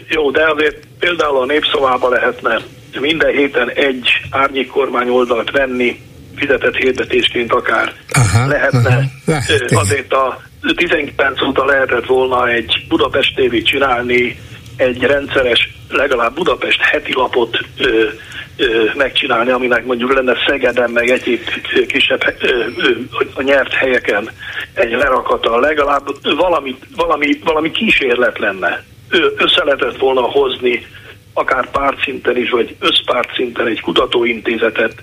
Jó, 0.09 0.31
de 0.31 0.51
azért 0.55 0.77
például 0.99 1.43
a 1.43 1.47
népszavába 1.47 2.09
lehetne 2.09 2.61
minden 3.01 3.31
héten 3.31 3.71
egy 3.71 4.09
árnyék 4.31 4.67
kormány 4.67 5.09
oldalt 5.09 5.51
venni, 5.51 6.01
fizetett 6.37 6.75
hirdetésként 6.75 7.53
akár 7.53 7.93
aha, 8.11 8.47
lehetne. 8.47 8.89
Aha, 8.89 9.03
lehet, 9.25 9.73
azért 9.73 10.13
a 10.13 10.43
19 10.73 11.43
óta 11.43 11.65
lehetett 11.65 12.07
volna 12.07 12.49
egy 12.49 12.85
Budapest 12.89 13.35
TV 13.35 13.57
csinálni, 13.63 14.39
egy 14.77 15.03
rendszeres, 15.03 15.69
legalább 15.89 16.35
Budapest 16.35 16.81
heti 16.81 17.13
lapot 17.15 17.59
ö, 17.79 18.09
ö, 18.57 18.85
megcsinálni, 18.95 19.51
aminek 19.51 19.85
mondjuk 19.85 20.15
lenne 20.15 20.37
Szegeden, 20.47 20.91
meg 20.91 21.11
egy 21.11 21.41
kisebb 21.87 22.35
ö, 22.41 22.49
ö, 22.77 22.91
a 23.35 23.43
nyert 23.43 23.73
helyeken 23.73 24.31
egy 24.75 24.91
lerakata, 24.91 25.59
legalább 25.59 26.07
valami, 26.23 26.77
valami, 26.97 27.39
valami 27.45 27.71
kísérlet 27.71 28.39
lenne. 28.39 28.85
Ö, 29.09 29.27
össze 29.37 29.65
lehetett 29.65 29.99
volna 29.99 30.21
hozni 30.21 30.87
akár 31.35 31.71
pártszinten 31.71 32.37
is, 32.37 32.51
vagy 32.51 32.77
összpártszinten 32.79 33.67
egy 33.67 33.81
kutatóintézetet, 33.81 34.95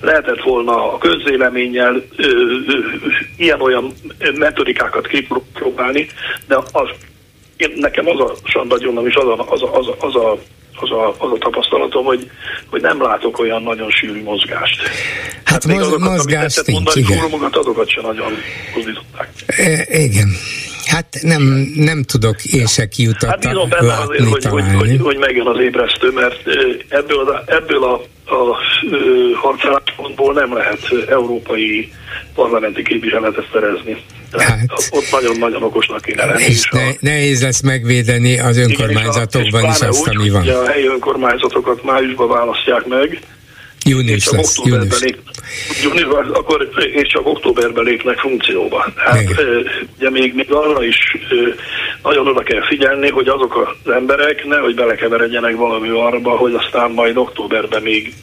lehetett 0.00 0.42
volna 0.42 0.92
a 0.92 0.98
közvéleménnyel 0.98 2.02
ilyen-olyan 3.36 3.92
metodikákat 4.34 5.06
kipróbálni, 5.06 6.06
de 6.46 6.56
az, 6.72 6.88
én, 7.56 7.72
nekem 7.76 8.08
az 8.08 8.20
a 8.20 8.34
sandagyomnom 8.44 9.06
is 9.06 9.14
az 9.14 9.24
a, 9.24 9.46
az 9.50 9.62
a, 9.62 9.76
az 9.76 9.86
a, 9.86 9.96
az 10.00 10.14
a 10.14 10.38
az 10.82 10.90
a, 10.90 11.08
az 11.08 11.32
a 11.32 11.38
tapasztalatom, 11.38 12.04
hogy, 12.04 12.30
hogy 12.66 12.80
nem 12.80 13.02
látok 13.02 13.38
olyan 13.38 13.62
nagyon 13.62 13.90
sűrű 13.90 14.22
mozgást. 14.22 14.82
Hát, 14.82 14.92
hát 15.44 15.66
moz, 15.66 15.86
azokat, 15.86 16.08
mozgást 16.08 16.66
nincs, 16.66 16.84
mondani, 16.84 17.00
igen. 17.00 17.50
Azokat 17.52 17.88
sem 17.88 18.02
nagyon 18.02 18.32
mozdították. 18.74 19.28
E, 19.46 19.86
igen. 19.98 20.28
Hát 20.90 21.18
nem, 21.22 21.42
nem 21.74 22.02
tudok 22.02 22.44
én 22.44 22.66
se 22.66 22.88
kiutat 22.88 23.30
Hát 23.30 23.38
bízom 23.38 23.68
benne 23.68 23.92
azért, 23.92 24.28
hogy, 24.28 24.44
hogy, 24.44 24.64
hogy, 24.78 24.98
hogy 25.02 25.16
megjön 25.16 25.46
az 25.46 25.60
ébresztő, 25.60 26.10
mert 26.10 26.42
ebből, 26.88 27.28
a, 27.28 27.42
ebből 27.46 27.84
a, 27.84 27.94
a 28.34 28.56
harcáláspontból 29.34 30.32
nem 30.32 30.54
lehet 30.54 30.80
európai 31.08 31.92
parlamenti 32.34 32.82
képviseletet 32.82 33.48
szerezni. 33.52 33.96
Hát, 34.38 34.64
ott 34.90 35.10
nagyon-nagyon 35.10 35.62
okosnak 35.62 36.00
kéne 36.00 36.24
lenni. 36.24 36.42
És 36.42 36.68
ne, 36.70 36.86
a, 36.86 36.92
nehéz 37.00 37.42
lesz 37.42 37.60
megvédeni 37.60 38.38
az 38.38 38.56
önkormányzatokban 38.56 39.64
is 39.64 39.80
azt, 39.80 40.06
ami 40.06 40.30
van. 40.30 40.48
a 40.48 40.66
helyi 40.66 40.86
önkormányzatokat 40.86 41.84
májusban 41.84 42.28
választják 42.28 42.86
meg, 42.86 43.20
Június 43.86 44.24
csak 44.24 44.34
lesz, 44.34 44.58
októberben 44.58 44.86
június. 44.86 45.00
lép, 45.00 45.18
június, 45.82 46.28
akkor 46.32 46.68
és 46.92 47.08
csak 47.08 47.26
októberben 47.26 47.84
lépnek 47.84 48.18
funkcióba. 48.18 48.86
Hát 48.96 49.38
ö, 49.38 49.60
ugye 49.98 50.10
még, 50.10 50.34
még 50.34 50.52
arra 50.52 50.84
is 50.84 50.96
nagyon 52.02 52.28
oda 52.28 52.42
kell 52.42 52.66
figyelni, 52.66 53.10
hogy 53.10 53.28
azok 53.28 53.76
az 53.84 53.92
emberek 53.92 54.44
nehogy 54.44 54.74
belekeveredjenek 54.74 55.56
valami 55.56 55.88
arba, 55.88 56.30
hogy 56.30 56.54
aztán 56.54 56.90
majd 56.90 57.16
októberben 57.16 57.82
még 57.82 58.14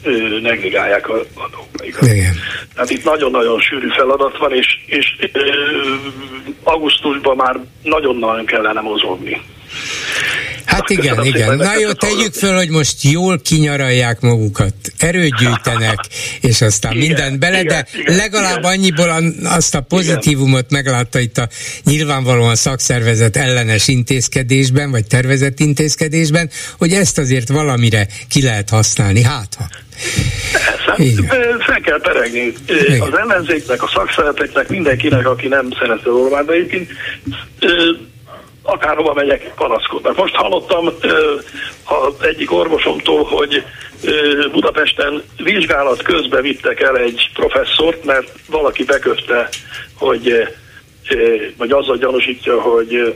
negligálják 0.42 1.08
a, 1.08 1.14
a 1.34 1.48
dolgaikat. 1.50 2.08
Tehát 2.74 2.90
itt 2.90 3.04
nagyon-nagyon 3.04 3.60
sűrű 3.60 3.88
feladat 3.88 4.38
van, 4.38 4.52
és, 4.52 4.66
és 4.86 5.16
augusztusban 6.62 7.36
már 7.36 7.56
nagyon-nagyon 7.82 8.44
kellene 8.46 8.80
mozogni. 8.80 9.40
Hát 10.68 10.90
igen, 10.90 11.16
Köszönöm 11.16 11.24
igen. 11.24 11.56
Na 11.56 11.78
jó, 11.78 11.92
tegyük 11.92 12.32
föl, 12.32 12.56
hogy 12.56 12.68
most 12.68 13.02
jól 13.02 13.40
kinyaralják 13.40 14.20
magukat, 14.20 14.74
erőt 14.98 15.36
gyűjtenek, 15.38 15.98
és 16.40 16.60
aztán 16.60 16.92
Igen, 16.92 17.06
mindent 17.06 17.38
bele, 17.38 17.60
igen, 17.60 17.66
de 17.66 17.98
igen, 17.98 18.16
legalább 18.16 18.58
igen. 18.58 18.70
annyiból 18.70 19.08
an- 19.08 19.34
azt 19.44 19.74
a 19.74 19.80
pozitívumot 19.80 20.70
meglátta 20.70 21.18
itt 21.18 21.38
a 21.38 21.48
nyilvánvalóan 21.84 22.54
szakszervezet 22.54 23.36
ellenes 23.36 23.88
intézkedésben, 23.88 24.90
vagy 24.90 25.06
tervezett 25.06 25.60
intézkedésben, 25.60 26.50
hogy 26.78 26.92
ezt 26.92 27.18
azért 27.18 27.48
valamire 27.48 28.06
ki 28.28 28.42
lehet 28.42 28.68
használni. 28.68 29.22
Hát 29.22 29.54
ha. 29.54 29.66
Igen. 30.96 31.26
fel 31.66 31.80
kell 31.80 32.00
peregni 32.00 32.52
Igen. 32.66 33.00
az 33.00 33.18
ellenzéknek, 33.18 33.82
a 33.82 33.90
szakszereteknek, 33.94 34.68
mindenkinek, 34.68 35.26
aki 35.26 35.48
nem 35.48 35.68
az 35.78 36.12
Orbán, 36.12 36.46
de 36.46 36.52
egyébként 36.52 36.90
akárhova 38.68 39.12
megyek, 39.12 39.52
panaszkodnak. 39.54 40.16
Most 40.16 40.34
hallottam 40.34 40.86
az 41.84 42.14
egyik 42.20 42.52
orvosomtól, 42.52 43.24
hogy 43.24 43.62
Budapesten 44.52 45.22
vizsgálat 45.36 46.02
közben 46.02 46.42
vittek 46.42 46.80
el 46.80 46.96
egy 46.96 47.30
professzort, 47.34 48.04
mert 48.04 48.32
valaki 48.46 48.84
beköpte, 48.84 49.48
hogy 49.98 50.48
vagy 51.56 51.70
azzal 51.70 51.96
gyanúsítja, 51.96 52.60
hogy 52.60 53.14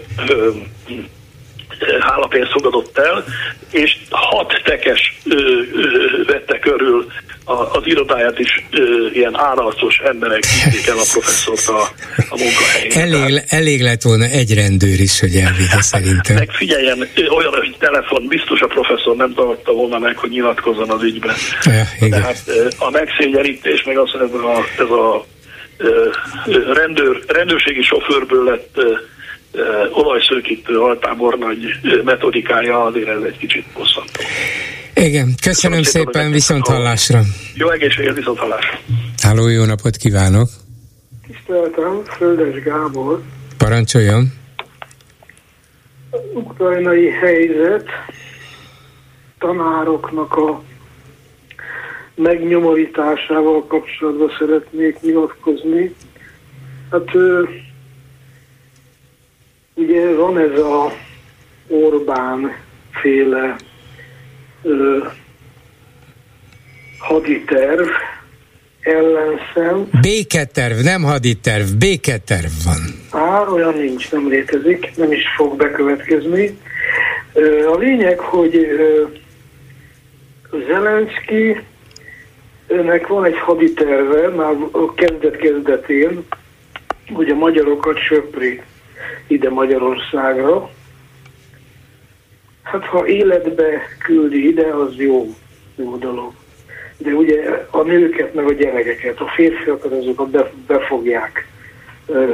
hálapénzt 2.01 2.51
fogadott 2.51 2.99
el, 2.99 3.25
és 3.71 3.99
hat 4.11 4.61
tekes 4.65 5.19
ö, 5.25 5.35
ö, 5.73 6.25
vette 6.27 6.59
körül 6.59 7.07
a, 7.45 7.53
az 7.53 7.83
irodáját 7.85 8.39
is 8.39 8.65
ö, 8.71 9.07
ilyen 9.13 9.39
áralcos 9.39 9.99
emberek 9.99 10.43
vitték 10.65 10.87
el 10.87 10.99
a 10.99 11.07
professzort 11.13 11.67
a, 11.69 11.81
a 12.29 12.37
munkahelyén. 12.39 12.93
Elég, 12.93 13.43
elég 13.49 13.81
lett 13.83 14.03
volna 14.03 14.25
egy 14.25 14.55
rendőr 14.55 15.01
is, 15.01 15.21
hogy 15.21 15.35
elvigye 15.35 15.81
szerintem. 15.81 16.37
Meg 16.37 16.51
figyeljen, 16.51 17.09
olyan, 17.37 17.55
hogy 17.55 17.77
telefon, 17.79 18.27
biztos 18.27 18.61
a 18.61 18.67
professzor 18.67 19.17
nem 19.17 19.35
tartotta 19.35 19.73
volna 19.73 19.99
meg, 19.99 20.17
hogy 20.17 20.31
nyilatkozzon 20.31 20.91
az 20.91 21.03
ügyben. 21.03 21.35
Ja, 21.65 21.85
igen. 22.01 22.21
Tehát 22.21 22.43
a 22.79 22.91
megszégyenítés, 22.91 23.83
meg 23.83 23.99
az, 23.99 24.11
ez 24.15 24.33
a, 24.33 24.65
ez 24.79 24.91
a 24.91 25.27
ö, 25.77 26.11
rendőr, 26.73 27.23
rendőrségi 27.27 27.83
sofőrből 27.83 28.45
lett 28.45 28.77
ö, 28.77 28.95
olajszőkítő 29.91 30.79
altábornagy 30.79 31.59
metodikája, 32.05 32.85
azért 32.85 33.09
ez 33.09 33.23
egy 33.23 33.37
kicsit 33.37 33.65
bosszantó. 33.75 34.21
Igen, 34.95 35.35
köszönöm 35.43 35.79
Köszönöm 35.79 35.83
szépen, 35.83 36.31
viszont 36.31 36.67
hallásra. 36.67 37.21
Jó 37.55 37.71
egészséget, 37.71 38.17
viszont 38.17 38.39
hallásra! 38.39 38.79
Háló, 39.23 39.49
jó 39.49 39.65
napot 39.65 39.97
kívánok. 39.97 40.49
Tiszteltem, 41.27 42.03
Földes 42.05 42.63
Gábor. 42.63 43.23
Parancsoljon. 43.57 44.33
Ukrajnai 46.35 47.11
helyzet, 47.11 47.89
tanároknak 49.39 50.37
a 50.37 50.63
megnyomorításával 52.15 53.67
kapcsolatban 53.67 54.31
szeretnék 54.39 55.01
nyilatkozni. 55.01 55.95
Hát 56.91 57.11
ugye 59.75 60.15
van 60.15 60.39
ez 60.39 60.59
a 60.59 60.93
Orbán 61.69 62.57
féle 62.91 63.57
ö, 64.63 64.99
haditerv, 66.99 67.89
ellenszem, 68.81 69.89
Béketerv, 70.01 70.79
nem 70.83 71.03
haditerv, 71.03 71.65
béketerv 71.79 72.51
van. 72.65 72.81
Á, 73.23 73.41
olyan 73.41 73.75
nincs, 73.75 74.11
nem 74.11 74.29
létezik, 74.29 74.97
nem 74.97 75.13
is 75.13 75.23
fog 75.37 75.57
bekövetkezni. 75.57 76.59
A 77.73 77.77
lényeg, 77.79 78.19
hogy 78.19 78.69
Zelenszky 80.67 81.61
önnek 82.67 83.07
van 83.07 83.25
egy 83.25 83.39
haditerve, 83.39 84.29
már 84.29 84.55
a 84.71 84.95
kezdet-kezdetén, 84.95 86.25
hogy 87.13 87.29
a 87.29 87.35
magyarokat 87.35 87.99
söpri 87.99 88.63
ide 89.27 89.51
Magyarországra. 89.51 90.71
Hát 92.63 92.85
ha 92.85 93.07
életbe 93.07 93.83
küldi 93.99 94.47
ide, 94.47 94.67
az 94.67 94.95
jó, 94.97 95.35
jó 95.77 95.97
dolog. 95.97 96.33
De 96.97 97.11
ugye 97.11 97.67
a 97.71 97.83
nőket, 97.83 98.35
meg 98.35 98.47
a 98.47 98.53
gyerekeket, 98.53 99.21
a 99.21 99.27
férfiakat, 99.27 99.93
azokat 99.93 100.31
be, 100.31 100.51
be 100.67 100.79
fogják 100.79 101.47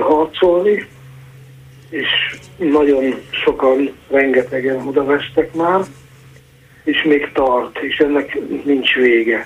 harcolni, 0.00 0.86
és 1.90 2.08
nagyon 2.56 3.14
sokan, 3.30 3.90
rengetegen 4.08 4.86
odavestek 4.86 5.54
már, 5.54 5.80
és 6.88 7.02
még 7.04 7.30
tart, 7.32 7.78
és 7.78 7.96
ennek 7.96 8.38
nincs 8.64 8.94
vége. 8.94 9.44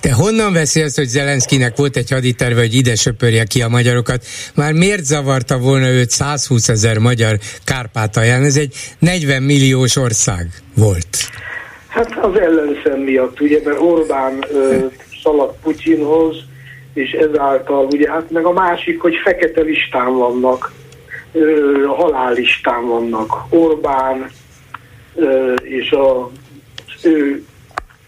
De 0.00 0.12
honnan 0.12 0.52
veszi 0.52 0.82
azt, 0.82 0.96
hogy 0.96 1.06
Zelenszkinek 1.06 1.76
volt 1.76 1.96
egy 1.96 2.10
haditerve, 2.10 2.60
hogy 2.60 2.74
ide 2.74 2.94
söpörje 2.94 3.44
ki 3.44 3.62
a 3.62 3.68
magyarokat? 3.68 4.24
Már 4.54 4.72
miért 4.72 5.04
zavarta 5.04 5.58
volna 5.58 5.88
őt 5.88 6.10
120 6.10 6.68
ezer 6.68 6.98
magyar 6.98 7.38
Kárpátalján? 7.64 8.42
Ez 8.42 8.56
egy 8.56 8.74
40 8.98 9.42
milliós 9.42 9.96
ország 9.96 10.46
volt. 10.76 11.16
Hát 11.88 12.18
az 12.24 12.38
ellenszem 12.38 13.00
miatt, 13.00 13.40
ugye, 13.40 13.60
mert 13.64 13.80
Orbán 13.80 14.44
ö, 14.52 14.86
szaladt 15.22 15.60
Putyinhoz, 15.62 16.36
és 16.94 17.10
ezáltal, 17.10 17.86
ugye, 17.90 18.10
hát 18.10 18.30
meg 18.30 18.44
a 18.44 18.52
másik, 18.52 19.00
hogy 19.00 19.14
fekete 19.24 19.60
listán 19.60 20.14
vannak, 20.14 20.72
ö, 21.32 21.84
halállistán 21.86 22.86
vannak. 22.86 23.32
Orbán 23.50 24.30
ö, 25.14 25.54
és 25.54 25.90
a, 25.90 26.30
ő 27.02 27.44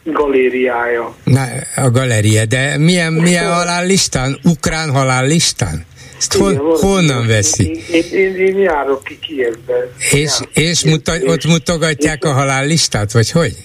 galériája. 0.04 1.14
Na, 1.24 1.44
a 1.76 1.90
galéria, 1.90 2.44
de 2.44 2.78
milyen, 2.78 3.12
milyen 3.12 3.52
halállistán? 3.52 4.38
Ukrán 4.44 4.90
halállistán? 4.90 5.84
Ezt 6.18 6.34
hon, 6.34 6.52
Igen, 6.52 6.62
honnan 6.64 7.26
veszi? 7.26 7.82
Én, 7.90 8.02
én, 8.12 8.36
én, 8.36 8.58
járok 8.58 9.04
ki 9.04 9.18
Kievbe. 9.18 9.92
És, 10.10 10.40
és 10.52 10.84
muta, 10.84 11.12
Kievbe, 11.12 11.32
ott 11.32 11.44
mutogatják 11.44 12.24
a 12.24 12.32
halállistát, 12.32 13.12
vagy 13.12 13.30
hogy? 13.30 13.56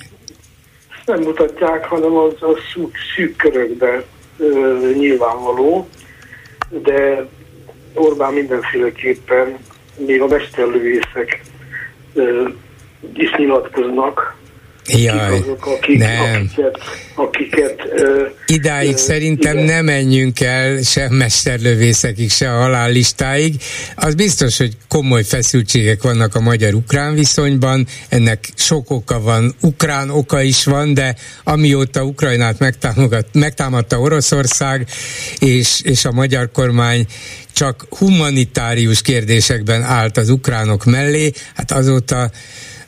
nem 1.06 1.22
mutatják, 1.22 1.86
hanem 1.86 2.16
az 2.16 2.34
a 2.42 2.58
szűk, 2.74 2.96
szűk 3.16 3.36
körökben 3.36 4.04
nyilvánvaló, 4.98 5.88
de 6.70 7.28
Orbán 7.94 8.34
mindenféleképpen, 8.34 9.58
még 9.98 10.22
a 10.22 10.28
mesterlövészek 10.28 11.42
ö, 12.14 12.48
is 13.14 13.32
nyilatkoznak, 13.38 14.36
Jaj, 14.88 15.36
kik 15.36 15.44
azok, 15.44 15.66
akik, 15.66 15.98
nem. 15.98 16.52
akiket, 16.56 16.78
akiket 17.16 17.80
ö, 17.96 18.26
Idáig 18.46 18.94
ö, 18.94 18.98
szerintem 18.98 19.54
igen. 19.54 19.66
nem 19.66 19.86
menjünk 19.86 20.40
el 20.40 20.82
se 20.82 21.10
mesterlövészekig, 21.10 22.32
se 22.32 22.52
a 22.52 22.62
halállistáig. 22.62 23.56
Az 23.96 24.16
biztos, 24.16 24.58
hogy 24.58 24.78
komoly 24.88 25.24
feszültségek 25.24 26.02
vannak 26.02 26.36
a 26.36 26.40
magyar-ukrán 26.40 27.14
viszonyban, 27.14 27.88
ennek 28.10 28.50
sok 28.56 28.92
oka 28.92 29.22
van, 29.22 29.56
ukrán 29.62 30.10
oka 30.10 30.42
is 30.42 30.66
van, 30.66 30.94
de 30.94 31.16
amióta 31.44 32.04
Ukrajnát 32.04 32.74
megtámadta 33.32 34.00
Oroszország, 34.00 34.88
és, 35.40 35.82
és 35.84 36.06
a 36.06 36.12
magyar 36.12 36.52
kormány 36.52 37.06
csak 37.54 37.86
humanitárius 37.90 39.02
kérdésekben 39.02 39.82
állt 39.82 40.18
az 40.18 40.30
ukránok 40.30 40.86
mellé, 40.86 41.32
hát 41.56 41.72
azóta 41.72 42.32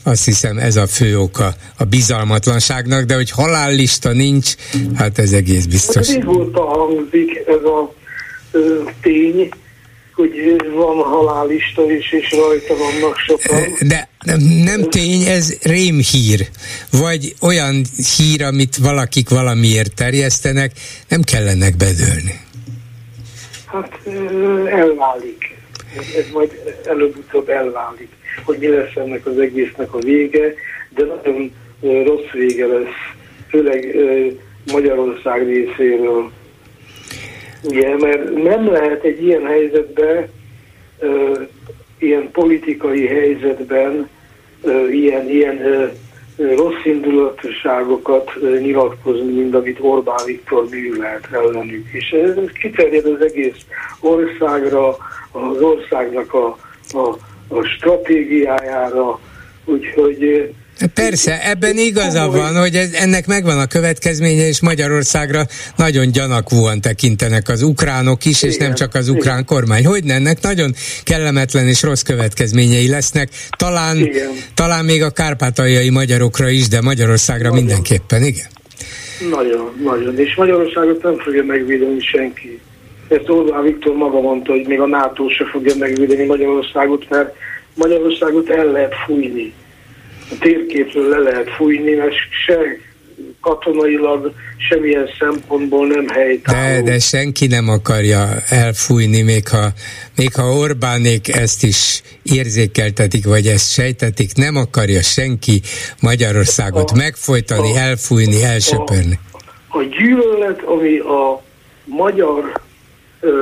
azt 0.07 0.25
hiszem 0.25 0.57
ez 0.57 0.75
a 0.75 0.87
fő 0.87 1.19
oka 1.19 1.53
a 1.77 1.83
bizalmatlanságnak, 1.83 3.03
de 3.03 3.15
hogy 3.15 3.31
halállista 3.31 4.11
nincs, 4.11 4.53
hát 4.95 5.19
ez 5.19 5.31
egész 5.31 5.65
biztos. 5.65 6.13
régóta 6.13 6.65
hangzik 6.65 7.43
ez 7.47 7.63
a 7.63 7.93
ö, 8.51 8.83
tény, 9.01 9.49
hogy 10.13 10.31
van 10.73 10.95
halálista 10.95 11.91
is, 11.91 12.11
és 12.11 12.31
rajta 12.31 12.75
vannak 12.77 13.17
sokan. 13.17 13.87
De 13.87 14.09
nem, 14.25 14.39
nem 14.63 14.89
tény, 14.89 15.21
ez 15.21 15.57
rémhír, 15.61 16.47
vagy 16.91 17.35
olyan 17.41 17.85
hír, 18.17 18.43
amit 18.43 18.77
valakik 18.77 19.29
valamiért 19.29 19.93
terjesztenek, 19.93 20.71
nem 21.07 21.21
kellenek 21.21 21.77
bedőlni. 21.77 22.39
Hát 23.65 23.99
elválik. 24.65 25.56
Ez, 25.97 26.29
majd 26.33 26.75
előbb-utóbb 26.85 27.49
elválik, 27.49 28.09
hogy 28.45 28.57
mi 28.57 28.67
lesz 28.67 28.95
ennek 28.95 29.25
az 29.25 29.39
egésznek 29.39 29.93
a 29.93 29.99
vége, 29.99 30.53
de 30.89 31.03
nagyon 31.03 31.51
rossz 31.79 32.29
vége 32.33 32.65
lesz. 32.65 33.15
Főleg 33.49 33.97
Magyarország 34.71 35.47
részéről. 35.47 36.31
Ugye, 37.63 37.97
mert 37.97 38.43
nem 38.43 38.71
lehet 38.71 39.03
egy 39.03 39.23
ilyen 39.23 39.45
helyzetben, 39.45 40.29
ilyen 41.99 42.31
politikai 42.31 43.07
helyzetben 43.07 44.09
ilyen, 44.91 45.29
ilyen 45.29 45.57
rossz 46.37 46.85
indulatosságokat 46.85 48.31
nyilatkozni, 48.59 49.33
mint 49.33 49.55
amit 49.55 49.77
Orbán 49.81 50.25
Viktor 50.25 50.67
művelt 50.69 51.27
ellenük. 51.31 51.87
És 51.91 52.09
ez 52.09 52.33
kiterjed 52.59 53.05
az 53.05 53.21
egész 53.21 53.65
országra, 53.99 54.87
az 55.31 55.61
országnak 55.61 56.33
a, 56.33 56.57
a, 56.91 57.17
a 57.47 57.63
stratégiájára, 57.63 59.19
úgyhogy 59.65 60.53
Persze, 60.93 61.49
ebben 61.49 61.77
igaza 61.77 62.29
van, 62.31 62.55
hogy 62.55 62.75
ez, 62.75 62.91
ennek 62.93 63.27
megvan 63.27 63.59
a 63.59 63.67
következménye, 63.67 64.47
és 64.47 64.61
Magyarországra 64.61 65.45
nagyon 65.75 66.11
gyanakvóan 66.11 66.81
tekintenek 66.81 67.49
az 67.49 67.61
ukránok 67.61 68.25
is, 68.25 68.43
és 68.43 68.57
nem 68.57 68.73
csak 68.73 68.93
az 68.95 69.09
ukrán 69.09 69.45
kormány. 69.45 69.85
Hogy 69.85 70.03
ennek 70.07 70.41
nagyon 70.41 70.73
kellemetlen 71.03 71.67
és 71.67 71.83
rossz 71.83 72.01
következményei 72.01 72.87
lesznek, 72.87 73.29
talán, 73.57 74.09
talán 74.53 74.85
még 74.85 75.03
a 75.03 75.09
kárpátaljai 75.09 75.89
magyarokra 75.89 76.49
is, 76.49 76.67
de 76.67 76.81
Magyarországra 76.81 77.49
nagyon. 77.49 77.63
mindenképpen, 77.63 78.23
igen. 78.23 78.47
Nagyon, 79.31 79.81
nagyon. 79.83 80.19
És 80.19 80.35
Magyarországot 80.35 81.03
nem 81.03 81.17
fogja 81.17 81.43
megvédeni 81.43 81.99
senki. 81.99 82.59
Ezt 83.07 83.29
Orbán 83.29 83.63
Viktor 83.63 83.95
maga 83.95 84.21
mondta, 84.21 84.51
hogy 84.51 84.65
még 84.67 84.79
a 84.79 84.87
NATO 84.87 85.29
se 85.29 85.45
fogja 85.51 85.73
megvédeni 85.79 86.25
Magyarországot, 86.25 87.09
mert 87.09 87.35
Magyarországot 87.73 88.49
el 88.49 88.65
lehet 88.65 88.93
fújni 89.05 89.53
a 90.31 90.35
térképről 90.39 91.09
le 91.09 91.17
lehet 91.17 91.49
fújni, 91.49 91.93
mert 91.93 92.13
se 92.45 92.57
katonailag 93.41 94.33
semmilyen 94.69 95.09
szempontból 95.19 95.87
nem 95.87 96.07
helytálló. 96.07 96.83
De, 96.83 96.91
de 96.91 96.99
senki 96.99 97.47
nem 97.47 97.69
akarja 97.69 98.27
elfújni, 98.49 99.21
még 99.21 99.47
ha, 99.47 99.67
még 100.15 100.33
ha 100.33 100.43
Orbánék 100.43 101.35
ezt 101.35 101.63
is 101.63 102.01
érzékeltetik, 102.23 103.25
vagy 103.25 103.47
ezt 103.47 103.71
sejtetik, 103.71 104.35
nem 104.35 104.55
akarja 104.55 105.01
senki 105.01 105.61
Magyarországot 106.01 106.89
a, 106.89 106.95
megfojtani, 106.95 107.77
a, 107.77 107.79
elfújni, 107.79 108.43
elsöpörni. 108.43 109.19
A, 109.69 109.77
a 109.77 109.83
gyűlölet, 109.83 110.61
ami 110.61 110.97
a 110.97 111.41
magyar 111.85 112.61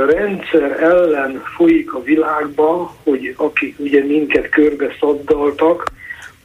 rendszer 0.09 0.83
ellen 0.83 1.41
folyik 1.55 1.93
a 1.93 2.01
világba, 2.03 2.95
hogy 3.03 3.33
akik 3.37 3.75
ugye 3.79 4.03
minket 4.03 4.49
körbe 4.49 4.95
szaddaltak, 4.99 5.91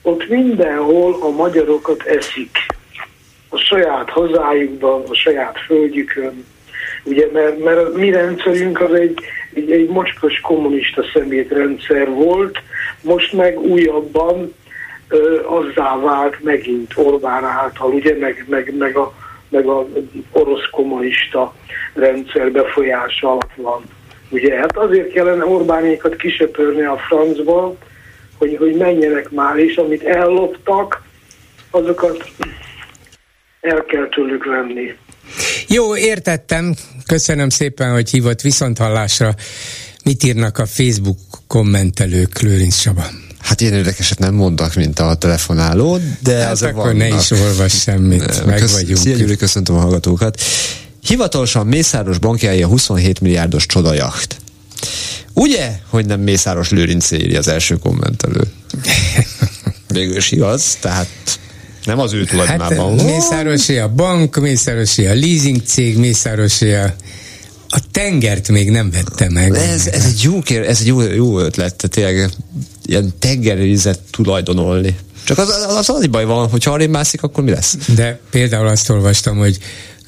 ott 0.02 0.28
mindenhol 0.28 1.16
a 1.20 1.30
magyarokat 1.30 2.02
eszik. 2.02 2.58
A 3.48 3.56
saját 3.56 4.10
hazájukban, 4.10 5.02
a 5.08 5.14
saját 5.14 5.58
földjükön. 5.66 6.44
Ugye, 7.04 7.28
mert, 7.32 7.64
mert 7.64 7.78
a 7.78 7.90
mi 7.94 8.10
rendszerünk 8.10 8.80
az 8.80 8.92
egy, 8.92 9.18
egy, 9.54 9.70
egy 9.70 9.88
mocskos 9.88 10.40
kommunista 10.40 11.02
szemétrendszer 11.12 12.10
volt, 12.10 12.58
most 13.02 13.32
meg 13.32 13.58
újabban 13.58 14.54
ö, 15.08 15.40
azzá 15.46 15.96
vált 15.96 16.42
megint 16.42 16.92
Orbán 16.96 17.44
által, 17.44 17.92
ugye, 17.92 18.16
meg, 18.18 18.44
meg, 18.48 18.74
meg, 18.78 18.96
a, 18.96 19.14
meg 19.48 19.66
a 19.66 19.86
orosz 20.32 20.70
kommunista 20.70 21.54
rendszer 21.94 22.50
befolyása 22.50 23.30
alatt 23.30 23.54
van. 23.56 23.82
Ugye, 24.30 24.56
hát 24.56 24.76
azért 24.76 25.12
kellene 25.12 25.46
Orbánékat 25.46 26.16
kisöpörni 26.16 26.82
a 26.82 26.96
francba, 26.96 27.76
hogy, 28.40 28.56
hogy 28.58 28.74
menjenek 28.74 29.30
már, 29.30 29.56
és 29.56 29.76
amit 29.76 30.02
elloptak, 30.02 31.02
azokat 31.70 32.30
el 33.60 33.84
kell 33.84 34.08
tőlük 34.08 34.44
venni. 34.44 34.94
Jó, 35.68 35.96
értettem. 35.96 36.74
Köszönöm 37.06 37.48
szépen, 37.48 37.92
hogy 37.92 38.10
hívott 38.10 38.40
viszonthallásra. 38.40 39.34
Mit 40.04 40.22
írnak 40.22 40.58
a 40.58 40.66
Facebook 40.66 41.18
kommentelők, 41.46 42.40
Lőrinc 42.40 42.76
Csaba? 42.76 43.04
Hát 43.40 43.60
én 43.60 43.72
érdekeset 43.72 44.18
nem 44.18 44.34
mondtak, 44.34 44.74
mint 44.74 44.98
a 44.98 45.14
telefonáló, 45.14 45.98
de 46.22 46.34
hát 46.34 46.62
akkor 46.62 46.74
vannak. 46.74 46.96
ne 46.96 47.08
is 47.08 47.30
olvas 47.30 47.80
semmit, 47.80 48.44
meg 48.46 48.58
Kösz, 48.58 48.80
vagyunk. 48.80 48.98
Szia 48.98 49.16
Gyuri, 49.16 49.36
köszöntöm 49.36 49.76
a 49.76 49.80
hallgatókat. 49.80 50.40
Hivatalosan 51.06 51.66
Mészáros 51.66 52.18
bankjája 52.18 52.66
27 52.66 53.20
milliárdos 53.20 53.66
csodajacht. 53.66 54.39
Ugye, 55.32 55.72
hogy 55.88 56.06
nem 56.06 56.20
Mészáros 56.20 56.70
Lőrinc 56.70 57.10
írja 57.10 57.38
az 57.38 57.48
első 57.48 57.76
kommentelő? 57.76 58.40
Végül 59.88 60.16
is 60.16 60.30
igaz, 60.30 60.76
tehát 60.80 61.08
nem 61.84 61.98
az 61.98 62.12
ő 62.12 62.24
tulajdonában. 62.24 62.98
Hát, 62.98 63.06
Mészárosi 63.06 63.78
a 63.78 63.88
bank, 63.88 64.36
Mészárosi 64.36 65.06
a 65.06 65.14
leasing 65.14 65.62
cég, 65.64 65.98
Mészárosi 65.98 66.72
a 66.72 66.94
a 67.72 67.80
tengert 67.90 68.48
még 68.48 68.70
nem 68.70 68.90
vette 68.90 69.30
meg. 69.30 69.54
Ez, 69.54 69.86
ez 69.86 70.04
egy 70.04 70.22
jó, 70.22 70.40
kér, 70.40 70.62
ez 70.62 70.80
egy 70.80 70.86
jó, 70.86 71.00
jó 71.00 71.38
ötlet, 71.38 71.74
tehát 71.74 71.88
tényleg 71.88 72.30
ilyen 72.84 73.12
tengerizet 73.18 74.00
tulajdonolni. 74.10 74.96
Csak 75.24 75.38
az, 75.38 75.48
az, 75.48 75.76
az, 75.76 75.88
az 75.88 76.06
baj 76.06 76.24
van, 76.24 76.48
hogy 76.48 76.64
ha 76.64 76.72
arra 76.72 76.88
mászik, 76.88 77.22
akkor 77.22 77.44
mi 77.44 77.50
lesz? 77.50 77.76
De 77.94 78.20
például 78.30 78.66
azt 78.66 78.90
olvastam, 78.90 79.36
hogy 79.36 79.58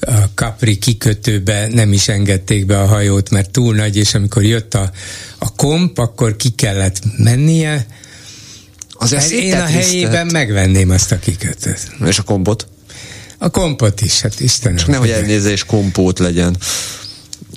a 0.05 0.29
Capri 0.33 0.77
kikötőbe 0.77 1.67
nem 1.67 1.93
is 1.93 2.07
engedték 2.07 2.65
be 2.65 2.79
a 2.79 2.85
hajót, 2.85 3.29
mert 3.29 3.49
túl 3.49 3.75
nagy, 3.75 3.97
és 3.97 4.13
amikor 4.13 4.43
jött 4.43 4.73
a, 4.73 4.91
a 5.37 5.53
komp, 5.55 5.97
akkor 5.97 6.35
ki 6.35 6.49
kellett 6.49 6.99
mennie. 7.17 7.85
Az 8.91 9.13
hát 9.13 9.29
én 9.29 9.53
a 9.53 9.65
helyében 9.65 10.27
megvenném 10.31 10.89
azt 10.89 11.11
a 11.11 11.19
kikötőt. 11.19 11.91
És 12.05 12.19
a 12.19 12.23
kompot? 12.23 12.67
A 13.37 13.49
kompot 13.49 14.01
is, 14.01 14.21
hát 14.21 14.39
Istenem. 14.39 14.77
Csak 14.77 14.87
nehogy 14.87 15.09
elnézés 15.09 15.63
kompót 15.63 16.19
legyen. 16.19 16.57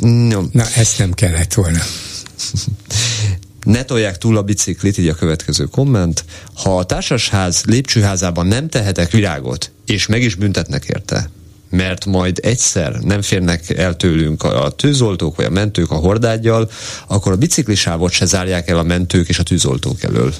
No. 0.00 0.42
Na, 0.52 0.64
ezt 0.74 0.98
nem 0.98 1.12
kellett 1.12 1.54
volna. 1.54 1.82
ne 3.66 3.82
tolják 3.82 4.18
túl 4.18 4.36
a 4.36 4.42
biciklit, 4.42 4.98
így 4.98 5.08
a 5.08 5.14
következő 5.14 5.64
komment. 5.64 6.24
Ha 6.54 6.78
a 6.78 6.84
társasház 6.84 7.62
lépcsőházában 7.64 8.46
nem 8.46 8.68
tehetek 8.68 9.10
virágot, 9.10 9.70
és 9.86 10.06
meg 10.06 10.22
is 10.22 10.34
büntetnek 10.34 10.84
érte, 10.84 11.30
mert 11.70 12.04
majd 12.04 12.38
egyszer 12.42 12.92
nem 12.92 13.22
férnek 13.22 13.70
el 13.70 13.96
tőlünk 13.96 14.42
a 14.42 14.70
tűzoltók 14.70 15.36
vagy 15.36 15.44
a 15.44 15.50
mentők 15.50 15.90
a 15.90 15.94
hordágyjal, 15.94 16.70
akkor 17.06 17.32
a 17.32 17.36
biciklisávot 17.36 18.12
se 18.12 18.24
zárják 18.24 18.68
el 18.68 18.78
a 18.78 18.82
mentők 18.82 19.28
és 19.28 19.38
a 19.38 19.42
tűzoltók 19.42 20.02
elől. 20.02 20.34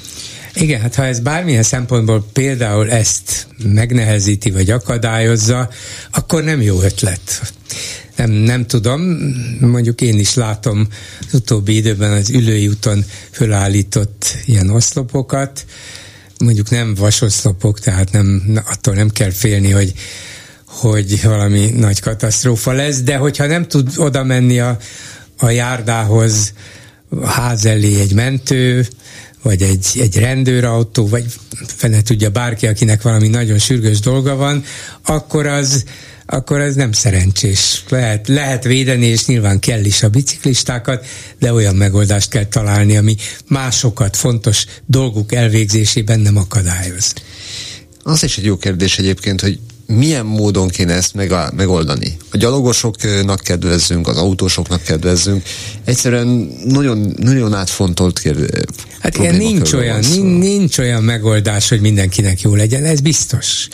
Igen, 0.55 0.81
hát 0.81 0.94
ha 0.94 1.05
ez 1.05 1.20
bármilyen 1.20 1.62
szempontból 1.62 2.27
például 2.32 2.90
ezt 2.90 3.47
megnehezíti 3.65 4.51
vagy 4.51 4.70
akadályozza, 4.70 5.70
akkor 6.11 6.44
nem 6.44 6.61
jó 6.61 6.81
ötlet. 6.81 7.53
Nem, 8.16 8.31
nem 8.31 8.66
tudom, 8.66 9.01
mondjuk 9.61 10.01
én 10.01 10.19
is 10.19 10.35
látom 10.35 10.89
az 11.27 11.35
utóbbi 11.35 11.77
időben 11.77 12.12
az 12.12 12.31
ülői 12.31 12.69
úton 12.69 13.05
fölállított 13.31 14.36
ilyen 14.44 14.70
oszlopokat, 14.70 15.65
mondjuk 16.39 16.70
nem 16.70 16.94
vasoszlopok, 16.94 17.81
tehát 17.81 18.12
nem, 18.12 18.43
attól 18.66 18.94
nem 18.94 19.11
kell 19.11 19.31
félni, 19.31 19.70
hogy 19.70 19.93
hogy 20.77 21.23
valami 21.23 21.66
nagy 21.66 22.01
katasztrófa 22.01 22.73
lesz, 22.73 23.01
de 23.01 23.16
hogyha 23.16 23.47
nem 23.47 23.69
tud 23.69 23.93
oda 23.97 24.24
menni 24.24 24.61
a, 24.61 24.78
a 25.39 25.51
járdához, 25.51 26.53
a 27.09 27.27
ház 27.27 27.65
elé 27.65 28.01
egy 28.01 28.15
mentő, 28.15 28.86
vagy 29.43 29.62
egy, 29.62 29.86
egy 30.01 30.19
rendőrautó, 30.19 31.09
vagy 31.09 31.24
fene 31.66 32.03
tudja 32.03 32.31
bárki, 32.31 32.66
akinek 32.66 33.03
valami 33.03 33.28
nagyon 33.28 33.59
sürgős 33.59 34.01
dolga 34.01 34.35
van, 34.35 34.65
akkor 35.03 35.47
az, 35.47 35.85
akkor 36.27 36.61
ez 36.61 36.74
nem 36.74 36.93
szerencsés. 36.93 37.85
Lehet, 37.89 38.28
lehet 38.28 38.65
védeni, 38.65 39.07
és 39.07 39.27
nyilván 39.27 39.59
kell 39.59 39.85
is 39.85 40.03
a 40.03 40.09
biciklistákat, 40.09 41.07
de 41.39 41.53
olyan 41.53 41.74
megoldást 41.74 42.28
kell 42.28 42.44
találni, 42.44 42.97
ami 42.97 43.16
másokat 43.48 44.16
fontos 44.16 44.66
dolguk 44.86 45.32
elvégzésében 45.32 46.20
nem 46.20 46.36
akadályoz. 46.36 47.12
Az 48.03 48.23
is 48.23 48.39
egy 48.39 48.44
jó 48.44 48.57
kérdés 48.57 48.98
egyébként, 48.98 49.40
hogy 49.40 49.59
milyen 49.86 50.26
módon 50.26 50.68
kéne 50.68 50.92
ezt 50.92 51.14
meg 51.14 51.34
megoldani? 51.56 52.16
A 52.30 52.36
gyalogosoknak 52.36 53.40
kedvezzünk, 53.40 54.08
az 54.08 54.16
autósoknak 54.16 54.82
kedvezzünk. 54.82 55.42
Egyszerűen 55.84 56.26
nagyon, 56.64 57.14
nagyon 57.16 57.54
átfontolt 57.54 58.18
kérdés. 58.18 58.48
Hát 59.00 59.16
igen, 59.16 59.34
nincs 59.34 59.72
olyan, 59.72 60.00
nincs, 60.00 60.42
nincs 60.42 60.78
olyan 60.78 61.02
megoldás, 61.02 61.68
hogy 61.68 61.80
mindenkinek 61.80 62.40
jó 62.40 62.54
legyen, 62.54 62.84
ez 62.84 63.00
biztos. 63.00 63.68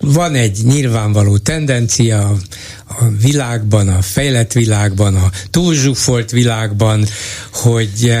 Van 0.00 0.34
egy 0.34 0.58
nyilvánvaló 0.64 1.38
tendencia 1.38 2.28
a 2.88 3.08
világban, 3.20 3.88
a 3.88 4.02
fejlett 4.02 4.52
világban, 4.52 5.14
a 5.14 5.30
túlzsúfolt 5.50 6.30
világban, 6.30 7.06
hogy 7.52 8.14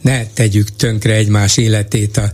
ne 0.00 0.26
tegyük 0.26 0.76
tönkre 0.76 1.14
egymás 1.14 1.56
életét 1.56 2.16
a 2.16 2.30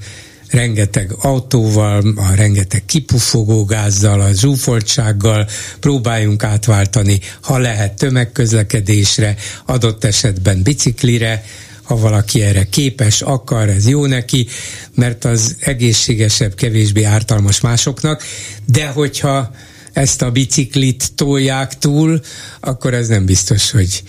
rengeteg 0.51 1.12
autóval, 1.18 2.12
a 2.16 2.35
rengeteg 2.35 2.85
kipufogó 2.85 3.64
gázzal, 3.64 4.20
a 4.20 4.32
zsúfoltsággal 4.32 5.48
próbáljunk 5.81 6.43
átváltani, 6.44 7.20
ha 7.40 7.59
lehet 7.59 7.93
tömegközlekedésre, 7.93 9.36
adott 9.66 10.05
esetben 10.05 10.62
biciklire, 10.62 11.44
ha 11.82 11.97
valaki 11.97 12.43
erre 12.43 12.64
képes, 12.64 13.20
akar, 13.20 13.68
ez 13.68 13.89
jó 13.89 14.06
neki, 14.06 14.47
mert 14.94 15.24
az 15.24 15.56
egészségesebb, 15.60 16.55
kevésbé 16.55 17.02
ártalmas 17.02 17.60
másoknak, 17.60 18.22
de 18.64 18.86
hogyha 18.86 19.55
ezt 19.93 20.22
a 20.22 20.31
biciklit 20.31 21.12
tolják 21.14 21.78
túl, 21.78 22.20
akkor 22.60 22.94
ez 22.94 23.09
nem 23.09 23.24
biztos, 23.24 23.70
hogy 23.70 24.02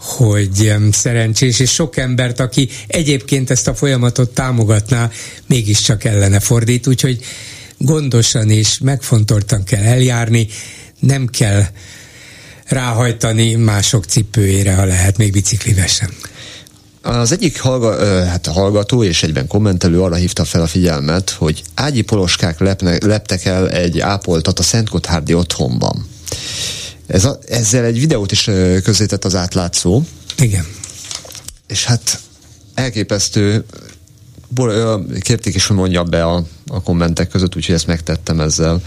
hogy 0.00 0.74
szerencsés, 0.90 1.58
és 1.58 1.70
sok 1.70 1.96
embert, 1.96 2.40
aki 2.40 2.68
egyébként 2.86 3.50
ezt 3.50 3.68
a 3.68 3.74
folyamatot 3.74 4.30
támogatná, 4.30 5.10
mégiscsak 5.46 6.04
ellene 6.04 6.40
fordít, 6.40 6.86
úgyhogy 6.86 7.24
gondosan 7.78 8.50
és 8.50 8.78
megfontoltan 8.78 9.64
kell 9.64 9.82
eljárni, 9.82 10.46
nem 10.98 11.26
kell 11.26 11.64
ráhajtani 12.66 13.54
mások 13.54 14.04
cipőjére, 14.04 14.74
ha 14.74 14.84
lehet, 14.84 15.16
még 15.16 15.32
biciklivel 15.32 15.86
sem. 15.86 16.10
Az 17.02 17.32
egyik 17.32 17.60
hallga, 17.60 18.04
hát 18.26 18.46
a 18.46 18.52
hallgató 18.52 19.04
és 19.04 19.22
egyben 19.22 19.46
kommentelő 19.46 20.02
arra 20.02 20.14
hívta 20.14 20.44
fel 20.44 20.62
a 20.62 20.66
figyelmet, 20.66 21.30
hogy 21.30 21.62
ágyi 21.74 22.02
poloskák 22.02 22.58
lepne, 22.58 22.98
leptek 23.06 23.44
el 23.44 23.70
egy 23.70 24.00
ápoltat 24.00 24.58
a 24.58 24.62
Szentgotthárdi 24.62 25.34
otthonban. 25.34 26.08
Ez 27.10 27.24
a, 27.24 27.38
ezzel 27.48 27.84
egy 27.84 28.00
videót 28.00 28.32
is 28.32 28.50
közzétett 28.82 29.24
az 29.24 29.34
átlátszó. 29.34 30.02
Igen. 30.38 30.66
És 31.68 31.84
hát 31.84 32.20
elképesztő, 32.74 33.64
kérték 35.20 35.54
is, 35.54 35.66
hogy 35.66 35.76
mondja 35.76 36.02
be 36.02 36.24
a, 36.24 36.44
a 36.66 36.82
kommentek 36.82 37.28
között, 37.28 37.56
úgyhogy 37.56 37.74
ezt 37.74 37.86
megtettem 37.86 38.40
ezzel. 38.40 38.82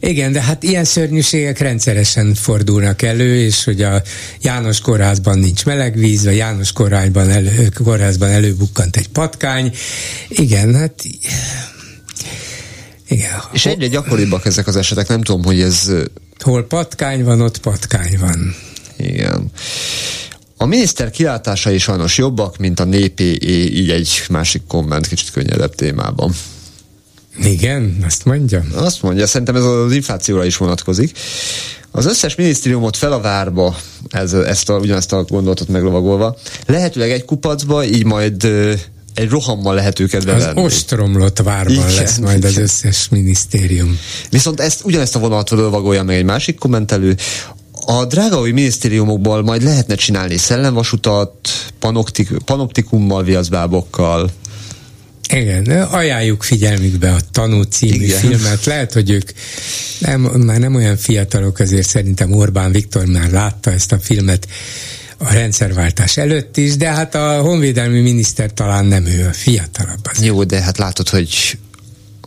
Igen, 0.00 0.32
de 0.32 0.42
hát 0.42 0.62
ilyen 0.62 0.84
szörnyűségek 0.84 1.58
rendszeresen 1.58 2.34
fordulnak 2.34 3.02
elő, 3.02 3.36
és 3.36 3.64
hogy 3.64 3.82
a 3.82 4.02
János 4.40 4.80
kórházban 4.80 5.38
nincs 5.38 5.64
meleg 5.64 5.94
víz, 5.98 6.26
a 6.26 6.30
János 6.30 6.72
kórházban, 6.72 7.30
elő, 7.30 7.68
kórházban 7.84 8.28
előbukkant 8.28 8.96
egy 8.96 9.08
patkány. 9.08 9.72
Igen, 10.28 10.74
hát 10.74 11.04
igen. 13.10 13.42
És 13.52 13.66
egyre 13.66 13.86
gyakoribbak 13.86 14.46
ezek 14.46 14.66
az 14.66 14.76
esetek, 14.76 15.08
nem 15.08 15.22
tudom, 15.22 15.44
hogy 15.44 15.60
ez... 15.60 15.92
Hol 16.38 16.62
patkány 16.66 17.24
van, 17.24 17.40
ott 17.40 17.58
patkány 17.58 18.18
van. 18.20 18.54
Igen. 18.96 19.50
A 20.56 20.66
miniszter 20.66 21.10
kilátásai 21.10 21.78
sajnos 21.78 22.18
jobbak, 22.18 22.56
mint 22.56 22.80
a 22.80 22.84
népé, 22.84 23.38
így 23.72 23.90
egy 23.90 24.22
másik 24.30 24.62
komment 24.68 25.06
kicsit 25.06 25.30
könnyedebb 25.30 25.74
témában. 25.74 26.34
Igen, 27.42 27.96
azt 28.06 28.24
mondja. 28.24 28.64
Azt 28.74 29.02
mondja, 29.02 29.26
szerintem 29.26 29.56
ez 29.56 29.64
az 29.64 29.92
inflációra 29.92 30.44
is 30.44 30.56
vonatkozik. 30.56 31.18
Az 31.90 32.06
összes 32.06 32.34
minisztériumot 32.34 32.96
fel 32.96 33.12
a 33.12 33.20
várba, 33.20 33.76
ez, 34.08 34.32
ezt 34.32 34.68
a, 34.68 34.78
ugyanezt 34.78 35.12
a 35.12 35.22
gondolatot 35.22 35.68
meglovagolva, 35.68 36.36
lehetőleg 36.66 37.10
egy 37.10 37.24
kupacba, 37.24 37.84
így 37.84 38.04
majd 38.04 38.48
egy 39.14 39.28
rohammal 39.28 39.74
lehet 39.74 39.98
őket 39.98 40.24
bevenni. 40.24 40.60
Az 40.60 40.64
ostromlott 40.64 41.38
várban 41.38 41.74
igen, 41.74 41.94
lesz 41.94 42.18
majd 42.18 42.44
az 42.44 42.56
összes 42.56 43.08
minisztérium. 43.08 43.98
Viszont 44.30 44.60
ezt, 44.60 44.84
ugyanezt 44.84 45.16
a 45.16 45.18
vonatot 45.18 45.58
lovagolja 45.58 46.02
meg 46.02 46.16
egy 46.16 46.24
másik 46.24 46.58
kommentelő, 46.58 47.16
a 47.86 48.04
drágaui 48.04 48.50
minisztériumokból 48.50 49.42
majd 49.42 49.62
lehetne 49.62 49.94
csinálni 49.94 50.36
szellemvasutat, 50.36 51.32
panoptik, 51.78 52.30
panoptikummal, 52.44 53.22
viaszbábokkal, 53.22 54.30
igen, 55.32 55.66
ajánljuk 55.82 56.42
figyelmükbe 56.42 57.12
a 57.12 57.18
Tanú 57.32 57.62
című 57.62 58.04
Igen. 58.04 58.18
filmet. 58.18 58.64
Lehet, 58.64 58.92
hogy 58.92 59.10
ők 59.10 59.30
nem, 59.98 60.20
már 60.20 60.58
nem 60.58 60.74
olyan 60.74 60.96
fiatalok, 60.96 61.58
azért 61.58 61.88
szerintem 61.88 62.32
Orbán 62.32 62.72
Viktor 62.72 63.04
már 63.04 63.30
látta 63.30 63.70
ezt 63.70 63.92
a 63.92 63.98
filmet 63.98 64.46
a 65.22 65.32
rendszerváltás 65.32 66.16
előtt 66.16 66.56
is, 66.56 66.76
de 66.76 66.88
hát 66.88 67.14
a 67.14 67.40
honvédelmi 67.40 68.00
miniszter 68.00 68.52
talán 68.52 68.84
nem 68.84 69.06
ő, 69.06 69.26
a 69.26 69.32
fiatalabb. 69.32 70.06
Az. 70.12 70.24
Jó, 70.24 70.44
de 70.44 70.60
hát 70.60 70.78
látod, 70.78 71.08
hogy 71.08 71.58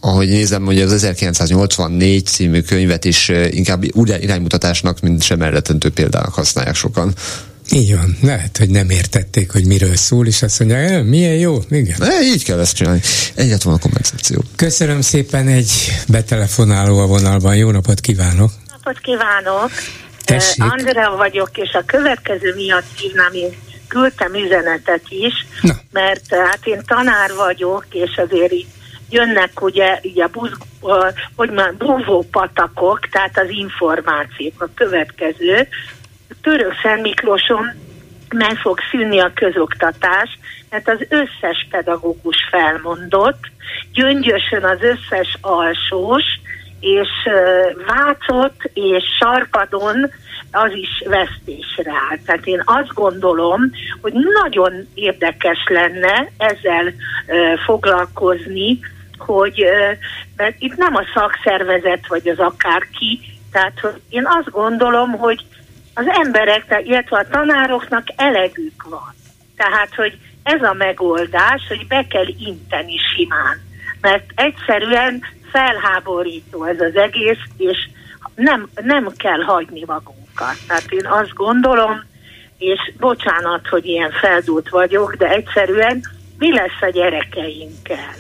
ahogy 0.06 0.28
nézem, 0.28 0.66
hogy 0.66 0.82
az 0.82 0.94
1984 0.94 2.26
című 2.26 2.62
könyvet 2.62 3.06
is 3.06 3.32
inkább 3.50 3.84
úgy 3.92 4.18
iránymutatásnak, 4.22 5.00
mint 5.00 5.22
sem 5.22 5.42
elretentő 5.42 5.90
példának 5.90 6.34
használják 6.34 6.76
sokan. 6.76 7.14
Így 7.72 7.96
van, 7.96 8.18
lehet, 8.22 8.58
hogy 8.58 8.70
nem 8.70 8.90
értették, 8.90 9.52
hogy 9.52 9.66
miről 9.66 9.96
szól, 9.96 10.28
és 10.28 10.42
azt 10.42 10.60
mondják, 10.60 11.04
milyen 11.04 11.36
jó, 11.36 11.60
igen. 11.70 12.02
E, 12.02 12.22
így 12.22 12.44
kell 12.44 12.60
ezt 12.60 12.76
csinálni. 12.76 13.02
Egyet 13.36 13.64
van 13.64 13.74
a 13.74 13.78
kompenzáció. 13.78 14.44
Köszönöm 14.56 15.02
szépen, 15.02 15.48
egy 15.48 15.72
betelefonáló 16.08 17.00
a 17.00 17.06
vonalban. 17.06 17.56
Jó 17.56 17.72
napot 17.72 18.00
kívánok! 18.00 18.52
Napot 18.72 19.00
kívánok! 19.00 19.72
Tessék. 20.26 20.64
Andrea 20.64 21.16
vagyok, 21.16 21.50
és 21.58 21.74
a 21.74 21.84
következő 21.86 22.54
miatt 22.56 22.98
hívnám, 22.98 23.34
én 23.34 23.52
küldtem 23.88 24.34
üzenetet 24.34 25.04
is, 25.10 25.46
Na. 25.62 25.74
mert 25.92 26.36
hát 26.36 26.60
én 26.64 26.82
tanár 26.88 27.34
vagyok, 27.36 27.86
és 27.92 28.18
azért 28.18 28.52
így 28.52 28.68
jönnek 29.10 29.62
ugye 29.62 30.00
így 30.02 30.22
a, 30.22 30.28
buz, 30.28 30.52
hogy 31.36 31.50
már 31.50 31.74
búvó 31.76 32.26
patakok, 32.32 33.00
tehát 33.10 33.38
az 33.38 33.50
információk 33.50 34.62
a 34.62 34.70
következő, 34.76 35.68
Török 36.42 36.74
Szent 36.82 37.02
Miklóson 37.02 37.74
meg 38.30 38.56
fog 38.56 38.80
szűnni 38.92 39.20
a 39.20 39.32
közoktatás, 39.36 40.40
mert 40.70 40.90
az 40.90 41.06
összes 41.10 41.68
pedagógus 41.70 42.38
felmondott, 42.50 43.40
gyöngyösön 43.94 44.64
az 44.64 44.80
összes 44.82 45.38
alsós, 45.42 46.24
és 46.84 47.10
Vácot 47.88 48.56
és 48.74 49.04
Sarpadon 49.20 50.12
az 50.52 50.72
is 50.74 51.04
vesztésre 51.06 51.92
áll. 52.10 52.18
Tehát 52.26 52.46
én 52.46 52.62
azt 52.66 52.94
gondolom, 52.94 53.72
hogy 54.02 54.14
nagyon 54.44 54.88
érdekes 54.94 55.64
lenne 55.68 56.30
ezzel 56.38 56.94
foglalkozni, 57.66 58.80
hogy 59.18 59.66
mert 60.36 60.56
itt 60.60 60.76
nem 60.76 60.96
a 60.96 61.04
szakszervezet 61.14 62.08
vagy 62.08 62.28
az 62.28 62.40
akárki, 62.40 63.20
tehát 63.52 63.80
hogy 63.80 64.02
én 64.10 64.26
azt 64.26 64.50
gondolom, 64.50 65.12
hogy 65.12 65.46
az 65.94 66.06
emberek, 66.24 66.82
illetve 66.84 67.18
a 67.18 67.28
tanároknak 67.28 68.04
elegük 68.16 68.84
van. 68.90 69.14
Tehát, 69.58 69.96
hogy 69.96 70.18
ez 70.44 70.62
a 70.62 70.74
megoldás, 70.74 71.62
hogy 71.68 71.88
be 71.88 72.06
kell 72.10 72.28
inteni 72.40 72.98
simán. 73.16 73.62
Mert 74.02 74.26
egyszerűen 74.36 75.24
felháborító 75.54 76.64
ez 76.64 76.80
az 76.80 76.96
egész, 76.96 77.44
és 77.58 77.78
nem, 78.36 78.70
nem 78.82 79.12
kell 79.18 79.42
hagyni 79.42 79.84
magunkat. 79.86 80.58
Tehát 80.68 80.92
én 80.92 81.06
azt 81.06 81.34
gondolom, 81.34 82.04
és 82.58 82.94
bocsánat, 82.98 83.68
hogy 83.68 83.86
ilyen 83.86 84.12
feldúlt 84.12 84.70
vagyok, 84.70 85.16
de 85.16 85.28
egyszerűen 85.28 86.02
mi 86.38 86.54
lesz 86.54 86.82
a 86.82 86.90
gyerekeinkkel? 86.90 88.14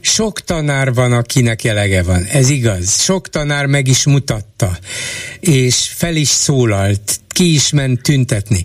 Sok 0.00 0.40
tanár 0.40 0.94
van, 0.94 1.12
akinek 1.12 1.64
elege 1.64 2.02
van, 2.02 2.24
ez 2.32 2.48
igaz. 2.48 3.02
Sok 3.02 3.28
tanár 3.28 3.66
meg 3.66 3.86
is 3.86 4.06
mutatta, 4.06 4.70
és 5.40 5.92
fel 5.94 6.16
is 6.16 6.28
szólalt, 6.28 7.20
ki 7.28 7.54
is 7.54 7.72
ment 7.72 8.02
tüntetni. 8.02 8.64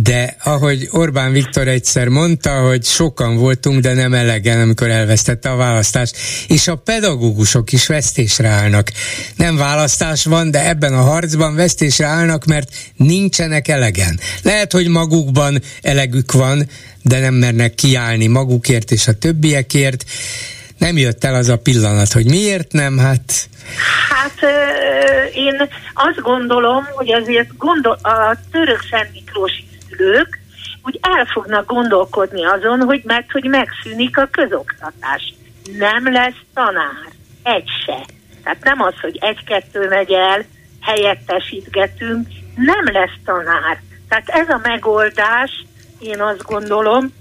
De 0.00 0.36
ahogy 0.44 0.88
Orbán 0.90 1.32
Viktor 1.32 1.68
egyszer 1.68 2.08
mondta, 2.08 2.50
hogy 2.50 2.84
sokan 2.84 3.36
voltunk, 3.36 3.80
de 3.80 3.94
nem 3.94 4.14
elegen, 4.14 4.60
amikor 4.60 4.88
elvesztette 4.88 5.50
a 5.50 5.56
választást, 5.56 6.16
és 6.48 6.68
a 6.68 6.74
pedagógusok 6.74 7.72
is 7.72 7.86
vesztésre 7.86 8.48
állnak. 8.48 8.92
Nem 9.36 9.56
választás 9.56 10.24
van, 10.24 10.50
de 10.50 10.68
ebben 10.68 10.94
a 10.94 11.02
harcban 11.02 11.54
vesztésre 11.54 12.06
állnak, 12.06 12.44
mert 12.44 12.68
nincsenek 12.96 13.68
elegen. 13.68 14.20
Lehet, 14.42 14.72
hogy 14.72 14.88
magukban 14.88 15.62
elegük 15.82 16.32
van, 16.32 16.68
de 17.02 17.20
nem 17.20 17.34
mernek 17.34 17.74
kiállni 17.74 18.26
magukért 18.26 18.90
és 18.90 19.06
a 19.08 19.12
többiekért 19.12 20.04
nem 20.76 20.96
jött 20.96 21.24
el 21.24 21.34
az 21.34 21.48
a 21.48 21.58
pillanat, 21.58 22.12
hogy 22.12 22.26
miért 22.26 22.72
nem, 22.72 22.98
hát... 22.98 23.48
Hát 24.08 24.50
én 25.34 25.68
azt 25.94 26.20
gondolom, 26.20 26.84
hogy 26.94 27.12
azért 27.12 27.56
gondol, 27.56 27.98
a 28.02 28.36
török 28.50 28.80
Szent 28.90 29.12
Miklósi 29.12 29.67
szülők 29.98 30.38
úgy 30.84 30.98
el 31.02 31.24
fognak 31.24 31.66
gondolkodni 31.66 32.44
azon, 32.44 32.80
hogy 32.80 33.00
mert 33.04 33.30
hogy 33.30 33.44
megszűnik 33.44 34.18
a 34.18 34.28
közoktatás. 34.30 35.34
Nem 35.78 36.12
lesz 36.12 36.40
tanár. 36.54 37.08
Egy 37.42 37.68
se. 37.86 38.04
Tehát 38.42 38.64
nem 38.64 38.80
az, 38.80 38.94
hogy 39.00 39.18
egy-kettő 39.20 39.88
megy 39.88 40.12
el, 40.12 40.44
helyettesítgetünk, 40.80 42.26
nem 42.56 42.84
lesz 42.84 43.16
tanár. 43.24 43.82
Tehát 44.08 44.28
ez 44.28 44.48
a 44.48 44.60
megoldás, 44.62 45.64
én 46.00 46.20
azt 46.20 46.42
gondolom, 46.42 47.12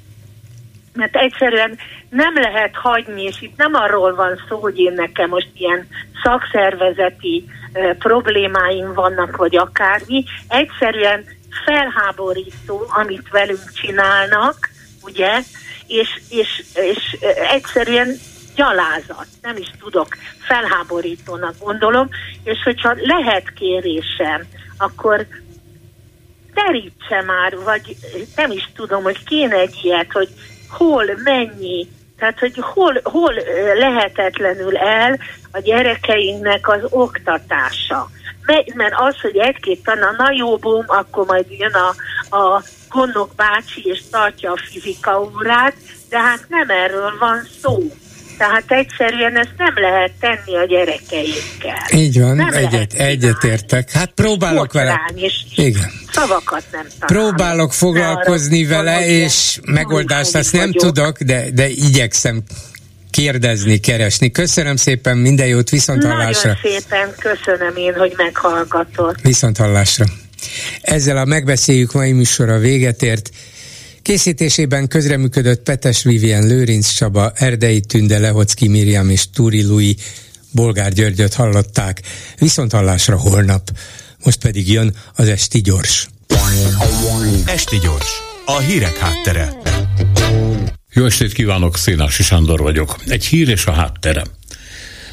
mert 0.94 1.16
egyszerűen 1.16 1.78
nem 2.10 2.34
lehet 2.36 2.76
hagyni, 2.76 3.24
és 3.24 3.42
itt 3.42 3.58
nem 3.58 3.74
arról 3.74 4.16
van 4.16 4.42
szó, 4.50 4.60
hogy 4.60 4.80
én 4.80 4.94
nekem 4.94 5.30
most 5.30 5.50
ilyen 5.54 5.88
szakszervezeti 6.24 7.46
e, 7.74 7.94
problémáim 7.94 8.94
vannak, 8.94 9.36
vagy 9.36 9.56
akármi, 9.56 10.24
egyszerűen 10.48 11.26
felháborító, 11.66 12.86
amit 12.88 13.30
velünk 13.30 13.72
csinálnak, 13.74 14.70
ugye, 15.02 15.42
és, 15.88 16.22
és, 16.30 16.64
és 16.74 17.18
egyszerűen 17.52 18.18
gyalázat, 18.56 19.28
nem 19.42 19.58
is 19.58 19.72
tudok, 19.80 20.08
felháborítónak 20.40 21.56
gondolom, 21.60 22.10
és 22.44 22.64
hogyha 22.64 22.96
lehet 22.98 23.54
kérésem, 23.54 24.48
akkor 24.78 25.28
terítse 26.54 27.22
már, 27.22 27.58
vagy 27.58 27.96
nem 28.36 28.52
is 28.52 28.70
tudom, 28.76 29.04
hogy 29.04 29.24
kéne 29.24 29.56
egy 29.56 29.80
ilyet, 29.84 30.12
hogy 30.12 30.30
hol, 30.70 31.06
mennyi 31.24 31.88
Tehát, 32.18 32.40
hogy 32.40 32.58
hol, 32.60 33.00
hol 33.04 33.34
lehetetlenül 33.78 34.78
el 34.78 35.20
a 35.52 35.60
gyerekeinknek 35.60 36.70
az 36.70 36.82
oktatása. 36.90 38.10
Mert 38.74 38.94
az, 38.98 39.16
hogy 39.22 39.38
egy-két 39.38 39.84
tanár, 39.84 40.14
na 40.18 40.32
jó, 40.32 40.58
bum, 40.58 40.84
akkor 40.88 41.26
majd 41.26 41.46
jön 41.50 41.74
a, 41.74 41.96
a 42.38 42.64
gondok 42.90 43.32
bácsi 43.36 43.82
és 43.84 44.02
tartja 44.12 44.52
a 44.52 44.58
fizika 44.72 45.22
órát, 45.22 45.74
de 46.10 46.20
hát 46.20 46.46
nem 46.50 46.70
erről 46.70 47.18
van 47.20 47.48
szó. 47.62 47.92
Tehát 48.38 48.64
egyszerűen 48.68 49.38
ezt 49.38 49.54
nem 49.58 49.74
lehet 49.76 50.12
tenni 50.20 50.58
a 50.58 50.66
gyerekeinkkel. 50.66 51.88
Így 51.94 52.20
van, 52.20 52.36
nem 52.36 52.54
egyet, 52.54 52.94
egyetértek. 52.94 53.92
Hát 53.92 54.12
próbálok 54.12 54.74
vele. 54.74 55.12
És 55.16 55.34
Igen. 55.56 55.92
Szavakat 56.12 56.64
nem 56.72 56.88
találok. 57.00 57.06
Próbálok 57.06 57.74
foglalkozni 57.74 58.66
vele, 58.66 59.06
és 59.06 59.60
megoldást 59.66 60.36
azt 60.36 60.54
nem 60.54 60.72
vagyok. 60.72 60.84
tudok, 60.84 61.22
de, 61.22 61.46
de 61.54 61.68
igyekszem 61.68 62.44
kérdezni, 63.18 63.80
keresni. 63.80 64.32
Köszönöm 64.32 64.76
szépen, 64.76 65.18
minden 65.18 65.48
jót, 65.48 65.70
viszont 65.70 66.04
hallásra. 66.04 66.58
Nagyon 66.64 66.80
szépen 66.80 67.14
köszönöm 67.18 67.76
én, 67.76 67.94
hogy 67.94 68.14
meghallgatott. 68.18 69.22
Viszont 69.22 69.58
hallásra. 69.58 70.06
Ezzel 70.82 71.18
a 71.18 71.26
megbeszéljük 71.26 71.94
mai 71.94 72.12
műsora 72.12 72.58
véget 72.58 73.04
ért. 73.04 73.30
Készítésében 74.02 74.88
közreműködött 74.88 75.64
Petes 75.64 76.04
Vivien, 76.04 76.48
Lőrinc 76.48 76.88
Csaba, 76.88 77.32
Erdei 77.36 77.80
Tünde, 77.80 78.20
Lehocki 78.20 78.68
Miriam 78.68 79.10
és 79.10 79.30
Túri 79.30 79.64
Lui, 79.64 79.96
Bolgár 80.52 80.92
Györgyöt 80.92 81.34
hallották. 81.34 82.02
Viszont 82.40 82.72
hallásra 82.72 83.18
holnap. 83.18 83.70
Most 84.24 84.40
pedig 84.40 84.72
jön 84.72 84.96
az 85.16 85.28
Esti 85.28 85.62
Gyors. 85.62 86.08
Esti 87.46 87.78
Gyors, 87.78 88.12
a 88.46 88.60
hírek 88.60 88.98
háttere. 88.98 89.50
Jó 90.98 91.06
estét 91.06 91.34
kívánok, 91.34 91.78
Szénási 91.78 92.24
Sándor 92.24 92.60
vagyok. 92.60 92.96
Egy 93.08 93.26
hír 93.26 93.50
és 93.50 93.66
a 93.66 93.72
háttere. 93.72 94.24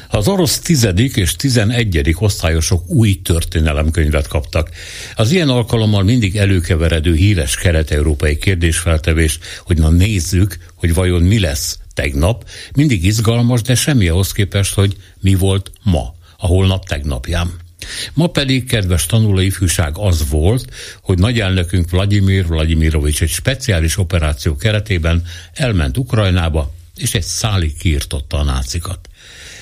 Az 0.09 0.27
orosz 0.27 0.59
tizedik 0.59 1.15
és 1.15 1.35
tizenegyedik 1.35 2.21
osztályosok 2.21 2.89
új 2.89 3.21
történelemkönyvet 3.21 4.27
kaptak. 4.27 4.69
Az 5.15 5.31
ilyen 5.31 5.49
alkalommal 5.49 6.03
mindig 6.03 6.35
előkeveredő 6.35 7.15
híres 7.15 7.55
kelet-európai 7.55 8.37
kérdésfeltevés, 8.37 9.39
hogy 9.63 9.77
na 9.77 9.89
nézzük, 9.89 10.57
hogy 10.75 10.93
vajon 10.93 11.21
mi 11.21 11.39
lesz 11.39 11.79
tegnap, 11.93 12.49
mindig 12.75 13.05
izgalmas, 13.05 13.61
de 13.61 13.75
semmi 13.75 14.07
ahhoz 14.07 14.31
képest, 14.31 14.73
hogy 14.73 14.95
mi 15.21 15.35
volt 15.35 15.71
ma, 15.83 16.13
a 16.37 16.45
holnap 16.45 16.85
tegnapján. 16.85 17.64
Ma 18.13 18.27
pedig, 18.27 18.67
kedves 18.67 19.05
tanulóifjúság, 19.05 19.97
az 19.97 20.29
volt, 20.29 20.73
hogy 21.01 21.17
nagyelnökünk 21.17 21.89
Vladimir 21.89 22.47
Vladimirovics 22.47 23.21
egy 23.21 23.29
speciális 23.29 23.97
operáció 23.97 24.55
keretében 24.55 25.23
elment 25.53 25.97
Ukrajnába, 25.97 26.73
és 26.95 27.13
egy 27.13 27.23
szálig 27.23 27.77
kiirtotta 27.77 28.37
a 28.37 28.43
nácikat. 28.43 29.09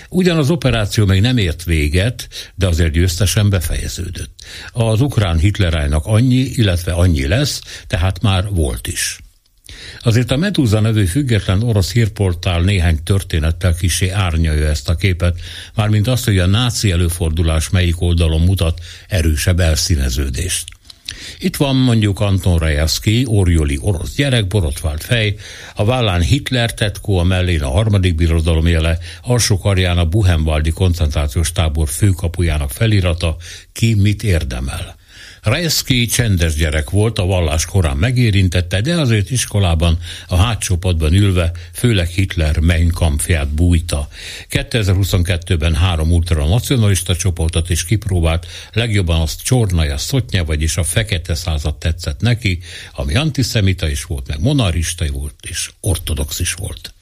Ugyan 0.10 0.38
az 0.38 0.50
operáció 0.50 1.06
még 1.06 1.22
nem 1.22 1.38
ért 1.38 1.64
véget, 1.64 2.28
de 2.56 2.68
azért 2.68 2.92
győztesen 2.92 3.50
befejeződött. 3.50 4.32
Az 4.72 5.02
ukrán 5.02 5.38
Hitlerájnak 5.38 6.06
annyi, 6.06 6.36
illetve 6.36 6.92
annyi 6.92 7.28
lesz, 7.28 7.62
tehát 7.88 8.22
már 8.22 8.50
volt 8.50 8.88
is. 8.88 9.23
Azért 10.02 10.32
a 10.32 10.38
Medusa 10.38 10.80
nevű 10.80 11.06
független 11.06 11.64
orosz 11.64 11.92
hírportál 11.92 12.62
néhány 12.62 13.04
történettel 13.04 13.76
kisé 13.76 14.10
árnyalja 14.10 14.68
ezt 14.68 14.90
a 14.90 14.96
képet, 14.96 15.40
mármint 15.76 16.08
azt, 16.08 16.26
hogy 16.26 16.38
a 16.38 16.46
náci 16.46 16.92
előfordulás 16.92 17.70
melyik 17.70 18.02
oldalon 18.02 18.42
mutat 18.42 18.80
erősebb 19.08 19.60
elszíneződést. 19.60 20.66
Itt 21.40 21.56
van 21.56 21.76
mondjuk 21.76 22.20
Anton 22.20 22.58
Rajewski, 22.58 23.24
orjoli 23.28 23.78
orosz 23.82 24.16
gyerek, 24.16 24.48
borotvált 24.48 25.04
fej, 25.04 25.36
a 25.76 25.86
vállán 25.86 26.22
Hitler 26.22 26.74
tetkó, 26.74 27.18
a 27.18 27.24
mellén 27.24 27.62
a 27.62 27.70
harmadik 27.70 28.16
birodalom 28.16 28.68
jele, 28.68 28.98
alsó 29.22 29.58
karján 29.58 29.98
a 29.98 30.06
Buchenwaldi 30.06 30.72
koncentrációs 30.72 31.52
tábor 31.52 31.90
főkapujának 31.90 32.72
felirata, 32.72 33.36
ki 33.72 33.94
mit 33.94 34.24
érdemel. 34.24 34.96
Rajewski 35.44 36.06
csendes 36.06 36.56
gyerek 36.56 36.90
volt, 36.90 37.20
a 37.20 37.26
vallás 37.26 37.66
korán 37.66 37.98
megérintette, 37.98 38.82
de 38.82 39.00
azért 39.00 39.30
iskolában 39.30 40.00
a 40.28 40.36
hátsó 40.36 40.76
padban 40.76 41.14
ülve 41.14 41.52
főleg 41.74 42.08
Hitler 42.08 42.60
Mein 42.60 42.92
Kampfját 42.92 43.48
bújta. 43.48 44.08
2022-ben 44.50 45.76
három 45.76 46.12
ultranacionalista 46.12 47.16
csoportot 47.16 47.70
is 47.70 47.86
kipróbált, 47.86 48.48
legjobban 48.72 49.22
azt 49.22 49.44
Csornaja 49.44 49.98
Szotnya, 49.98 50.46
vagyis 50.46 50.78
a 50.78 50.84
fekete 50.84 51.36
század 51.36 51.78
tetszett 51.78 52.20
neki, 52.20 52.60
ami 52.94 53.16
antiszemita 53.16 53.90
is 53.90 54.04
volt, 54.04 54.28
meg 54.28 54.42
monarista 54.42 55.06
volt, 55.12 55.36
és 55.50 55.72
ortodox 55.80 56.40
is 56.40 56.54
volt. 56.54 56.93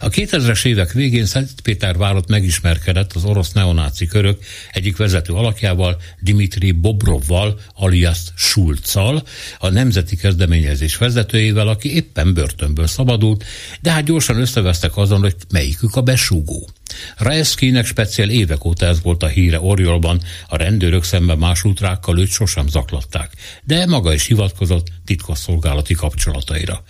A 0.00 0.08
2000-es 0.08 0.64
évek 0.64 0.92
végén 0.92 1.26
Szentpétervárot 1.26 2.28
megismerkedett 2.28 3.12
az 3.12 3.24
orosz 3.24 3.52
neonáci 3.52 4.06
körök 4.06 4.44
egyik 4.72 4.96
vezető 4.96 5.32
alakjával, 5.32 6.00
Dimitri 6.20 6.72
Bobrovval, 6.72 7.60
alias 7.74 8.18
Schulzal, 8.36 9.22
a 9.58 9.68
nemzeti 9.68 10.16
kezdeményezés 10.16 10.96
vezetőjével, 10.96 11.68
aki 11.68 11.94
éppen 11.94 12.34
börtönből 12.34 12.86
szabadult, 12.86 13.44
de 13.80 13.90
hát 13.90 14.04
gyorsan 14.04 14.40
összevesztek 14.40 14.96
azon, 14.96 15.20
hogy 15.20 15.34
melyikük 15.50 15.96
a 15.96 16.00
besúgó. 16.00 16.70
Rajewskinek 17.16 17.86
speciál 17.86 18.30
évek 18.30 18.64
óta 18.64 18.86
ez 18.86 19.02
volt 19.02 19.22
a 19.22 19.26
híre 19.26 19.60
Oriolban, 19.60 20.20
a 20.48 20.56
rendőrök 20.56 21.04
szemben 21.04 21.38
más 21.38 21.64
ultrákkal 21.64 22.18
őt 22.18 22.30
sosem 22.30 22.68
zaklatták, 22.68 23.30
de 23.64 23.86
maga 23.86 24.12
is 24.12 24.26
hivatkozott 24.26 24.86
titkosszolgálati 25.06 25.94
kapcsolataira. 25.94 26.82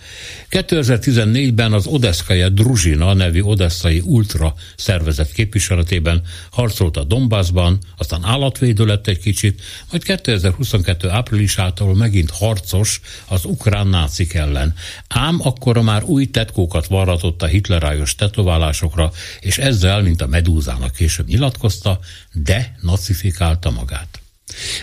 2014-ben 0.49 1.73
az 1.73 1.85
Odeszkaja 1.85 2.49
Druzsina 2.49 3.13
nevű 3.13 3.41
odesszai 3.41 4.01
ultra 4.05 4.53
szervezet 4.75 5.31
képviseletében 5.31 6.21
harcolt 6.51 6.97
a 6.97 7.03
Dombászban, 7.03 7.79
aztán 7.97 8.23
állatvédő 8.23 8.85
lett 8.85 9.07
egy 9.07 9.19
kicsit, 9.19 9.61
majd 9.91 10.03
2022 10.03 11.09
áprilisától 11.09 11.95
megint 11.95 12.29
harcos 12.29 13.01
az 13.27 13.45
ukrán 13.45 13.87
nácik 13.87 14.33
ellen. 14.33 14.73
Ám 15.07 15.39
akkora 15.43 15.81
már 15.81 16.03
új 16.03 16.25
tetkókat 16.25 16.87
varratott 16.87 17.41
a 17.41 17.45
hitlerájos 17.45 18.15
tetoválásokra, 18.15 19.11
és 19.39 19.57
ezzel, 19.57 20.01
mint 20.01 20.21
a 20.21 20.27
Medúzának 20.27 20.93
később 20.93 21.27
nyilatkozta, 21.27 21.99
de 22.33 22.75
nacifikálta 22.81 23.69
magát. 23.71 24.21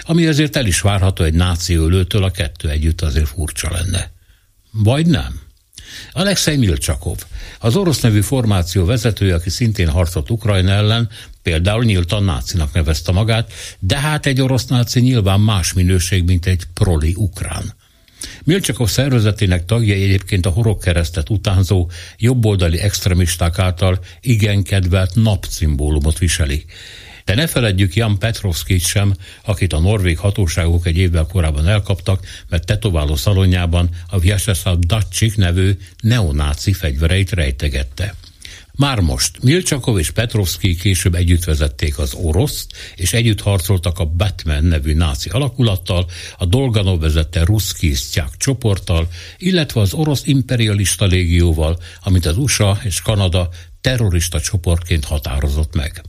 Ami 0.02 0.26
azért 0.26 0.56
el 0.56 0.66
is 0.66 0.80
várható 0.80 1.24
egy 1.24 1.34
náci 1.34 1.74
ölőtől, 1.74 2.24
a 2.24 2.30
kettő 2.30 2.68
együtt 2.68 3.00
azért 3.00 3.28
furcsa 3.28 3.70
lenne. 3.72 4.12
Vagy 4.70 5.06
nem? 5.06 5.40
Alexei 6.12 6.56
Milcsakov, 6.56 7.18
az 7.58 7.76
orosz 7.76 8.00
nevű 8.00 8.20
formáció 8.20 8.84
vezetője, 8.84 9.34
aki 9.34 9.50
szintén 9.50 9.88
harcolt 9.88 10.30
Ukrajna 10.30 10.70
ellen, 10.70 11.08
például 11.42 11.84
nyíltan 11.84 12.24
nácinak 12.24 12.72
nevezte 12.72 13.12
magát, 13.12 13.52
de 13.78 13.98
hát 13.98 14.26
egy 14.26 14.40
orosz 14.40 14.66
náci 14.66 15.00
nyilván 15.00 15.40
más 15.40 15.72
minőség, 15.72 16.24
mint 16.24 16.46
egy 16.46 16.64
proli 16.74 17.14
ukrán. 17.16 17.74
Milcsakov 18.44 18.88
szervezetének 18.88 19.64
tagjai 19.64 20.02
egyébként 20.02 20.46
a 20.46 20.50
horogkeresztet 20.50 21.30
utánzó 21.30 21.90
jobboldali 22.18 22.78
extremisták 22.78 23.58
által 23.58 23.98
igen 24.20 24.62
kedvelt 24.62 25.14
napcimbólumot 25.14 26.18
viseli. 26.18 26.64
De 27.24 27.34
ne 27.34 27.46
feledjük 27.46 27.94
Jan 27.94 28.18
Petrovskit 28.18 28.86
sem, 28.86 29.14
akit 29.44 29.72
a 29.72 29.80
norvég 29.80 30.18
hatóságok 30.18 30.86
egy 30.86 30.96
évvel 30.96 31.26
korábban 31.26 31.68
elkaptak, 31.68 32.26
mert 32.48 32.66
tetováló 32.66 33.16
szalonjában 33.16 33.88
a 34.08 34.18
Vyacheslav 34.18 34.78
Dacsik 34.78 35.36
nevű 35.36 35.76
neonáci 36.00 36.72
fegyvereit 36.72 37.30
rejtegette. 37.30 38.14
Már 38.76 39.00
most 39.00 39.42
Milcsakov 39.42 39.98
és 39.98 40.10
Petrovski 40.10 40.76
később 40.76 41.14
együtt 41.14 41.44
vezették 41.44 41.98
az 41.98 42.14
oroszt, 42.14 42.72
és 42.96 43.12
együtt 43.12 43.40
harcoltak 43.40 43.98
a 43.98 44.04
Batman 44.04 44.64
nevű 44.64 44.94
náci 44.94 45.28
alakulattal, 45.28 46.06
a 46.38 46.44
Dolganov 46.44 47.00
vezette 47.00 47.44
Ruszki 47.44 47.94
csoporttal, 48.36 49.08
illetve 49.38 49.80
az 49.80 49.92
orosz 49.92 50.22
imperialista 50.24 51.04
légióval, 51.04 51.78
amit 52.02 52.26
az 52.26 52.36
USA 52.36 52.78
és 52.82 53.00
Kanada 53.00 53.48
terrorista 53.80 54.40
csoportként 54.40 55.04
határozott 55.04 55.74
meg. 55.74 56.02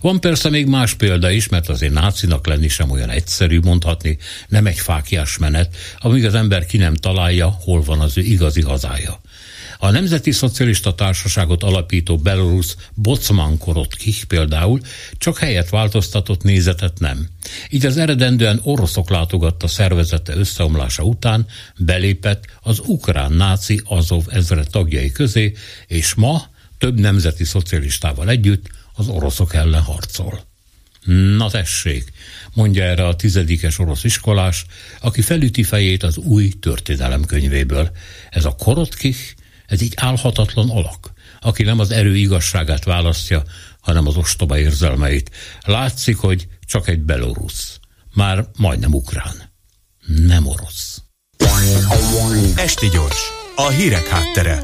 Van 0.00 0.20
persze 0.20 0.48
még 0.48 0.66
más 0.66 0.94
példa 0.94 1.30
is, 1.30 1.48
mert 1.48 1.68
azért 1.68 1.92
nácinak 1.92 2.46
lenni 2.46 2.68
sem 2.68 2.90
olyan 2.90 3.10
egyszerű 3.10 3.58
mondhatni, 3.60 4.18
nem 4.48 4.66
egy 4.66 4.78
fákjás 4.78 5.38
menet, 5.38 5.76
amíg 5.98 6.24
az 6.24 6.34
ember 6.34 6.66
ki 6.66 6.76
nem 6.76 6.94
találja, 6.94 7.48
hol 7.48 7.82
van 7.82 8.00
az 8.00 8.18
ő 8.18 8.20
igazi 8.20 8.60
hazája. 8.60 9.20
A 9.82 9.90
Nemzeti 9.90 10.30
Szocialista 10.30 10.94
Társaságot 10.94 11.62
alapító 11.62 12.18
Belarus 12.18 12.74
Bocman 12.94 13.58
Korotkich 13.58 14.24
például 14.24 14.80
csak 15.18 15.38
helyet 15.38 15.70
változtatott 15.70 16.42
nézetet 16.42 16.98
nem. 16.98 17.28
Így 17.70 17.86
az 17.86 17.96
eredendően 17.96 18.60
oroszok 18.62 19.10
látogatta 19.10 19.68
szervezete 19.68 20.36
összeomlása 20.36 21.02
után 21.02 21.46
belépett 21.76 22.44
az 22.60 22.80
ukrán 22.86 23.32
náci 23.32 23.80
Azov 23.84 24.24
ezre 24.28 24.64
tagjai 24.64 25.12
közé, 25.12 25.52
és 25.86 26.14
ma 26.14 26.42
több 26.78 27.00
nemzeti 27.00 27.44
szocialistával 27.44 28.28
együtt 28.28 28.66
az 29.00 29.08
oroszok 29.08 29.54
ellen 29.54 29.82
harcol. 29.82 30.40
Na 31.36 31.50
tessék, 31.50 32.12
mondja 32.54 32.84
erre 32.84 33.06
a 33.06 33.16
tizedikes 33.16 33.78
orosz 33.78 34.04
iskolás, 34.04 34.64
aki 35.00 35.22
felüti 35.22 35.62
fejét 35.62 36.02
az 36.02 36.16
új 36.16 36.52
történelemkönyvéből. 36.60 37.90
Ez 38.30 38.44
a 38.44 38.54
Korotkich, 38.54 39.18
Ez 39.66 39.80
egy 39.80 39.92
álhatatlan 39.96 40.70
alak, 40.70 41.12
aki 41.40 41.62
nem 41.62 41.78
az 41.78 41.90
erő 41.90 42.16
igazságát 42.16 42.84
választja, 42.84 43.42
hanem 43.80 44.06
az 44.06 44.16
ostoba 44.16 44.58
érzelmeit. 44.58 45.30
Látszik, 45.64 46.16
hogy 46.16 46.48
csak 46.66 46.88
egy 46.88 47.00
belorusz. 47.00 47.78
Már 48.14 48.46
majdnem 48.56 48.94
ukrán. 48.94 49.52
Nem 50.06 50.46
orosz. 50.46 51.02
Esti 52.56 52.88
gyors. 52.88 53.20
A 53.56 53.68
hírek 53.68 54.06
háttere. 54.06 54.62